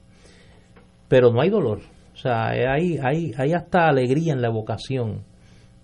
pero 1.08 1.32
no 1.32 1.42
hay 1.42 1.50
dolor. 1.50 1.80
O 2.14 2.18
sea, 2.18 2.48
hay, 2.48 2.98
hay, 2.98 3.32
hay 3.38 3.54
hasta 3.54 3.88
alegría 3.88 4.34
en 4.34 4.42
la 4.42 4.48
evocación 4.48 5.24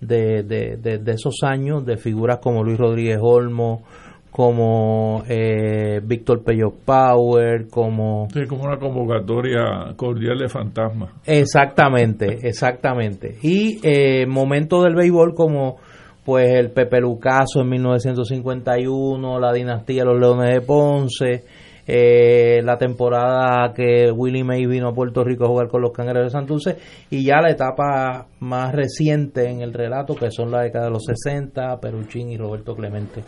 de, 0.01 0.43
de, 0.43 0.97
de 0.97 1.11
esos 1.11 1.35
años 1.43 1.85
de 1.85 1.97
figuras 1.97 2.39
como 2.39 2.63
Luis 2.63 2.79
Rodríguez 2.79 3.19
Olmo, 3.21 3.83
como 4.31 5.23
eh, 5.29 6.01
Víctor 6.03 6.43
Pello 6.43 6.73
Power, 6.83 7.67
como... 7.69 8.27
Sí, 8.33 8.47
como 8.47 8.63
una 8.63 8.79
convocatoria 8.79 9.93
cordial 9.95 10.39
de 10.39 10.49
fantasma. 10.49 11.13
Exactamente, 11.23 12.39
exactamente. 12.41 13.37
Y 13.43 13.79
eh, 13.83 14.25
momentos 14.25 14.83
del 14.85 14.95
béisbol 14.95 15.35
como 15.35 15.77
pues 16.23 16.53
el 16.53 16.71
Pepe 16.71 17.01
Lucaso 17.01 17.61
en 17.61 17.69
1951, 17.69 19.39
la 19.39 19.51
dinastía 19.51 20.03
de 20.03 20.09
los 20.09 20.19
Leones 20.19 20.53
de 20.53 20.61
Ponce, 20.61 21.43
eh, 21.85 22.61
la 22.63 22.77
temporada 22.77 23.73
que 23.73 24.09
Willie 24.09 24.43
May 24.43 24.65
vino 24.65 24.87
a 24.87 24.93
Puerto 24.93 25.23
Rico 25.23 25.43
a 25.43 25.49
jugar 25.49 25.67
con 25.67 25.81
los 25.81 25.91
Cangreros 25.91 26.27
de 26.27 26.29
Santurce 26.29 26.77
y 27.09 27.25
ya 27.25 27.41
la 27.41 27.49
etapa 27.49 28.27
más 28.39 28.73
reciente 28.73 29.49
en 29.49 29.61
el 29.61 29.73
relato 29.73 30.15
que 30.15 30.31
son 30.31 30.49
la 30.49 30.61
década 30.61 30.85
de 30.85 30.91
los 30.91 31.03
60, 31.03 31.79
Peruchín 31.81 32.29
y 32.29 32.37
Roberto 32.37 32.73
Clemente. 32.73 33.21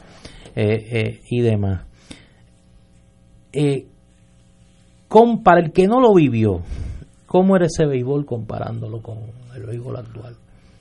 Eh, 0.55 0.85
eh, 0.89 1.19
y 1.29 1.41
demás. 1.41 1.85
Con, 5.09 5.43
para 5.43 5.59
el 5.59 5.71
que 5.73 5.87
no 5.87 5.99
lo 5.99 6.13
vivió, 6.13 6.61
¿cómo 7.25 7.57
era 7.57 7.65
ese 7.65 7.85
béisbol 7.85 8.25
comparándolo 8.25 9.01
con 9.01 9.17
el 9.53 9.65
béisbol 9.65 9.97
actual? 9.97 10.35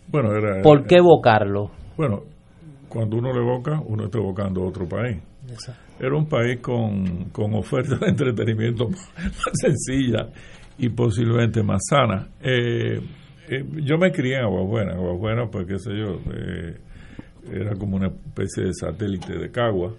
Bueno, 0.09 0.31
era, 0.33 0.63
¿Por 0.63 0.87
qué 0.87 0.97
evocarlo? 0.97 1.71
Bueno, 1.97 2.23
cuando 2.89 3.17
uno 3.17 3.33
lo 3.33 3.41
evoca, 3.41 3.81
uno 3.81 4.05
está 4.05 4.19
evocando 4.19 4.65
otro 4.65 4.89
país. 4.89 5.19
Era 5.99 6.17
un 6.17 6.27
país 6.27 6.61
con, 6.61 7.31
con 7.31 7.55
oferta 7.55 7.97
de 7.97 8.09
entretenimiento 8.09 8.89
más, 8.91 9.11
sencilla 9.53 10.29
y 10.79 10.89
posiblemente 10.89 11.63
más 11.63 11.83
sana. 11.89 12.29
yo 12.41 13.99
me 13.99 14.11
crié 14.11 14.37
en 14.37 14.45
Aguabuena, 14.45 14.93
Aguabuena, 14.95 15.47
pues 15.51 15.67
qué 15.67 15.79
sé 15.79 15.91
yo, 15.97 16.19
era 17.53 17.75
como 17.77 17.97
una 17.97 18.09
especie 18.09 18.65
de 18.65 18.75
satélite 18.75 19.39
de 19.39 19.51
Cagua, 19.51 19.93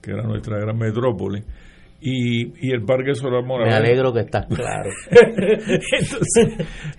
que 0.00 0.10
era 0.12 0.22
nuestra 0.22 0.58
gran 0.58 0.76
metrópoli. 0.78 1.42
Y, 2.00 2.68
y 2.68 2.70
el 2.70 2.84
Parque 2.84 3.14
Solar 3.14 3.44
Morales. 3.44 3.74
Me 3.74 3.88
alegro 3.88 4.12
que 4.12 4.20
estás 4.20 4.46
claro. 4.46 4.88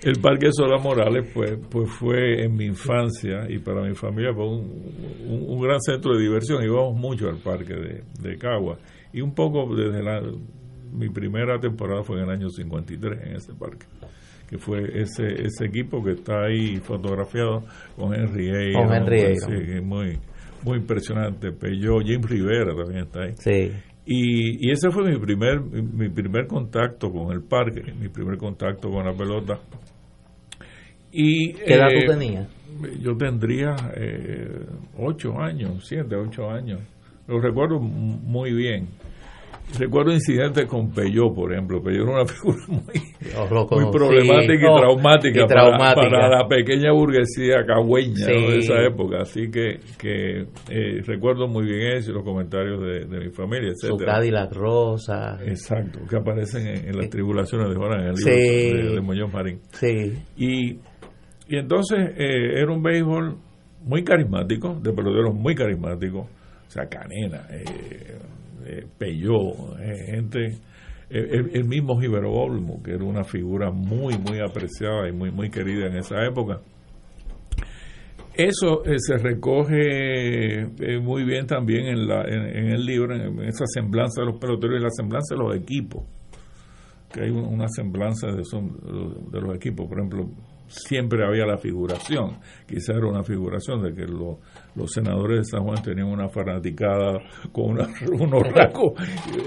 el 0.04 0.20
Parque 0.22 0.50
Solar 0.52 0.82
Morales, 0.82 1.32
pues, 1.34 1.58
pues 1.70 1.90
fue 1.90 2.44
en 2.44 2.56
mi 2.56 2.66
infancia 2.66 3.46
y 3.48 3.60
para 3.60 3.82
mi 3.82 3.96
familia 3.96 4.34
fue 4.34 4.46
un, 4.46 5.48
un, 5.48 5.62
gran 5.62 5.80
centro 5.80 6.16
de 6.16 6.24
diversión. 6.24 6.62
Íbamos 6.64 6.96
mucho 7.00 7.30
al 7.30 7.38
Parque 7.38 7.74
de, 7.74 8.04
de 8.22 8.38
Cagua. 8.38 8.78
Y 9.14 9.22
un 9.22 9.34
poco 9.34 9.74
desde 9.74 10.04
la. 10.04 10.22
Mi 10.92 11.08
primera 11.10 11.60
temporada 11.60 12.04
fue 12.04 12.18
en 12.18 12.24
el 12.24 12.32
año 12.32 12.50
53 12.50 13.20
en 13.24 13.36
ese 13.36 13.54
parque 13.54 13.86
que 14.50 14.58
fue 14.58 14.80
ese 15.00 15.44
ese 15.46 15.66
equipo 15.66 16.04
que 16.04 16.14
está 16.14 16.46
ahí 16.46 16.78
fotografiado 16.78 17.64
con 17.96 18.16
Henry 18.16 18.74
Con 18.74 18.92
Henry 18.92 19.36
Sí, 19.38 19.82
muy, 19.82 20.18
muy 20.64 20.78
impresionante. 20.78 21.52
Jim 21.62 22.22
Rivera 22.24 22.76
también 22.76 23.06
está 23.06 23.22
ahí. 23.22 23.34
Sí. 23.38 23.72
Y, 24.12 24.68
y 24.68 24.72
ese 24.72 24.90
fue 24.90 25.04
mi 25.08 25.20
primer, 25.20 25.62
mi 25.62 26.10
primer 26.10 26.48
contacto 26.48 27.12
con 27.12 27.32
el 27.32 27.44
parque, 27.44 27.94
mi 27.94 28.10
primer 28.10 28.40
contacto 28.40 28.90
con 28.90 29.06
la 29.06 29.14
pelota. 29.14 29.60
Y, 31.12 31.54
¿Qué 31.54 31.76
edad 31.76 31.92
eh, 31.92 32.02
tú 32.02 32.12
tenías? 32.14 32.48
Yo 33.04 33.16
tendría 33.16 33.76
eh, 33.96 34.66
ocho 34.98 35.40
años, 35.40 35.86
siete, 35.88 36.16
ocho 36.16 36.50
años. 36.50 36.80
Lo 37.28 37.40
recuerdo 37.40 37.80
muy 37.80 38.52
bien. 38.52 38.88
Recuerdo 39.78 40.12
incidentes 40.12 40.66
con 40.66 40.90
Peyó, 40.92 41.32
por 41.34 41.54
ejemplo. 41.54 41.82
Peyó 41.82 42.04
era 42.04 42.12
una 42.12 42.26
figura 42.26 42.58
muy, 42.68 43.82
muy 43.84 43.92
problemática 43.92 44.66
No, 44.68 44.78
y 44.78 44.82
traumática, 44.82 45.40
y 45.40 45.48
para- 45.48 45.48
traumática. 45.48 46.10
Para, 46.10 46.30
la 46.30 46.48
pequeña 46.48 46.92
burguesía 46.92 47.66
cagüeña 47.68 48.28
¿no? 48.28 48.50
de 48.52 48.58
esa 48.58 48.82
época. 48.84 49.18
Así 49.22 49.52
que, 49.52 49.80
que 50.00 50.42
eh, 50.70 51.02
recuerdo 51.06 51.48
muy 51.48 51.66
bien 51.66 51.98
eso 51.98 52.12
y 52.12 52.14
los 52.16 52.24
comentarios 52.24 52.82
de, 52.82 53.06
de 53.06 53.26
mi 53.26 53.30
familia, 53.32 53.72
Su 53.76 53.88
etcétera 53.88 54.14
Cadillac 54.14 54.54
rosa. 54.54 55.38
Exacto, 55.46 56.00
que 56.10 56.16
aparecen 56.18 56.66
en, 56.68 56.88
en 56.90 56.98
las 56.98 57.10
tribulaciones 57.10 57.70
de 57.70 57.76
Juan, 57.76 57.92
en 58.00 58.08
el 58.08 58.16
libro 58.16 58.34
Sí. 58.34 58.74
de, 58.74 58.96
de 58.96 59.02
Muñoz 59.02 59.32
Marín. 59.32 59.60
Sí. 59.74 60.14
Y, 60.38 60.72
y 61.48 61.58
entonces 61.58 62.00
eh, 62.18 62.60
era 62.62 62.72
un 62.72 62.82
béisbol 62.82 63.38
muy 63.84 64.04
carismático, 64.04 64.80
de 64.82 64.92
peloteros 64.94 65.34
muy 65.36 65.54
carismáticos, 65.56 66.26
o 66.26 66.70
sea, 66.72 66.88
Canena, 66.88 67.48
eh, 67.52 68.18
eh, 68.66 68.86
Peyó, 68.98 69.78
eh, 69.80 70.06
gente, 70.12 70.58
el, 71.10 71.64
mismo 71.66 72.00
Gibero 72.00 72.32
Olmo, 72.32 72.82
que 72.84 72.92
era 72.92 73.04
una 73.04 73.24
figura 73.24 73.72
muy, 73.72 74.18
muy 74.18 74.40
apreciada 74.40 75.10
y 75.10 75.12
muy, 75.12 75.32
muy 75.32 75.50
querida 75.50 75.88
en 75.88 75.98
esa 75.98 76.24
época. 76.26 76.62
Eso 78.36 78.86
eh, 78.86 78.96
se 79.00 79.18
recoge 79.18 80.62
eh, 80.62 81.00
muy 81.02 81.24
bien 81.24 81.46
también 81.46 81.88
en, 81.88 82.08
la, 82.08 82.22
en, 82.24 82.46
en 82.58 82.66
el 82.72 82.86
libro, 82.86 83.14
en, 83.14 83.40
esa 83.42 83.66
semblanza 83.68 84.22
de 84.22 84.28
los 84.28 84.40
peloteros 84.40 84.80
y 84.80 84.84
la 84.84 84.90
semblanza 84.92 85.36
de 85.36 85.42
los 85.44 85.56
equipos 85.56 86.04
que 87.12 87.22
hay 87.24 87.32
un- 87.32 87.46
una 87.46 87.68
semblanza 87.68 88.28
de, 88.28 88.46
son- 88.46 88.78
de 89.32 89.42
los 89.42 89.56
equipos. 89.56 89.88
Por 89.88 89.98
ejemplo, 89.98 90.30
siempre 90.70 91.26
había 91.26 91.46
la 91.46 91.58
figuración, 91.58 92.38
quizá 92.68 92.94
era 92.94 93.08
una 93.08 93.24
figuración 93.24 93.82
de 93.84 93.94
que 93.94 94.06
lo- 94.08 94.40
los 94.76 94.92
senadores 94.92 95.40
de 95.40 95.44
San 95.46 95.64
Juan 95.66 95.82
tenían 95.84 96.08
una 96.08 96.30
fanaticada 96.30 97.20
con 97.52 97.72
una- 97.72 97.88
unos 98.12 98.44
rasgos 98.54 98.94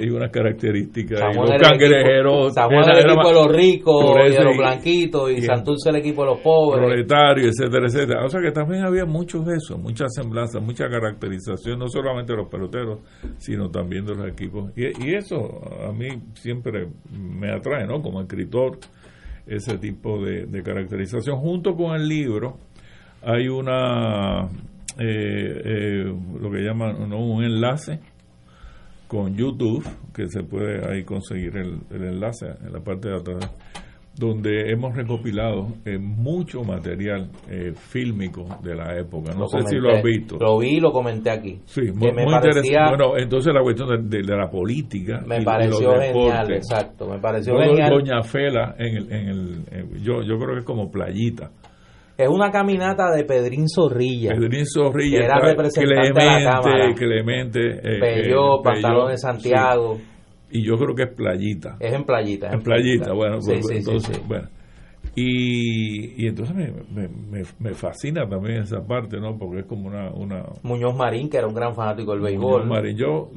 y 0.00 0.10
unas 0.10 0.30
características. 0.30 1.20
San 1.20 1.30
y 1.30 1.34
Juan 1.36 1.46
los 1.48 1.50
el 1.54 1.56
equipo- 1.62 1.70
cangrejeros. 1.70 2.54
San 2.54 2.68
Juan 2.68 2.84
era- 2.84 2.98
el 2.98 3.06
equipo 3.10 3.28
de 3.28 3.34
los 3.34 3.52
ricos 3.52 4.16
y 4.26 4.30
de 4.32 4.44
los 4.44 4.54
y- 4.54 4.58
blanquitos 4.58 5.30
y, 5.30 5.34
y- 5.34 5.42
Santurce 5.42 5.90
el 5.90 5.96
equipo 5.96 6.22
de 6.22 6.30
los 6.32 6.38
pobres. 6.40 6.84
proletario, 6.84 7.48
etcétera, 7.48 7.86
etcétera. 7.86 8.24
O 8.24 8.28
sea 8.28 8.40
que 8.40 8.50
también 8.50 8.84
había 8.84 9.04
muchos 9.06 9.46
de 9.46 9.54
eso, 9.56 9.78
mucha 9.78 10.06
semblanza, 10.08 10.60
mucha 10.60 10.88
caracterización, 10.88 11.78
no 11.78 11.88
solamente 11.88 12.32
de 12.32 12.38
los 12.38 12.48
peloteros, 12.48 12.98
sino 13.38 13.70
también 13.70 14.04
de 14.04 14.14
los 14.14 14.28
equipos. 14.28 14.70
Y, 14.76 14.86
y 15.06 15.14
eso 15.14 15.38
a 15.88 15.92
mí 15.92 16.08
siempre 16.34 16.88
me 17.10 17.50
atrae, 17.52 17.86
¿no? 17.86 18.02
Como 18.02 18.20
escritor, 18.20 18.78
ese 19.46 19.78
tipo 19.78 20.22
de, 20.24 20.62
caracterización. 20.62 21.38
Junto 21.38 21.74
con 21.74 21.94
el 21.94 22.08
libro 22.08 22.58
hay 23.22 23.48
una, 23.48 24.44
eh, 24.98 25.62
eh, 25.64 26.14
lo 26.40 26.50
que 26.50 26.58
llaman 26.62 27.08
¿no? 27.08 27.18
un 27.18 27.44
enlace 27.44 28.00
con 29.08 29.36
YouTube, 29.36 29.84
que 30.14 30.26
se 30.28 30.42
puede 30.42 30.90
ahí 30.90 31.04
conseguir 31.04 31.56
el, 31.56 31.80
el 31.90 32.04
enlace 32.04 32.46
en 32.64 32.72
la 32.72 32.80
parte 32.80 33.08
de 33.08 33.16
atrás, 33.16 33.50
donde 34.14 34.70
hemos 34.70 34.94
recopilado 34.94 35.68
eh, 35.86 35.96
mucho 35.98 36.62
material 36.62 37.30
eh, 37.48 37.72
fílmico 37.74 38.44
de 38.62 38.74
la 38.74 38.98
época. 38.98 39.32
No 39.32 39.40
Lo 39.40 39.48
sé 39.48 39.62
si 39.62 39.76
lo 39.76 39.90
has 39.90 40.02
visto. 40.02 40.36
Lo 40.38 40.58
vi 40.58 40.76
y 40.76 40.80
lo 40.80 40.92
comenté 40.92 41.30
aquí. 41.30 41.60
Sí, 41.64 41.80
Que 41.86 41.92
muy, 41.92 42.12
me 42.12 42.24
muy 42.24 42.32
parecía- 42.34 42.60
interesante. 42.60 42.96
Bueno, 43.06 43.18
entonces 43.18 43.54
la 43.54 43.62
cuestión 43.62 43.88
de, 43.88 44.18
de- 44.18 44.22
de 44.26 44.36
la 44.36 44.50
política. 44.50 45.22
Me 45.26 45.38
de 45.38 45.44
pareció 45.44 45.92
los 45.94 46.04
genial, 46.04 46.52
exacto. 46.52 47.08
Me 47.08 47.18
pareció 47.18 47.54
Luego, 47.54 47.72
genial. 47.74 47.90
Doña 47.90 48.22
Fela, 48.22 48.74
en 48.78 48.96
el, 48.96 49.12
en 49.12 49.28
el, 49.28 49.62
en- 49.70 50.02
yo, 50.02 50.22
yo 50.22 50.36
creo 50.38 50.52
que 50.54 50.58
es 50.60 50.64
como 50.66 50.90
playita. 50.90 51.50
Es 52.18 52.28
una 52.28 52.50
caminata 52.50 53.10
de 53.16 53.24
Pedrín 53.24 53.66
Zorrilla. 53.68 54.34
Pedrín 54.34 54.66
Zorrilla, 54.66 55.18
Que 55.20 55.24
era 55.24 55.34
está 55.36 55.46
representante 55.48 56.22
de 56.22 56.26
la 56.44 56.50
Cámara. 56.52 56.94
Clemente, 56.94 56.94
Clemente, 56.94 57.60
eh, 57.88 57.98
eh, 58.60 58.62
Pantalón 58.62 59.10
de 59.10 59.16
sí. 59.16 59.22
Y 60.52 60.64
yo 60.64 60.76
creo 60.76 60.94
que 60.94 61.04
es 61.04 61.14
playita. 61.14 61.76
Es 61.80 61.92
en 61.92 62.04
playita. 62.04 62.50
En 62.52 62.60
playita, 62.62 63.12
bueno, 63.12 63.40
Sí, 63.40 63.52
pues, 63.52 63.66
sí, 63.66 63.74
entonces, 63.78 64.16
sí. 64.16 64.22
bueno. 64.26 64.48
Y, 65.14 66.24
y 66.24 66.26
entonces 66.28 66.54
me, 66.54 66.68
me, 66.90 67.08
me, 67.08 67.42
me 67.58 67.74
fascina 67.74 68.26
también 68.28 68.62
esa 68.62 68.80
parte, 68.86 69.18
¿no? 69.18 69.36
Porque 69.38 69.60
es 69.60 69.66
como 69.66 69.88
una... 69.88 70.10
una 70.12 70.44
Muñoz 70.62 70.96
Marín, 70.96 71.28
que 71.28 71.38
era 71.38 71.46
un 71.46 71.54
gran 71.54 71.74
fanático 71.74 72.12
del 72.12 72.20
béisbol. 72.22 72.64
Muñoz 72.64 72.68
Marín. 72.68 72.96
Yo, 72.96 73.30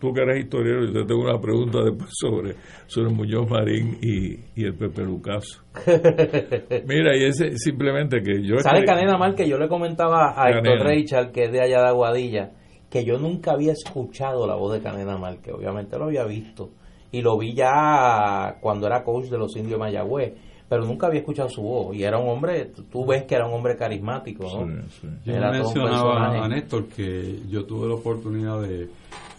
tú 0.00 0.12
que 0.12 0.22
eres 0.22 0.44
historiador, 0.44 0.86
yo 0.86 0.92
te 0.92 1.04
tengo 1.04 1.22
una 1.22 1.40
pregunta 1.40 1.78
después 1.84 2.10
sobre, 2.12 2.54
sobre 2.86 3.10
Muñoz 3.10 3.48
Marín 3.48 3.98
y, 4.02 4.34
y 4.60 4.64
el 4.64 4.74
Pepe 4.74 5.02
Lucaso. 5.04 5.62
Mira, 6.86 7.16
y 7.16 7.24
ese 7.24 7.56
simplemente 7.56 8.20
que 8.22 8.42
yo... 8.42 8.58
Sale 8.58 8.84
Canena 8.84 9.16
Mal, 9.16 9.34
que 9.36 9.48
yo 9.48 9.58
le 9.58 9.68
comentaba 9.68 10.34
a 10.36 10.48
Héctor 10.48 10.62
Canena. 10.64 10.84
Reichard, 10.84 11.30
que 11.30 11.44
es 11.44 11.52
de 11.52 11.60
allá 11.60 11.82
de 11.82 11.88
Aguadilla, 11.88 12.50
que 12.92 13.04
yo 13.06 13.18
nunca 13.18 13.52
había 13.52 13.72
escuchado 13.72 14.46
la 14.46 14.54
voz 14.54 14.74
de 14.74 14.82
Canena 14.82 15.16
Mal, 15.16 15.38
que 15.38 15.50
obviamente 15.50 15.98
lo 15.98 16.04
había 16.04 16.24
visto. 16.24 16.68
Y 17.10 17.22
lo 17.22 17.38
vi 17.38 17.54
ya 17.54 18.58
cuando 18.60 18.86
era 18.86 19.02
coach 19.02 19.26
de 19.30 19.38
los 19.38 19.56
indios 19.56 19.72
de 19.72 19.78
Mayagüez, 19.78 20.34
pero 20.68 20.84
nunca 20.84 21.06
había 21.06 21.20
escuchado 21.20 21.48
su 21.48 21.62
voz. 21.62 21.96
Y 21.96 22.02
era 22.02 22.18
un 22.18 22.28
hombre, 22.28 22.70
tú- 22.90 23.06
ves 23.06 23.24
que 23.24 23.34
era 23.34 23.46
un 23.46 23.54
hombre 23.54 23.76
carismático, 23.76 24.44
¿no? 24.44 24.82
Yo 25.24 25.32
Era 25.34 25.50
todo 25.52 25.68
un 25.68 25.74
mencionaba 25.74 26.44
a 26.44 26.48
Néstor 26.48 26.84
que 26.88 27.40
yo 27.50 27.64
tuve 27.64 27.88
la 27.88 27.94
oportunidad 27.94 28.60
de 28.60 28.88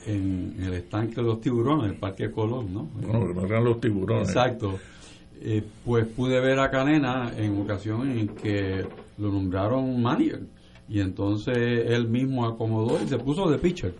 en 0.05 0.55
el 0.59 0.73
estanque 0.73 1.15
de 1.15 1.23
los 1.23 1.39
tiburones, 1.39 1.91
el 1.91 1.97
Parque 1.97 2.29
Colón, 2.31 2.73
¿no? 2.73 2.89
Bueno, 2.95 3.39
que 3.39 3.45
eran 3.45 3.63
los 3.63 3.79
tiburones. 3.79 4.27
Exacto. 4.29 4.77
Eh, 5.41 5.63
pues 5.85 6.05
pude 6.07 6.39
ver 6.41 6.59
a 6.59 6.69
Canena 6.71 7.31
en 7.37 7.61
ocasiones 7.61 8.17
en 8.17 8.27
que 8.29 8.85
lo 9.17 9.29
nombraron 9.31 10.01
manager 10.01 10.41
y 10.89 10.99
entonces 10.99 11.55
él 11.57 12.07
mismo 12.09 12.45
acomodó 12.45 13.01
y 13.03 13.07
se 13.07 13.17
puso 13.17 13.49
de 13.49 13.57
pitcher. 13.57 13.93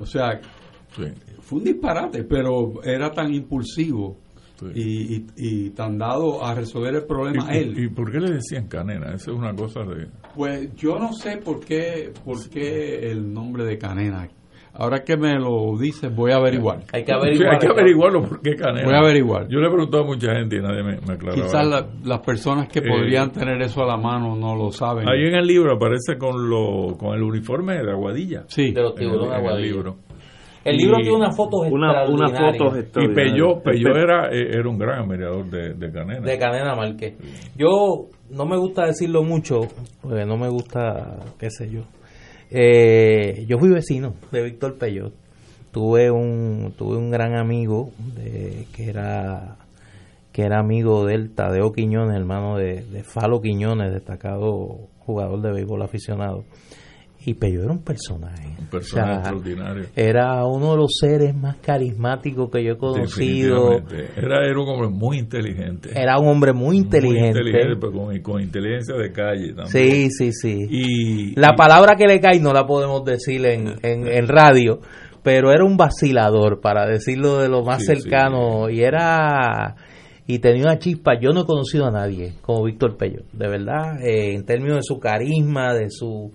O 0.00 0.06
sea, 0.06 0.40
fue 1.40 1.58
un 1.58 1.64
disparate, 1.64 2.24
pero 2.24 2.82
era 2.82 3.10
tan 3.12 3.32
impulsivo 3.34 4.18
y, 4.74 5.16
y- 5.16 5.26
y 5.36 5.70
tan 5.70 5.98
dado 5.98 6.42
a 6.44 6.54
resolver 6.54 6.94
el 6.94 7.04
problema 7.04 7.54
¿Y, 7.54 7.58
él. 7.58 7.78
¿Y 7.78 7.88
por 7.88 8.10
qué 8.10 8.18
le 8.20 8.30
decían 8.32 8.66
Canena? 8.68 9.08
Esa 9.14 9.30
es 9.30 9.36
una 9.36 9.54
cosa 9.54 9.80
de... 9.84 10.08
Pues 10.34 10.74
yo 10.74 10.98
no 10.98 11.12
sé 11.12 11.36
por 11.38 11.60
qué, 11.60 12.12
por 12.24 12.48
qué 12.48 13.10
el 13.10 13.32
nombre 13.32 13.64
de 13.64 13.76
Canena. 13.78 14.28
Ahora 14.78 15.02
que 15.04 15.16
me 15.16 15.34
lo 15.38 15.76
dices, 15.78 16.14
voy 16.14 16.32
a 16.32 16.36
averiguar. 16.36 16.80
Hay 16.92 17.04
que 17.04 17.12
Sí, 17.34 17.42
hay 17.44 17.58
que 17.58 17.66
averiguarlo 17.66 18.22
por 18.28 18.40
qué 18.42 18.54
Canena. 18.56 18.84
Voy 18.86 18.94
a 18.94 18.98
averiguar. 18.98 19.48
Yo 19.48 19.58
le 19.58 19.66
he 19.68 19.70
preguntado 19.70 20.04
a 20.04 20.06
mucha 20.06 20.34
gente 20.34 20.56
y 20.56 20.60
nadie 20.60 20.82
me, 20.82 20.98
me 21.06 21.14
aclaraba. 21.14 21.34
Quizás 21.42 21.66
la- 21.66 21.86
las 22.04 22.20
personas 22.20 22.68
que 22.68 22.80
Eh, 22.80 22.82
podrían 22.88 23.30
tener 23.32 23.60
eso 23.62 23.82
a 23.82 23.86
la 23.86 23.96
mano 23.96 24.36
no 24.36 24.54
lo 24.54 24.70
saben. 24.72 25.08
Ahí 25.08 25.26
en 25.26 25.34
el 25.34 25.46
libro 25.46 25.74
aparece 25.74 26.18
con 26.18 26.48
lo 26.50 26.96
con 26.98 27.14
el 27.14 27.22
uniforme 27.22 27.74
de 27.82 27.90
Aguadilla. 27.90 28.44
Sí. 28.48 28.72
De 28.72 28.82
los 28.82 28.94
tiburones 28.94 29.28
En 29.28 29.32
el- 29.32 29.38
Aguadilla. 29.40 29.66
libro. 29.72 29.96
El 30.64 30.76
libro 30.78 30.96
Y- 30.98 31.02
tiene 31.02 31.16
unas 31.16 31.36
fotos 31.36 31.66
extraordinarias. 31.68 32.84
Y 32.96 33.08
Peyó, 33.14 33.62
Peyó 33.62 33.88
era, 33.94 34.28
eh, 34.32 34.48
era 34.58 34.68
un 34.68 34.76
gran 34.78 35.00
admirador 35.04 35.46
de, 35.48 35.74
de 35.74 35.92
Canena. 35.92 36.20
de 36.26 36.38
Canena 36.38 36.74
Márquez. 36.74 37.14
Yo 37.56 38.08
no 38.30 38.46
me 38.46 38.56
gusta 38.58 38.86
decirlo 38.86 39.22
mucho, 39.22 39.60
porque 40.02 40.24
no 40.26 40.36
me 40.36 40.48
gusta, 40.48 41.18
qué 41.38 41.50
sé 41.50 41.70
yo. 41.70 41.82
Eh, 42.50 43.44
yo 43.48 43.58
fui 43.58 43.68
vecino 43.70 44.14
de 44.30 44.42
Víctor 44.42 44.78
Peyot. 44.78 45.12
Tuve 45.72 46.10
un 46.10 46.72
tuve 46.76 46.96
un 46.96 47.10
gran 47.10 47.36
amigo 47.36 47.90
de, 48.14 48.66
que 48.74 48.88
era 48.88 49.58
que 50.32 50.42
era 50.42 50.58
amigo 50.58 51.06
de 51.06 51.14
él, 51.14 51.34
Tadeo 51.34 51.72
Quiñones, 51.72 52.16
hermano 52.16 52.56
de, 52.56 52.82
de 52.82 53.02
Falo 53.02 53.40
Quiñones, 53.40 53.92
destacado 53.92 54.88
jugador 54.98 55.40
de 55.40 55.52
béisbol 55.52 55.82
aficionado. 55.82 56.44
Y 57.26 57.34
Peyot 57.34 57.64
era 57.64 57.72
un 57.72 57.82
personaje. 57.82 58.54
Un 58.56 58.66
personaje 58.68 59.10
O 59.10 59.14
sea, 59.14 59.20
extraordinario. 59.20 59.86
Era 59.96 60.46
uno 60.46 60.70
de 60.70 60.76
los 60.76 60.96
seres 61.00 61.34
más 61.34 61.56
carismáticos 61.56 62.48
que 62.52 62.62
yo 62.62 62.74
he 62.74 62.76
conocido. 62.76 63.82
Era, 64.16 64.46
era 64.46 64.60
un 64.60 64.68
hombre 64.68 64.88
muy 64.88 65.18
inteligente. 65.18 65.90
Era 65.92 66.20
un 66.20 66.28
hombre 66.28 66.52
muy 66.52 66.76
inteligente. 66.76 67.40
Muy 67.40 67.48
inteligente, 67.48 67.80
pero 67.80 67.92
con, 67.92 68.20
con 68.20 68.40
inteligencia 68.40 68.94
de 68.94 69.10
calle 69.10 69.54
también. 69.54 69.66
Sí, 69.66 70.10
sí, 70.10 70.32
sí. 70.32 70.68
Y, 70.70 71.40
la 71.40 71.56
palabra 71.56 71.96
que 71.96 72.06
le 72.06 72.20
cae 72.20 72.38
no 72.38 72.52
la 72.52 72.64
podemos 72.64 73.04
decir 73.04 73.44
en, 73.44 73.74
en, 73.82 74.06
en 74.06 74.28
radio, 74.28 74.78
pero 75.24 75.50
era 75.50 75.64
un 75.64 75.76
vacilador, 75.76 76.60
para 76.60 76.86
decirlo 76.86 77.38
de 77.38 77.48
lo 77.48 77.64
más 77.64 77.80
Sí, 77.80 77.86
sí, 77.86 78.02
cercano, 78.02 78.70
y 78.70 78.82
era 78.82 79.74
y 80.28 80.38
tenía 80.38 80.62
una 80.62 80.78
chispa. 80.78 81.18
Yo 81.20 81.30
no 81.30 81.42
he 81.42 81.46
conocido 81.46 81.86
a 81.86 81.90
nadie 81.90 82.34
como 82.42 82.64
Víctor 82.64 82.96
Pello, 82.96 83.22
de 83.32 83.48
verdad, 83.48 84.00
eh, 84.00 84.34
en 84.34 84.44
términos 84.44 84.76
de 84.76 84.82
su 84.82 84.98
carisma, 84.98 85.74
de 85.74 85.90
su 85.90 86.32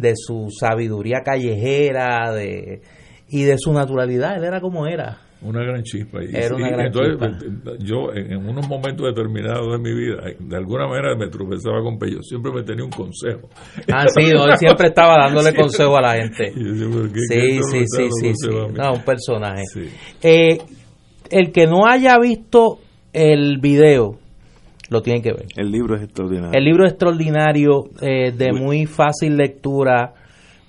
de 0.00 0.14
su 0.16 0.48
sabiduría 0.50 1.20
callejera, 1.24 2.32
de 2.32 2.82
y 3.30 3.44
de 3.44 3.56
su 3.58 3.72
naturalidad. 3.72 4.36
Él 4.36 4.44
era 4.44 4.60
como 4.60 4.86
era. 4.86 5.18
Una 5.42 5.62
gran 5.62 5.82
chispa. 5.82 6.22
Y, 6.22 6.36
Era 6.36 6.54
una 6.54 6.68
gran 6.68 6.86
entonces, 6.86 7.78
Yo, 7.78 8.12
en, 8.12 8.46
unos 8.46 8.68
momentos 8.68 9.06
determinados 9.06 9.72
de 9.72 9.78
mi 9.78 9.98
vida, 9.98 10.22
de 10.38 10.56
alguna 10.56 10.86
manera 10.86 11.16
me 11.16 11.28
tropezaba 11.28 11.80
con 11.82 11.98
Pello. 11.98 12.22
Siempre 12.22 12.52
me 12.52 12.62
tenía 12.62 12.84
un 12.84 12.90
consejo. 12.90 13.48
Ah, 13.90 14.06
sí, 14.08 14.24
él 14.24 14.38
siempre 14.58 14.88
estaba 14.88 15.16
dándole 15.16 15.54
consejo 15.56 15.96
a 15.96 16.02
la 16.02 16.16
gente. 16.16 16.52
sí, 16.52 17.60
sí, 17.62 17.84
sí, 17.86 18.08
sí, 18.20 18.32
sí. 18.34 18.48
No, 18.48 18.92
un 18.92 19.02
personaje. 19.02 19.62
Eh, 20.22 20.58
el 21.30 21.52
que 21.52 21.66
no 21.66 21.86
haya 21.86 22.18
visto 22.18 22.78
el 23.14 23.58
video, 23.60 24.18
lo 24.90 25.02
tiene 25.02 25.22
que 25.22 25.32
ver. 25.32 25.46
El 25.56 25.70
libro 25.70 25.96
es 25.96 26.02
extraordinario. 26.02 26.52
El 26.52 26.64
libro 26.64 26.84
es 26.84 26.90
extraordinario, 26.92 27.84
eh, 28.02 28.32
de 28.32 28.52
muy 28.52 28.86
fácil 28.86 29.36
lectura 29.36 30.14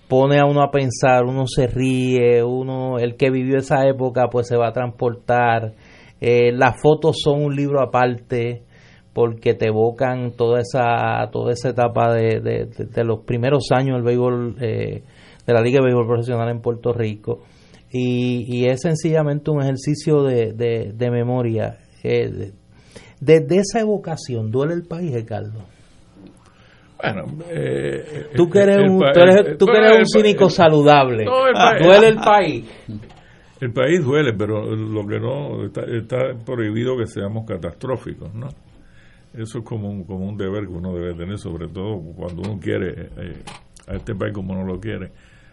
pone 0.07 0.39
a 0.39 0.45
uno 0.45 0.61
a 0.61 0.71
pensar, 0.71 1.23
uno 1.23 1.47
se 1.47 1.67
ríe, 1.67 2.43
uno, 2.43 2.99
el 2.99 3.15
que 3.15 3.31
vivió 3.31 3.57
esa 3.57 3.87
época 3.87 4.27
pues 4.29 4.47
se 4.47 4.57
va 4.57 4.67
a 4.67 4.73
transportar. 4.73 5.73
Eh, 6.19 6.51
las 6.51 6.79
fotos 6.81 7.17
son 7.23 7.43
un 7.43 7.55
libro 7.55 7.81
aparte 7.81 8.63
porque 9.13 9.55
te 9.55 9.67
evocan 9.67 10.33
toda 10.33 10.59
esa 10.59 11.29
toda 11.31 11.53
esa 11.53 11.69
etapa 11.69 12.13
de, 12.13 12.39
de, 12.41 13.03
los 13.03 13.21
primeros 13.25 13.71
años 13.71 13.95
del 13.95 14.03
béisbol 14.03 14.55
eh, 14.61 15.03
de 15.45 15.53
la 15.53 15.61
liga 15.61 15.79
de 15.79 15.85
béisbol 15.85 16.07
profesional 16.07 16.49
en 16.49 16.61
Puerto 16.61 16.93
Rico 16.93 17.39
y, 17.89 18.45
y 18.47 18.67
es 18.67 18.81
sencillamente 18.81 19.51
un 19.51 19.61
ejercicio 19.61 20.23
de, 20.23 20.53
de 20.53 21.11
memoria 21.11 21.79
eh, 22.03 22.51
desde 23.21 23.59
esa 23.59 23.79
evocación 23.79 24.51
duele 24.51 24.73
el 24.73 24.83
país 24.83 25.13
Ricardo 25.13 25.63
bueno, 27.01 27.25
eh, 27.49 28.29
tú 28.35 28.49
que 28.49 28.59
eres 28.59 28.77
un, 28.77 28.99
tú 29.57 29.65
eres, 29.71 29.99
un 29.99 30.05
cínico 30.05 30.49
saludable. 30.49 31.25
duele 31.25 32.07
el 32.07 32.17
país. 32.17 32.65
El 33.59 33.73
país 33.73 34.03
duele, 34.03 34.33
pero 34.33 34.75
lo 34.75 35.05
que 35.07 35.19
no 35.19 35.65
está, 35.65 36.17
prohibido 36.45 36.97
que 36.97 37.07
seamos 37.07 37.45
catastróficos, 37.47 38.33
¿no? 38.33 38.49
Eso 39.33 39.59
es 39.59 39.65
como 39.65 39.89
un, 39.89 40.03
como 40.03 40.27
un 40.27 40.37
deber 40.37 40.65
que 40.65 40.73
uno 40.73 40.93
debe 40.93 41.13
tener, 41.13 41.37
sobre 41.37 41.67
todo 41.69 42.01
cuando 42.15 42.41
uno 42.41 42.59
quiere 42.59 43.09
eh, 43.17 43.43
a 43.87 43.95
este 43.95 44.13
país 44.13 44.33
como 44.33 44.53
no 44.53 44.65
lo 44.65 44.79
quiere. 44.79 45.11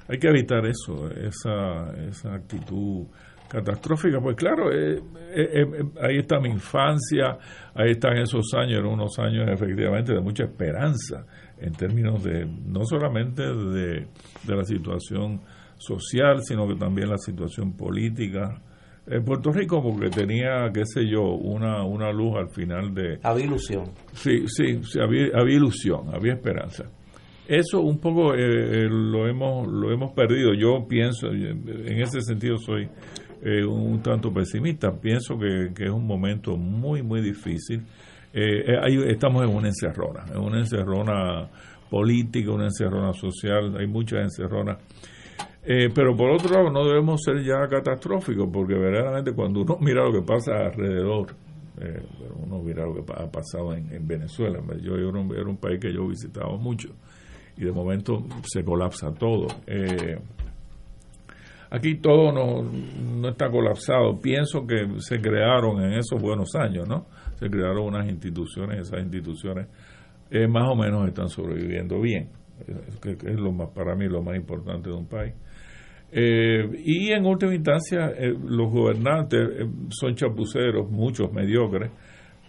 Hay 0.08 0.18
que 0.18 0.28
evitar 0.28 0.66
eso, 0.66 1.10
esa, 1.10 1.92
esa 2.08 2.34
actitud 2.34 3.06
catastrófica. 3.48 4.20
Pues 4.20 4.36
claro, 4.36 4.70
eh, 4.72 5.00
ahí 6.00 6.18
está 6.18 6.38
mi 6.38 6.50
infancia, 6.50 7.38
ahí 7.74 7.92
están 7.92 8.18
esos 8.18 8.52
años, 8.54 8.78
eran 8.78 8.92
unos 8.92 9.18
años 9.18 9.48
efectivamente 9.48 10.12
de 10.12 10.20
mucha 10.20 10.44
esperanza 10.44 11.24
en 11.60 11.72
términos 11.72 12.22
de 12.22 12.46
no 12.46 12.84
solamente 12.84 13.42
de, 13.42 14.06
la 14.46 14.64
situación 14.64 15.40
social, 15.76 16.42
sino 16.42 16.66
que 16.68 16.74
también 16.74 17.08
la 17.08 17.18
situación 17.18 17.76
política. 17.76 18.62
En 19.06 19.24
Puerto 19.24 19.50
Rico, 19.50 19.82
porque 19.82 20.10
tenía, 20.10 20.70
qué 20.72 20.84
sé 20.84 21.08
yo, 21.08 21.22
una, 21.22 21.82
una 21.82 22.12
luz 22.12 22.36
al 22.36 22.50
final 22.50 22.92
de... 22.92 23.18
Había 23.22 23.46
ilusión. 23.46 23.84
Sí, 24.12 24.44
sí, 24.46 24.78
había, 25.00 25.28
había 25.34 25.56
ilusión, 25.56 26.14
había 26.14 26.34
esperanza. 26.34 26.84
Eso 27.48 27.80
un 27.80 27.98
poco 27.98 28.34
eh, 28.34 28.40
eh, 28.40 28.88
lo, 28.90 29.26
hemos, 29.26 29.66
lo 29.66 29.90
hemos 29.90 30.12
perdido. 30.12 30.52
Yo 30.52 30.86
pienso, 30.86 31.28
en 31.30 32.02
ese 32.02 32.20
sentido 32.20 32.58
soy 32.58 32.86
eh, 33.42 33.64
un 33.64 34.02
tanto 34.02 34.32
pesimista. 34.32 34.92
Pienso 34.92 35.38
que, 35.38 35.72
es 35.76 35.90
un 35.90 36.06
momento 36.06 36.56
muy, 36.56 37.02
muy 37.02 37.20
difícil 37.20 37.84
eh, 38.32 38.62
eh, 38.68 39.10
estamos 39.10 39.42
en 39.42 39.54
una 39.54 39.68
encerrona, 39.68 40.24
en 40.32 40.38
una 40.38 40.58
encerrona 40.58 41.48
política, 41.88 42.52
una 42.52 42.66
encerrona 42.66 43.12
social, 43.12 43.76
hay 43.78 43.86
muchas 43.86 44.20
encerronas. 44.20 44.78
Eh, 45.64 45.88
pero 45.94 46.16
por 46.16 46.30
otro 46.30 46.54
lado, 46.54 46.70
no 46.70 46.86
debemos 46.86 47.22
ser 47.22 47.42
ya 47.42 47.66
catastróficos, 47.68 48.48
porque 48.52 48.74
verdaderamente 48.74 49.32
cuando 49.32 49.62
uno 49.62 49.78
mira 49.80 50.04
lo 50.04 50.12
que 50.12 50.22
pasa 50.22 50.52
alrededor, 50.66 51.34
uno 52.42 52.58
mira 52.60 52.84
lo 52.84 52.94
que 52.94 53.12
ha 53.12 53.30
pasado 53.30 53.72
en, 53.74 54.06
Venezuela, 54.06 54.60
yo 54.82 54.96
era 54.96 55.18
un, 55.18 55.32
era 55.34 55.48
un, 55.48 55.56
país 55.56 55.78
que 55.80 55.92
yo 55.92 56.08
visitaba 56.08 56.56
mucho, 56.56 56.88
y 57.56 57.64
de 57.64 57.72
momento 57.72 58.24
se 58.42 58.64
colapsa 58.64 59.12
todo. 59.14 59.46
Aquí 61.70 61.96
todo 61.96 62.32
no, 62.32 62.62
no 62.62 63.28
está 63.28 63.50
colapsado, 63.50 64.20
pienso 64.20 64.66
que 64.66 64.86
se 64.98 65.20
crearon 65.20 65.82
en 65.82 65.94
esos 65.94 66.20
buenos 66.20 66.54
años, 66.54 66.88
¿no? 66.88 67.06
se 67.38 67.48
crearon 67.48 67.86
unas 67.86 68.08
instituciones, 68.08 68.80
esas 68.80 69.00
instituciones 69.00 69.68
eh, 70.30 70.48
más 70.48 70.68
o 70.68 70.74
menos 70.74 71.06
están 71.06 71.28
sobreviviendo 71.28 72.00
bien, 72.00 72.28
que, 73.00 73.12
es 73.12 73.38
lo 73.38 73.52
más 73.52 73.70
para 73.70 73.94
mí 73.94 74.06
lo 74.08 74.22
más 74.22 74.36
importante 74.36 74.90
de 74.90 74.96
un 74.96 75.06
país. 75.06 75.34
Eh, 76.10 76.68
y 76.84 77.12
en 77.12 77.24
última 77.26 77.54
instancia, 77.54 78.08
eh, 78.16 78.32
los 78.32 78.70
gobernantes 78.70 79.40
son 79.90 80.14
chapuceros, 80.14 80.90
muchos 80.90 81.32
mediocres, 81.32 81.92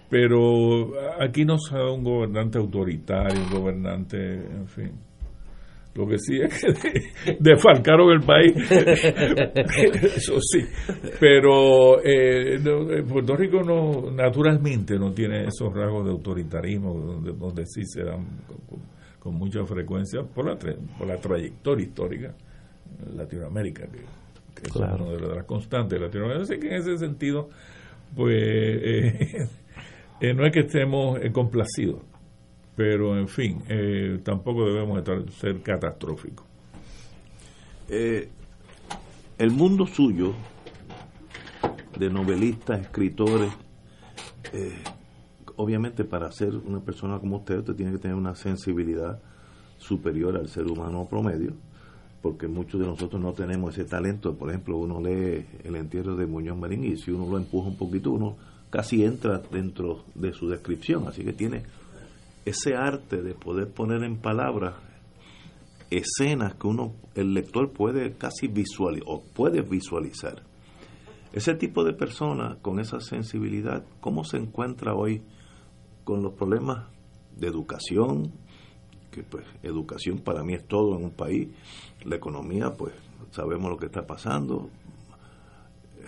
pero 0.09 0.91
aquí 1.19 1.45
no 1.45 1.57
se 1.59 1.75
da 1.75 1.91
un 1.91 2.03
gobernante 2.03 2.57
autoritario, 2.57 3.43
un 3.43 3.61
gobernante, 3.61 4.17
en 4.17 4.67
fin, 4.67 4.91
lo 5.95 6.07
que 6.07 6.17
sí 6.19 6.39
es 6.39 6.63
que 6.81 7.35
defalcaron 7.39 8.11
el 8.11 8.21
país, 8.21 8.53
eso 10.15 10.39
sí. 10.39 10.63
Pero 11.19 11.99
eh, 12.03 12.55
eh, 12.55 13.03
Puerto 13.07 13.35
Rico 13.35 13.63
no 13.63 14.11
naturalmente 14.11 14.97
no 14.97 15.11
tiene 15.11 15.47
esos 15.47 15.73
rasgos 15.73 16.05
de 16.05 16.11
autoritarismo 16.11 16.93
donde, 16.93 17.33
donde 17.33 17.65
sí 17.65 17.83
se 17.85 18.03
dan 18.03 18.25
con, 19.19 19.35
mucha 19.35 19.63
frecuencia 19.65 20.23
por 20.23 20.45
la, 20.45 20.57
por 20.57 21.07
la 21.07 21.17
trayectoria 21.17 21.85
histórica 21.85 22.33
en 23.05 23.17
Latinoamérica, 23.17 23.87
que, 23.87 23.99
es 24.67 24.75
una 24.75 24.95
de 24.95 25.35
las 25.35 25.45
constantes 25.45 25.99
de 25.99 26.05
Latinoamérica. 26.05 26.43
Así 26.43 26.59
que 26.59 26.67
en 26.67 26.73
ese 26.75 26.97
sentido, 26.97 27.49
pues 28.15 28.35
eh, 28.35 29.47
no 30.35 30.45
es 30.45 30.53
que 30.53 30.61
estemos 30.61 31.19
complacidos 31.31 32.08
pero 32.79 33.19
en 33.19 33.27
fin, 33.27 33.61
eh, 33.67 34.21
tampoco 34.23 34.65
debemos 34.65 34.99
estar, 34.99 35.29
ser 35.31 35.61
catastróficos. 35.61 36.45
Eh, 37.89 38.29
el 39.37 39.51
mundo 39.51 39.85
suyo, 39.85 40.31
de 41.97 42.09
novelistas, 42.09 42.79
escritores, 42.79 43.51
eh, 44.53 44.71
obviamente 45.57 46.05
para 46.05 46.31
ser 46.31 46.55
una 46.55 46.79
persona 46.79 47.19
como 47.19 47.39
usted, 47.39 47.57
usted 47.57 47.75
tiene 47.75 47.91
que 47.91 47.97
tener 47.97 48.15
una 48.15 48.33
sensibilidad 48.33 49.19
superior 49.77 50.37
al 50.37 50.47
ser 50.47 50.65
humano 50.65 51.05
promedio, 51.09 51.51
porque 52.21 52.47
muchos 52.47 52.79
de 52.79 52.87
nosotros 52.87 53.21
no 53.21 53.33
tenemos 53.33 53.77
ese 53.77 53.89
talento. 53.89 54.35
Por 54.35 54.51
ejemplo, 54.51 54.77
uno 54.77 55.01
lee 55.01 55.45
El 55.65 55.75
entierro 55.75 56.15
de 56.15 56.25
Muñoz 56.25 56.57
Marín 56.57 56.85
y 56.85 56.95
si 56.95 57.11
uno 57.11 57.29
lo 57.29 57.37
empuja 57.37 57.67
un 57.67 57.75
poquito, 57.75 58.11
uno 58.11 58.37
casi 58.69 59.03
entra 59.03 59.41
dentro 59.51 60.05
de 60.15 60.31
su 60.31 60.47
descripción, 60.47 61.09
así 61.09 61.25
que 61.25 61.33
tiene 61.33 61.63
ese 62.45 62.75
arte 62.75 63.21
de 63.21 63.33
poder 63.33 63.71
poner 63.71 64.03
en 64.03 64.17
palabras 64.17 64.75
escenas 65.89 66.55
que 66.55 66.67
uno, 66.67 66.93
el 67.15 67.33
lector 67.33 67.71
puede 67.71 68.13
casi 68.13 68.47
visualizar 68.47 69.07
o 69.07 69.23
puede 69.33 69.61
visualizar. 69.61 70.43
Ese 71.31 71.53
tipo 71.55 71.83
de 71.83 71.93
persona 71.93 72.57
con 72.61 72.79
esa 72.79 72.99
sensibilidad, 72.99 73.85
¿cómo 73.99 74.23
se 74.23 74.37
encuentra 74.37 74.95
hoy 74.95 75.21
con 76.03 76.23
los 76.23 76.33
problemas 76.33 76.87
de 77.35 77.47
educación? 77.47 78.31
Que 79.11 79.23
pues 79.23 79.45
educación 79.61 80.19
para 80.19 80.43
mí 80.43 80.53
es 80.53 80.67
todo 80.67 80.97
en 80.97 81.05
un 81.05 81.11
país. 81.11 81.49
La 82.03 82.15
economía, 82.15 82.73
pues 82.75 82.93
sabemos 83.31 83.69
lo 83.69 83.77
que 83.77 83.87
está 83.87 84.07
pasando. 84.07 84.69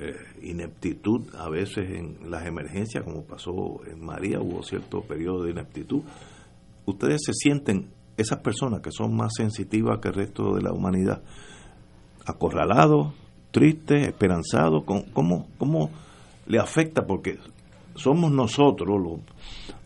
Eh, 0.03 0.15
ineptitud 0.41 1.27
a 1.35 1.47
veces 1.47 1.91
en 1.91 2.31
las 2.31 2.47
emergencias, 2.47 3.03
como 3.03 3.23
pasó 3.23 3.81
en 3.85 4.03
María, 4.03 4.39
hubo 4.39 4.63
cierto 4.63 5.01
periodo 5.01 5.43
de 5.43 5.51
ineptitud 5.51 6.01
ustedes 6.85 7.21
se 7.25 7.33
sienten, 7.33 7.89
esas 8.17 8.39
personas 8.39 8.81
que 8.81 8.91
son 8.91 9.15
más 9.15 9.31
sensitivas 9.35 9.99
que 9.99 10.09
el 10.09 10.13
resto 10.13 10.53
de 10.53 10.61
la 10.61 10.73
humanidad, 10.73 11.21
acorralados, 12.25 13.13
tristes, 13.51 14.07
esperanzados, 14.07 14.83
¿cómo, 14.85 15.47
cómo 15.57 15.89
le 16.45 16.59
afecta? 16.59 17.05
Porque 17.05 17.39
somos 17.95 18.31
nosotros 18.31 18.99
los, 19.01 19.19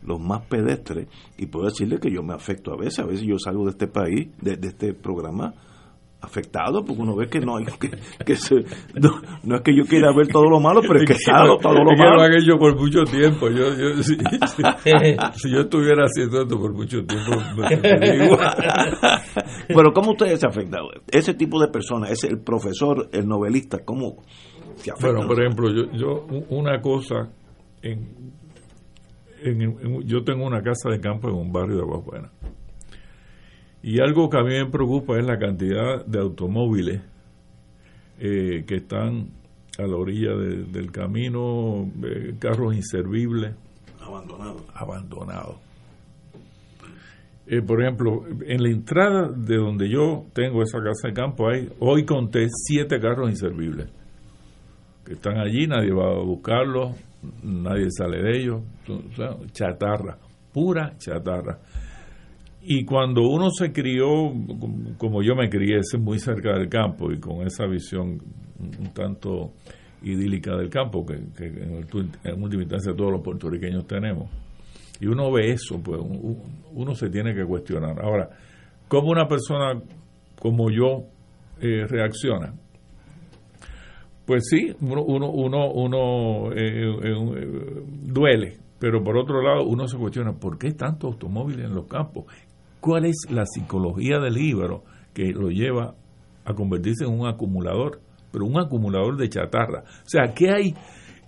los 0.04 0.20
más 0.20 0.42
pedestres 0.48 1.08
y 1.38 1.46
puedo 1.46 1.66
decirle 1.66 2.00
que 2.00 2.12
yo 2.12 2.24
me 2.24 2.34
afecto 2.34 2.74
a 2.74 2.78
veces, 2.78 3.00
a 3.00 3.06
veces 3.06 3.26
yo 3.26 3.38
salgo 3.40 3.66
de 3.66 3.72
este 3.72 3.88
país, 3.88 4.28
de, 4.42 4.58
de 4.58 4.68
este 4.68 4.94
programa 4.94 5.54
afectado 6.26 6.84
porque 6.84 7.02
uno 7.02 7.16
ve 7.16 7.28
que 7.28 7.40
no 7.40 7.58
hay 7.58 7.66
que, 7.80 7.92
que 8.26 8.36
se, 8.36 8.56
no, 8.96 9.22
no, 9.44 9.56
es 9.56 9.62
que 9.62 9.76
yo 9.76 9.86
quiera 9.86 10.14
ver 10.16 10.28
todo 10.28 10.50
lo 10.50 10.60
malo 10.60 10.82
pero 10.82 11.00
es 11.00 11.06
que 11.06 11.14
está 11.14 11.46
todo 11.62 11.74
lo 11.74 11.96
malo 11.98 12.16
lo 12.16 12.24
han 12.24 12.34
hecho 12.34 12.58
por 12.58 12.76
mucho 12.76 13.04
tiempo. 13.04 13.50
Yo, 13.50 13.76
yo 13.76 13.96
si, 14.04 14.16
si, 14.16 15.52
yo 15.52 15.62
estuviera 15.62 16.06
haciendo 16.06 16.42
esto 16.42 16.60
por 16.60 16.74
mucho 16.74 17.06
tiempo 17.06 17.32
pero 19.68 19.94
cómo 19.94 20.12
ustedes 20.12 20.40
se 20.40 20.48
afectan 20.48 20.82
ese 21.12 21.34
tipo 21.34 21.60
de 21.60 21.68
personas 21.68 22.12
ese 22.12 22.28
el 22.28 22.40
profesor 22.40 23.10
el 23.12 23.28
novelista 23.28 23.80
cómo 23.86 24.24
se 24.76 24.92
afecta 24.92 25.12
bueno 25.12 25.28
por 25.28 25.42
ejemplo 25.42 25.70
yo, 25.72 25.92
yo 25.92 26.26
una 26.50 26.82
cosa 26.82 27.30
en, 27.82 28.34
en, 29.44 30.02
yo 30.06 30.24
tengo 30.24 30.46
una 30.46 30.62
casa 30.62 30.90
de 30.90 31.00
campo 31.00 31.30
en 31.30 31.36
un 31.36 31.52
barrio 31.52 31.76
de 31.76 31.82
Aguabuena 31.82 32.32
y 33.86 34.00
algo 34.00 34.32
que 34.32 34.38
a 34.40 34.42
mí 34.42 34.50
me 34.50 34.66
preocupa 34.66 35.16
es 35.20 35.24
la 35.24 35.38
cantidad 35.38 36.04
de 36.04 36.18
automóviles 36.18 37.02
eh, 38.18 38.64
que 38.68 38.78
están 38.78 39.28
a 39.78 39.84
la 39.84 39.96
orilla 39.96 40.36
del 40.36 40.92
camino, 40.92 41.88
eh, 42.04 42.34
carros 42.40 42.74
inservibles. 42.74 43.54
Abandonados. 44.02 44.64
Abandonados. 44.74 45.58
Eh, 47.46 47.62
por 47.62 47.84
ejemplo, 47.84 48.24
en 48.48 48.64
la 48.64 48.70
entrada 48.70 49.30
de 49.30 49.58
donde 49.58 49.88
yo 49.88 50.26
tengo 50.34 50.64
esa 50.64 50.80
casa 50.80 51.10
de 51.10 51.14
campo, 51.14 51.48
hay, 51.48 51.70
hoy 51.78 52.06
conté 52.06 52.48
siete 52.50 53.00
carros 53.00 53.30
inservibles 53.30 53.88
que 55.06 55.14
están 55.14 55.38
allí, 55.38 55.68
nadie 55.68 55.94
va 55.94 56.08
a 56.10 56.24
buscarlos, 56.24 56.96
nadie 57.44 57.90
sale 57.92 58.24
de 58.24 58.36
ellos, 58.36 58.64
chatarra, 59.52 60.18
pura 60.52 60.98
chatarra. 60.98 61.60
Y 62.68 62.84
cuando 62.84 63.22
uno 63.22 63.52
se 63.52 63.72
crió, 63.72 64.34
como 64.98 65.22
yo 65.22 65.36
me 65.36 65.50
crié, 65.50 65.82
muy 66.00 66.18
cerca 66.18 66.54
del 66.58 66.68
campo 66.68 67.12
y 67.12 67.20
con 67.20 67.46
esa 67.46 67.68
visión 67.68 68.20
un 68.60 68.94
tanto 68.94 69.54
idílica 70.02 70.56
del 70.56 70.70
campo, 70.70 71.06
que, 71.06 71.14
en, 71.14 71.86
en 72.24 72.44
última 72.44 72.64
instancia 72.64 72.96
todos 72.96 73.12
los 73.12 73.22
puertorriqueños 73.22 73.86
tenemos, 73.86 74.32
y 75.00 75.06
uno 75.06 75.32
ve 75.32 75.52
eso, 75.52 75.80
pues 75.84 76.02
uno 76.74 76.96
se 76.96 77.10
tiene 77.10 77.36
que 77.36 77.46
cuestionar. 77.46 78.00
Ahora, 78.02 78.30
¿cómo 78.88 79.10
una 79.10 79.28
persona 79.28 79.80
como 80.40 80.72
yo 80.72 81.04
eh, 81.62 81.86
reacciona? 81.88 82.54
Pues 84.26 84.48
sí, 84.50 84.76
uno, 84.82 85.04
uno, 85.04 85.30
uno, 85.30 85.72
uno 85.72 86.52
eh, 86.52 86.96
eh, 87.04 87.84
duele, 88.02 88.58
pero 88.80 89.04
por 89.04 89.18
otro 89.18 89.42
lado 89.42 89.68
uno 89.68 89.88
se 89.88 89.98
cuestiona, 89.98 90.34
¿por 90.34 90.58
qué 90.58 90.72
tantos 90.72 91.14
automóviles 91.14 91.66
en 91.66 91.76
los 91.76 91.86
campos? 91.86 92.26
¿Cuál 92.86 93.06
es 93.06 93.26
la 93.32 93.48
psicología 93.48 94.20
del 94.20 94.36
libro 94.36 94.84
que 95.12 95.32
lo 95.32 95.50
lleva 95.50 95.96
a 96.46 96.54
convertirse 96.54 97.04
en 97.04 97.20
un 97.20 97.26
acumulador? 97.26 98.00
Pero 98.32 98.46
un 98.46 98.60
acumulador 98.60 99.18
de 99.18 99.28
chatarra. 99.28 99.80
O 99.80 100.08
sea, 100.08 100.32
¿qué 100.36 100.52
hay? 100.52 100.76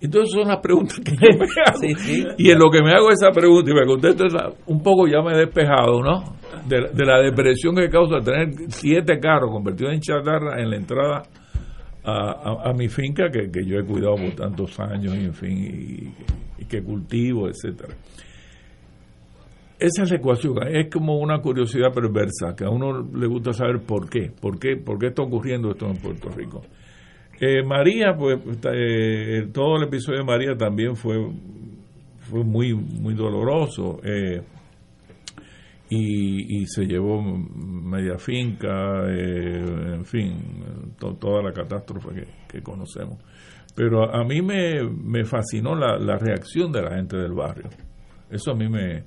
Entonces 0.00 0.30
son 0.32 0.46
las 0.46 0.58
preguntas 0.58 1.00
que 1.00 1.16
yo 1.16 1.36
me 1.36 1.46
hago. 1.66 2.34
Y 2.38 2.50
en 2.52 2.58
lo 2.60 2.70
que 2.70 2.80
me 2.80 2.92
hago 2.92 3.10
esa 3.10 3.32
pregunta 3.32 3.72
y 3.72 3.74
me 3.74 3.86
contesto 3.86 4.26
esa, 4.26 4.50
un 4.66 4.80
poco 4.84 5.08
ya 5.08 5.20
me 5.20 5.32
he 5.32 5.38
despejado, 5.38 6.00
¿no? 6.00 6.36
De, 6.68 7.04
la 7.04 7.20
depresión 7.22 7.74
que 7.74 7.90
causa 7.90 8.20
tener 8.20 8.50
siete 8.68 9.18
carros 9.18 9.50
convertidos 9.50 9.94
en 9.94 10.00
chatarra 10.00 10.62
en 10.62 10.70
la 10.70 10.76
entrada 10.76 11.22
a, 12.04 12.72
mi 12.72 12.88
finca 12.88 13.32
que, 13.32 13.50
yo 13.66 13.80
he 13.80 13.84
cuidado 13.84 14.14
por 14.14 14.30
tantos 14.36 14.78
años, 14.78 15.12
y, 15.16 15.24
en 15.24 15.34
fin, 15.34 16.14
y, 16.56 16.64
que 16.66 16.84
cultivo, 16.84 17.48
etcétera. 17.48 17.94
Esa 19.78 20.02
es 20.02 20.10
la 20.10 20.16
ecuación, 20.16 20.56
es 20.74 20.90
como 20.90 21.18
una 21.18 21.40
curiosidad 21.40 21.92
perversa, 21.92 22.56
que 22.56 22.64
a 22.64 22.68
uno 22.70 23.00
le 23.14 23.26
gusta 23.28 23.52
saber 23.52 23.80
por 23.80 24.10
qué, 24.10 24.30
por 24.40 24.58
qué, 24.58 24.76
por 24.76 24.98
qué 24.98 25.06
está 25.06 25.22
ocurriendo 25.22 25.70
esto 25.70 25.86
en 25.86 25.96
Puerto 25.98 26.30
Rico. 26.30 26.62
Eh, 27.40 27.62
María, 27.62 28.16
pues 28.16 28.40
eh, 28.72 29.48
todo 29.52 29.76
el 29.76 29.84
episodio 29.84 30.18
de 30.18 30.24
María 30.24 30.56
también 30.56 30.96
fue, 30.96 31.16
fue 32.18 32.42
muy, 32.42 32.74
muy 32.74 33.14
doloroso. 33.14 34.00
Eh, 34.02 34.42
y, 35.90 36.66
se 36.66 36.84
llevó 36.84 37.22
media 37.22 38.18
finca, 38.18 39.08
en 39.08 40.04
fin, 40.04 40.34
toda 40.98 41.42
la 41.42 41.52
catástrofe 41.52 42.26
que, 42.46 42.60
conocemos. 42.60 43.18
Pero 43.74 44.04
a, 44.14 44.22
mí 44.24 44.42
me, 44.42 44.82
me 44.82 45.24
fascinó 45.24 45.74
la, 45.74 46.18
reacción 46.18 46.72
de 46.72 46.82
la 46.82 46.96
gente 46.96 47.16
del 47.16 47.32
barrio. 47.32 47.70
Eso 48.30 48.50
a 48.50 48.54
mí 48.54 48.68
me, 48.68 49.04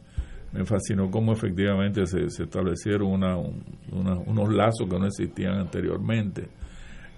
me 0.51 0.65
fascinó 0.65 1.09
cómo 1.09 1.33
efectivamente 1.33 2.05
se, 2.05 2.25
establecieron 2.25 3.07
una, 3.07 3.37
unos 3.37 4.53
lazos 4.53 4.87
que 4.89 4.99
no 4.99 5.05
existían 5.05 5.59
anteriormente 5.59 6.47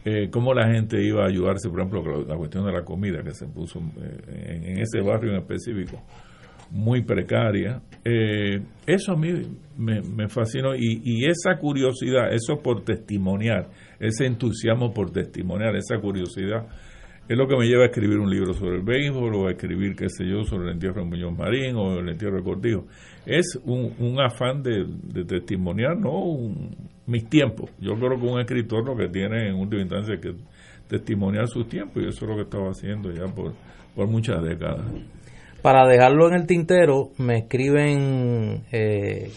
eh, 0.06 0.30
cómo 0.30 0.54
la 0.54 0.68
gente 0.68 1.02
iba 1.02 1.24
a 1.24 1.28
ayudarse, 1.28 1.70
por 1.70 1.80
ejemplo, 1.80 2.26
la 2.28 2.36
cuestión 2.36 2.66
de 2.66 2.74
la 2.74 2.84
comida 2.84 3.24
que 3.24 3.34
se 3.34 3.48
puso 3.48 3.80
eh, 3.80 4.62
en, 4.66 4.80
ese 4.80 5.00
barrio 5.00 5.32
en 5.32 5.38
específico, 5.38 6.04
muy 6.72 7.04
precaria. 7.04 7.82
Eh, 8.04 8.62
eso 8.86 9.14
a 9.14 9.16
mí 9.16 9.32
me, 9.78 10.28
fascinó 10.28 10.76
y, 10.76 11.26
esa 11.26 11.58
curiosidad, 11.58 12.34
eso 12.34 12.62
por 12.62 12.84
testimoniar, 12.84 13.70
ese 13.98 14.26
entusiasmo 14.26 14.94
por 14.94 15.10
testimoniar, 15.12 15.74
esa 15.78 15.98
curiosidad, 16.02 16.68
es 17.28 17.38
lo 17.38 17.48
que 17.48 17.56
me 17.56 17.66
lleva 17.66 17.84
a 17.84 17.86
escribir 17.88 18.20
un 18.20 18.30
libro 18.30 18.54
sobre 18.54 18.76
el 18.78 18.82
béisbol 18.82 19.36
o 19.36 19.48
a 19.48 19.52
escribir, 19.52 19.96
qué 19.96 20.10
sé 20.10 20.26
yo, 20.26 20.44
sobre 20.44 20.66
el 20.66 20.74
entierro 20.74 21.04
de 21.04 21.10
Muñoz 21.10 21.38
Marín 21.38 21.76
o 21.76 22.00
el 22.00 22.10
entierro 22.10 22.38
de 22.38 22.44
Cortijo. 22.44 22.86
Es 23.26 23.60
un, 23.64 24.20
afán 24.20 24.62
de, 24.62 24.86
testimoniar, 25.26 25.98
¿no? 25.98 26.38
mis 27.06 27.30
tiempos. 27.30 27.72
Yo 27.80 27.96
creo 27.96 28.20
que 28.20 28.26
un 28.26 28.40
escritor 28.40 28.86
lo 28.86 28.96
que 28.96 29.08
tiene 29.08 29.48
en 29.48 29.56
última 29.56 29.82
instancia 29.82 30.16
es 30.16 30.22
que 30.22 30.36
testimoniar 30.88 31.48
sus 31.48 31.68
tiempos 31.68 32.04
y 32.04 32.08
eso 32.08 32.26
es 32.26 32.30
lo 32.30 32.36
que 32.36 32.44
estaba 32.44 32.70
haciendo 32.70 33.12
ya 33.12 33.26
por, 33.34 33.54
muchas 34.08 34.44
décadas. 34.44 34.86
Para 35.62 35.88
dejarlo 35.88 36.28
en 36.28 36.36
el 36.36 36.46
tintero, 36.46 37.12
me 37.18 37.40
escriben 37.40 38.66
eh, 38.72 39.32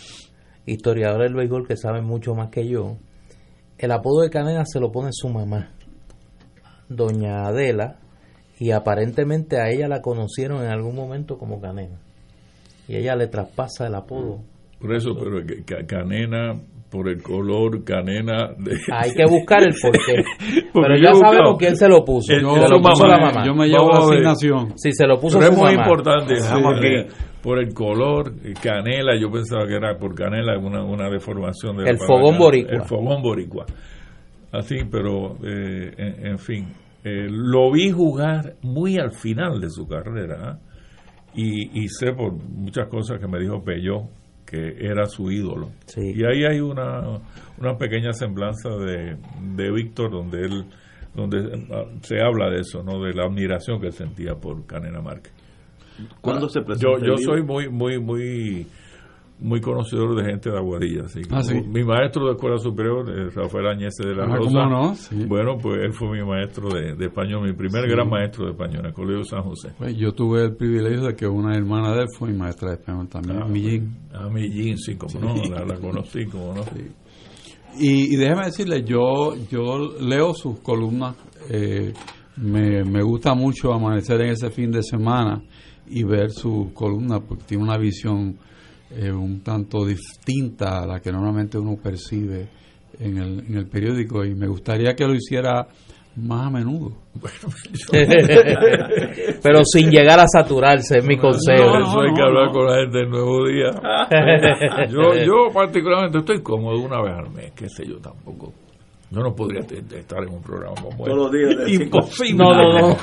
historiadores 0.66 1.28
del 1.28 1.36
béisbol 1.36 1.68
que 1.68 1.76
saben 1.76 2.04
mucho 2.04 2.34
más 2.34 2.48
que 2.50 2.68
yo. 2.68 2.96
El 3.78 3.92
apodo 3.92 4.22
de 4.22 4.30
Canena 4.30 4.64
se 4.64 4.80
lo 4.80 4.90
pone 4.90 5.10
su 5.12 5.28
mamá, 5.28 5.70
doña 6.88 7.46
Adela, 7.46 7.96
y 8.58 8.70
aparentemente 8.70 9.60
a 9.60 9.70
ella 9.70 9.88
la 9.88 10.00
conocieron 10.00 10.62
en 10.64 10.70
algún 10.70 10.94
momento 10.94 11.38
como 11.38 11.60
Canena. 11.60 11.98
Y 12.88 12.96
ella 12.96 13.16
le 13.16 13.26
traspasa 13.26 13.86
el 13.86 13.94
apodo. 13.94 14.40
Por 14.80 14.94
eso, 14.94 15.10
pero 15.18 15.42
Canena 15.86 16.54
por 16.90 17.08
el 17.08 17.22
color 17.22 17.84
canena. 17.84 18.50
Hay 18.92 19.10
que 19.12 19.24
buscar 19.28 19.62
el 19.62 19.74
porqué. 19.82 20.22
Pero 20.72 20.96
ya 20.96 21.14
sabemos 21.14 21.56
quién 21.58 21.76
se 21.76 21.88
lo 21.88 22.04
puso. 22.04 22.32
yo, 22.32 22.54
se 22.54 22.68
lo 22.68 22.80
puso 22.80 23.06
la 23.06 23.18
mamá. 23.18 23.44
Yo 23.44 23.54
me 23.54 23.66
llevo 23.66 23.90
la 23.90 23.98
asignación. 23.98 24.78
Si 24.78 24.92
se 24.92 25.06
lo 25.06 25.18
puso 25.18 25.38
Pero 25.38 25.52
es 25.52 25.58
muy 25.58 25.72
importante. 25.72 26.34
Por 27.42 27.60
el 27.60 27.72
color, 27.74 28.32
canela, 28.60 29.12
yo 29.20 29.30
pensaba 29.30 29.66
que 29.68 29.76
era 29.76 29.96
por 29.98 30.16
canela 30.16 30.58
una, 30.58 30.82
una 30.82 31.08
deformación 31.08 31.76
de 31.76 31.90
El 31.90 31.98
fogón 31.98 32.38
boricua. 32.38 32.72
El 32.72 32.82
fogón 32.82 33.22
boricua. 33.22 33.66
Así, 34.58 34.76
pero 34.90 35.36
eh, 35.44 35.92
en, 35.96 36.38
fin. 36.38 36.66
Eh, 37.04 37.26
lo 37.28 37.70
vi 37.72 37.90
jugar 37.90 38.56
muy 38.62 38.96
al 38.96 39.12
final 39.12 39.60
de 39.60 39.70
su 39.70 39.86
carrera. 39.86 40.36
¿ah? 40.42 40.58
Y, 41.34 41.82
y 41.82 41.88
sé 41.88 42.12
por 42.12 42.32
muchas 42.32 42.88
cosas 42.88 43.18
que 43.20 43.28
me 43.28 43.38
dijo 43.38 43.62
Peyó 43.62 44.08
que 44.46 44.76
era 44.78 45.06
su 45.06 45.30
ídolo. 45.30 45.72
Y 45.96 46.24
ahí 46.24 46.44
hay 46.44 46.60
una, 46.60 47.20
una 47.58 47.76
pequeña 47.76 48.12
semblanza 48.12 48.70
de, 48.70 49.16
de 49.56 49.72
Víctor 49.72 50.12
donde 50.12 50.40
él 50.42 50.64
donde 51.14 51.66
ah, 51.72 51.84
se 52.02 52.20
habla 52.20 52.50
de 52.50 52.60
eso, 52.60 52.82
¿no? 52.82 53.02
De 53.02 53.12
la 53.14 53.24
admiración 53.24 53.80
que 53.80 53.90
sentía 53.90 54.34
por 54.34 54.66
Canena 54.66 55.00
Márquez. 55.00 55.32
¿Cuándo 56.20 56.46
se 56.48 56.60
Yo, 56.78 56.98
yo 57.02 57.16
soy 57.16 57.42
muy 57.42 57.70
muy 57.70 57.98
muy 57.98 58.66
muy 59.38 59.60
conocedor 59.60 60.16
de 60.16 60.30
gente 60.30 60.50
de 60.50 60.56
Aguadilla. 60.56 61.04
Ah, 61.30 61.42
mi 61.66 61.84
maestro 61.84 62.26
de 62.26 62.32
escuela 62.32 62.58
superior, 62.58 63.08
eh, 63.10 63.30
Rafael 63.34 63.66
Añez 63.66 63.94
de 63.98 64.14
la 64.14 64.24
ah, 64.24 64.36
Rosa. 64.36 65.14
Bueno, 65.26 65.58
pues 65.58 65.82
él 65.82 65.92
fue 65.92 66.08
mi 66.10 66.24
maestro 66.24 66.68
de, 66.70 66.92
español, 67.04 67.46
mi 67.46 67.52
primer 67.52 67.86
gran 67.88 68.08
maestro 68.08 68.46
de 68.46 68.52
español 68.52 68.80
en 68.80 68.86
el 68.86 68.92
Colegio 68.94 69.24
San 69.24 69.42
José. 69.42 69.72
Pues 69.76 69.96
yo 69.96 70.12
tuve 70.12 70.44
el 70.44 70.56
privilegio 70.56 71.02
de 71.02 71.14
que 71.14 71.26
una 71.26 71.54
hermana 71.54 71.94
de 71.94 72.02
él 72.02 72.08
fue 72.16 72.30
mi 72.30 72.38
maestra 72.38 72.70
de 72.70 72.76
español 72.76 73.08
también, 73.08 73.42
ah, 73.42 73.46
Millín. 73.46 73.96
Ah, 74.12 74.28
Millín, 74.30 74.78
sí, 74.78 74.96
como 74.96 75.20
no, 75.20 75.34
la, 75.34 75.78
conocí, 75.78 76.24
como 76.26 76.54
no. 76.54 76.62
Y, 77.78 78.14
y, 78.14 78.16
déjeme 78.16 78.46
decirle, 78.46 78.84
yo, 78.84 79.34
yo 79.50 79.96
leo 80.00 80.32
sus 80.32 80.60
columnas, 80.60 81.14
eh, 81.50 81.92
me, 82.38 82.84
me 82.84 83.02
gusta 83.02 83.34
mucho 83.34 83.72
amanecer 83.74 84.18
en 84.22 84.30
ese 84.30 84.50
fin 84.50 84.70
de 84.70 84.82
semana 84.82 85.42
y 85.86 86.02
ver 86.04 86.30
sus 86.30 86.72
columnas 86.72 87.20
porque 87.28 87.44
tiene 87.44 87.64
una 87.64 87.76
visión 87.76 88.38
eh, 88.90 89.10
un 89.10 89.42
tanto 89.42 89.84
distinta 89.84 90.82
a 90.82 90.86
la 90.86 91.00
que 91.00 91.10
normalmente 91.10 91.58
uno 91.58 91.76
percibe 91.82 92.48
en 92.98 93.18
el, 93.18 93.40
en 93.46 93.56
el 93.56 93.66
periódico 93.68 94.24
y 94.24 94.34
me 94.34 94.46
gustaría 94.46 94.94
que 94.94 95.04
lo 95.04 95.14
hiciera 95.14 95.66
más 96.16 96.46
a 96.46 96.50
menudo. 96.50 96.92
Pero 99.42 99.64
sin 99.64 99.90
llegar 99.90 100.18
a 100.18 100.26
saturarse, 100.26 100.98
es 100.98 101.06
mi 101.06 101.16
consejo. 101.18 101.78
eso 101.78 102.00
hay 102.00 102.14
que 102.14 102.22
hablar 102.22 102.50
con 102.52 102.66
la 102.66 102.80
gente 102.80 102.98
del 102.98 103.10
nuevo 103.10 103.46
día. 103.46 103.70
yo, 104.88 105.14
yo 105.24 105.52
particularmente 105.52 106.18
estoy 106.18 106.42
cómodo 106.42 106.80
una 106.80 107.02
vez 107.02 107.12
al 107.14 107.30
mes, 107.30 107.52
qué 107.54 107.68
sé 107.68 107.86
yo 107.86 107.98
tampoco. 107.98 108.52
Yo 109.16 109.22
no 109.22 109.34
podría 109.34 109.60
estar 109.60 110.22
en 110.22 110.28
un 110.28 110.42
programa 110.42 110.74
como 110.74 111.04
Todos 111.04 111.16
los 111.16 111.32
días. 111.32 111.80
Imposible. 111.80 112.36
No, 112.36 112.52
no, 112.52 112.72
no. 112.72 112.88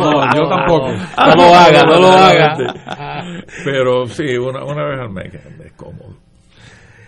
no, 0.00 0.34
yo 0.34 0.48
tampoco. 0.48 0.88
No 0.88 1.34
lo 1.36 1.54
haga, 1.54 1.82
no 1.84 2.00
lo 2.00 2.08
haga. 2.08 3.44
Pero 3.64 4.06
sí, 4.06 4.36
una, 4.36 4.64
una 4.64 4.84
vez 4.88 5.00
al 5.00 5.10
mes 5.10 5.34
es 5.34 5.72
cómodo. 5.74 6.16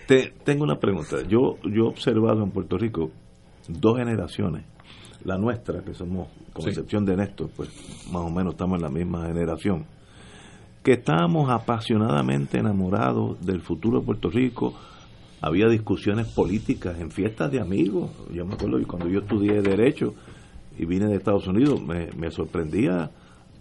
Te, 0.06 0.34
tengo 0.44 0.62
una 0.62 0.76
pregunta. 0.76 1.16
Yo, 1.26 1.56
yo 1.64 1.84
he 1.84 1.88
observado 1.88 2.44
en 2.44 2.52
Puerto 2.52 2.78
Rico 2.78 3.10
dos 3.66 3.98
generaciones. 3.98 4.64
La 5.24 5.36
nuestra, 5.36 5.82
que 5.82 5.92
somos, 5.92 6.28
con 6.52 6.68
excepción 6.68 7.04
de 7.04 7.16
Néstor, 7.16 7.50
pues 7.56 7.70
más 8.12 8.22
o 8.22 8.30
menos 8.30 8.54
estamos 8.54 8.76
en 8.76 8.82
la 8.82 8.90
misma 8.90 9.26
generación, 9.26 9.86
que 10.84 10.92
estábamos 10.92 11.50
apasionadamente 11.50 12.58
enamorados 12.58 13.44
del 13.44 13.62
futuro 13.62 13.98
de 13.98 14.06
Puerto 14.06 14.30
Rico, 14.30 14.74
había 15.44 15.68
discusiones 15.68 16.28
políticas 16.28 16.98
en 16.98 17.10
fiestas 17.10 17.52
de 17.52 17.60
amigos. 17.60 18.10
Yo 18.32 18.46
me 18.46 18.54
acuerdo 18.54 18.78
que 18.78 18.86
cuando 18.86 19.08
yo 19.10 19.20
estudié 19.20 19.60
Derecho, 19.60 20.14
y 20.78 20.86
vine 20.86 21.06
de 21.06 21.16
Estados 21.16 21.46
Unidos, 21.46 21.82
me, 21.82 22.08
me 22.16 22.30
sorprendía 22.30 23.10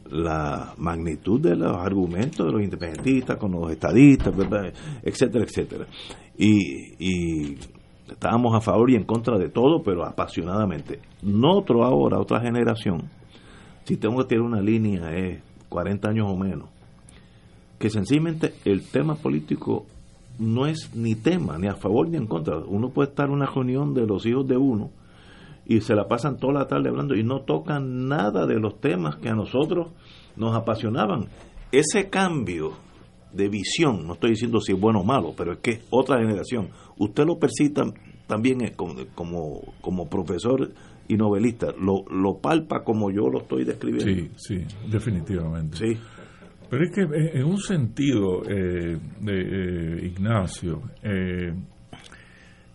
la 0.09 0.73
magnitud 0.77 1.41
de 1.41 1.57
los 1.57 1.75
argumentos 1.75 2.45
de 2.45 2.51
los 2.53 2.63
independentistas 2.63 3.37
con 3.37 3.51
los 3.51 3.69
estadistas, 3.69 4.33
etcétera, 5.03 5.43
etcétera. 5.43 5.85
Y, 6.37 7.57
estábamos 8.09 8.55
a 8.55 8.61
favor 8.61 8.89
y 8.89 8.95
en 8.95 9.03
contra 9.03 9.37
de 9.37 9.49
todo, 9.49 9.83
pero 9.83 10.05
apasionadamente. 10.05 10.99
Nosotros 11.21 11.81
ahora, 11.83 12.19
otra 12.19 12.39
generación, 12.39 13.09
si 13.83 13.97
tengo 13.97 14.19
que 14.19 14.29
tener 14.29 14.41
una 14.41 14.61
línea 14.61 15.09
es 15.15 15.41
40 15.67 16.09
años 16.09 16.27
o 16.29 16.37
menos, 16.37 16.69
que 17.77 17.89
sencillamente 17.89 18.53
el 18.63 18.89
tema 18.89 19.15
político 19.15 19.85
no 20.39 20.65
es 20.65 20.95
ni 20.95 21.15
tema, 21.15 21.57
ni 21.57 21.67
a 21.67 21.75
favor 21.75 22.09
ni 22.09 22.17
en 22.17 22.27
contra. 22.27 22.57
Uno 22.57 22.89
puede 22.89 23.09
estar 23.09 23.27
en 23.27 23.33
una 23.33 23.45
reunión 23.45 23.93
de 23.93 24.05
los 24.05 24.25
hijos 24.25 24.47
de 24.47 24.57
uno 24.57 24.91
y 25.65 25.81
se 25.81 25.95
la 25.95 26.07
pasan 26.07 26.37
toda 26.37 26.53
la 26.53 26.67
tarde 26.67 26.89
hablando 26.89 27.15
y 27.15 27.23
no 27.23 27.41
tocan 27.41 28.07
nada 28.07 28.45
de 28.45 28.59
los 28.59 28.79
temas 28.79 29.15
que 29.17 29.29
a 29.29 29.35
nosotros 29.35 29.91
nos 30.35 30.55
apasionaban. 30.55 31.27
Ese 31.71 32.09
cambio 32.09 32.73
de 33.31 33.49
visión, 33.49 34.05
no 34.05 34.13
estoy 34.13 34.31
diciendo 34.31 34.59
si 34.59 34.73
es 34.73 34.79
bueno 34.79 34.99
o 35.01 35.03
malo, 35.03 35.33
pero 35.35 35.53
es 35.53 35.59
que 35.59 35.71
es 35.71 35.87
otra 35.89 36.17
generación. 36.17 36.69
Usted 36.97 37.25
lo 37.25 37.39
percibe 37.39 37.93
también 38.27 38.73
como, 39.15 39.61
como, 39.81 40.07
profesor 40.07 40.71
y 41.07 41.15
novelista, 41.15 41.73
lo, 41.79 42.05
lo 42.09 42.37
palpa 42.37 42.83
como 42.83 43.11
yo 43.11 43.29
lo 43.29 43.41
estoy 43.41 43.65
describiendo. 43.65 44.31
Sí, 44.37 44.59
sí, 44.59 44.89
definitivamente. 44.89 45.77
Sí. 45.77 45.99
Pero 46.73 46.85
es 46.85 46.91
que 46.91 47.01
eh, 47.01 47.31
en 47.35 47.43
un 47.43 47.59
sentido, 47.59 48.41
eh, 48.49 48.97
de, 49.21 49.41
eh, 49.41 50.07
Ignacio, 50.07 50.81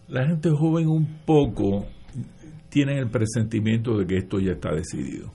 la 0.07 0.25
gente 0.25 0.51
joven 0.51 0.87
un 0.87 1.19
poco 1.27 1.85
tiene 2.69 2.97
el 2.97 3.11
presentimiento 3.11 3.99
de 3.99 4.07
que 4.07 4.19
esto 4.19 4.39
ya 4.39 4.53
está 4.53 4.73
decidido. 4.73 5.33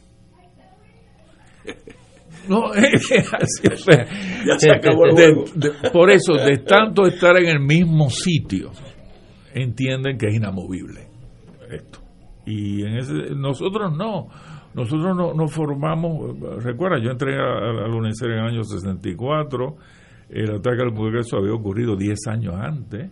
No, 2.48 2.68
así, 2.72 3.64
ya 4.48 4.57
se 4.57 4.72
acabó 4.72 5.03
por 5.91 6.10
eso, 6.10 6.35
de 6.35 6.60
tanto 6.60 7.06
estar 7.06 7.35
en 7.35 7.49
el 7.49 7.60
mismo 7.60 8.10
sitio, 8.10 8.72
entienden 9.53 10.18
que 10.18 10.27
es 10.27 10.35
inamovible 10.35 11.10
esto. 11.69 11.99
Y 12.45 12.84
en 12.84 12.95
ese, 12.95 13.14
nosotros 13.35 13.91
no. 13.94 14.30
Nosotros 14.76 15.16
no, 15.16 15.34
nos 15.34 15.54
formamos, 15.54 16.40
recuerda, 16.64 16.98
yo 17.00 17.12
entré 17.12 17.36
a, 17.36 17.72
la 17.72 17.95
UNECER 17.95 18.32
en 18.32 18.40
el 18.40 18.45
año 18.45 18.64
64, 18.64 19.76
el 20.30 20.56
ataque 20.56 20.82
al 20.82 20.94
Congreso 20.94 21.38
había 21.38 21.54
ocurrido 21.54 21.95
10 21.95 22.28
años 22.28 22.56
antes, 22.56 23.12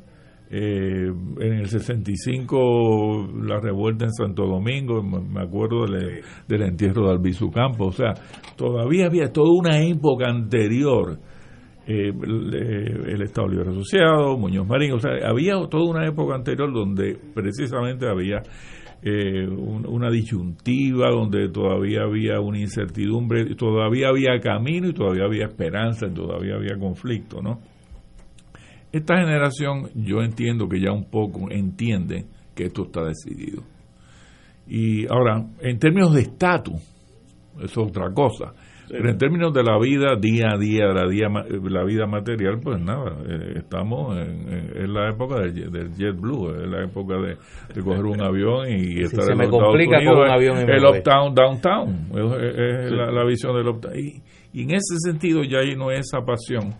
eh, 0.53 1.07
en 1.07 1.53
el 1.53 1.67
65 1.67 3.29
la 3.45 3.61
revuelta 3.61 4.03
en 4.03 4.11
Santo 4.11 4.45
Domingo, 4.45 5.01
me 5.01 5.41
acuerdo 5.41 5.85
del, 5.85 6.61
entierro 6.61 7.05
de 7.05 7.11
Albizu 7.11 7.49
Campos, 7.51 7.88
o 7.88 7.97
sea, 7.97 8.13
todavía 8.57 9.05
había 9.05 9.31
toda 9.31 9.49
una 9.51 9.81
época 9.81 10.27
anterior. 10.27 11.19
Eh, 11.88 12.09
el, 12.09 13.21
Estado 13.23 13.47
Libre 13.47 13.71
Asociado, 13.71 14.38
Muñoz 14.38 14.67
Marín, 14.67 14.93
o 14.93 14.99
sea, 14.99 15.11
había 15.27 15.53
toda 15.67 15.89
una 15.89 16.05
época 16.05 16.35
anterior 16.35 16.71
donde 16.71 17.17
precisamente 17.33 18.07
había 18.07 18.43
eh, 19.03 19.47
una 19.47 20.11
disyuntiva, 20.11 21.09
donde 21.09 21.49
todavía 21.49 22.03
había 22.03 22.39
una 22.39 22.59
incertidumbre, 22.59 23.55
todavía 23.55 24.09
había 24.09 24.39
camino 24.39 24.89
y 24.89 24.93
todavía 24.93 25.25
había 25.25 25.45
esperanza, 25.45 26.07
y 26.07 26.13
todavía 26.13 26.55
había 26.55 26.77
conflicto, 26.77 27.41
¿no? 27.41 27.59
Esta 28.91 29.17
generación 29.17 29.89
yo 29.95 30.21
entiendo 30.21 30.67
que 30.67 30.79
ya 30.79 30.91
un 30.91 31.05
poco 31.05 31.49
entiende 31.49 32.25
que 32.53 32.65
esto 32.65 32.83
está 32.83 33.03
decidido. 33.05 33.63
Y 34.67 35.07
ahora, 35.07 35.45
en 35.61 35.79
términos 35.79 36.13
de 36.13 36.21
estatus, 36.21 36.75
eso 37.57 37.65
es 37.65 37.77
otra 37.77 38.13
cosa. 38.13 38.53
Pero 38.91 39.09
en 39.09 39.18
términos 39.18 39.53
de 39.53 39.63
la 39.63 39.80
vida 39.80 40.15
día 40.19 40.51
a 40.53 40.57
día, 40.57 40.88
la, 40.88 41.07
día, 41.07 41.27
la 41.30 41.84
vida 41.85 42.07
material, 42.07 42.59
pues 42.61 42.81
nada, 42.81 43.15
eh, 43.26 43.53
estamos 43.55 44.18
en, 44.18 44.93
la 44.93 45.09
época 45.09 45.39
del, 45.39 45.72
del 45.72 45.95
jet 45.95 46.19
blue, 46.19 46.49
es 46.49 46.69
la 46.69 46.84
época 46.84 47.15
de, 47.15 47.81
coger 47.81 48.03
un 48.03 48.22
avión 48.22 48.68
y 48.68 49.01
estar 49.01 49.23
se 49.23 49.35
me 49.35 49.47
complica 49.47 49.97
con 50.03 50.18
un 50.18 50.30
avión 50.30 50.57
el 50.57 50.85
uptown, 50.85 51.34
downtown, 51.34 52.09
es, 52.11 52.91
la, 52.91 53.23
visión 53.23 53.55
del 53.55 53.69
uptown. 53.69 53.93
Y, 53.97 54.22
y, 54.51 54.63
en 54.63 54.72
ese 54.72 54.97
sentido 54.99 55.43
ya 55.43 55.59
hay 55.59 55.76
no 55.76 55.89
esa 55.89 56.19
pasión 56.26 56.76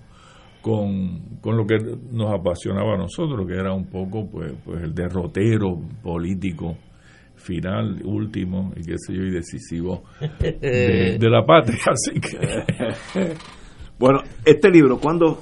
con, 0.62 1.40
con 1.40 1.56
lo 1.56 1.66
que 1.66 1.78
nos 2.12 2.34
apasionaba 2.34 2.96
a 2.96 2.98
nosotros, 2.98 3.48
que 3.48 3.54
era 3.54 3.74
un 3.74 3.90
poco 3.90 4.30
pues, 4.30 4.54
pues 4.66 4.84
el 4.84 4.94
derrotero 4.94 5.80
político 6.04 6.76
final, 7.42 8.02
último 8.04 8.72
y 8.76 8.84
qué 8.84 8.96
sé 8.98 9.14
yo, 9.14 9.24
y 9.24 9.32
decisivo 9.32 10.04
de, 10.40 11.18
la 11.30 11.46
patria. 11.46 11.80
Así 11.88 12.20
que. 12.20 12.38
bueno, 14.00 14.22
este 14.46 14.70
libro, 14.70 14.98
¿cuándo, 15.00 15.42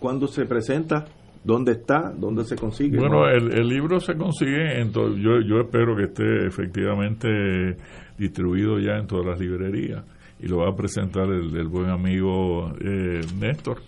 ¿cuándo 0.00 0.26
se 0.26 0.44
presenta? 0.46 1.04
¿Dónde 1.44 1.72
está? 1.72 2.12
¿Dónde 2.16 2.44
se 2.44 2.54
consigue? 2.54 2.98
Bueno, 2.98 3.26
el, 3.28 3.66
libro 3.66 3.98
se 3.98 4.14
consigue, 4.14 4.80
en 4.80 4.92
yo, 4.92 5.40
yo 5.40 5.60
espero 5.60 5.96
que 5.96 6.04
esté 6.04 6.46
efectivamente 6.46 7.76
distribuido 8.16 8.78
ya 8.78 8.98
en 8.98 9.08
todas 9.08 9.26
las 9.26 9.40
librerías 9.40 10.04
y 10.42 10.46
lo 10.46 10.58
va 10.58 10.70
a 10.70 10.76
presentar 10.76 11.28
el, 11.28 11.68
buen 11.68 11.88
amigo 11.88 12.72
eh, 12.80 13.20
Néstor, 13.38 13.78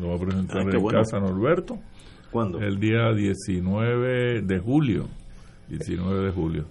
lo 0.00 0.08
va 0.08 0.14
a 0.16 0.18
presentar 0.18 0.58
ah, 0.58 0.76
en 0.76 0.86
Casa 0.86 1.18
Norberto. 1.20 1.78
¿Cuándo? 2.30 2.60
El 2.60 2.80
día 2.80 3.12
19 3.12 4.42
de 4.42 4.58
julio. 4.58 5.08
19 5.68 6.26
de 6.26 6.30
julio. 6.32 6.64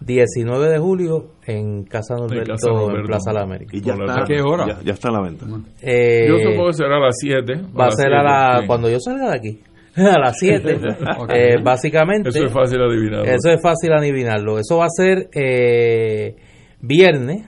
19 0.00 0.68
de 0.68 0.78
julio 0.78 1.32
en 1.46 1.84
Casa 1.84 2.14
Norberto, 2.14 2.52
en, 2.52 3.06
Plaza 3.06 3.30
de 3.30 3.34
la 3.34 3.42
América. 3.42 3.76
¿Y 3.76 3.80
ya 3.80 3.94
está, 3.94 4.22
¿A 4.22 4.24
qué 4.24 4.40
hora? 4.40 4.80
Ya, 4.82 4.92
está 4.92 5.08
a 5.08 5.12
la 5.12 5.22
venta. 5.22 5.46
Eh, 5.82 6.26
yo 6.28 6.38
supongo 6.38 6.68
que 6.68 6.74
será 6.74 6.96
a 6.96 7.00
las 7.00 7.16
7. 7.18 7.62
Va 7.78 7.86
a 7.86 7.90
ser 7.90 8.12
a 8.12 8.22
la, 8.22 8.66
cuando 8.66 8.88
yo 8.88 8.98
salga 9.00 9.30
de 9.30 9.36
aquí. 9.36 9.60
a 9.96 10.18
las 10.18 10.36
7. 10.38 10.78
eh, 11.34 11.56
básicamente. 11.62 12.28
Eso 12.28 12.44
es 12.44 12.52
fácil 12.52 12.80
adivinarlo. 12.80 13.24
Eso 13.24 13.50
es 13.50 13.60
fácil 13.60 13.92
adivinarlo. 13.92 14.58
Eso 14.58 14.78
va 14.78 14.84
a 14.84 14.90
ser 14.90 15.28
eh, 15.32 16.36
viernes. 16.80 17.46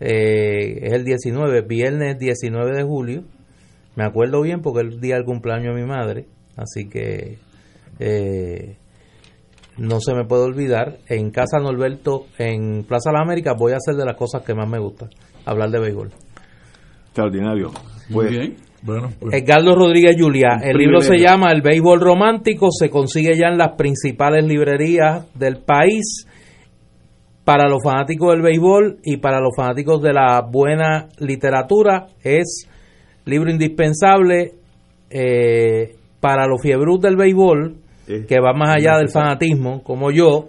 Eh, 0.00 0.86
es 0.86 0.92
el 0.92 1.04
19, 1.04 1.62
viernes 1.62 2.18
19 2.18 2.76
de 2.76 2.82
julio. 2.82 3.24
Me 3.96 4.04
acuerdo 4.04 4.42
bien 4.42 4.60
porque 4.60 4.86
es 4.86 4.94
el 4.94 5.00
día 5.00 5.16
del 5.16 5.24
cumpleaños 5.24 5.74
de 5.74 5.82
mi 5.82 5.88
madre. 5.88 6.26
Así 6.56 6.88
que. 6.88 7.38
Eh, 7.98 8.76
no 9.76 10.00
se 10.00 10.14
me 10.14 10.24
puede 10.24 10.44
olvidar, 10.44 10.98
en 11.08 11.30
Casa 11.30 11.58
Norberto, 11.58 12.26
en 12.38 12.84
Plaza 12.84 13.10
de 13.10 13.14
la 13.14 13.22
América, 13.22 13.54
voy 13.58 13.72
a 13.72 13.76
hacer 13.76 13.94
de 13.94 14.04
las 14.04 14.16
cosas 14.16 14.42
que 14.42 14.54
más 14.54 14.68
me 14.68 14.78
gustan, 14.78 15.08
hablar 15.44 15.70
de 15.70 15.80
béisbol. 15.80 16.10
Extraordinario. 17.06 17.70
Muy 18.08 18.26
pues, 18.26 18.30
bien. 18.30 18.56
Bueno, 18.82 19.08
pues. 19.18 19.34
Edgardo 19.34 19.74
Rodríguez 19.74 20.16
Juliá. 20.18 20.60
El 20.62 20.76
libro 20.76 21.00
se 21.00 21.16
llama 21.16 21.50
El 21.50 21.62
béisbol 21.62 22.00
romántico, 22.00 22.68
se 22.70 22.90
consigue 22.90 23.36
ya 23.36 23.48
en 23.48 23.58
las 23.58 23.76
principales 23.76 24.44
librerías 24.44 25.26
del 25.34 25.58
país. 25.58 26.26
Para 27.44 27.68
los 27.68 27.82
fanáticos 27.82 28.32
del 28.32 28.42
béisbol 28.42 29.00
y 29.02 29.18
para 29.18 29.38
los 29.38 29.54
fanáticos 29.54 30.00
de 30.00 30.14
la 30.14 30.40
buena 30.40 31.08
literatura, 31.18 32.06
es 32.22 32.68
libro 33.26 33.50
indispensable. 33.50 34.52
Eh, 35.10 35.96
para 36.20 36.46
los 36.46 36.62
fiebros 36.62 37.00
del 37.00 37.16
béisbol, 37.16 37.83
que 38.06 38.40
va 38.40 38.52
más 38.52 38.76
allá 38.76 38.98
del 38.98 39.08
fanatismo, 39.08 39.82
como 39.82 40.10
yo, 40.10 40.48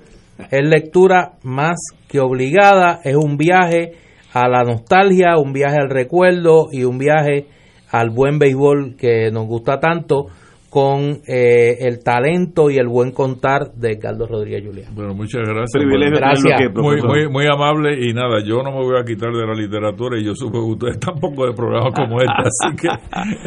es 0.51 0.61
lectura 0.67 1.33
más 1.43 1.77
que 2.07 2.19
obligada, 2.19 2.99
es 3.03 3.15
un 3.15 3.37
viaje 3.37 3.93
a 4.33 4.49
la 4.49 4.63
nostalgia, 4.63 5.37
un 5.37 5.53
viaje 5.53 5.77
al 5.79 5.89
recuerdo 5.89 6.67
y 6.71 6.83
un 6.83 6.97
viaje 6.97 7.47
al 7.89 8.09
buen 8.09 8.39
béisbol 8.39 8.95
que 8.97 9.31
nos 9.31 9.47
gusta 9.47 9.79
tanto 9.79 10.27
con 10.75 11.21
eh, 11.25 11.87
el 11.87 12.03
talento 12.03 12.69
y 12.69 12.77
el 12.77 12.89
buen 12.89 13.11
contar 13.11 13.71
de 13.75 13.97
Carlos 13.97 14.29
Rodríguez 14.29 14.61
Julián. 14.65 14.93
Bueno, 14.93 15.13
muchas 15.13 15.47
gracias. 15.47 15.81
gracias. 15.81 16.73
muy, 16.75 17.01
muy, 17.01 17.29
muy, 17.29 17.47
amable 17.47 17.97
y 17.97 18.11
nada, 18.11 18.43
yo 18.45 18.61
no 18.61 18.71
me 18.71 18.83
voy 18.83 18.99
a 18.99 19.05
quitar 19.05 19.31
de 19.31 19.47
la 19.47 19.53
literatura 19.53 20.19
y 20.19 20.25
yo 20.25 20.35
supe 20.35 20.57
que 20.57 20.65
ustedes 20.65 20.99
tampoco 20.99 21.45
de 21.45 21.53
programas 21.53 21.93
como 21.95 22.17
este, 22.17 22.43
así 22.43 22.75
que 22.75 22.89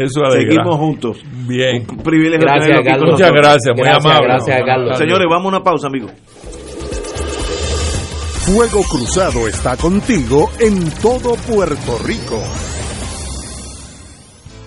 eso 0.02 0.24
alegra. 0.24 0.54
Seguimos 0.54 0.76
juntos. 0.76 1.22
Bien. 1.46 1.84
Un 1.90 1.98
privilegio 1.98 2.46
gracias, 2.46 2.80
Carlos. 2.82 3.10
Muchas 3.10 3.32
gracias, 3.32 3.76
muy 3.76 3.88
amable. 3.88 4.26
Gracias, 4.28 4.62
Carlos. 4.64 4.96
Señores, 4.96 5.26
vamos 5.28 5.44
a 5.44 5.56
una 5.56 5.62
pausa, 5.62 5.88
amigos. 5.88 6.10
Fuego 8.46 8.80
Cruzado 8.90 9.46
está 9.46 9.76
contigo 9.76 10.48
en 10.60 10.90
todo 11.02 11.34
Puerto 11.46 11.98
Rico. 12.06 12.42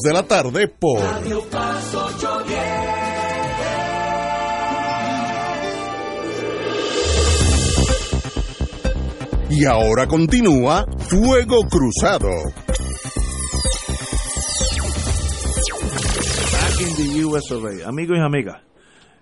de 0.00 0.12
la 0.12 0.22
tarde 0.22 0.68
por 0.68 1.00
Radio 1.00 1.42
Paz 1.50 1.94
Y 9.50 9.66
ahora 9.66 10.06
continúa 10.06 10.86
Fuego 10.98 11.66
Cruzado. 11.68 12.30
Back 16.52 16.80
in 16.80 16.96
the 16.96 17.24
US 17.26 17.52
Amigos 17.86 18.16
y 18.16 18.20
amigas, 18.20 18.62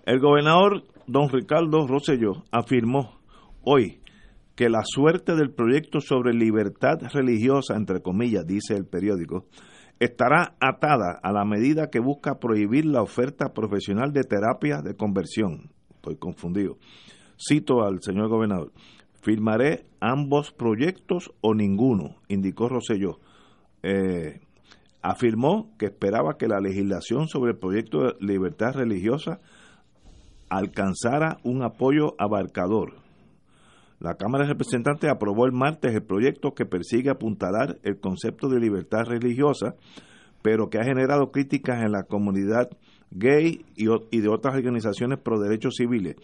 el 0.06 0.20
gobernador 0.20 0.84
don 1.09 1.28
Ricardo 1.30 1.88
Rosselló 1.88 2.44
afirmó 2.52 3.18
hoy 3.62 4.01
que 4.55 4.68
la 4.68 4.82
suerte 4.84 5.34
del 5.34 5.51
proyecto 5.52 6.01
sobre 6.01 6.32
libertad 6.32 6.98
religiosa, 7.12 7.74
entre 7.74 8.01
comillas, 8.01 8.47
dice 8.47 8.74
el 8.76 8.86
periódico, 8.86 9.47
estará 10.01 10.56
atada 10.60 11.20
a 11.22 11.31
la 11.31 11.44
medida 11.44 11.90
que 11.90 12.01
busca 12.01 12.40
prohibir 12.40 12.86
la 12.86 13.02
oferta 13.02 13.52
profesional 13.52 14.12
de 14.12 14.24
terapia 14.24 14.81
de 14.82 14.97
conversión. 14.97 15.70
Estoy 15.94 16.16
confundido. 16.16 16.78
Cito 17.39 17.85
al 17.85 18.02
señor 18.02 18.28
gobernador. 18.28 18.72
Firmaré 19.22 19.85
ambos 20.01 20.51
proyectos 20.52 21.31
o 21.43 21.55
ninguno, 21.55 22.16
indicó 22.28 22.70
Rosselló. 22.70 23.20
Eh, 23.82 24.40
afirmó 25.02 25.70
que 25.78 25.86
esperaba 25.86 26.39
que 26.39 26.48
la 26.48 26.60
legislación 26.60 27.28
sobre 27.28 27.52
el 27.52 27.59
proyecto 27.59 28.05
de 28.05 28.14
libertad 28.20 28.74
religiosa 28.74 29.40
alcanzara 30.48 31.39
un 31.44 31.62
apoyo 31.62 32.14
abarcador. 32.18 32.94
La 34.01 34.14
Cámara 34.14 34.44
de 34.44 34.52
Representantes 34.52 35.10
aprobó 35.10 35.44
el 35.44 35.52
martes 35.52 35.94
el 35.94 36.02
proyecto 36.02 36.55
que 36.55 36.64
persigue 36.64 37.10
apuntalar 37.10 37.78
el 37.82 38.01
concepto 38.01 38.48
de 38.48 38.59
libertad 38.59 39.05
religiosa, 39.05 39.74
pero 40.40 40.70
que 40.70 40.78
ha 40.78 40.85
generado 40.85 41.31
críticas 41.31 41.82
en 41.82 41.93
la 41.93 42.05
comunidad 42.05 42.70
gay 43.10 43.62
y, 43.77 44.20
de 44.20 44.28
otras 44.28 44.55
organizaciones 44.55 45.18
pro 45.18 45.39
derechos 45.39 45.74
civiles. 45.77 46.16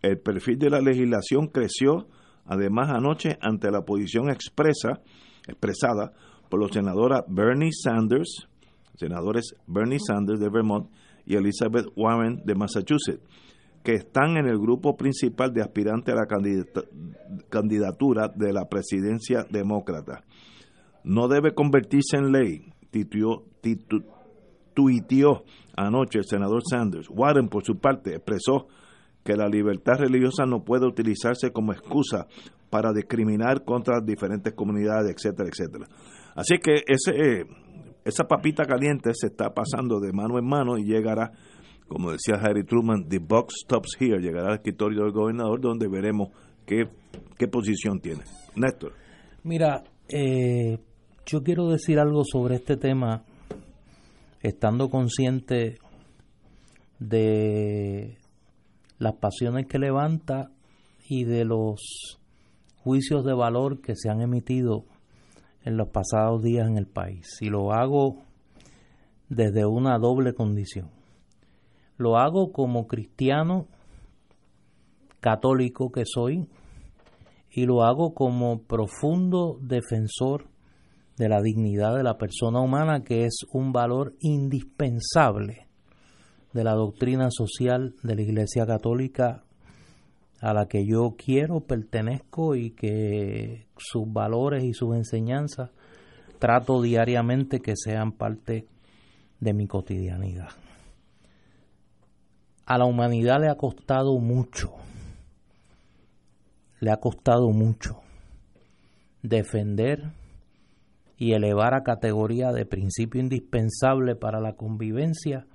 El 0.00 0.18
perfil 0.20 0.58
de 0.58 0.70
la 0.70 0.80
legislación 0.80 1.48
creció 1.48 2.06
además 2.46 2.88
anoche 2.90 3.36
ante 3.40 3.72
la 3.72 3.82
posición 3.82 4.30
expresa, 4.30 5.00
expresada 5.48 6.12
por 6.48 6.60
los 6.60 6.70
senadores 6.70 7.22
Bernie 7.26 7.72
Sanders, 7.72 8.46
senadores 8.94 9.56
Bernie 9.66 9.98
Sanders 9.98 10.38
de 10.38 10.50
Vermont 10.50 10.88
y 11.26 11.34
Elizabeth 11.34 11.86
Warren 11.96 12.42
de 12.44 12.54
Massachusetts 12.54 13.22
que 13.82 13.92
están 13.94 14.36
en 14.36 14.46
el 14.46 14.58
grupo 14.58 14.96
principal 14.96 15.52
de 15.52 15.62
aspirantes 15.62 16.14
a 16.14 16.18
la 16.18 16.26
candidatura 17.48 18.28
de 18.28 18.52
la 18.52 18.68
presidencia 18.68 19.44
demócrata. 19.48 20.24
No 21.04 21.28
debe 21.28 21.54
convertirse 21.54 22.16
en 22.16 22.32
ley, 22.32 22.72
tuiteó 24.74 25.44
anoche 25.76 26.18
el 26.18 26.24
senador 26.24 26.62
Sanders. 26.68 27.08
Warren, 27.10 27.48
por 27.48 27.64
su 27.64 27.78
parte, 27.78 28.14
expresó 28.14 28.66
que 29.24 29.36
la 29.36 29.48
libertad 29.48 29.98
religiosa 29.98 30.44
no 30.46 30.64
puede 30.64 30.86
utilizarse 30.86 31.50
como 31.50 31.72
excusa 31.72 32.26
para 32.70 32.92
discriminar 32.92 33.64
contra 33.64 34.00
diferentes 34.00 34.54
comunidades, 34.54 35.14
etcétera, 35.14 35.48
etcétera. 35.48 35.86
Así 36.34 36.58
que 36.58 36.82
ese, 36.86 37.46
esa 38.04 38.24
papita 38.24 38.64
caliente 38.64 39.10
se 39.14 39.28
está 39.28 39.52
pasando 39.54 40.00
de 40.00 40.12
mano 40.12 40.38
en 40.38 40.46
mano 40.46 40.78
y 40.78 40.84
llegará 40.84 41.32
como 41.88 42.12
decía 42.12 42.36
Harry 42.36 42.64
Truman, 42.64 43.08
the 43.08 43.18
box 43.18 43.54
stops 43.64 43.96
here, 43.98 44.20
llegará 44.20 44.48
al 44.48 44.56
escritorio 44.56 45.02
del 45.04 45.12
gobernador 45.12 45.60
donde 45.60 45.88
veremos 45.88 46.28
qué, 46.66 46.88
qué 47.36 47.48
posición 47.48 48.00
tiene. 48.00 48.22
Néstor. 48.54 48.92
Mira, 49.42 49.82
eh, 50.08 50.78
yo 51.26 51.42
quiero 51.42 51.68
decir 51.68 51.98
algo 51.98 52.22
sobre 52.24 52.56
este 52.56 52.76
tema, 52.76 53.24
estando 54.42 54.90
consciente 54.90 55.78
de 56.98 58.18
las 58.98 59.14
pasiones 59.14 59.66
que 59.66 59.78
levanta 59.78 60.50
y 61.08 61.24
de 61.24 61.44
los 61.44 62.18
juicios 62.76 63.24
de 63.24 63.34
valor 63.34 63.80
que 63.80 63.94
se 63.96 64.10
han 64.10 64.20
emitido 64.20 64.84
en 65.64 65.76
los 65.76 65.88
pasados 65.88 66.42
días 66.42 66.68
en 66.68 66.76
el 66.76 66.86
país. 66.86 67.26
Y 67.40 67.48
lo 67.48 67.72
hago 67.72 68.22
desde 69.28 69.66
una 69.66 69.98
doble 69.98 70.34
condición. 70.34 70.97
Lo 71.98 72.16
hago 72.16 72.52
como 72.52 72.86
cristiano 72.86 73.66
católico 75.20 75.90
que 75.92 76.04
soy 76.06 76.48
y 77.50 77.66
lo 77.66 77.82
hago 77.82 78.14
como 78.14 78.62
profundo 78.62 79.58
defensor 79.60 80.46
de 81.16 81.28
la 81.28 81.42
dignidad 81.42 81.96
de 81.96 82.04
la 82.04 82.16
persona 82.16 82.60
humana, 82.60 83.02
que 83.02 83.24
es 83.24 83.40
un 83.52 83.72
valor 83.72 84.14
indispensable 84.20 85.66
de 86.52 86.64
la 86.64 86.74
doctrina 86.74 87.28
social 87.30 87.94
de 88.02 88.14
la 88.14 88.22
Iglesia 88.22 88.64
Católica 88.64 89.44
a 90.40 90.54
la 90.54 90.66
que 90.66 90.86
yo 90.86 91.16
quiero, 91.18 91.60
pertenezco 91.60 92.54
y 92.54 92.70
que 92.70 93.66
sus 93.76 94.04
valores 94.12 94.62
y 94.62 94.72
sus 94.72 94.94
enseñanzas 94.94 95.70
trato 96.38 96.80
diariamente 96.80 97.58
que 97.58 97.74
sean 97.74 98.12
parte 98.12 98.68
de 99.40 99.52
mi 99.52 99.66
cotidianidad. 99.66 100.50
A 102.68 102.76
la 102.76 102.84
humanidad 102.84 103.40
le 103.40 103.48
ha 103.48 103.54
costado 103.54 104.18
mucho, 104.18 104.74
le 106.80 106.90
ha 106.90 106.98
costado 106.98 107.48
mucho 107.48 108.02
defender 109.22 110.12
y 111.16 111.32
elevar 111.32 111.72
a 111.72 111.82
categoría 111.82 112.52
de 112.52 112.66
principio 112.66 113.22
indispensable 113.22 114.16
para 114.16 114.38
la 114.38 114.52
convivencia 114.52 115.46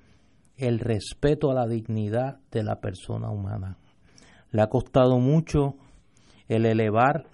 el 0.56 0.80
respeto 0.80 1.52
a 1.52 1.54
la 1.54 1.68
dignidad 1.68 2.40
de 2.50 2.64
la 2.64 2.80
persona 2.80 3.30
humana. 3.30 3.78
Le 4.50 4.62
ha 4.62 4.66
costado 4.66 5.20
mucho 5.20 5.76
el 6.48 6.66
elevar 6.66 7.26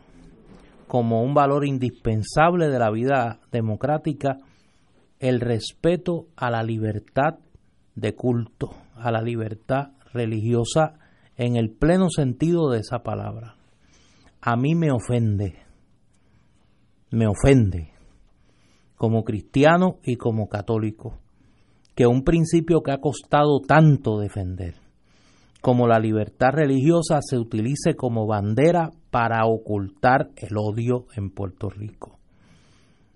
como 0.89 1.23
un 1.23 1.33
valor 1.33 1.65
indispensable 1.67 2.69
de 2.69 2.79
la 2.79 2.91
vida 2.91 3.41
democrática 3.51 4.37
el 5.21 5.41
respeto 5.41 6.27
a 6.37 6.51
la 6.51 6.63
libertad 6.63 7.39
de 7.95 8.15
culto, 8.15 8.75
a 9.01 9.11
la 9.11 9.23
libertad 9.23 9.93
religiosa 10.13 10.95
en 11.37 11.57
el 11.57 11.71
pleno 11.71 12.09
sentido 12.11 12.71
de 12.71 12.81
esa 12.81 13.03
palabra. 13.03 13.57
A 14.41 14.57
mí 14.57 14.75
me 14.75 14.91
ofende, 14.91 15.59
me 17.11 17.27
ofende 17.27 17.93
como 18.97 19.25
cristiano 19.25 19.99
y 20.03 20.17
como 20.17 20.49
católico 20.49 21.19
que 21.95 22.07
un 22.07 22.23
principio 22.23 22.83
que 22.83 22.93
ha 22.93 23.01
costado 23.01 23.61
tanto 23.61 24.19
defender, 24.19 24.77
como 25.61 25.87
la 25.87 25.99
libertad 25.99 26.51
religiosa, 26.53 27.21
se 27.21 27.37
utilice 27.37 27.95
como 27.95 28.27
bandera 28.27 28.91
para 29.11 29.45
ocultar 29.47 30.31
el 30.37 30.57
odio 30.57 31.07
en 31.17 31.31
Puerto 31.31 31.69
Rico. 31.69 32.19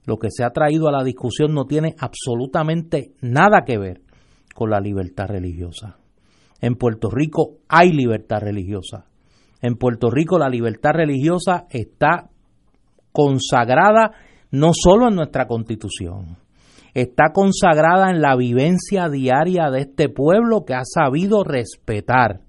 Lo 0.05 0.19
que 0.19 0.29
se 0.31 0.45
ha 0.45 0.51
traído 0.51 0.89
a 0.89 0.93
la 0.93 1.03
discusión 1.03 1.55
no 1.55 1.65
tiene 1.65 1.95
absolutamente 1.99 3.15
nada 3.23 3.65
que 3.65 3.79
ver 3.79 4.03
con 4.55 4.71
la 4.71 4.81
libertad 4.81 5.27
religiosa. 5.27 5.99
En 6.61 6.77
Puerto 6.77 7.11
Rico 7.11 7.59
hay 7.69 7.93
libertad 7.93 8.39
religiosa. 8.41 9.07
En 9.61 9.77
Puerto 9.77 10.11
Rico 10.11 10.39
la 10.39 10.49
libertad 10.49 10.93
religiosa 10.95 11.67
está 11.71 12.31
consagrada 13.13 14.13
no 14.51 14.71
solo 14.73 15.09
en 15.09 15.17
nuestra 15.17 15.47
constitución, 15.47 16.39
está 16.95 17.33
consagrada 17.33 18.11
en 18.11 18.21
la 18.21 18.37
vivencia 18.37 19.09
diaria 19.09 19.71
de 19.71 19.81
este 19.81 20.09
pueblo 20.09 20.65
que 20.65 20.75
ha 20.75 20.85
sabido 20.85 21.43
respetar 21.45 22.41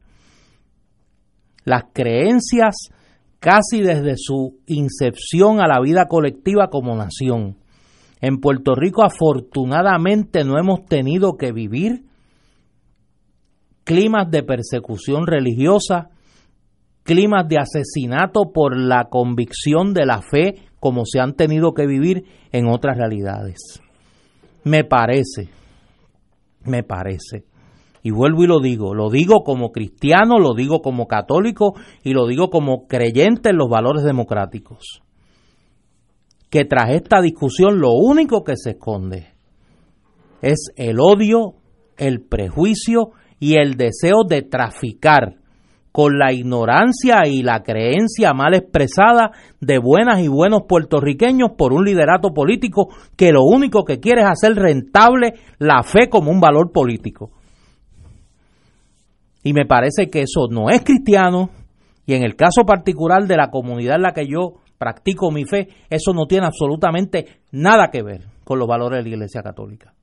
las 1.63 1.85
creencias 1.93 2.89
casi 3.39 3.81
desde 3.81 4.15
su 4.17 4.59
incepción 4.67 5.59
a 5.59 5.67
la 5.67 5.81
vida 5.81 6.05
colectiva 6.07 6.69
como 6.69 6.95
nación. 6.95 7.57
En 8.21 8.39
Puerto 8.39 8.75
Rico 8.75 9.03
afortunadamente 9.03 10.43
no 10.43 10.57
hemos 10.57 10.85
tenido 10.85 11.37
que 11.37 11.51
vivir 11.51 12.05
climas 13.83 14.29
de 14.31 14.43
persecución 14.43 15.27
religiosa, 15.27 16.09
climas 17.03 17.47
de 17.47 17.59
asesinato 17.59 18.51
por 18.53 18.77
la 18.77 19.05
convicción 19.09 19.93
de 19.93 20.05
la 20.05 20.21
fe 20.21 20.55
como 20.79 21.03
se 21.05 21.19
han 21.19 21.35
tenido 21.35 21.73
que 21.73 21.85
vivir 21.85 22.25
en 22.51 22.67
otras 22.67 22.97
realidades. 22.97 23.81
Me 24.63 24.83
parece, 24.83 25.49
me 26.63 26.83
parece, 26.83 27.45
y 28.01 28.11
vuelvo 28.11 28.43
y 28.43 28.47
lo 28.47 28.59
digo, 28.59 28.93
lo 28.93 29.09
digo 29.09 29.43
como 29.43 29.71
cristiano, 29.71 30.39
lo 30.39 30.53
digo 30.53 30.81
como 30.81 31.07
católico 31.07 31.73
y 32.03 32.13
lo 32.13 32.27
digo 32.27 32.49
como 32.49 32.87
creyente 32.87 33.49
en 33.49 33.57
los 33.57 33.69
valores 33.69 34.03
democráticos, 34.03 35.01
que 36.55 36.63
tras 36.63 36.91
esta 36.91 37.19
discusión 37.19 37.81
lo 37.81 37.91
único 37.91 38.45
que 38.45 38.55
se 38.55 38.69
esconde 38.69 39.27
es 40.41 40.69
el 40.77 41.01
odio, 41.01 41.55
el 41.97 42.21
prejuicio 42.21 43.09
y 43.41 43.57
el 43.57 43.73
deseo 43.75 44.23
de 44.25 44.41
traficar 44.41 45.33
con 45.91 46.17
la 46.17 46.31
ignorancia 46.31 47.27
y 47.27 47.43
la 47.43 47.61
creencia 47.61 48.31
mal 48.33 48.53
expresada 48.53 49.31
de 49.59 49.79
buenas 49.79 50.21
y 50.21 50.29
buenos 50.29 50.61
puertorriqueños 50.65 51.49
por 51.57 51.73
un 51.73 51.83
liderato 51.83 52.29
político 52.33 52.87
que 53.17 53.33
lo 53.33 53.43
único 53.43 53.83
que 53.83 53.99
quiere 53.99 54.21
es 54.21 54.27
hacer 54.29 54.55
rentable 54.55 55.33
la 55.59 55.83
fe 55.83 56.07
como 56.07 56.31
un 56.31 56.39
valor 56.39 56.71
político. 56.71 57.31
Y 59.43 59.51
me 59.51 59.65
parece 59.65 60.09
que 60.09 60.21
eso 60.21 60.47
no 60.49 60.69
es 60.69 60.85
cristiano 60.85 61.49
y 62.05 62.13
en 62.13 62.23
el 62.23 62.37
caso 62.37 62.63
particular 62.65 63.27
de 63.27 63.35
la 63.35 63.49
comunidad 63.49 63.97
en 63.97 64.03
la 64.03 64.13
que 64.13 64.25
yo 64.25 64.61
practico 64.77 65.31
mi 65.31 65.45
fe, 65.45 65.69
eso 65.89 66.13
no 66.13 66.25
tiene 66.25 66.47
absolutamente 66.47 67.41
nada 67.51 67.89
que 67.91 68.03
ver 68.03 68.25
con 68.43 68.59
los 68.59 68.67
valores 68.67 68.99
de 68.99 69.09
la 69.09 69.15
Iglesia 69.15 69.41
Católica. 69.41 69.93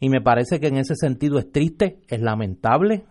Y 0.00 0.08
me 0.08 0.20
parece 0.20 0.60
que 0.60 0.68
en 0.68 0.76
ese 0.76 0.94
sentido 0.96 1.38
es 1.38 1.50
triste, 1.50 1.98
es 2.08 2.20
lamentable, 2.20 3.04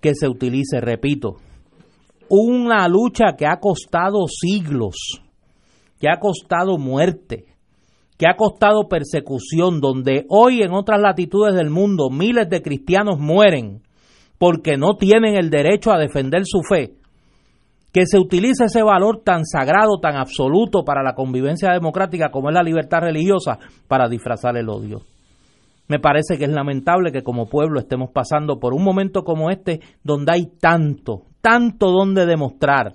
que 0.00 0.14
se 0.14 0.28
utilice, 0.28 0.80
repito, 0.80 1.36
una 2.28 2.88
lucha 2.88 3.36
que 3.36 3.46
ha 3.46 3.60
costado 3.60 4.26
siglos, 4.26 4.96
que 6.00 6.08
ha 6.08 6.18
costado 6.18 6.78
muerte, 6.78 7.44
que 8.18 8.26
ha 8.26 8.36
costado 8.36 8.88
persecución, 8.88 9.80
donde 9.80 10.26
hoy 10.28 10.62
en 10.62 10.72
otras 10.72 11.00
latitudes 11.00 11.54
del 11.54 11.70
mundo 11.70 12.08
miles 12.10 12.48
de 12.48 12.62
cristianos 12.62 13.18
mueren 13.18 13.82
porque 14.38 14.76
no 14.76 14.96
tienen 14.96 15.36
el 15.36 15.50
derecho 15.50 15.92
a 15.92 15.98
defender 15.98 16.42
su 16.44 16.62
fe, 16.62 16.94
que 17.92 18.06
se 18.06 18.18
utilice 18.18 18.64
ese 18.64 18.82
valor 18.82 19.22
tan 19.22 19.44
sagrado, 19.44 20.00
tan 20.00 20.16
absoluto 20.16 20.82
para 20.82 21.02
la 21.02 21.14
convivencia 21.14 21.72
democrática 21.72 22.30
como 22.30 22.48
es 22.48 22.54
la 22.54 22.62
libertad 22.62 23.00
religiosa 23.00 23.58
para 23.86 24.08
disfrazar 24.08 24.56
el 24.56 24.70
odio. 24.70 25.02
Me 25.88 25.98
parece 25.98 26.38
que 26.38 26.44
es 26.44 26.50
lamentable 26.50 27.12
que 27.12 27.22
como 27.22 27.46
pueblo 27.46 27.78
estemos 27.78 28.10
pasando 28.10 28.58
por 28.58 28.72
un 28.72 28.82
momento 28.82 29.24
como 29.24 29.50
este 29.50 29.80
donde 30.02 30.32
hay 30.32 30.46
tanto, 30.58 31.24
tanto 31.42 31.90
donde 31.90 32.24
demostrar 32.24 32.94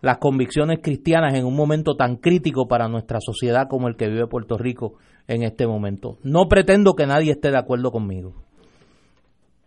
las 0.00 0.18
convicciones 0.18 0.80
cristianas 0.82 1.34
en 1.34 1.44
un 1.44 1.54
momento 1.54 1.94
tan 1.94 2.16
crítico 2.16 2.66
para 2.66 2.88
nuestra 2.88 3.18
sociedad 3.20 3.68
como 3.68 3.86
el 3.86 3.96
que 3.96 4.08
vive 4.08 4.26
Puerto 4.26 4.58
Rico 4.58 4.94
en 5.28 5.44
este 5.44 5.68
momento. 5.68 6.18
No 6.24 6.48
pretendo 6.48 6.94
que 6.94 7.06
nadie 7.06 7.32
esté 7.32 7.50
de 7.50 7.58
acuerdo 7.58 7.92
conmigo, 7.92 8.34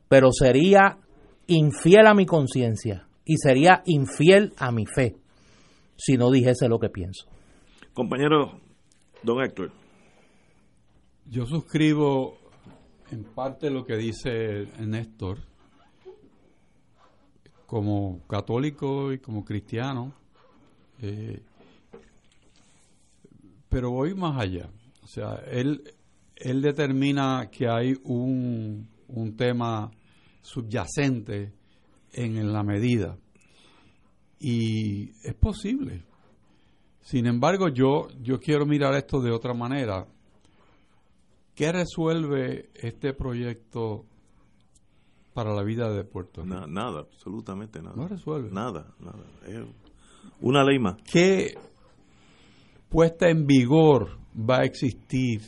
pero 0.09 0.31
sería 0.33 0.97
infiel 1.47 2.07
a 2.07 2.13
mi 2.13 2.25
conciencia 2.25 3.07
y 3.25 3.37
sería 3.37 3.83
infiel 3.85 4.53
a 4.57 4.71
mi 4.71 4.85
fe 4.85 5.15
si 5.95 6.17
no 6.17 6.31
dijese 6.31 6.67
lo 6.67 6.79
que 6.79 6.89
pienso. 6.89 7.27
Compañero 7.93 8.59
don 9.23 9.43
Héctor. 9.43 9.71
Yo 11.29 11.45
suscribo 11.45 12.37
en 13.11 13.23
parte 13.23 13.69
lo 13.69 13.85
que 13.85 13.95
dice 13.95 14.67
Néstor. 14.79 15.39
Como 17.65 18.21
católico 18.27 19.13
y 19.13 19.17
como 19.17 19.43
cristiano, 19.43 20.13
eh, 21.01 21.41
pero 23.67 23.89
voy 23.89 24.13
más 24.13 24.39
allá. 24.39 24.69
O 25.01 25.07
sea, 25.07 25.41
él, 25.49 25.81
él 26.35 26.61
determina 26.61 27.49
que 27.49 27.67
hay 27.67 27.95
un, 28.03 28.87
un 29.07 29.35
tema 29.35 29.89
subyacente 30.41 31.51
en 32.13 32.53
la 32.53 32.63
medida. 32.63 33.17
Y 34.39 35.11
es 35.27 35.33
posible. 35.35 36.03
Sin 37.01 37.25
embargo, 37.27 37.69
yo, 37.69 38.07
yo 38.21 38.39
quiero 38.39 38.65
mirar 38.65 38.95
esto 38.95 39.21
de 39.21 39.31
otra 39.31 39.53
manera 39.53 40.07
¿Qué 41.55 41.71
resuelve 41.71 42.69
este 42.73 43.13
proyecto 43.13 44.05
para 45.33 45.53
la 45.53 45.63
vida 45.63 45.91
de 45.91 46.03
Puerto 46.03 46.41
Rico? 46.43 46.67
nada, 46.67 47.01
absolutamente 47.01 47.79
nada. 47.81 47.95
No 47.95 48.07
resuelve. 48.07 48.49
Nada, 48.51 48.93
nada. 48.99 49.23
Es 49.45 49.59
una 50.41 50.63
ley 50.63 50.79
más. 50.79 50.95
¿Qué 51.03 51.53
puesta 52.89 53.29
en 53.29 53.45
vigor 53.45 54.17
va 54.37 54.61
a 54.61 54.63
existir 54.63 55.41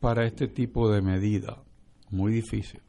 para 0.00 0.26
este 0.26 0.48
tipo 0.48 0.90
de 0.90 1.00
medida? 1.00 1.62
Muy 2.10 2.32
difícil. 2.32 2.80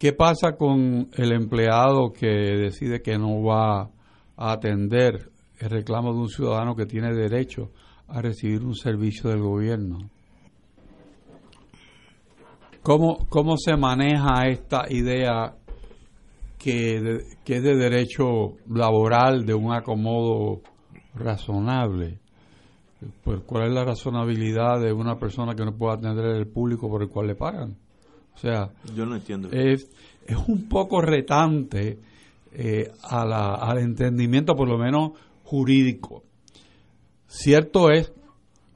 ¿Qué 0.00 0.14
pasa 0.14 0.56
con 0.56 1.10
el 1.14 1.32
empleado 1.32 2.10
que 2.10 2.26
decide 2.26 3.02
que 3.02 3.18
no 3.18 3.42
va 3.42 3.90
a 4.34 4.52
atender 4.52 5.30
el 5.58 5.68
reclamo 5.68 6.14
de 6.14 6.20
un 6.20 6.28
ciudadano 6.30 6.74
que 6.74 6.86
tiene 6.86 7.12
derecho 7.12 7.70
a 8.08 8.22
recibir 8.22 8.64
un 8.64 8.74
servicio 8.74 9.28
del 9.28 9.42
gobierno? 9.42 9.98
¿Cómo, 12.82 13.26
cómo 13.28 13.58
se 13.58 13.76
maneja 13.76 14.48
esta 14.48 14.86
idea 14.88 15.54
que, 16.56 17.18
que 17.44 17.56
es 17.56 17.62
de 17.62 17.76
derecho 17.76 18.54
laboral, 18.70 19.44
de 19.44 19.52
un 19.52 19.70
acomodo 19.70 20.62
razonable? 21.14 22.20
Pues, 23.22 23.40
¿cuál 23.44 23.64
es 23.64 23.74
la 23.74 23.84
razonabilidad 23.84 24.80
de 24.80 24.94
una 24.94 25.18
persona 25.18 25.54
que 25.54 25.66
no 25.66 25.76
puede 25.76 25.98
atender 25.98 26.24
el 26.24 26.46
público 26.46 26.88
por 26.88 27.02
el 27.02 27.10
cual 27.10 27.26
le 27.26 27.34
pagan? 27.34 27.76
O 28.40 28.42
sea, 28.42 28.70
yo 28.96 29.04
no 29.04 29.16
entiendo. 29.16 29.50
Es, 29.52 29.90
es 30.26 30.36
un 30.48 30.66
poco 30.66 31.02
retante 31.02 31.98
eh, 32.52 32.90
a 33.02 33.26
la, 33.26 33.54
al 33.54 33.80
entendimiento, 33.80 34.54
por 34.54 34.66
lo 34.66 34.78
menos 34.78 35.10
jurídico. 35.44 36.22
Cierto 37.26 37.90
es 37.90 38.10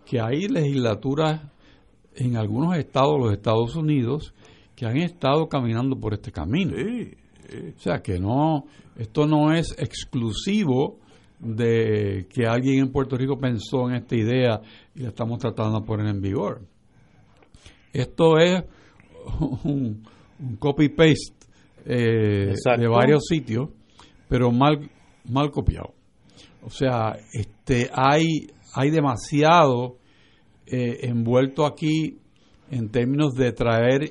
que 0.04 0.20
hay 0.20 0.48
legislaturas 0.48 1.40
en 2.14 2.36
algunos 2.36 2.76
estados 2.76 3.14
de 3.14 3.18
los 3.20 3.32
Estados 3.32 3.74
Unidos 3.74 4.34
que 4.76 4.84
han 4.84 4.98
estado 4.98 5.48
caminando 5.48 5.98
por 5.98 6.12
este 6.12 6.30
camino. 6.30 6.74
O 6.76 7.80
sea, 7.80 8.02
que 8.02 8.18
no, 8.18 8.66
esto 8.98 9.26
no 9.26 9.54
es 9.54 9.74
exclusivo 9.78 10.98
de 11.38 12.26
que 12.28 12.46
alguien 12.46 12.80
en 12.80 12.92
Puerto 12.92 13.16
Rico 13.16 13.38
pensó 13.38 13.88
en 13.88 13.96
esta 13.96 14.14
idea 14.14 14.60
y 14.94 15.00
la 15.00 15.08
estamos 15.08 15.38
tratando 15.38 15.80
de 15.80 15.86
poner 15.86 16.06
en 16.08 16.20
vigor. 16.20 16.60
Esto 17.94 18.36
es 18.38 18.62
un, 19.64 20.02
copy-paste 20.58 21.34
eh, 21.86 22.54
de 22.76 22.88
varios 22.88 23.24
sitios, 23.26 23.70
pero 24.28 24.50
mal, 24.50 24.90
mal 25.30 25.50
copiado. 25.50 25.94
O 26.62 26.70
sea, 26.70 27.16
este, 27.32 27.90
hay, 27.92 28.48
hay 28.74 28.90
demasiado 28.90 29.98
eh, 30.66 31.00
envuelto 31.02 31.66
aquí 31.66 32.18
en 32.70 32.90
términos 32.90 33.34
de 33.34 33.52
traer 33.52 34.10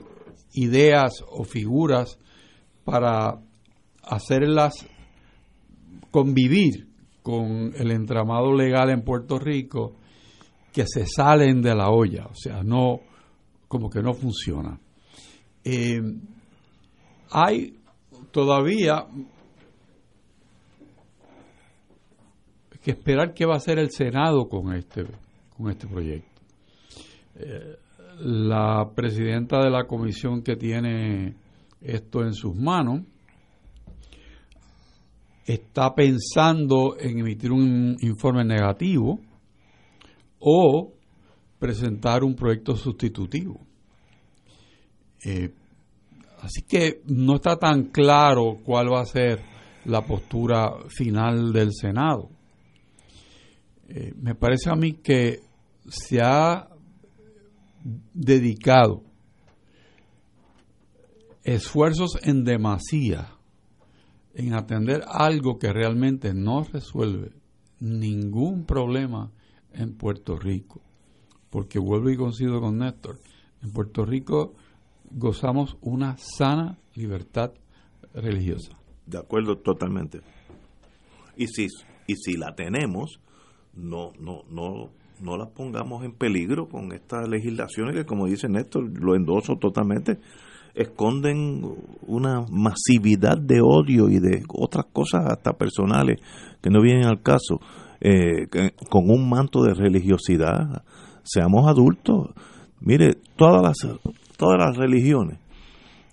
ideas 0.53 1.23
o 1.27 1.43
figuras 1.43 2.19
para 2.85 3.39
hacerlas 4.03 4.87
convivir 6.11 6.87
con 7.23 7.73
el 7.75 7.91
entramado 7.91 8.53
legal 8.53 8.89
en 8.91 9.01
Puerto 9.01 9.39
Rico 9.39 9.95
que 10.71 10.85
se 10.85 11.05
salen 11.07 11.61
de 11.61 11.75
la 11.75 11.89
olla, 11.89 12.27
o 12.29 12.35
sea, 12.35 12.63
no 12.63 12.99
como 13.67 13.89
que 13.89 14.01
no 14.01 14.13
funciona. 14.13 14.79
Eh, 15.63 16.01
hay 17.31 17.79
todavía 18.31 19.05
que 22.83 22.91
esperar 22.91 23.33
qué 23.33 23.45
va 23.45 23.53
a 23.53 23.57
hacer 23.57 23.79
el 23.79 23.91
Senado 23.91 24.49
con 24.49 24.73
este 24.73 25.05
con 25.55 25.69
este 25.69 25.87
proyecto. 25.87 26.41
Eh, 27.35 27.77
la 28.19 28.91
presidenta 28.93 29.63
de 29.63 29.69
la 29.69 29.85
comisión 29.85 30.43
que 30.43 30.55
tiene 30.55 31.35
esto 31.81 32.21
en 32.21 32.33
sus 32.33 32.55
manos 32.55 33.01
está 35.45 35.93
pensando 35.93 36.95
en 36.99 37.19
emitir 37.19 37.51
un 37.51 37.97
informe 38.01 38.45
negativo 38.45 39.19
o 40.39 40.93
presentar 41.59 42.23
un 42.23 42.35
proyecto 42.35 42.75
sustitutivo. 42.75 43.59
Eh, 45.25 45.53
así 46.41 46.63
que 46.63 47.01
no 47.05 47.35
está 47.35 47.57
tan 47.57 47.85
claro 47.85 48.59
cuál 48.63 48.91
va 48.91 49.01
a 49.01 49.05
ser 49.05 49.41
la 49.85 50.05
postura 50.05 50.73
final 50.89 51.51
del 51.53 51.73
Senado. 51.73 52.29
Eh, 53.87 54.13
me 54.21 54.35
parece 54.35 54.69
a 54.69 54.75
mí 54.75 54.93
que 54.93 55.41
se 55.87 56.21
ha 56.21 56.67
dedicado 58.13 59.03
esfuerzos 61.43 62.17
en 62.23 62.43
demasía 62.43 63.29
en 64.33 64.53
atender 64.53 65.03
algo 65.07 65.59
que 65.59 65.71
realmente 65.71 66.33
no 66.33 66.63
resuelve 66.63 67.31
ningún 67.79 68.65
problema 68.65 69.31
en 69.73 69.95
Puerto 69.95 70.37
Rico. 70.37 70.81
Porque 71.49 71.77
vuelvo 71.77 72.09
y 72.09 72.17
coincido 72.17 72.59
con 72.59 72.79
Néstor, 72.79 73.19
en 73.61 73.71
Puerto 73.71 74.05
Rico 74.05 74.55
gozamos 75.13 75.77
una 75.81 76.17
sana 76.17 76.77
libertad 76.95 77.51
religiosa. 78.13 78.77
De 79.05 79.17
acuerdo 79.17 79.57
totalmente. 79.57 80.21
Y 81.35 81.47
si, 81.47 81.67
y 82.07 82.15
si 82.15 82.37
la 82.37 82.55
tenemos, 82.55 83.19
no, 83.73 84.11
no, 84.19 84.43
no, 84.49 84.89
no 85.21 85.37
la 85.37 85.47
pongamos 85.47 86.03
en 86.03 86.13
peligro 86.13 86.67
con 86.67 86.91
estas 86.93 87.27
legislaciones 87.27 87.95
que, 87.95 88.05
como 88.05 88.27
dice 88.27 88.47
Néstor, 88.47 88.83
lo 88.99 89.15
endoso 89.15 89.55
totalmente 89.57 90.19
esconden 90.73 91.63
una 92.07 92.45
masividad 92.49 93.37
de 93.37 93.61
odio 93.61 94.09
y 94.09 94.19
de 94.19 94.43
otras 94.49 94.85
cosas 94.91 95.25
hasta 95.27 95.53
personales 95.53 96.19
que 96.61 96.69
no 96.69 96.81
vienen 96.81 97.05
al 97.05 97.21
caso, 97.21 97.59
eh, 98.01 98.47
con 98.89 99.09
un 99.09 99.29
manto 99.29 99.63
de 99.63 99.73
religiosidad. 99.73 100.83
Seamos 101.23 101.67
adultos. 101.67 102.31
Mire, 102.79 103.15
todas 103.35 103.61
las, 103.61 103.99
todas 104.43 104.59
las 104.59 104.75
religiones, 104.75 105.39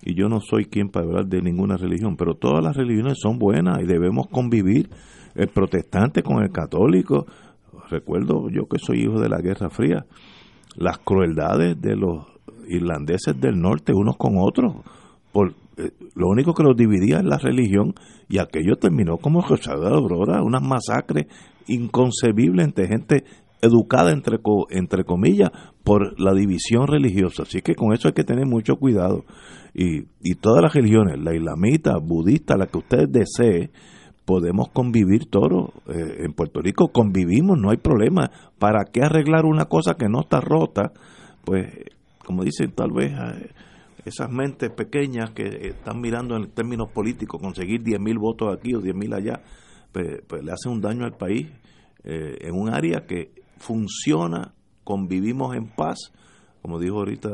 y 0.01 0.15
yo 0.15 0.29
no 0.29 0.39
soy 0.39 0.63
quien 0.63 0.87
para 0.87 1.05
hablar 1.05 1.25
de 1.25 1.41
ninguna 1.41 1.75
religión, 1.75 2.15
pero 2.15 2.35
todas 2.35 2.63
las 2.63 2.77
religiones 2.77 3.17
son 3.21 3.37
buenas 3.37 3.79
y 3.81 3.85
debemos 3.85 4.27
convivir 4.27 4.89
el 5.35 5.49
protestante 5.49 6.23
con 6.23 6.41
el 6.41 6.49
católico. 6.49 7.25
Recuerdo 7.89 8.47
yo 8.49 8.67
que 8.69 8.79
soy 8.79 9.01
hijo 9.01 9.19
de 9.19 9.27
la 9.27 9.41
Guerra 9.41 9.69
Fría, 9.69 10.05
las 10.77 10.99
crueldades 10.99 11.79
de 11.81 11.97
los 11.97 12.25
irlandeses 12.69 13.37
del 13.37 13.59
norte 13.59 13.91
unos 13.93 14.15
con 14.15 14.35
otros. 14.37 14.75
Por, 15.33 15.49
eh, 15.75 15.91
lo 16.15 16.29
único 16.29 16.53
que 16.53 16.63
los 16.63 16.77
dividía 16.77 17.17
es 17.17 17.25
la 17.25 17.37
religión 17.37 17.93
y 18.29 18.39
aquello 18.39 18.77
terminó 18.77 19.17
como 19.17 19.41
José 19.41 19.71
de 19.71 19.89
Aurora, 19.89 20.41
una 20.41 20.61
masacre 20.61 21.27
inconcebible 21.67 22.63
entre 22.63 22.87
gente 22.87 23.25
educada 23.61 24.11
entre, 24.11 24.39
entre 24.69 25.03
comillas 25.03 25.51
por 25.83 26.19
la 26.19 26.33
división 26.33 26.87
religiosa. 26.87 27.43
Así 27.43 27.61
que 27.61 27.75
con 27.75 27.93
eso 27.93 28.07
hay 28.07 28.13
que 28.13 28.23
tener 28.23 28.45
mucho 28.45 28.75
cuidado. 28.75 29.25
Y, 29.73 30.05
y 30.21 30.35
todas 30.35 30.61
las 30.61 30.73
religiones, 30.73 31.19
la 31.19 31.33
islamita, 31.33 31.97
budista, 31.97 32.57
la 32.57 32.67
que 32.67 32.77
usted 32.77 33.07
desee, 33.07 33.71
podemos 34.25 34.69
convivir 34.69 35.29
todos. 35.29 35.71
Eh, 35.87 36.23
en 36.25 36.33
Puerto 36.33 36.61
Rico 36.61 36.89
convivimos, 36.89 37.57
no 37.59 37.71
hay 37.71 37.77
problema. 37.77 38.31
¿Para 38.59 38.85
qué 38.85 39.01
arreglar 39.03 39.45
una 39.45 39.65
cosa 39.65 39.95
que 39.95 40.09
no 40.09 40.21
está 40.21 40.41
rota? 40.41 40.91
Pues 41.43 41.67
como 42.25 42.43
dicen 42.43 42.71
tal 42.71 42.91
vez 42.91 43.11
esas 44.05 44.31
mentes 44.31 44.69
pequeñas 44.71 45.31
que 45.31 45.67
están 45.67 45.99
mirando 45.99 46.35
en 46.35 46.49
términos 46.51 46.89
políticos, 46.91 47.41
conseguir 47.41 47.81
10.000 47.83 48.19
votos 48.19 48.55
aquí 48.55 48.73
o 48.73 48.81
10.000 48.81 49.15
allá, 49.15 49.41
pues, 49.91 50.21
pues, 50.27 50.43
le 50.43 50.51
hace 50.51 50.69
un 50.69 50.81
daño 50.81 51.05
al 51.05 51.17
país 51.17 51.47
eh, 52.03 52.37
en 52.41 52.55
un 52.55 52.73
área 52.73 53.05
que 53.05 53.31
funciona, 53.61 54.53
convivimos 54.83 55.55
en 55.55 55.67
paz, 55.67 56.11
como 56.61 56.79
dijo 56.79 56.97
ahorita 56.97 57.29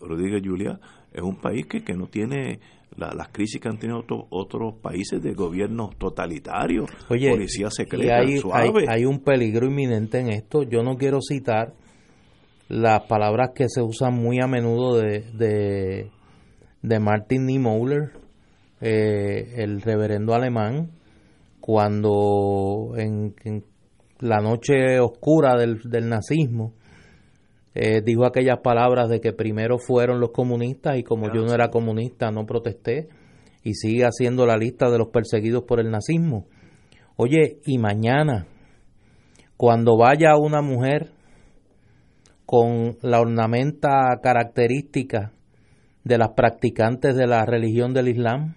Rodríguez 0.00 0.42
Julia, 0.44 0.78
es 1.12 1.22
un 1.22 1.36
país 1.36 1.66
que, 1.66 1.82
que 1.82 1.94
no 1.94 2.06
tiene 2.06 2.60
las 2.96 3.28
crisis 3.28 3.60
que 3.60 3.68
han 3.68 3.78
tenido 3.78 4.04
otros 4.30 4.74
países 4.80 5.20
de 5.20 5.34
gobiernos 5.34 5.96
totalitarios, 5.96 6.88
policía 7.08 7.70
secreta, 7.70 8.18
hay, 8.18 8.40
hay, 8.88 9.04
un 9.04 9.18
peligro 9.20 9.66
inminente 9.66 10.20
en 10.20 10.28
esto. 10.28 10.62
Yo 10.62 10.82
no 10.82 10.96
quiero 10.96 11.18
citar 11.20 11.74
las 12.68 13.02
palabras 13.06 13.50
que 13.54 13.68
se 13.68 13.82
usan 13.82 14.14
muy 14.14 14.40
a 14.40 14.46
menudo 14.46 14.98
de, 14.98 16.10
de, 16.82 17.00
Martin 17.00 17.46
Niemöller, 17.46 18.12
eh, 18.80 19.54
el 19.56 19.82
reverendo 19.82 20.34
alemán, 20.34 20.92
cuando 21.60 22.92
en, 22.96 23.34
la 24.24 24.40
noche 24.40 24.98
oscura 25.00 25.54
del, 25.54 25.82
del 25.82 26.08
nazismo 26.08 26.72
eh, 27.74 28.00
dijo 28.02 28.24
aquellas 28.24 28.60
palabras 28.60 29.10
de 29.10 29.20
que 29.20 29.34
primero 29.34 29.76
fueron 29.78 30.18
los 30.18 30.30
comunistas 30.30 30.96
y 30.96 31.02
como 31.02 31.26
yo 31.26 31.42
no 31.42 31.52
era 31.52 31.68
comunista 31.68 32.30
no 32.30 32.46
protesté 32.46 33.08
y 33.62 33.74
sigue 33.74 34.04
haciendo 34.04 34.46
la 34.46 34.56
lista 34.56 34.90
de 34.90 34.96
los 34.96 35.08
perseguidos 35.08 35.64
por 35.64 35.78
el 35.78 35.90
nazismo. 35.90 36.46
Oye, 37.16 37.58
y 37.66 37.76
mañana, 37.76 38.46
cuando 39.58 39.98
vaya 39.98 40.36
una 40.38 40.62
mujer 40.62 41.10
con 42.46 42.96
la 43.02 43.20
ornamenta 43.20 43.90
característica 44.22 45.32
de 46.02 46.18
las 46.18 46.30
practicantes 46.30 47.14
de 47.14 47.26
la 47.26 47.44
religión 47.44 47.92
del 47.92 48.08
Islam, 48.08 48.54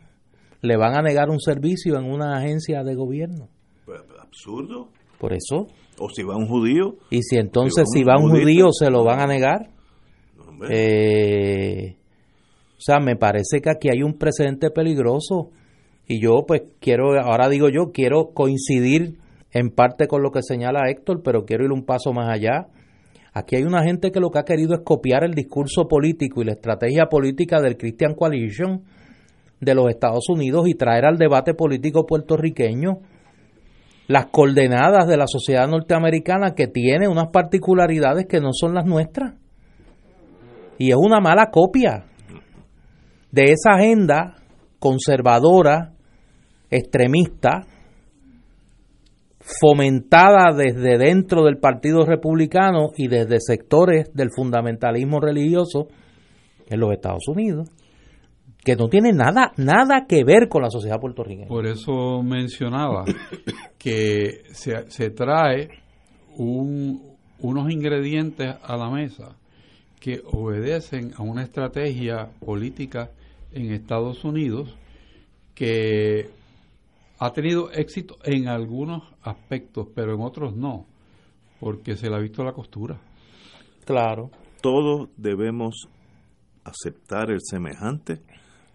le 0.61 0.77
van 0.77 0.95
a 0.95 1.01
negar 1.01 1.29
un 1.29 1.41
servicio 1.41 1.97
en 1.97 2.05
una 2.05 2.37
agencia 2.37 2.83
de 2.83 2.95
gobierno. 2.95 3.49
Pues, 3.85 4.01
absurdo. 4.21 4.89
Por 5.19 5.33
eso. 5.33 5.67
O 5.99 6.09
si 6.09 6.23
va 6.23 6.35
un 6.35 6.47
judío. 6.47 6.95
Y 7.09 7.23
si 7.23 7.37
entonces 7.37 7.85
si 7.91 8.03
va 8.03 8.17
un, 8.17 8.29
judío 8.29 8.71
se 8.71 8.89
lo 8.89 9.03
van 9.03 9.19
a 9.19 9.27
negar. 9.27 9.69
eh, 10.69 11.95
o 12.77 12.79
sea, 12.79 12.99
me 12.99 13.15
parece 13.15 13.59
que 13.61 13.69
aquí 13.69 13.89
hay 13.89 14.03
un 14.03 14.13
precedente 14.13 14.69
peligroso 14.69 15.49
y 16.07 16.21
yo 16.21 16.45
pues 16.47 16.61
quiero, 16.79 17.19
ahora 17.19 17.49
digo 17.49 17.69
yo, 17.69 17.91
quiero 17.91 18.29
coincidir 18.33 19.17
en 19.51 19.71
parte 19.71 20.07
con 20.07 20.21
lo 20.21 20.31
que 20.31 20.43
señala 20.43 20.89
Héctor, 20.89 21.21
pero 21.23 21.43
quiero 21.45 21.65
ir 21.65 21.71
un 21.71 21.83
paso 21.83 22.13
más 22.13 22.29
allá. 22.29 22.67
Aquí 23.33 23.55
hay 23.55 23.63
una 23.63 23.83
gente 23.83 24.11
que 24.11 24.19
lo 24.19 24.29
que 24.29 24.39
ha 24.39 24.45
querido 24.45 24.73
es 24.73 24.81
copiar 24.83 25.23
el 25.23 25.33
discurso 25.33 25.87
político 25.87 26.41
y 26.41 26.45
la 26.45 26.53
estrategia 26.53 27.07
política 27.07 27.61
del 27.61 27.77
Christian 27.77 28.13
Coalition 28.13 28.83
de 29.59 29.75
los 29.75 29.89
Estados 29.89 30.29
Unidos 30.29 30.67
y 30.67 30.75
traer 30.75 31.05
al 31.05 31.17
debate 31.17 31.53
político 31.53 32.05
puertorriqueño 32.05 32.99
las 34.07 34.27
coordenadas 34.27 35.07
de 35.07 35.17
la 35.17 35.27
sociedad 35.27 35.67
norteamericana 35.67 36.55
que 36.55 36.67
tiene 36.67 37.07
unas 37.07 37.27
particularidades 37.27 38.25
que 38.25 38.39
no 38.39 38.49
son 38.53 38.73
las 38.73 38.85
nuestras. 38.85 39.35
Y 40.77 40.91
es 40.91 40.97
una 40.97 41.19
mala 41.19 41.49
copia 41.51 42.05
de 43.31 43.43
esa 43.51 43.75
agenda 43.75 44.35
conservadora, 44.79 45.93
extremista, 46.69 47.65
fomentada 49.61 50.53
desde 50.55 50.97
dentro 50.97 51.43
del 51.45 51.57
Partido 51.57 52.05
Republicano 52.05 52.89
y 52.95 53.07
desde 53.07 53.39
sectores 53.39 54.13
del 54.13 54.29
fundamentalismo 54.31 55.19
religioso 55.19 55.87
en 56.69 56.79
los 56.79 56.91
Estados 56.91 57.27
Unidos, 57.27 57.69
que 58.67 58.75
no 58.75 58.89
tiene 58.89 59.13
nada, 59.13 59.53
nada 59.55 60.07
que 60.09 60.25
ver 60.25 60.49
con 60.49 60.61
la 60.61 60.69
sociedad 60.69 60.99
puertorriqueña. 60.99 61.47
Por 61.47 61.65
eso 61.65 62.21
mencionaba 62.21 63.05
que 63.77 64.41
se, 64.51 64.91
se 64.91 65.09
trae 65.11 65.69
unos 66.37 67.71
ingredientes 67.71 68.55
a 68.61 68.75
la 68.75 68.89
mesa 68.89 69.37
que 70.01 70.21
obedecen 70.25 71.13
a 71.15 71.23
una 71.23 71.43
estrategia 71.43 72.29
política 72.45 73.09
en 73.53 73.71
Estados 73.71 74.25
Unidos 74.25 74.75
que 75.55 76.29
ha 77.19 77.31
tenido 77.31 77.71
éxito 77.71 78.17
en 78.25 78.49
algunos 78.49 79.03
aspectos, 79.21 79.87
pero 79.95 80.13
en 80.13 80.19
otros 80.19 80.57
no, 80.57 80.85
porque 81.61 81.95
se 81.95 82.09
le 82.09 82.17
ha 82.17 82.19
visto 82.19 82.43
la 82.43 82.51
costura. 82.51 82.99
Claro. 83.85 84.29
Todos 84.61 85.07
debemos 85.15 85.87
aceptar 86.65 87.31
el 87.31 87.39
semejante, 87.41 88.19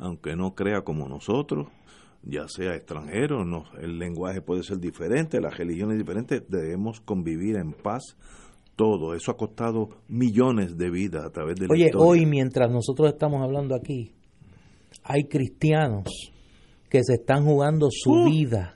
aunque 0.02 0.34
no 0.34 0.54
crea 0.54 0.82
como 0.82 1.08
nosotros, 1.08 1.68
ya 2.24 2.48
sea 2.48 2.74
extranjero, 2.74 3.44
no, 3.44 3.64
el 3.80 3.98
lenguaje 3.98 4.40
puede 4.42 4.62
ser 4.62 4.78
diferente, 4.78 5.40
la 5.40 5.50
religión 5.50 5.92
es 5.92 5.98
diferente, 5.98 6.42
debemos 6.46 7.00
convivir 7.00 7.56
en 7.56 7.72
paz. 7.72 8.16
Todo 8.74 9.14
eso 9.14 9.30
ha 9.30 9.36
costado 9.36 9.90
millones 10.08 10.76
de 10.76 10.90
vidas 10.90 11.24
a 11.24 11.30
través 11.30 11.56
de 11.56 11.66
Oye, 11.70 11.90
hoy 11.94 12.26
mientras 12.26 12.70
nosotros 12.70 13.12
estamos 13.12 13.42
hablando 13.42 13.74
aquí, 13.76 14.12
hay 15.04 15.24
cristianos 15.24 16.04
que 16.88 17.00
se 17.04 17.14
están 17.14 17.44
jugando 17.44 17.88
su 17.90 18.10
uh. 18.12 18.24
vida, 18.24 18.74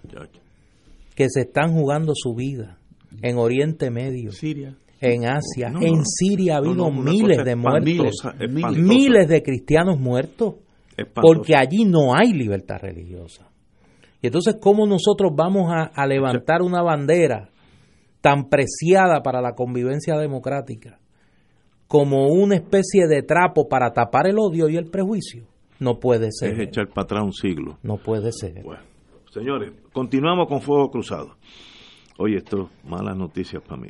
que 1.15 1.29
se 1.29 1.41
están 1.41 1.73
jugando 1.73 2.13
su 2.15 2.35
vida 2.35 2.79
en 3.23 3.39
Oriente 3.39 3.91
Medio, 3.91 4.31
en 5.01 5.25
Asia, 5.25 5.73
en 5.81 6.05
Siria 6.05 6.55
ha 6.55 6.59
habido 6.59 6.91
miles 6.91 7.45
de 7.45 7.57
muertos, 7.57 8.23
miles 8.77 9.29
de 9.29 9.43
cristianos 9.43 9.99
muertos, 9.99 10.57
porque 11.15 11.57
allí 11.57 11.85
no 11.85 12.15
hay 12.15 12.33
libertad 12.33 12.79
religiosa. 12.81 13.51
Y 14.23 14.29
entonces, 14.29 14.57
¿cómo 14.61 14.87
nosotros 14.87 15.33
vamos 15.35 15.71
a 15.71 16.07
levantar 16.07 16.63
una 16.63 16.83
bandera 16.83 17.51
tan 18.21 18.49
preciada 18.49 19.23
para 19.23 19.41
la 19.41 19.55
convivencia 19.55 20.17
democrática 20.17 20.99
como 21.87 22.27
una 22.27 22.57
especie 22.57 23.07
de 23.07 23.23
trapo 23.23 23.69
para 23.69 23.93
tapar 23.93 24.27
el 24.27 24.39
odio 24.39 24.69
y 24.69 24.77
el 24.77 24.91
prejuicio? 24.91 25.47
No 25.79 25.99
puede 26.01 26.31
ser. 26.33 26.55
Es 26.55 26.69
echar 26.69 26.89
para 26.89 27.05
atrás 27.05 27.25
un 27.25 27.33
siglo. 27.33 27.79
No 27.83 27.99
puede 27.99 28.33
ser. 28.33 28.63
Bueno, 28.63 28.83
señores, 29.31 29.73
continuamos 29.93 30.49
con 30.49 30.61
Fuego 30.61 30.91
Cruzado. 30.91 31.37
Oye, 32.19 32.37
esto 32.39 32.71
malas 32.85 33.17
noticias 33.17 33.63
para 33.63 33.81
mí, 33.81 33.89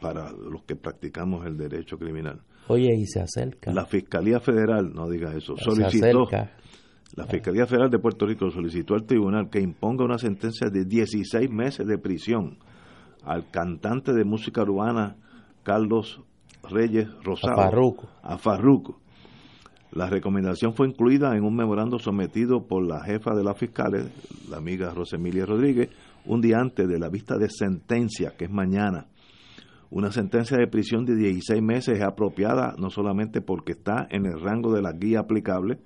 para 0.00 0.30
los 0.30 0.62
que 0.62 0.76
practicamos 0.76 1.44
el 1.46 1.56
derecho 1.56 1.98
criminal. 1.98 2.40
Oye, 2.68 2.94
y 2.94 3.06
se 3.06 3.20
acerca. 3.20 3.72
La 3.72 3.86
Fiscalía 3.86 4.40
Federal, 4.40 4.92
no 4.94 5.08
diga 5.08 5.34
eso, 5.34 5.56
solicitó. 5.56 6.28
La 7.16 7.26
Fiscalía 7.26 7.66
Federal 7.66 7.90
de 7.90 7.98
Puerto 7.98 8.26
Rico 8.26 8.50
solicitó 8.50 8.94
al 8.94 9.04
tribunal 9.04 9.48
que 9.50 9.60
imponga 9.60 10.04
una 10.04 10.18
sentencia 10.18 10.68
de 10.70 10.84
16 10.84 11.50
meses 11.50 11.86
de 11.86 11.98
prisión 11.98 12.58
al 13.24 13.50
cantante 13.50 14.12
de 14.12 14.24
música 14.24 14.62
urbana 14.62 15.16
Carlos 15.62 16.20
Reyes 16.70 17.08
Rosado. 17.24 17.60
A 17.60 17.64
Farruco. 17.64 18.08
A 18.22 18.38
Farruco 18.38 19.00
la 19.92 20.08
recomendación 20.08 20.74
fue 20.74 20.88
incluida 20.88 21.34
en 21.36 21.44
un 21.44 21.56
memorando 21.56 21.98
sometido 21.98 22.66
por 22.66 22.86
la 22.86 23.02
jefa 23.02 23.34
de 23.34 23.42
las 23.42 23.56
fiscales, 23.56 24.06
la 24.48 24.58
amiga 24.58 24.92
Rosemilia 24.92 25.46
Rodríguez, 25.46 25.88
un 26.26 26.40
día 26.40 26.58
antes 26.58 26.86
de 26.86 26.98
la 26.98 27.08
vista 27.08 27.38
de 27.38 27.48
sentencia, 27.48 28.34
que 28.36 28.44
es 28.44 28.50
mañana. 28.50 29.06
Una 29.90 30.12
sentencia 30.12 30.58
de 30.58 30.66
prisión 30.66 31.06
de 31.06 31.16
16 31.16 31.62
meses 31.62 31.98
es 31.98 32.04
apropiada 32.04 32.74
no 32.78 32.90
solamente 32.90 33.40
porque 33.40 33.72
está 33.72 34.06
en 34.10 34.26
el 34.26 34.40
rango 34.40 34.72
de 34.74 34.82
la 34.82 34.92
guía 34.92 35.20
aplicable, 35.20 35.78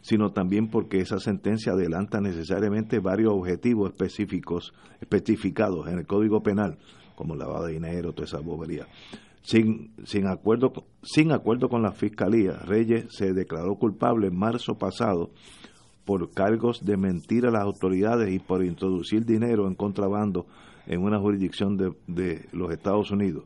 sino 0.00 0.32
también 0.32 0.68
porque 0.68 1.00
esa 1.00 1.18
sentencia 1.18 1.72
adelanta 1.72 2.20
necesariamente 2.20 2.98
varios 2.98 3.32
objetivos 3.32 3.90
específicos, 3.90 4.72
especificados 5.00 5.86
en 5.88 5.98
el 5.98 6.06
Código 6.06 6.42
Penal, 6.42 6.78
como 7.14 7.36
lavado 7.36 7.66
de 7.66 7.74
dinero, 7.74 8.12
toda 8.12 8.26
esa 8.26 8.40
bobería. 8.40 8.86
Sin, 9.42 9.92
sin, 10.04 10.26
acuerdo, 10.26 10.72
sin 11.02 11.30
acuerdo 11.32 11.68
con 11.68 11.82
la 11.82 11.92
Fiscalía, 11.92 12.52
Reyes 12.64 13.06
se 13.10 13.32
declaró 13.32 13.76
culpable 13.76 14.28
en 14.28 14.38
marzo 14.38 14.78
pasado 14.78 15.30
por 16.04 16.32
cargos 16.32 16.84
de 16.84 16.96
mentir 16.96 17.46
a 17.46 17.50
las 17.50 17.62
autoridades 17.62 18.32
y 18.32 18.38
por 18.38 18.64
introducir 18.64 19.24
dinero 19.24 19.68
en 19.68 19.74
contrabando 19.74 20.46
en 20.86 21.02
una 21.02 21.18
jurisdicción 21.18 21.76
de, 21.76 21.92
de 22.06 22.46
los 22.52 22.70
Estados 22.72 23.10
Unidos. 23.10 23.44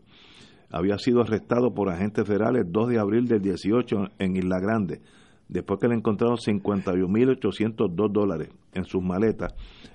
Había 0.70 0.98
sido 0.98 1.20
arrestado 1.22 1.74
por 1.74 1.88
agentes 1.88 2.26
federales 2.26 2.66
el 2.66 2.72
2 2.72 2.88
de 2.88 2.98
abril 2.98 3.28
del 3.28 3.40
18 3.40 3.96
en 4.18 4.36
Isla 4.36 4.58
Grande, 4.58 5.00
después 5.48 5.78
que 5.80 5.88
le 5.88 5.94
encontraron 5.94 6.36
51.802 6.36 8.12
dólares 8.12 8.50
en 8.72 8.84
sus 8.84 9.02
maletas 9.02 9.54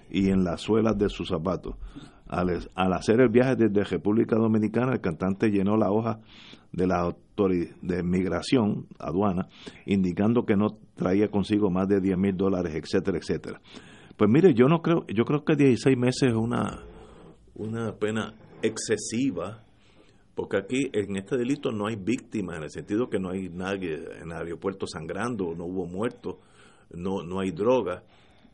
y 0.09 0.29
en 0.29 0.43
las 0.43 0.61
suelas 0.61 0.97
de 0.97 1.09
sus 1.09 1.27
zapatos. 1.27 1.75
Al, 2.27 2.93
hacer 2.93 3.19
el 3.19 3.27
viaje 3.27 3.57
desde 3.57 3.83
República 3.83 4.37
Dominicana, 4.37 4.93
el 4.93 5.01
cantante 5.01 5.49
llenó 5.49 5.75
la 5.75 5.91
hoja 5.91 6.19
de 6.71 6.87
la 6.87 7.01
autoridad 7.01 7.75
de 7.81 8.03
migración, 8.03 8.87
aduana, 8.99 9.49
indicando 9.85 10.45
que 10.45 10.55
no 10.55 10.77
traía 10.95 11.29
consigo 11.29 11.69
más 11.69 11.89
de 11.89 11.99
10 11.99 12.17
mil 12.17 12.37
dólares, 12.37 12.73
etcétera, 12.73 13.17
etcétera. 13.17 13.59
Pues 14.15 14.29
mire, 14.29 14.53
yo 14.53 14.67
no 14.67 14.81
creo, 14.81 15.05
yo 15.07 15.25
creo 15.25 15.43
que 15.43 15.57
16 15.57 15.97
meses 15.97 16.29
es 16.29 16.35
una, 16.35 16.79
una 17.55 17.93
pena 17.95 18.33
excesiva, 18.61 19.63
porque 20.35 20.57
aquí 20.57 20.89
en 20.93 21.17
este 21.17 21.37
delito 21.37 21.71
no 21.71 21.87
hay 21.87 21.95
víctimas, 21.95 22.57
en 22.57 22.63
el 22.63 22.71
sentido 22.71 23.09
que 23.09 23.19
no 23.19 23.29
hay 23.29 23.49
nadie 23.49 23.95
en 24.21 24.31
el 24.31 24.37
aeropuerto 24.37 24.87
sangrando, 24.87 25.53
no 25.55 25.65
hubo 25.65 25.85
muertos, 25.85 26.37
no, 26.91 27.23
no 27.23 27.39
hay 27.39 27.51
droga, 27.51 28.03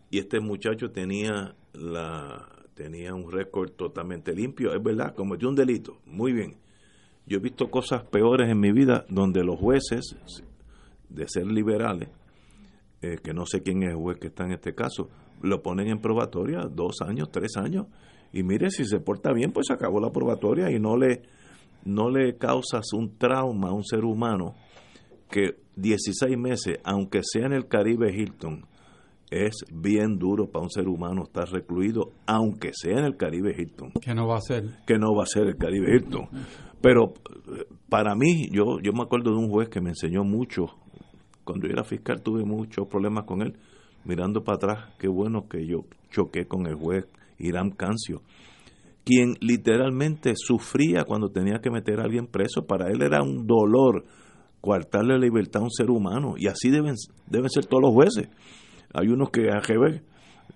y 0.09 0.19
este 0.19 0.39
muchacho 0.39 0.89
tenía 0.91 1.55
la 1.73 2.47
tenía 2.77 3.13
un 3.13 3.31
récord 3.31 3.71
totalmente 3.71 4.33
limpio, 4.33 4.73
es 4.73 4.81
verdad, 4.81 5.15
cometió 5.15 5.49
un 5.49 5.55
delito, 5.55 5.97
muy 6.05 6.31
bien. 6.31 6.57
Yo 7.25 7.37
he 7.37 7.41
visto 7.41 7.69
cosas 7.69 8.03
peores 8.03 8.49
en 8.49 8.59
mi 8.59 8.71
vida 8.71 9.05
donde 9.09 9.43
los 9.43 9.59
jueces, 9.59 10.15
de 11.09 11.27
ser 11.27 11.47
liberales, 11.47 12.09
eh, 13.01 13.17
que 13.21 13.33
no 13.33 13.45
sé 13.45 13.63
quién 13.63 13.81
es 13.83 13.89
el 13.89 13.95
juez 13.95 14.19
que 14.19 14.27
está 14.27 14.45
en 14.45 14.51
este 14.51 14.75
caso, 14.75 15.09
lo 15.41 15.61
ponen 15.61 15.87
en 15.87 15.99
probatoria 15.99 16.61
dos 16.63 17.01
años, 17.01 17.29
tres 17.31 17.57
años, 17.57 17.87
y 18.33 18.43
mire, 18.43 18.69
si 18.69 18.85
se 18.85 18.99
porta 18.99 19.31
bien, 19.33 19.51
pues 19.51 19.67
se 19.67 19.73
acabó 19.73 19.99
la 19.99 20.11
probatoria 20.11 20.69
y 20.71 20.79
no 20.79 20.97
le, 20.97 21.23
no 21.85 22.09
le 22.09 22.37
causas 22.37 22.93
un 22.93 23.17
trauma 23.17 23.69
a 23.69 23.73
un 23.73 23.83
ser 23.83 24.03
humano 24.03 24.55
que 25.29 25.57
16 25.75 26.37
meses, 26.37 26.79
aunque 26.83 27.21
sea 27.23 27.45
en 27.45 27.53
el 27.53 27.67
Caribe 27.67 28.11
Hilton, 28.13 28.65
es 29.29 29.65
bien 29.71 30.17
duro 30.17 30.49
para 30.49 30.63
un 30.63 30.69
ser 30.69 30.87
humano 30.87 31.23
estar 31.23 31.49
recluido, 31.49 32.11
aunque 32.25 32.71
sea 32.73 32.99
en 32.99 33.05
el 33.05 33.17
Caribe 33.17 33.53
Hilton. 33.57 33.91
Que 34.01 34.13
no 34.13 34.27
va 34.27 34.37
a 34.37 34.41
ser. 34.41 34.77
Que 34.85 34.97
no 34.97 35.13
va 35.15 35.23
a 35.23 35.27
ser 35.27 35.47
el 35.47 35.57
Caribe 35.57 35.95
Hilton. 35.95 36.29
Pero 36.81 37.13
para 37.89 38.15
mí, 38.15 38.49
yo, 38.51 38.79
yo 38.81 38.93
me 38.93 39.03
acuerdo 39.03 39.31
de 39.31 39.37
un 39.37 39.49
juez 39.49 39.69
que 39.69 39.81
me 39.81 39.89
enseñó 39.89 40.23
mucho. 40.23 40.67
Cuando 41.43 41.67
yo 41.67 41.73
era 41.73 41.83
fiscal 41.83 42.21
tuve 42.21 42.45
muchos 42.45 42.87
problemas 42.87 43.25
con 43.25 43.41
él. 43.41 43.57
Mirando 44.05 44.43
para 44.43 44.55
atrás, 44.55 44.93
qué 44.99 45.07
bueno 45.07 45.47
que 45.49 45.65
yo 45.65 45.85
choqué 46.11 46.47
con 46.47 46.67
el 46.67 46.75
juez 46.75 47.05
Irán 47.39 47.71
Cancio, 47.71 48.21
quien 49.03 49.35
literalmente 49.41 50.33
sufría 50.35 51.03
cuando 51.03 51.29
tenía 51.29 51.59
que 51.59 51.69
meter 51.69 51.99
a 51.99 52.03
alguien 52.03 52.27
preso. 52.27 52.65
Para 52.65 52.89
él 52.89 53.01
era 53.01 53.21
un 53.21 53.45
dolor 53.47 54.05
coartarle 54.61 55.13
la 55.13 55.19
libertad 55.19 55.61
a 55.61 55.65
un 55.65 55.71
ser 55.71 55.89
humano. 55.89 56.35
Y 56.37 56.47
así 56.47 56.69
deben, 56.69 56.95
deben 57.27 57.49
ser 57.49 57.65
todos 57.65 57.83
los 57.83 57.93
jueces. 57.93 58.29
Hay 58.93 59.07
unos 59.07 59.29
que 59.29 59.49
AGB, 59.49 60.01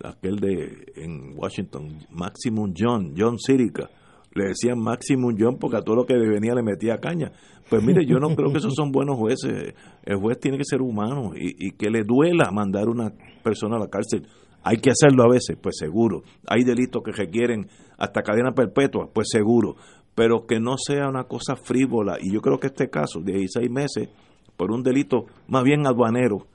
aquel 0.04 0.36
de 0.38 0.92
en 0.96 1.38
Washington, 1.38 2.00
Maximum 2.10 2.74
John, 2.78 3.14
John 3.18 3.38
Sirica, 3.38 3.90
le 4.34 4.48
decían 4.50 4.80
Maximum 4.80 5.36
John 5.38 5.58
porque 5.60 5.78
a 5.78 5.82
todo 5.82 5.96
lo 5.96 6.06
que 6.06 6.16
venía 6.16 6.56
le 6.56 6.64
metía 6.64 7.00
caña. 7.00 7.32
Pues 7.70 7.84
mire, 7.84 8.06
yo 8.06 8.18
no 8.20 8.30
creo 8.36 8.52
que 8.52 8.60
esos 8.60 8.74
son 8.76 8.92
buenos 8.92 9.18
jueces. 9.18 9.74
El 10.04 10.18
juez 10.18 10.40
tiene 10.40 10.58
que 10.58 10.66
ser 10.66 10.82
humano 10.82 11.32
y, 11.36 11.68
y 11.68 11.72
que 11.72 11.90
le 11.90 12.04
duela 12.04 12.52
mandar 12.52 12.88
una 12.88 13.12
persona 13.44 13.78
a 13.78 13.80
la 13.80 13.88
cárcel. 13.88 14.28
Hay 14.64 14.78
que 14.78 14.92
hacerlo 14.92 15.24
a 15.24 15.30
veces, 15.30 15.58
pues 15.62 15.76
seguro. 15.78 16.22
Hay 16.48 16.64
delitos 16.64 17.02
que 17.04 17.12
requieren 17.12 17.68
hasta 17.98 18.22
cadena 18.22 18.52
perpetua, 18.52 19.10
pues 19.12 19.28
seguro. 19.32 19.76
Pero 20.14 20.46
que 20.46 20.60
no 20.60 20.76
sea 20.78 21.08
una 21.08 21.24
cosa 21.24 21.56
frívola. 21.56 22.18
Y 22.22 22.32
yo 22.34 22.42
creo 22.42 22.60
que 22.60 22.68
este 22.68 22.90
caso, 22.90 23.22
16 23.22 23.70
meses, 23.72 24.10
por 24.58 24.72
un 24.72 24.84
delito 24.84 25.26
más 25.48 25.64
bien 25.64 25.88
aduanero, 25.88 26.46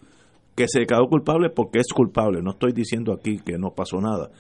que 0.55 0.67
se 0.69 0.87
quedó 0.87 1.07
culpable 1.09 1.51
porque 1.51 1.81
es 1.81 1.93
culpable. 1.93 2.41
No 2.43 2.53
estoy 2.53 2.73
diciendo 2.73 3.13
aquí 3.13 3.39
que 3.45 3.59
no 3.59 3.73
pasó 3.75 4.01
nada. 4.01 4.31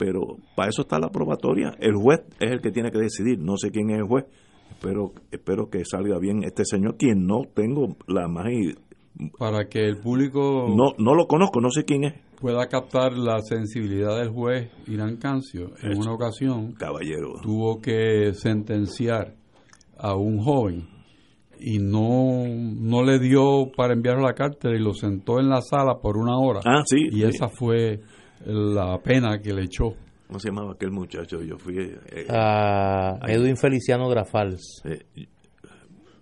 Pero 0.00 0.38
para 0.56 0.70
eso 0.70 0.80
está 0.80 0.98
la 0.98 1.10
probatoria. 1.10 1.74
El 1.78 1.94
juez 1.94 2.22
es 2.40 2.50
el 2.50 2.62
que 2.62 2.70
tiene 2.72 2.90
que 2.90 2.98
decidir. 2.98 3.38
No 3.38 3.58
sé 3.58 3.70
quién 3.70 3.90
es 3.90 3.98
el 3.98 4.04
juez. 4.04 4.24
Espero, 4.70 5.12
espero 5.30 5.68
que 5.68 5.84
salga 5.84 6.18
bien 6.18 6.42
este 6.42 6.64
señor, 6.64 6.96
quien 6.96 7.26
no 7.26 7.42
tengo 7.54 7.98
la 8.06 8.26
más 8.28 8.46
para 9.38 9.68
que 9.68 9.80
el 9.80 9.98
público 9.98 10.66
no 10.74 10.94
no 10.96 11.14
lo 11.14 11.26
conozco 11.26 11.60
no 11.60 11.70
sé 11.70 11.84
quién 11.84 12.04
es 12.04 12.14
pueda 12.40 12.68
captar 12.68 13.12
la 13.12 13.40
sensibilidad 13.42 14.16
del 14.16 14.30
juez 14.30 14.70
Irán 14.86 15.16
Cancio 15.16 15.72
en 15.82 15.98
una 15.98 16.14
ocasión 16.14 16.72
caballero 16.72 17.34
tuvo 17.42 17.80
que 17.82 18.32
sentenciar 18.32 19.34
a 19.98 20.14
un 20.14 20.38
joven 20.38 20.88
y 21.58 21.80
no 21.80 22.44
no 22.46 23.02
le 23.02 23.18
dio 23.18 23.70
para 23.76 23.92
enviarlo 23.92 24.24
a 24.24 24.28
la 24.28 24.34
cárcel 24.34 24.76
y 24.76 24.82
lo 24.82 24.94
sentó 24.94 25.38
en 25.38 25.50
la 25.50 25.60
sala 25.60 25.98
por 26.00 26.16
una 26.16 26.38
hora 26.38 26.60
ah 26.64 26.82
sí 26.86 27.08
y 27.10 27.24
esa 27.24 27.48
fue 27.48 28.00
la 28.46 28.98
pena 29.02 29.38
que 29.40 29.52
le 29.52 29.64
echó 29.64 29.94
¿Cómo 30.30 30.38
se 30.38 30.50
llamaba 30.50 30.74
aquel 30.74 30.92
muchacho? 30.92 31.42
Yo 31.42 31.58
fui... 31.58 31.76
Eh, 31.76 32.26
a 32.28 33.18
Edwin 33.26 33.56
Feliciano 33.56 34.08
Grafals. 34.08 34.80
Eh, 34.84 35.26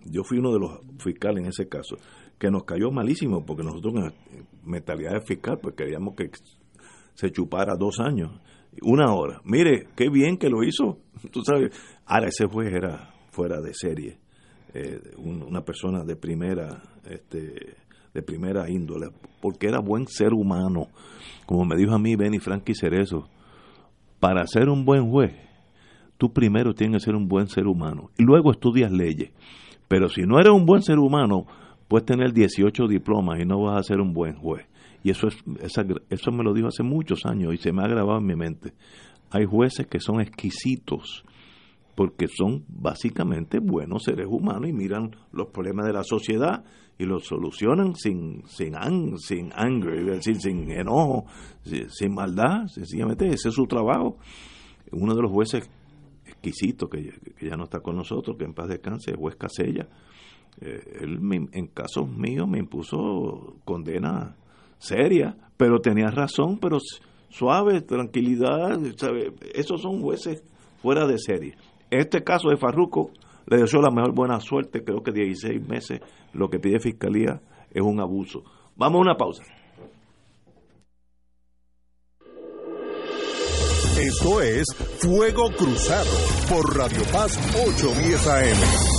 yo 0.05 0.23
fui 0.23 0.39
uno 0.39 0.51
de 0.51 0.59
los 0.59 0.79
fiscales 0.97 1.43
en 1.43 1.49
ese 1.49 1.69
caso 1.69 1.95
que 2.39 2.49
nos 2.49 2.63
cayó 2.63 2.89
malísimo 2.89 3.45
porque 3.45 3.61
nosotros 3.61 3.93
en 4.31 4.47
mentalidad 4.63 5.13
de 5.13 5.21
fiscal 5.21 5.59
pues 5.61 5.75
queríamos 5.75 6.15
que 6.15 6.31
se 7.13 7.31
chupara 7.31 7.75
dos 7.77 7.99
años, 7.99 8.31
una 8.81 9.13
hora. 9.13 9.41
Mire, 9.43 9.89
qué 9.95 10.09
bien 10.09 10.37
que 10.37 10.49
lo 10.49 10.63
hizo. 10.63 10.97
Tú 11.31 11.43
sabes, 11.43 11.69
ahora 12.07 12.29
ese 12.29 12.47
juez 12.47 12.73
era 12.73 13.13
fuera 13.29 13.61
de 13.61 13.75
serie, 13.75 14.17
eh, 14.73 14.99
una 15.17 15.61
persona 15.61 16.03
de 16.03 16.15
primera, 16.15 16.81
este, 17.05 17.75
de 18.19 18.23
primera 18.23 18.69
índole, 18.69 19.07
porque 19.41 19.67
era 19.67 19.79
buen 19.79 20.07
ser 20.07 20.33
humano. 20.33 20.87
Como 21.45 21.65
me 21.65 21.75
dijo 21.75 21.93
a 21.93 21.99
mí 21.99 22.15
Benny 22.15 22.39
Frankie 22.39 22.75
Cerezo, 22.75 23.27
para 24.19 24.45
ser 24.45 24.69
un 24.69 24.85
buen 24.85 25.09
juez, 25.09 25.33
tú 26.17 26.31
primero 26.31 26.73
tienes 26.73 27.01
que 27.01 27.05
ser 27.05 27.15
un 27.15 27.27
buen 27.27 27.47
ser 27.47 27.65
humano 27.67 28.11
y 28.17 28.23
luego 28.23 28.51
estudias 28.51 28.91
leyes. 28.91 29.31
Pero 29.87 30.09
si 30.09 30.21
no 30.21 30.39
eres 30.39 30.51
un 30.51 30.65
buen 30.65 30.83
ser 30.83 30.99
humano, 30.99 31.45
puedes 31.87 32.05
tener 32.05 32.33
18 32.33 32.87
diplomas 32.87 33.39
y 33.39 33.45
no 33.45 33.61
vas 33.61 33.79
a 33.79 33.83
ser 33.83 33.99
un 33.99 34.13
buen 34.13 34.35
juez. 34.35 34.67
Y 35.03 35.11
eso, 35.11 35.27
es, 35.27 35.37
eso 36.09 36.31
me 36.31 36.43
lo 36.43 36.53
dijo 36.53 36.67
hace 36.67 36.83
muchos 36.83 37.25
años 37.25 37.53
y 37.53 37.57
se 37.57 37.71
me 37.71 37.83
ha 37.83 37.87
grabado 37.87 38.19
en 38.19 38.25
mi 38.25 38.35
mente. 38.35 38.73
Hay 39.31 39.45
jueces 39.45 39.87
que 39.87 39.99
son 39.99 40.21
exquisitos 40.21 41.23
porque 41.95 42.27
son 42.27 42.63
básicamente 42.67 43.59
buenos 43.59 44.03
seres 44.03 44.27
humanos 44.29 44.69
y 44.69 44.73
miran 44.73 45.15
los 45.31 45.47
problemas 45.47 45.85
de 45.85 45.93
la 45.93 46.03
sociedad 46.03 46.63
y 46.99 47.05
los 47.05 47.25
solucionan 47.25 47.95
sin 47.95 48.43
sin 48.45 48.75
sin 49.17 49.51
anger, 49.55 50.21
sin 50.21 50.69
enojo, 50.69 51.25
sin, 51.63 52.13
maldad, 52.13 52.67
sencillamente 52.67 53.25
ese 53.27 53.49
es 53.49 53.55
su 53.55 53.65
trabajo. 53.65 54.17
Uno 54.91 55.15
de 55.15 55.21
los 55.21 55.31
jueces 55.31 55.69
exquisitos 56.25 56.89
que, 56.89 57.13
ya 57.41 57.55
no 57.55 57.63
está 57.63 57.79
con 57.79 57.95
nosotros, 57.95 58.35
que 58.37 58.43
en 58.43 58.53
paz 58.53 58.67
descanse, 58.67 59.11
el 59.11 59.17
juez 59.17 59.37
Casella, 59.37 59.87
eh, 60.59 60.99
él 61.01 61.19
en 61.53 61.67
casos 61.67 62.09
míos 62.09 62.47
me 62.49 62.59
impuso 62.59 63.55
condena 63.63 64.35
seria, 64.77 65.37
pero 65.55 65.79
tenía 65.79 66.11
razón, 66.11 66.57
pero 66.59 66.79
suave, 67.29 67.81
tranquilidad, 67.81 68.77
esos 69.53 69.81
son 69.81 70.01
jueces 70.01 70.43
fuera 70.81 71.07
de 71.07 71.17
serie. 71.17 71.55
Este 71.89 72.23
caso 72.23 72.49
de 72.49 72.57
Farruco, 72.57 73.11
le 73.49 73.57
deseo 73.57 73.81
la 73.81 73.91
mejor 73.91 74.13
buena 74.13 74.39
suerte, 74.39 74.83
creo 74.83 75.01
que 75.01 75.11
16 75.11 75.67
meses, 75.67 76.01
lo 76.33 76.49
que 76.49 76.59
pide 76.59 76.79
Fiscalía 76.79 77.41
es 77.71 77.81
un 77.81 77.99
abuso. 77.99 78.43
Vamos 78.75 78.99
a 78.99 79.01
una 79.01 79.15
pausa. 79.15 79.43
Esto 83.99 84.41
es 84.41 84.65
Fuego 84.99 85.51
Cruzado 85.57 86.09
por 86.49 86.77
Radio 86.77 87.01
Paz 87.11 87.37
810 87.53 88.27
AM. 88.27 88.98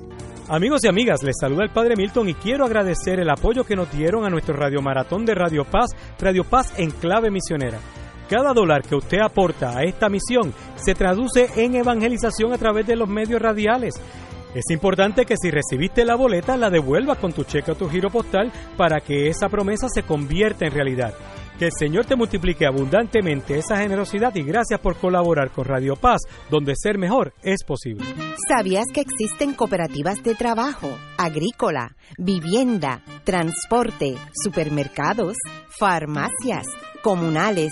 Amigos 0.49 0.83
y 0.83 0.87
amigas, 0.87 1.21
les 1.21 1.35
saluda 1.39 1.63
el 1.63 1.69
Padre 1.69 1.95
Milton 1.95 2.29
y 2.29 2.33
quiero 2.33 2.65
agradecer 2.65 3.19
el 3.19 3.29
apoyo 3.29 3.63
que 3.63 3.75
nos 3.75 3.91
dieron 3.91 4.25
a 4.25 4.29
nuestro 4.29 4.55
Radio 4.55 4.81
Maratón 4.81 5.23
de 5.25 5.35
Radio 5.35 5.65
Paz, 5.65 5.91
Radio 6.19 6.43
Paz 6.43 6.73
en 6.77 6.89
clave 6.89 7.29
misionera. 7.29 7.77
Cada 8.33 8.51
dólar 8.51 8.81
que 8.81 8.95
usted 8.95 9.19
aporta 9.19 9.77
a 9.77 9.83
esta 9.83 10.09
misión 10.09 10.55
se 10.73 10.95
traduce 10.95 11.51
en 11.55 11.75
evangelización 11.75 12.51
a 12.51 12.57
través 12.57 12.87
de 12.87 12.95
los 12.95 13.07
medios 13.07 13.39
radiales. 13.39 13.93
Es 14.55 14.71
importante 14.71 15.23
que 15.23 15.35
si 15.39 15.51
recibiste 15.51 16.03
la 16.03 16.15
boleta 16.15 16.57
la 16.57 16.71
devuelvas 16.71 17.19
con 17.19 17.31
tu 17.31 17.43
cheque 17.43 17.73
o 17.73 17.75
tu 17.75 17.87
giro 17.87 18.09
postal 18.09 18.51
para 18.75 19.01
que 19.01 19.27
esa 19.27 19.49
promesa 19.49 19.87
se 19.87 20.01
convierta 20.01 20.65
en 20.65 20.71
realidad. 20.71 21.13
Que 21.59 21.65
el 21.65 21.71
Señor 21.77 22.05
te 22.05 22.15
multiplique 22.15 22.65
abundantemente 22.65 23.59
esa 23.59 23.77
generosidad 23.77 24.33
y 24.33 24.41
gracias 24.41 24.79
por 24.79 24.95
colaborar 24.95 25.51
con 25.51 25.65
Radio 25.65 25.95
Paz, 25.95 26.21
donde 26.49 26.73
ser 26.75 26.97
mejor 26.97 27.35
es 27.43 27.63
posible. 27.63 28.03
¿Sabías 28.49 28.85
que 28.91 29.01
existen 29.01 29.53
cooperativas 29.53 30.23
de 30.23 30.33
trabajo, 30.33 30.89
agrícola, 31.19 31.95
vivienda, 32.17 33.03
transporte, 33.25 34.15
supermercados, 34.43 35.37
farmacias, 35.77 36.65
comunales? 37.03 37.71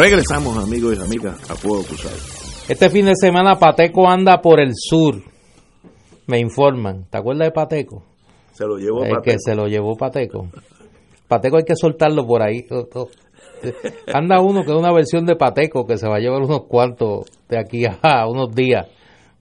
Regresamos, 0.00 0.56
amigos 0.56 0.96
y 0.96 1.02
amigas, 1.02 1.50
a 1.50 1.54
Fuego 1.54 1.82
Cruzado. 1.82 2.16
Este 2.70 2.88
fin 2.88 3.04
de 3.04 3.12
semana 3.14 3.56
Pateco 3.56 4.08
anda 4.08 4.40
por 4.40 4.58
el 4.58 4.70
sur. 4.74 5.16
Me 6.26 6.38
informan. 6.38 7.04
¿Te 7.10 7.18
acuerdas 7.18 7.48
de 7.48 7.52
Pateco? 7.52 8.02
Se 8.52 8.64
lo 8.64 8.78
llevó 8.78 9.04
El 9.04 9.20
que 9.22 9.36
se 9.38 9.54
lo 9.54 9.66
llevó 9.66 9.98
Pateco. 9.98 10.48
Pateco 11.28 11.58
hay 11.58 11.64
que 11.64 11.76
soltarlo 11.76 12.26
por 12.26 12.40
ahí. 12.40 12.64
Anda 14.14 14.40
uno 14.40 14.64
que 14.64 14.70
es 14.70 14.76
una 14.78 14.90
versión 14.90 15.26
de 15.26 15.36
Pateco 15.36 15.86
que 15.86 15.98
se 15.98 16.08
va 16.08 16.16
a 16.16 16.20
llevar 16.20 16.40
unos 16.40 16.64
cuantos 16.66 17.26
de 17.50 17.58
aquí 17.58 17.84
a 17.84 18.26
unos 18.26 18.54
días. 18.54 18.86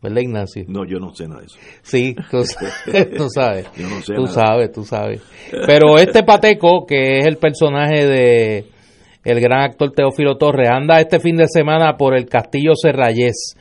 ¿Verdad, 0.02 0.22
Ignacio? 0.22 0.66
No, 0.68 0.86
yo 0.86 1.00
no 1.00 1.16
sé 1.16 1.26
nada 1.30 1.40
de 1.40 1.46
eso. 1.46 1.58
Sí, 1.84 2.16
tú, 2.30 2.40
tú 3.18 3.30
sabes. 3.30 3.66
Yo 3.78 3.88
no 3.88 4.02
sé 4.02 4.14
tú 4.14 4.24
nada. 4.24 4.34
sabes, 4.34 4.72
tú 4.74 4.84
sabes. 4.84 5.22
Pero 5.52 5.98
este 5.98 6.24
Pateco, 6.24 6.86
que 6.86 7.20
es 7.20 7.26
el 7.26 7.38
personaje 7.38 8.06
de 8.06 8.79
el 9.24 9.40
gran 9.40 9.62
actor 9.62 9.92
Teófilo 9.92 10.38
Torres, 10.38 10.70
anda 10.70 11.00
este 11.00 11.20
fin 11.20 11.36
de 11.36 11.48
semana 11.48 11.98
por 11.98 12.16
el 12.16 12.26
Castillo 12.28 12.74
Serrayés. 12.76 13.56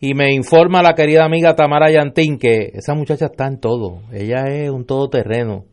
Y 0.00 0.14
me 0.14 0.32
informa 0.34 0.82
la 0.82 0.94
querida 0.94 1.24
amiga 1.24 1.54
Tamara 1.54 1.90
Yantín 1.90 2.38
que 2.38 2.70
esa 2.74 2.94
muchacha 2.94 3.26
está 3.26 3.46
en 3.46 3.60
todo. 3.60 4.02
Ella 4.12 4.44
es 4.48 4.68
un 4.70 4.84
todoterreno. 4.84 5.64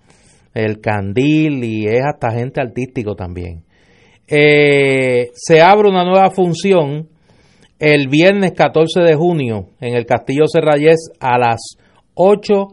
El 0.53 0.81
candil 0.81 1.64
y 1.64 1.85
es 1.88 2.01
hasta 2.03 2.27
agente 2.27 2.61
artístico 2.61 3.15
también. 3.15 3.64
Eh, 4.27 5.30
se 5.34 5.61
abre 5.61 5.89
una 5.89 6.03
nueva 6.03 6.30
función 6.30 7.10
el 7.80 8.07
viernes 8.07 8.51
14 8.51 8.99
de 8.99 9.15
junio 9.15 9.69
en 9.80 9.95
el 9.95 10.06
Castillo 10.06 10.45
Serrayés 10.47 11.10
a 11.19 11.39
las 11.39 11.77
8 12.14 12.68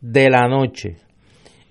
de 0.00 0.30
la 0.30 0.48
noche. 0.48 0.96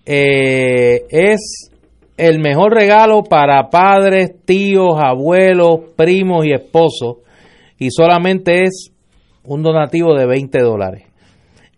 Eh, 0.06 1.06
es 1.10 1.71
el 2.18 2.40
mejor 2.40 2.74
regalo 2.74 3.24
para 3.24 3.70
padres, 3.70 4.36
tíos, 4.46 5.00
abuelos, 5.00 5.80
primos 5.96 6.46
y 6.46 6.52
esposos 6.54 7.18
y 7.80 7.90
solamente 7.90 8.64
es 8.64 8.92
un 9.44 9.64
donativo 9.64 10.14
de 10.14 10.28
20 10.28 10.60
dólares. 10.60 11.06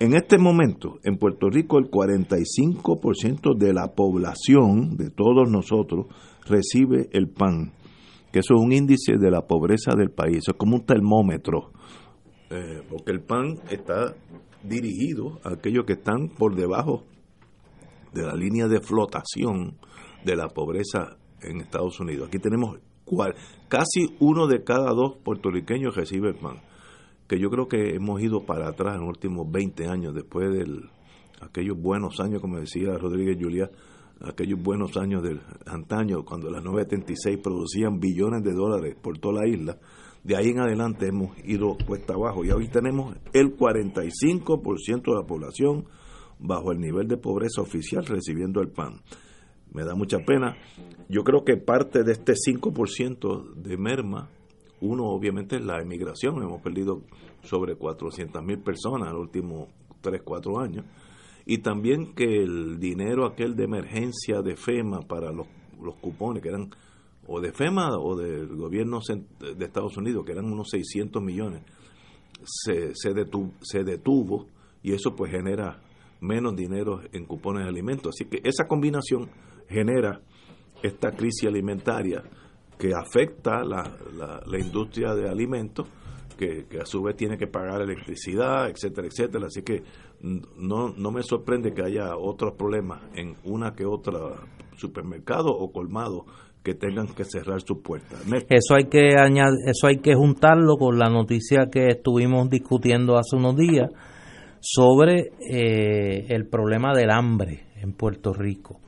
En 0.00 0.14
este 0.14 0.38
momento, 0.38 1.00
en 1.02 1.16
Puerto 1.16 1.50
Rico, 1.50 1.78
el 1.78 1.90
45% 1.90 3.56
de 3.56 3.72
la 3.72 3.88
población, 3.94 4.96
de 4.96 5.10
todos 5.10 5.50
nosotros, 5.50 6.06
recibe 6.46 7.08
el 7.12 7.28
pan, 7.28 7.72
que 8.32 8.38
eso 8.38 8.54
es 8.54 8.60
un 8.60 8.72
índice 8.72 9.18
de 9.18 9.30
la 9.30 9.42
pobreza 9.42 9.96
del 9.96 10.10
país, 10.10 10.38
eso 10.38 10.52
es 10.52 10.56
como 10.56 10.76
un 10.76 10.86
termómetro, 10.86 11.72
eh, 12.50 12.82
porque 12.88 13.10
el 13.10 13.22
pan 13.22 13.56
está 13.70 14.14
dirigido 14.62 15.40
a 15.42 15.54
aquellos 15.54 15.84
que 15.84 15.94
están 15.94 16.28
por 16.28 16.54
debajo 16.54 17.04
de 18.12 18.22
la 18.26 18.34
línea 18.34 18.66
de 18.68 18.80
flotación 18.80 19.76
de 20.24 20.36
la 20.36 20.48
pobreza 20.48 21.16
en 21.40 21.60
Estados 21.60 22.00
Unidos. 22.00 22.28
Aquí 22.28 22.38
tenemos 22.38 22.78
cual- 23.04 23.34
casi 23.68 24.16
uno 24.20 24.46
de 24.46 24.64
cada 24.64 24.92
dos 24.92 25.16
puertorriqueños 25.24 25.94
recibe 25.96 26.34
pan 26.34 26.60
que 27.28 27.38
yo 27.38 27.50
creo 27.50 27.68
que 27.68 27.94
hemos 27.94 28.22
ido 28.22 28.44
para 28.46 28.68
atrás 28.68 28.94
en 28.94 29.00
los 29.02 29.10
últimos 29.10 29.50
20 29.50 29.86
años, 29.86 30.14
después 30.14 30.50
de 30.50 30.80
aquellos 31.42 31.76
buenos 31.78 32.20
años, 32.20 32.40
como 32.40 32.58
decía 32.58 32.96
Rodríguez 32.96 33.36
Juliá, 33.38 33.70
aquellos 34.22 34.60
buenos 34.62 34.96
años 34.96 35.22
del 35.22 35.40
antaño, 35.66 36.24
cuando 36.24 36.50
las 36.50 36.64
976 36.64 37.38
producían 37.42 38.00
billones 38.00 38.42
de 38.42 38.54
dólares 38.54 38.96
por 39.00 39.18
toda 39.18 39.42
la 39.42 39.46
isla, 39.46 39.76
de 40.24 40.36
ahí 40.36 40.48
en 40.48 40.60
adelante 40.60 41.06
hemos 41.06 41.36
ido 41.44 41.76
cuesta 41.86 42.14
abajo 42.14 42.44
y 42.46 42.50
hoy 42.50 42.68
tenemos 42.68 43.14
el 43.34 43.54
45% 43.56 45.02
de 45.12 45.14
la 45.14 45.26
población 45.26 45.84
bajo 46.38 46.72
el 46.72 46.80
nivel 46.80 47.08
de 47.08 47.16
pobreza 47.16 47.60
oficial 47.60 48.04
recibiendo 48.06 48.60
el 48.60 48.68
pan. 48.68 49.00
Me 49.72 49.84
da 49.84 49.94
mucha 49.94 50.18
pena. 50.18 50.56
Yo 51.08 51.24
creo 51.24 51.44
que 51.44 51.56
parte 51.56 52.02
de 52.04 52.12
este 52.12 52.32
5% 52.34 53.54
de 53.54 53.76
merma 53.76 54.28
uno, 54.80 55.06
obviamente, 55.06 55.56
es 55.56 55.64
la 55.64 55.80
emigración. 55.80 56.42
Hemos 56.42 56.62
perdido 56.62 57.02
sobre 57.42 57.74
400 57.76 58.42
mil 58.44 58.58
personas 58.58 59.08
en 59.08 59.14
los 59.14 59.22
últimos 59.22 59.68
3, 60.00 60.22
4 60.24 60.60
años. 60.60 60.84
Y 61.46 61.58
también 61.58 62.14
que 62.14 62.42
el 62.42 62.78
dinero 62.78 63.26
aquel 63.26 63.56
de 63.56 63.64
emergencia 63.64 64.42
de 64.42 64.54
FEMA 64.54 65.00
para 65.00 65.32
los, 65.32 65.46
los 65.82 65.96
cupones, 65.96 66.42
que 66.42 66.50
eran 66.50 66.70
o 67.26 67.40
de 67.40 67.52
FEMA 67.52 67.98
o 67.98 68.16
del 68.16 68.48
gobierno 68.56 69.00
de 69.40 69.64
Estados 69.64 69.96
Unidos, 69.96 70.24
que 70.24 70.32
eran 70.32 70.46
unos 70.46 70.68
600 70.70 71.22
millones, 71.22 71.62
se, 72.42 72.94
se, 72.94 73.12
detuvo, 73.12 73.52
se 73.60 73.84
detuvo 73.84 74.46
y 74.82 74.92
eso 74.92 75.14
pues 75.14 75.30
genera 75.30 75.80
menos 76.20 76.56
dinero 76.56 77.00
en 77.12 77.24
cupones 77.24 77.64
de 77.64 77.68
alimentos. 77.68 78.14
Así 78.14 78.28
que 78.28 78.40
esa 78.44 78.66
combinación 78.66 79.30
genera 79.68 80.20
esta 80.82 81.12
crisis 81.12 81.48
alimentaria 81.48 82.22
que 82.78 82.92
afecta 82.94 83.64
la, 83.64 83.82
la, 84.46 84.58
industria 84.58 85.14
de 85.14 85.28
alimentos, 85.28 85.88
que, 86.38 86.66
que 86.66 86.78
a 86.78 86.86
su 86.86 87.02
vez 87.02 87.16
tiene 87.16 87.36
que 87.36 87.48
pagar 87.48 87.82
electricidad, 87.82 88.70
etcétera, 88.70 89.08
etcétera. 89.08 89.46
Así 89.46 89.62
que 89.62 89.82
no, 90.20 90.90
no 90.96 91.10
me 91.10 91.22
sorprende 91.22 91.72
que 91.72 91.82
haya 91.82 92.16
otros 92.16 92.54
problemas 92.56 93.02
en 93.14 93.36
una 93.44 93.72
que 93.72 93.84
otra 93.84 94.18
supermercado 94.76 95.50
o 95.50 95.72
colmado 95.72 96.26
que 96.62 96.74
tengan 96.74 97.08
que 97.08 97.24
cerrar 97.24 97.60
sus 97.62 97.78
puertas. 97.78 98.24
Eso 98.48 98.74
hay 98.76 98.84
que 98.84 99.16
añadir, 99.18 99.58
eso 99.66 99.86
hay 99.86 99.98
que 99.98 100.14
juntarlo 100.14 100.76
con 100.76 100.98
la 100.98 101.08
noticia 101.08 101.68
que 101.70 101.88
estuvimos 101.88 102.48
discutiendo 102.50 103.16
hace 103.16 103.36
unos 103.36 103.56
días 103.56 103.90
sobre 104.60 105.30
eh, 105.50 106.26
el 106.28 106.48
problema 106.48 106.92
del 106.94 107.10
hambre 107.10 107.66
en 107.76 107.92
Puerto 107.92 108.32
Rico 108.32 108.80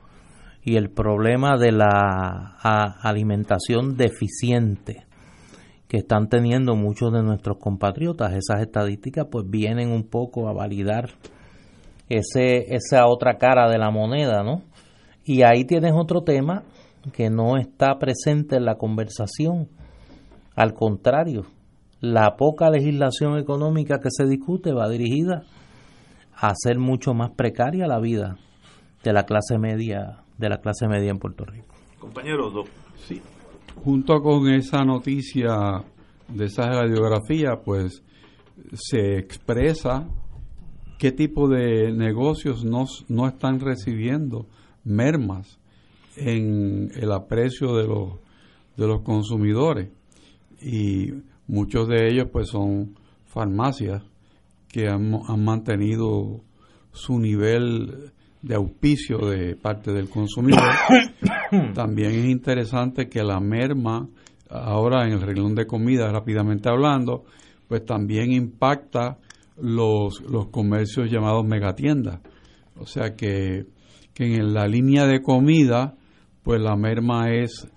y 0.63 0.75
el 0.75 0.91
problema 0.91 1.57
de 1.57 1.71
la 1.71 2.57
alimentación 3.01 3.97
deficiente 3.97 5.05
que 5.87 5.97
están 5.97 6.29
teniendo 6.29 6.75
muchos 6.75 7.11
de 7.11 7.23
nuestros 7.23 7.57
compatriotas. 7.57 8.33
Esas 8.33 8.61
estadísticas 8.61 9.27
pues 9.29 9.45
vienen 9.49 9.91
un 9.91 10.03
poco 10.03 10.47
a 10.47 10.53
validar 10.53 11.09
ese, 12.07 12.73
esa 12.73 13.07
otra 13.07 13.37
cara 13.37 13.69
de 13.69 13.77
la 13.77 13.89
moneda, 13.91 14.43
¿no? 14.43 14.63
Y 15.25 15.43
ahí 15.43 15.65
tienes 15.65 15.93
otro 15.95 16.21
tema 16.21 16.63
que 17.11 17.29
no 17.29 17.57
está 17.57 17.97
presente 17.97 18.55
en 18.55 18.65
la 18.65 18.75
conversación. 18.75 19.67
Al 20.55 20.73
contrario, 20.73 21.45
la 21.99 22.35
poca 22.37 22.69
legislación 22.69 23.37
económica 23.37 23.99
que 23.99 24.09
se 24.11 24.25
discute 24.25 24.73
va 24.73 24.89
dirigida 24.89 25.43
hacer 26.49 26.79
mucho 26.79 27.13
más 27.13 27.31
precaria 27.31 27.87
la 27.87 27.99
vida 27.99 28.37
de 29.03 29.13
la 29.13 29.25
clase 29.25 29.57
media 29.57 30.23
de 30.37 30.49
la 30.49 30.59
clase 30.59 30.87
media 30.87 31.11
en 31.11 31.19
Puerto 31.19 31.45
Rico. 31.45 31.67
Compañero, 31.99 32.51
sí. 32.95 33.21
Junto 33.83 34.21
con 34.21 34.49
esa 34.49 34.83
noticia 34.83 35.83
de 36.27 36.45
esa 36.45 36.67
radiografía, 36.67 37.61
pues 37.63 38.03
se 38.73 39.19
expresa 39.19 40.07
qué 40.97 41.11
tipo 41.11 41.47
de 41.47 41.91
negocios 41.91 42.65
no, 42.65 42.85
no 43.07 43.27
están 43.27 43.59
recibiendo 43.59 44.47
mermas 44.83 45.59
en 46.15 46.91
el 46.95 47.11
aprecio 47.11 47.75
de 47.75 47.87
los, 47.87 48.13
de 48.77 48.87
los 48.87 49.01
consumidores. 49.03 49.89
Y 50.59 51.13
muchos 51.47 51.87
de 51.87 52.07
ellos 52.07 52.29
pues 52.31 52.49
son 52.49 52.95
farmacias 53.25 54.03
que 54.71 54.87
han, 54.87 55.13
han 55.27 55.43
mantenido 55.43 56.41
su 56.91 57.19
nivel 57.19 58.11
de 58.41 58.55
auspicio 58.55 59.17
de 59.17 59.55
parte 59.55 59.91
del 59.91 60.09
consumidor. 60.09 60.63
También 61.73 62.11
es 62.11 62.25
interesante 62.25 63.07
que 63.07 63.23
la 63.23 63.39
merma, 63.39 64.07
ahora 64.49 65.05
en 65.05 65.13
el 65.13 65.21
renglón 65.21 65.55
de 65.55 65.67
comida, 65.67 66.11
rápidamente 66.11 66.69
hablando, 66.69 67.25
pues 67.67 67.85
también 67.85 68.33
impacta 68.33 69.17
los, 69.57 70.21
los 70.29 70.47
comercios 70.47 71.09
llamados 71.09 71.45
megatiendas. 71.45 72.19
O 72.77 72.85
sea 72.85 73.15
que, 73.15 73.65
que 74.13 74.35
en 74.35 74.53
la 74.53 74.67
línea 74.67 75.05
de 75.05 75.21
comida, 75.21 75.95
pues 76.43 76.59
la 76.59 76.75
merma 76.75 77.31
es 77.31 77.67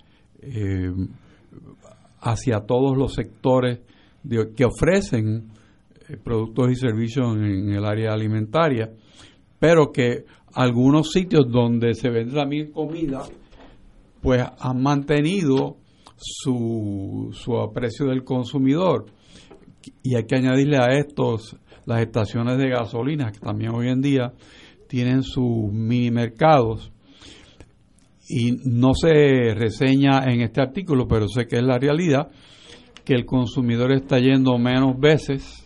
eh, 0.41 0.91
hacia 2.19 2.61
todos 2.61 2.97
los 2.97 3.13
sectores 3.13 3.79
que 4.57 4.65
ofrecen 4.65 5.51
productos 6.23 6.71
y 6.71 6.75
servicios 6.75 7.35
en, 7.35 7.71
el 7.71 7.85
área 7.85 8.13
alimentaria, 8.13 8.91
pero 9.59 9.91
que 9.91 10.25
algunos 10.53 11.11
sitios 11.11 11.45
donde 11.49 11.93
se 11.93 12.09
vende 12.09 12.45
misma 12.45 12.73
comida, 12.73 13.23
pues 14.21 14.43
han 14.59 14.81
mantenido 14.81 15.77
su, 16.17 17.29
su 17.33 17.57
aprecio 17.57 18.07
del 18.07 18.23
consumidor. 18.23 19.05
Y 20.01 20.15
hay 20.15 20.25
que 20.25 20.35
añadirle 20.35 20.77
a 20.77 20.97
estos 20.97 21.57
las 21.85 22.01
estaciones 22.01 22.57
de 22.57 22.69
gasolina, 22.69 23.31
que 23.31 23.39
también 23.39 23.71
hoy 23.73 23.89
en 23.89 24.01
día 24.01 24.33
tienen 24.87 25.23
sus 25.23 25.71
mini 25.71 26.11
mercados. 26.11 26.91
Y 28.27 28.53
no 28.65 28.93
se 28.95 29.53
reseña 29.53 30.23
en 30.25 30.41
este 30.41 30.61
artículo, 30.61 31.07
pero 31.07 31.27
sé 31.27 31.45
que 31.45 31.57
es 31.57 31.63
la 31.63 31.77
realidad, 31.77 32.31
que 33.03 33.13
el 33.13 33.25
consumidor 33.25 33.91
está 33.91 34.17
yendo 34.17 34.57
menos 34.57 34.99
veces 34.99 35.64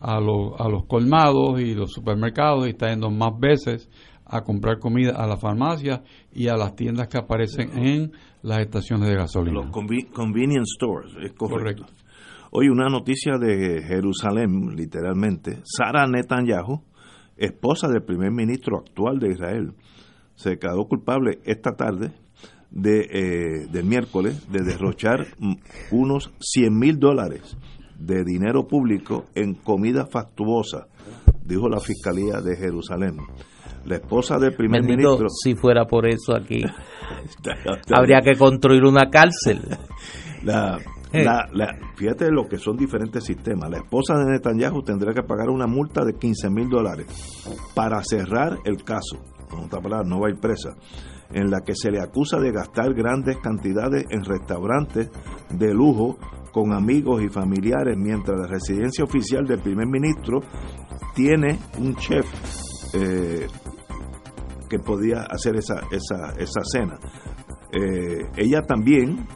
a, 0.00 0.20
los, 0.20 0.58
a 0.58 0.68
los 0.68 0.86
colmados 0.86 1.60
y 1.60 1.74
los 1.74 1.92
supermercados 1.92 2.66
y 2.66 2.70
está 2.70 2.88
yendo 2.88 3.10
más 3.10 3.38
veces 3.38 3.88
a 4.24 4.42
comprar 4.42 4.78
comida 4.78 5.12
a 5.16 5.26
la 5.26 5.36
farmacia 5.36 6.02
y 6.32 6.48
a 6.48 6.56
las 6.56 6.74
tiendas 6.76 7.08
que 7.08 7.18
aparecen 7.18 7.76
en 7.76 8.12
las 8.42 8.60
estaciones 8.60 9.08
de 9.08 9.16
gasolina. 9.16 9.60
Los 9.60 9.70
convenience 9.70 10.74
stores, 10.76 11.12
es 11.20 11.32
correcto. 11.32 11.86
Hoy 12.52 12.68
una 12.68 12.88
noticia 12.88 13.38
de 13.38 13.82
Jerusalén, 13.82 14.74
literalmente. 14.74 15.60
Sara 15.64 16.06
Netanyahu, 16.06 16.82
esposa 17.36 17.88
del 17.88 18.02
primer 18.02 18.30
ministro 18.30 18.78
actual 18.78 19.18
de 19.18 19.32
Israel, 19.32 19.74
se 20.34 20.58
quedó 20.58 20.86
culpable 20.88 21.38
esta 21.44 21.72
tarde 21.72 22.12
de, 22.70 23.00
eh, 23.00 23.66
del 23.70 23.84
miércoles 23.84 24.50
de 24.50 24.62
derrochar 24.64 25.26
unos 25.90 26.32
100 26.40 26.78
mil 26.78 26.98
dólares 26.98 27.56
de 28.00 28.24
dinero 28.24 28.66
público 28.66 29.26
en 29.34 29.54
comida 29.54 30.06
factuosa, 30.06 30.88
dijo 31.44 31.68
la 31.68 31.80
Fiscalía 31.80 32.40
de 32.40 32.56
Jerusalén 32.56 33.18
la 33.84 33.96
esposa 33.96 34.38
del 34.38 34.54
primer 34.54 34.82
ministro. 34.82 35.26
Si 35.42 35.54
fuera 35.54 35.84
por 35.84 36.06
eso 36.06 36.34
aquí, 36.36 36.62
habría 37.94 38.20
que 38.20 38.36
construir 38.36 38.84
una 38.84 39.10
cárcel. 39.10 39.60
Eh. 41.12 41.24
La, 41.24 41.48
la, 41.52 41.76
fíjate 41.96 42.30
lo 42.30 42.46
que 42.46 42.56
son 42.56 42.76
diferentes 42.76 43.24
sistemas. 43.24 43.68
La 43.68 43.78
esposa 43.78 44.16
de 44.16 44.30
Netanyahu 44.30 44.84
tendrá 44.84 45.12
que 45.12 45.24
pagar 45.24 45.50
una 45.50 45.66
multa 45.66 46.04
de 46.04 46.14
15 46.14 46.50
mil 46.50 46.68
dólares 46.68 47.06
para 47.74 48.00
cerrar 48.04 48.58
el 48.64 48.84
caso. 48.84 49.18
Con 49.50 49.64
otra 49.64 49.80
palabra, 49.80 50.08
no 50.08 50.20
va 50.20 50.28
a 50.28 50.30
ir 50.30 50.38
presa. 50.38 50.76
En 51.32 51.50
la 51.50 51.60
que 51.60 51.74
se 51.74 51.90
le 51.90 52.00
acusa 52.00 52.38
de 52.38 52.50
gastar 52.50 52.92
grandes 52.94 53.36
cantidades 53.38 54.04
en 54.10 54.24
restaurantes 54.24 55.10
de 55.50 55.72
lujo 55.72 56.18
con 56.52 56.72
amigos 56.72 57.22
y 57.22 57.28
familiares, 57.28 57.96
mientras 57.96 58.38
la 58.38 58.46
residencia 58.46 59.04
oficial 59.04 59.46
del 59.46 59.60
primer 59.60 59.86
ministro 59.86 60.40
tiene 61.14 61.58
un 61.78 61.94
chef 61.96 62.26
eh, 62.94 63.46
que 64.68 64.78
podía 64.78 65.22
hacer 65.22 65.56
esa, 65.56 65.80
esa, 65.90 66.32
esa 66.38 66.60
cena. 66.64 66.98
Eh, 67.72 68.26
ella 68.36 68.62
también, 68.62 69.26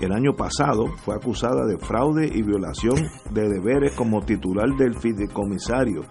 el 0.00 0.12
año 0.12 0.32
pasado, 0.34 0.86
fue 1.04 1.14
acusada 1.14 1.66
de 1.66 1.78
fraude 1.78 2.26
y 2.26 2.42
violación 2.42 2.96
de 3.30 3.48
deberes 3.48 3.94
como 3.94 4.24
titular 4.24 4.68
del 4.76 4.98
fideicomisario. 4.98 6.02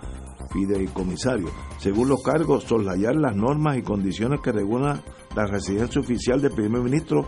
Fideicomisario. 0.52 1.48
Según 1.78 2.10
los 2.10 2.22
cargos, 2.22 2.64
soslayar 2.64 3.16
las 3.16 3.36
normas 3.36 3.78
y 3.78 3.82
condiciones 3.82 4.40
que 4.42 4.52
regulan 4.52 5.02
la 5.36 5.46
residencia 5.46 6.02
oficial 6.02 6.42
del 6.42 6.52
primer 6.52 6.82
ministro 6.82 7.28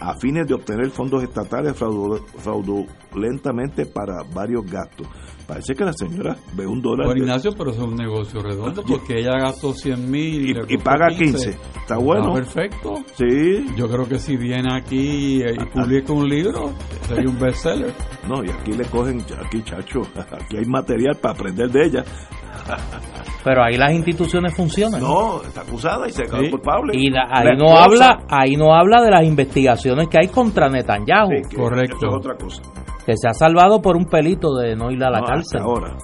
a 0.00 0.14
fines 0.14 0.46
de 0.46 0.54
obtener 0.54 0.90
fondos 0.90 1.22
estatales 1.22 1.76
fraudulentamente 1.76 3.86
para 3.86 4.22
varios 4.32 4.64
gastos. 4.64 5.06
Parece 5.46 5.74
que 5.74 5.84
la 5.84 5.94
señora 5.94 6.36
ve 6.54 6.66
un 6.66 6.82
dólar. 6.82 7.06
Por 7.06 7.16
Ignacio, 7.16 7.52
pero 7.56 7.70
es 7.70 7.78
un 7.78 7.96
negocio 7.96 8.42
redondo 8.42 8.82
porque 8.82 9.18
ella 9.18 9.38
gastó 9.38 9.72
100 9.72 10.10
mil 10.10 10.58
y, 10.68 10.76
paga 10.76 11.08
15. 11.08 11.56
Está 11.80 11.96
bueno. 11.96 12.34
perfecto. 12.34 12.96
Sí. 13.16 13.66
Yo 13.74 13.88
creo 13.88 14.06
que 14.06 14.18
si 14.18 14.36
viene 14.36 14.76
aquí 14.76 15.42
y 15.42 15.64
publica 15.72 16.12
un 16.12 16.28
libro, 16.28 16.72
sería 17.06 17.30
un 17.30 17.38
bestseller. 17.38 17.94
No, 18.28 18.44
y 18.44 18.50
aquí 18.50 18.72
le 18.72 18.84
cogen, 18.84 19.24
aquí 19.42 19.62
chacho, 19.62 20.00
aquí 20.32 20.58
hay 20.58 20.66
material 20.66 21.16
para 21.16 21.34
aprender 21.34 21.70
de 21.70 21.86
ella. 21.86 22.04
Pero 23.48 23.64
ahí 23.64 23.78
las 23.78 23.94
instituciones 23.94 24.54
funcionan. 24.54 25.00
No, 25.00 25.40
está 25.42 25.62
acusada 25.62 26.06
y 26.06 26.12
se 26.12 26.24
quedó 26.24 26.50
culpable. 26.50 26.92
Y 26.94 27.10
ahí 27.16 27.56
no 27.56 27.78
habla, 27.78 28.26
ahí 28.28 28.56
no 28.56 28.74
habla 28.74 29.00
de 29.00 29.10
las 29.10 29.24
investigaciones 29.24 30.06
que 30.08 30.18
hay 30.20 30.28
contra 30.28 30.68
Netanyahu. 30.68 31.30
Correcto. 31.56 32.10
otra 32.10 32.36
cosa. 32.36 32.60
Que 33.06 33.14
se 33.16 33.26
ha 33.26 33.32
salvado 33.32 33.80
por 33.80 33.96
un 33.96 34.04
pelito 34.04 34.54
de 34.54 34.76
no 34.76 34.90
ir 34.90 35.02
a 35.02 35.08
la 35.08 35.22
cárcel. 35.22 35.62
Ahora. 35.62 35.96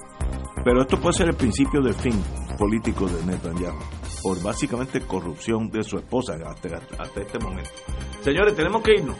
Pero 0.63 0.81
esto 0.81 0.97
puede 0.99 1.13
ser 1.13 1.27
el 1.27 1.35
principio 1.35 1.83
del 1.83 1.93
fin 1.93 2.19
político 2.57 3.05
de 3.05 3.23
Netanyahu 3.27 3.77
por 4.23 4.41
básicamente 4.41 5.01
corrupción 5.01 5.69
de 5.69 5.83
su 5.83 5.99
esposa 5.99 6.33
hasta, 6.33 6.77
hasta, 6.97 7.21
este 7.21 7.37
momento. 7.37 7.69
Señores, 8.21 8.55
tenemos 8.55 8.81
que 8.81 8.93
irnos. 8.93 9.17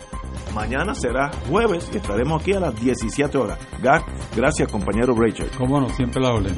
Mañana 0.56 0.96
será 0.96 1.30
jueves 1.48 1.92
y 1.94 1.98
estaremos 1.98 2.42
aquí 2.42 2.54
a 2.54 2.60
las 2.60 2.82
17 2.82 3.38
horas. 3.38 3.60
Gracias, 4.36 4.72
compañero 4.72 5.14
Rachel. 5.14 5.52
Cómo 5.60 5.80
no, 5.80 5.90
siempre 5.90 6.24
la 6.24 6.34
olen. 6.34 6.56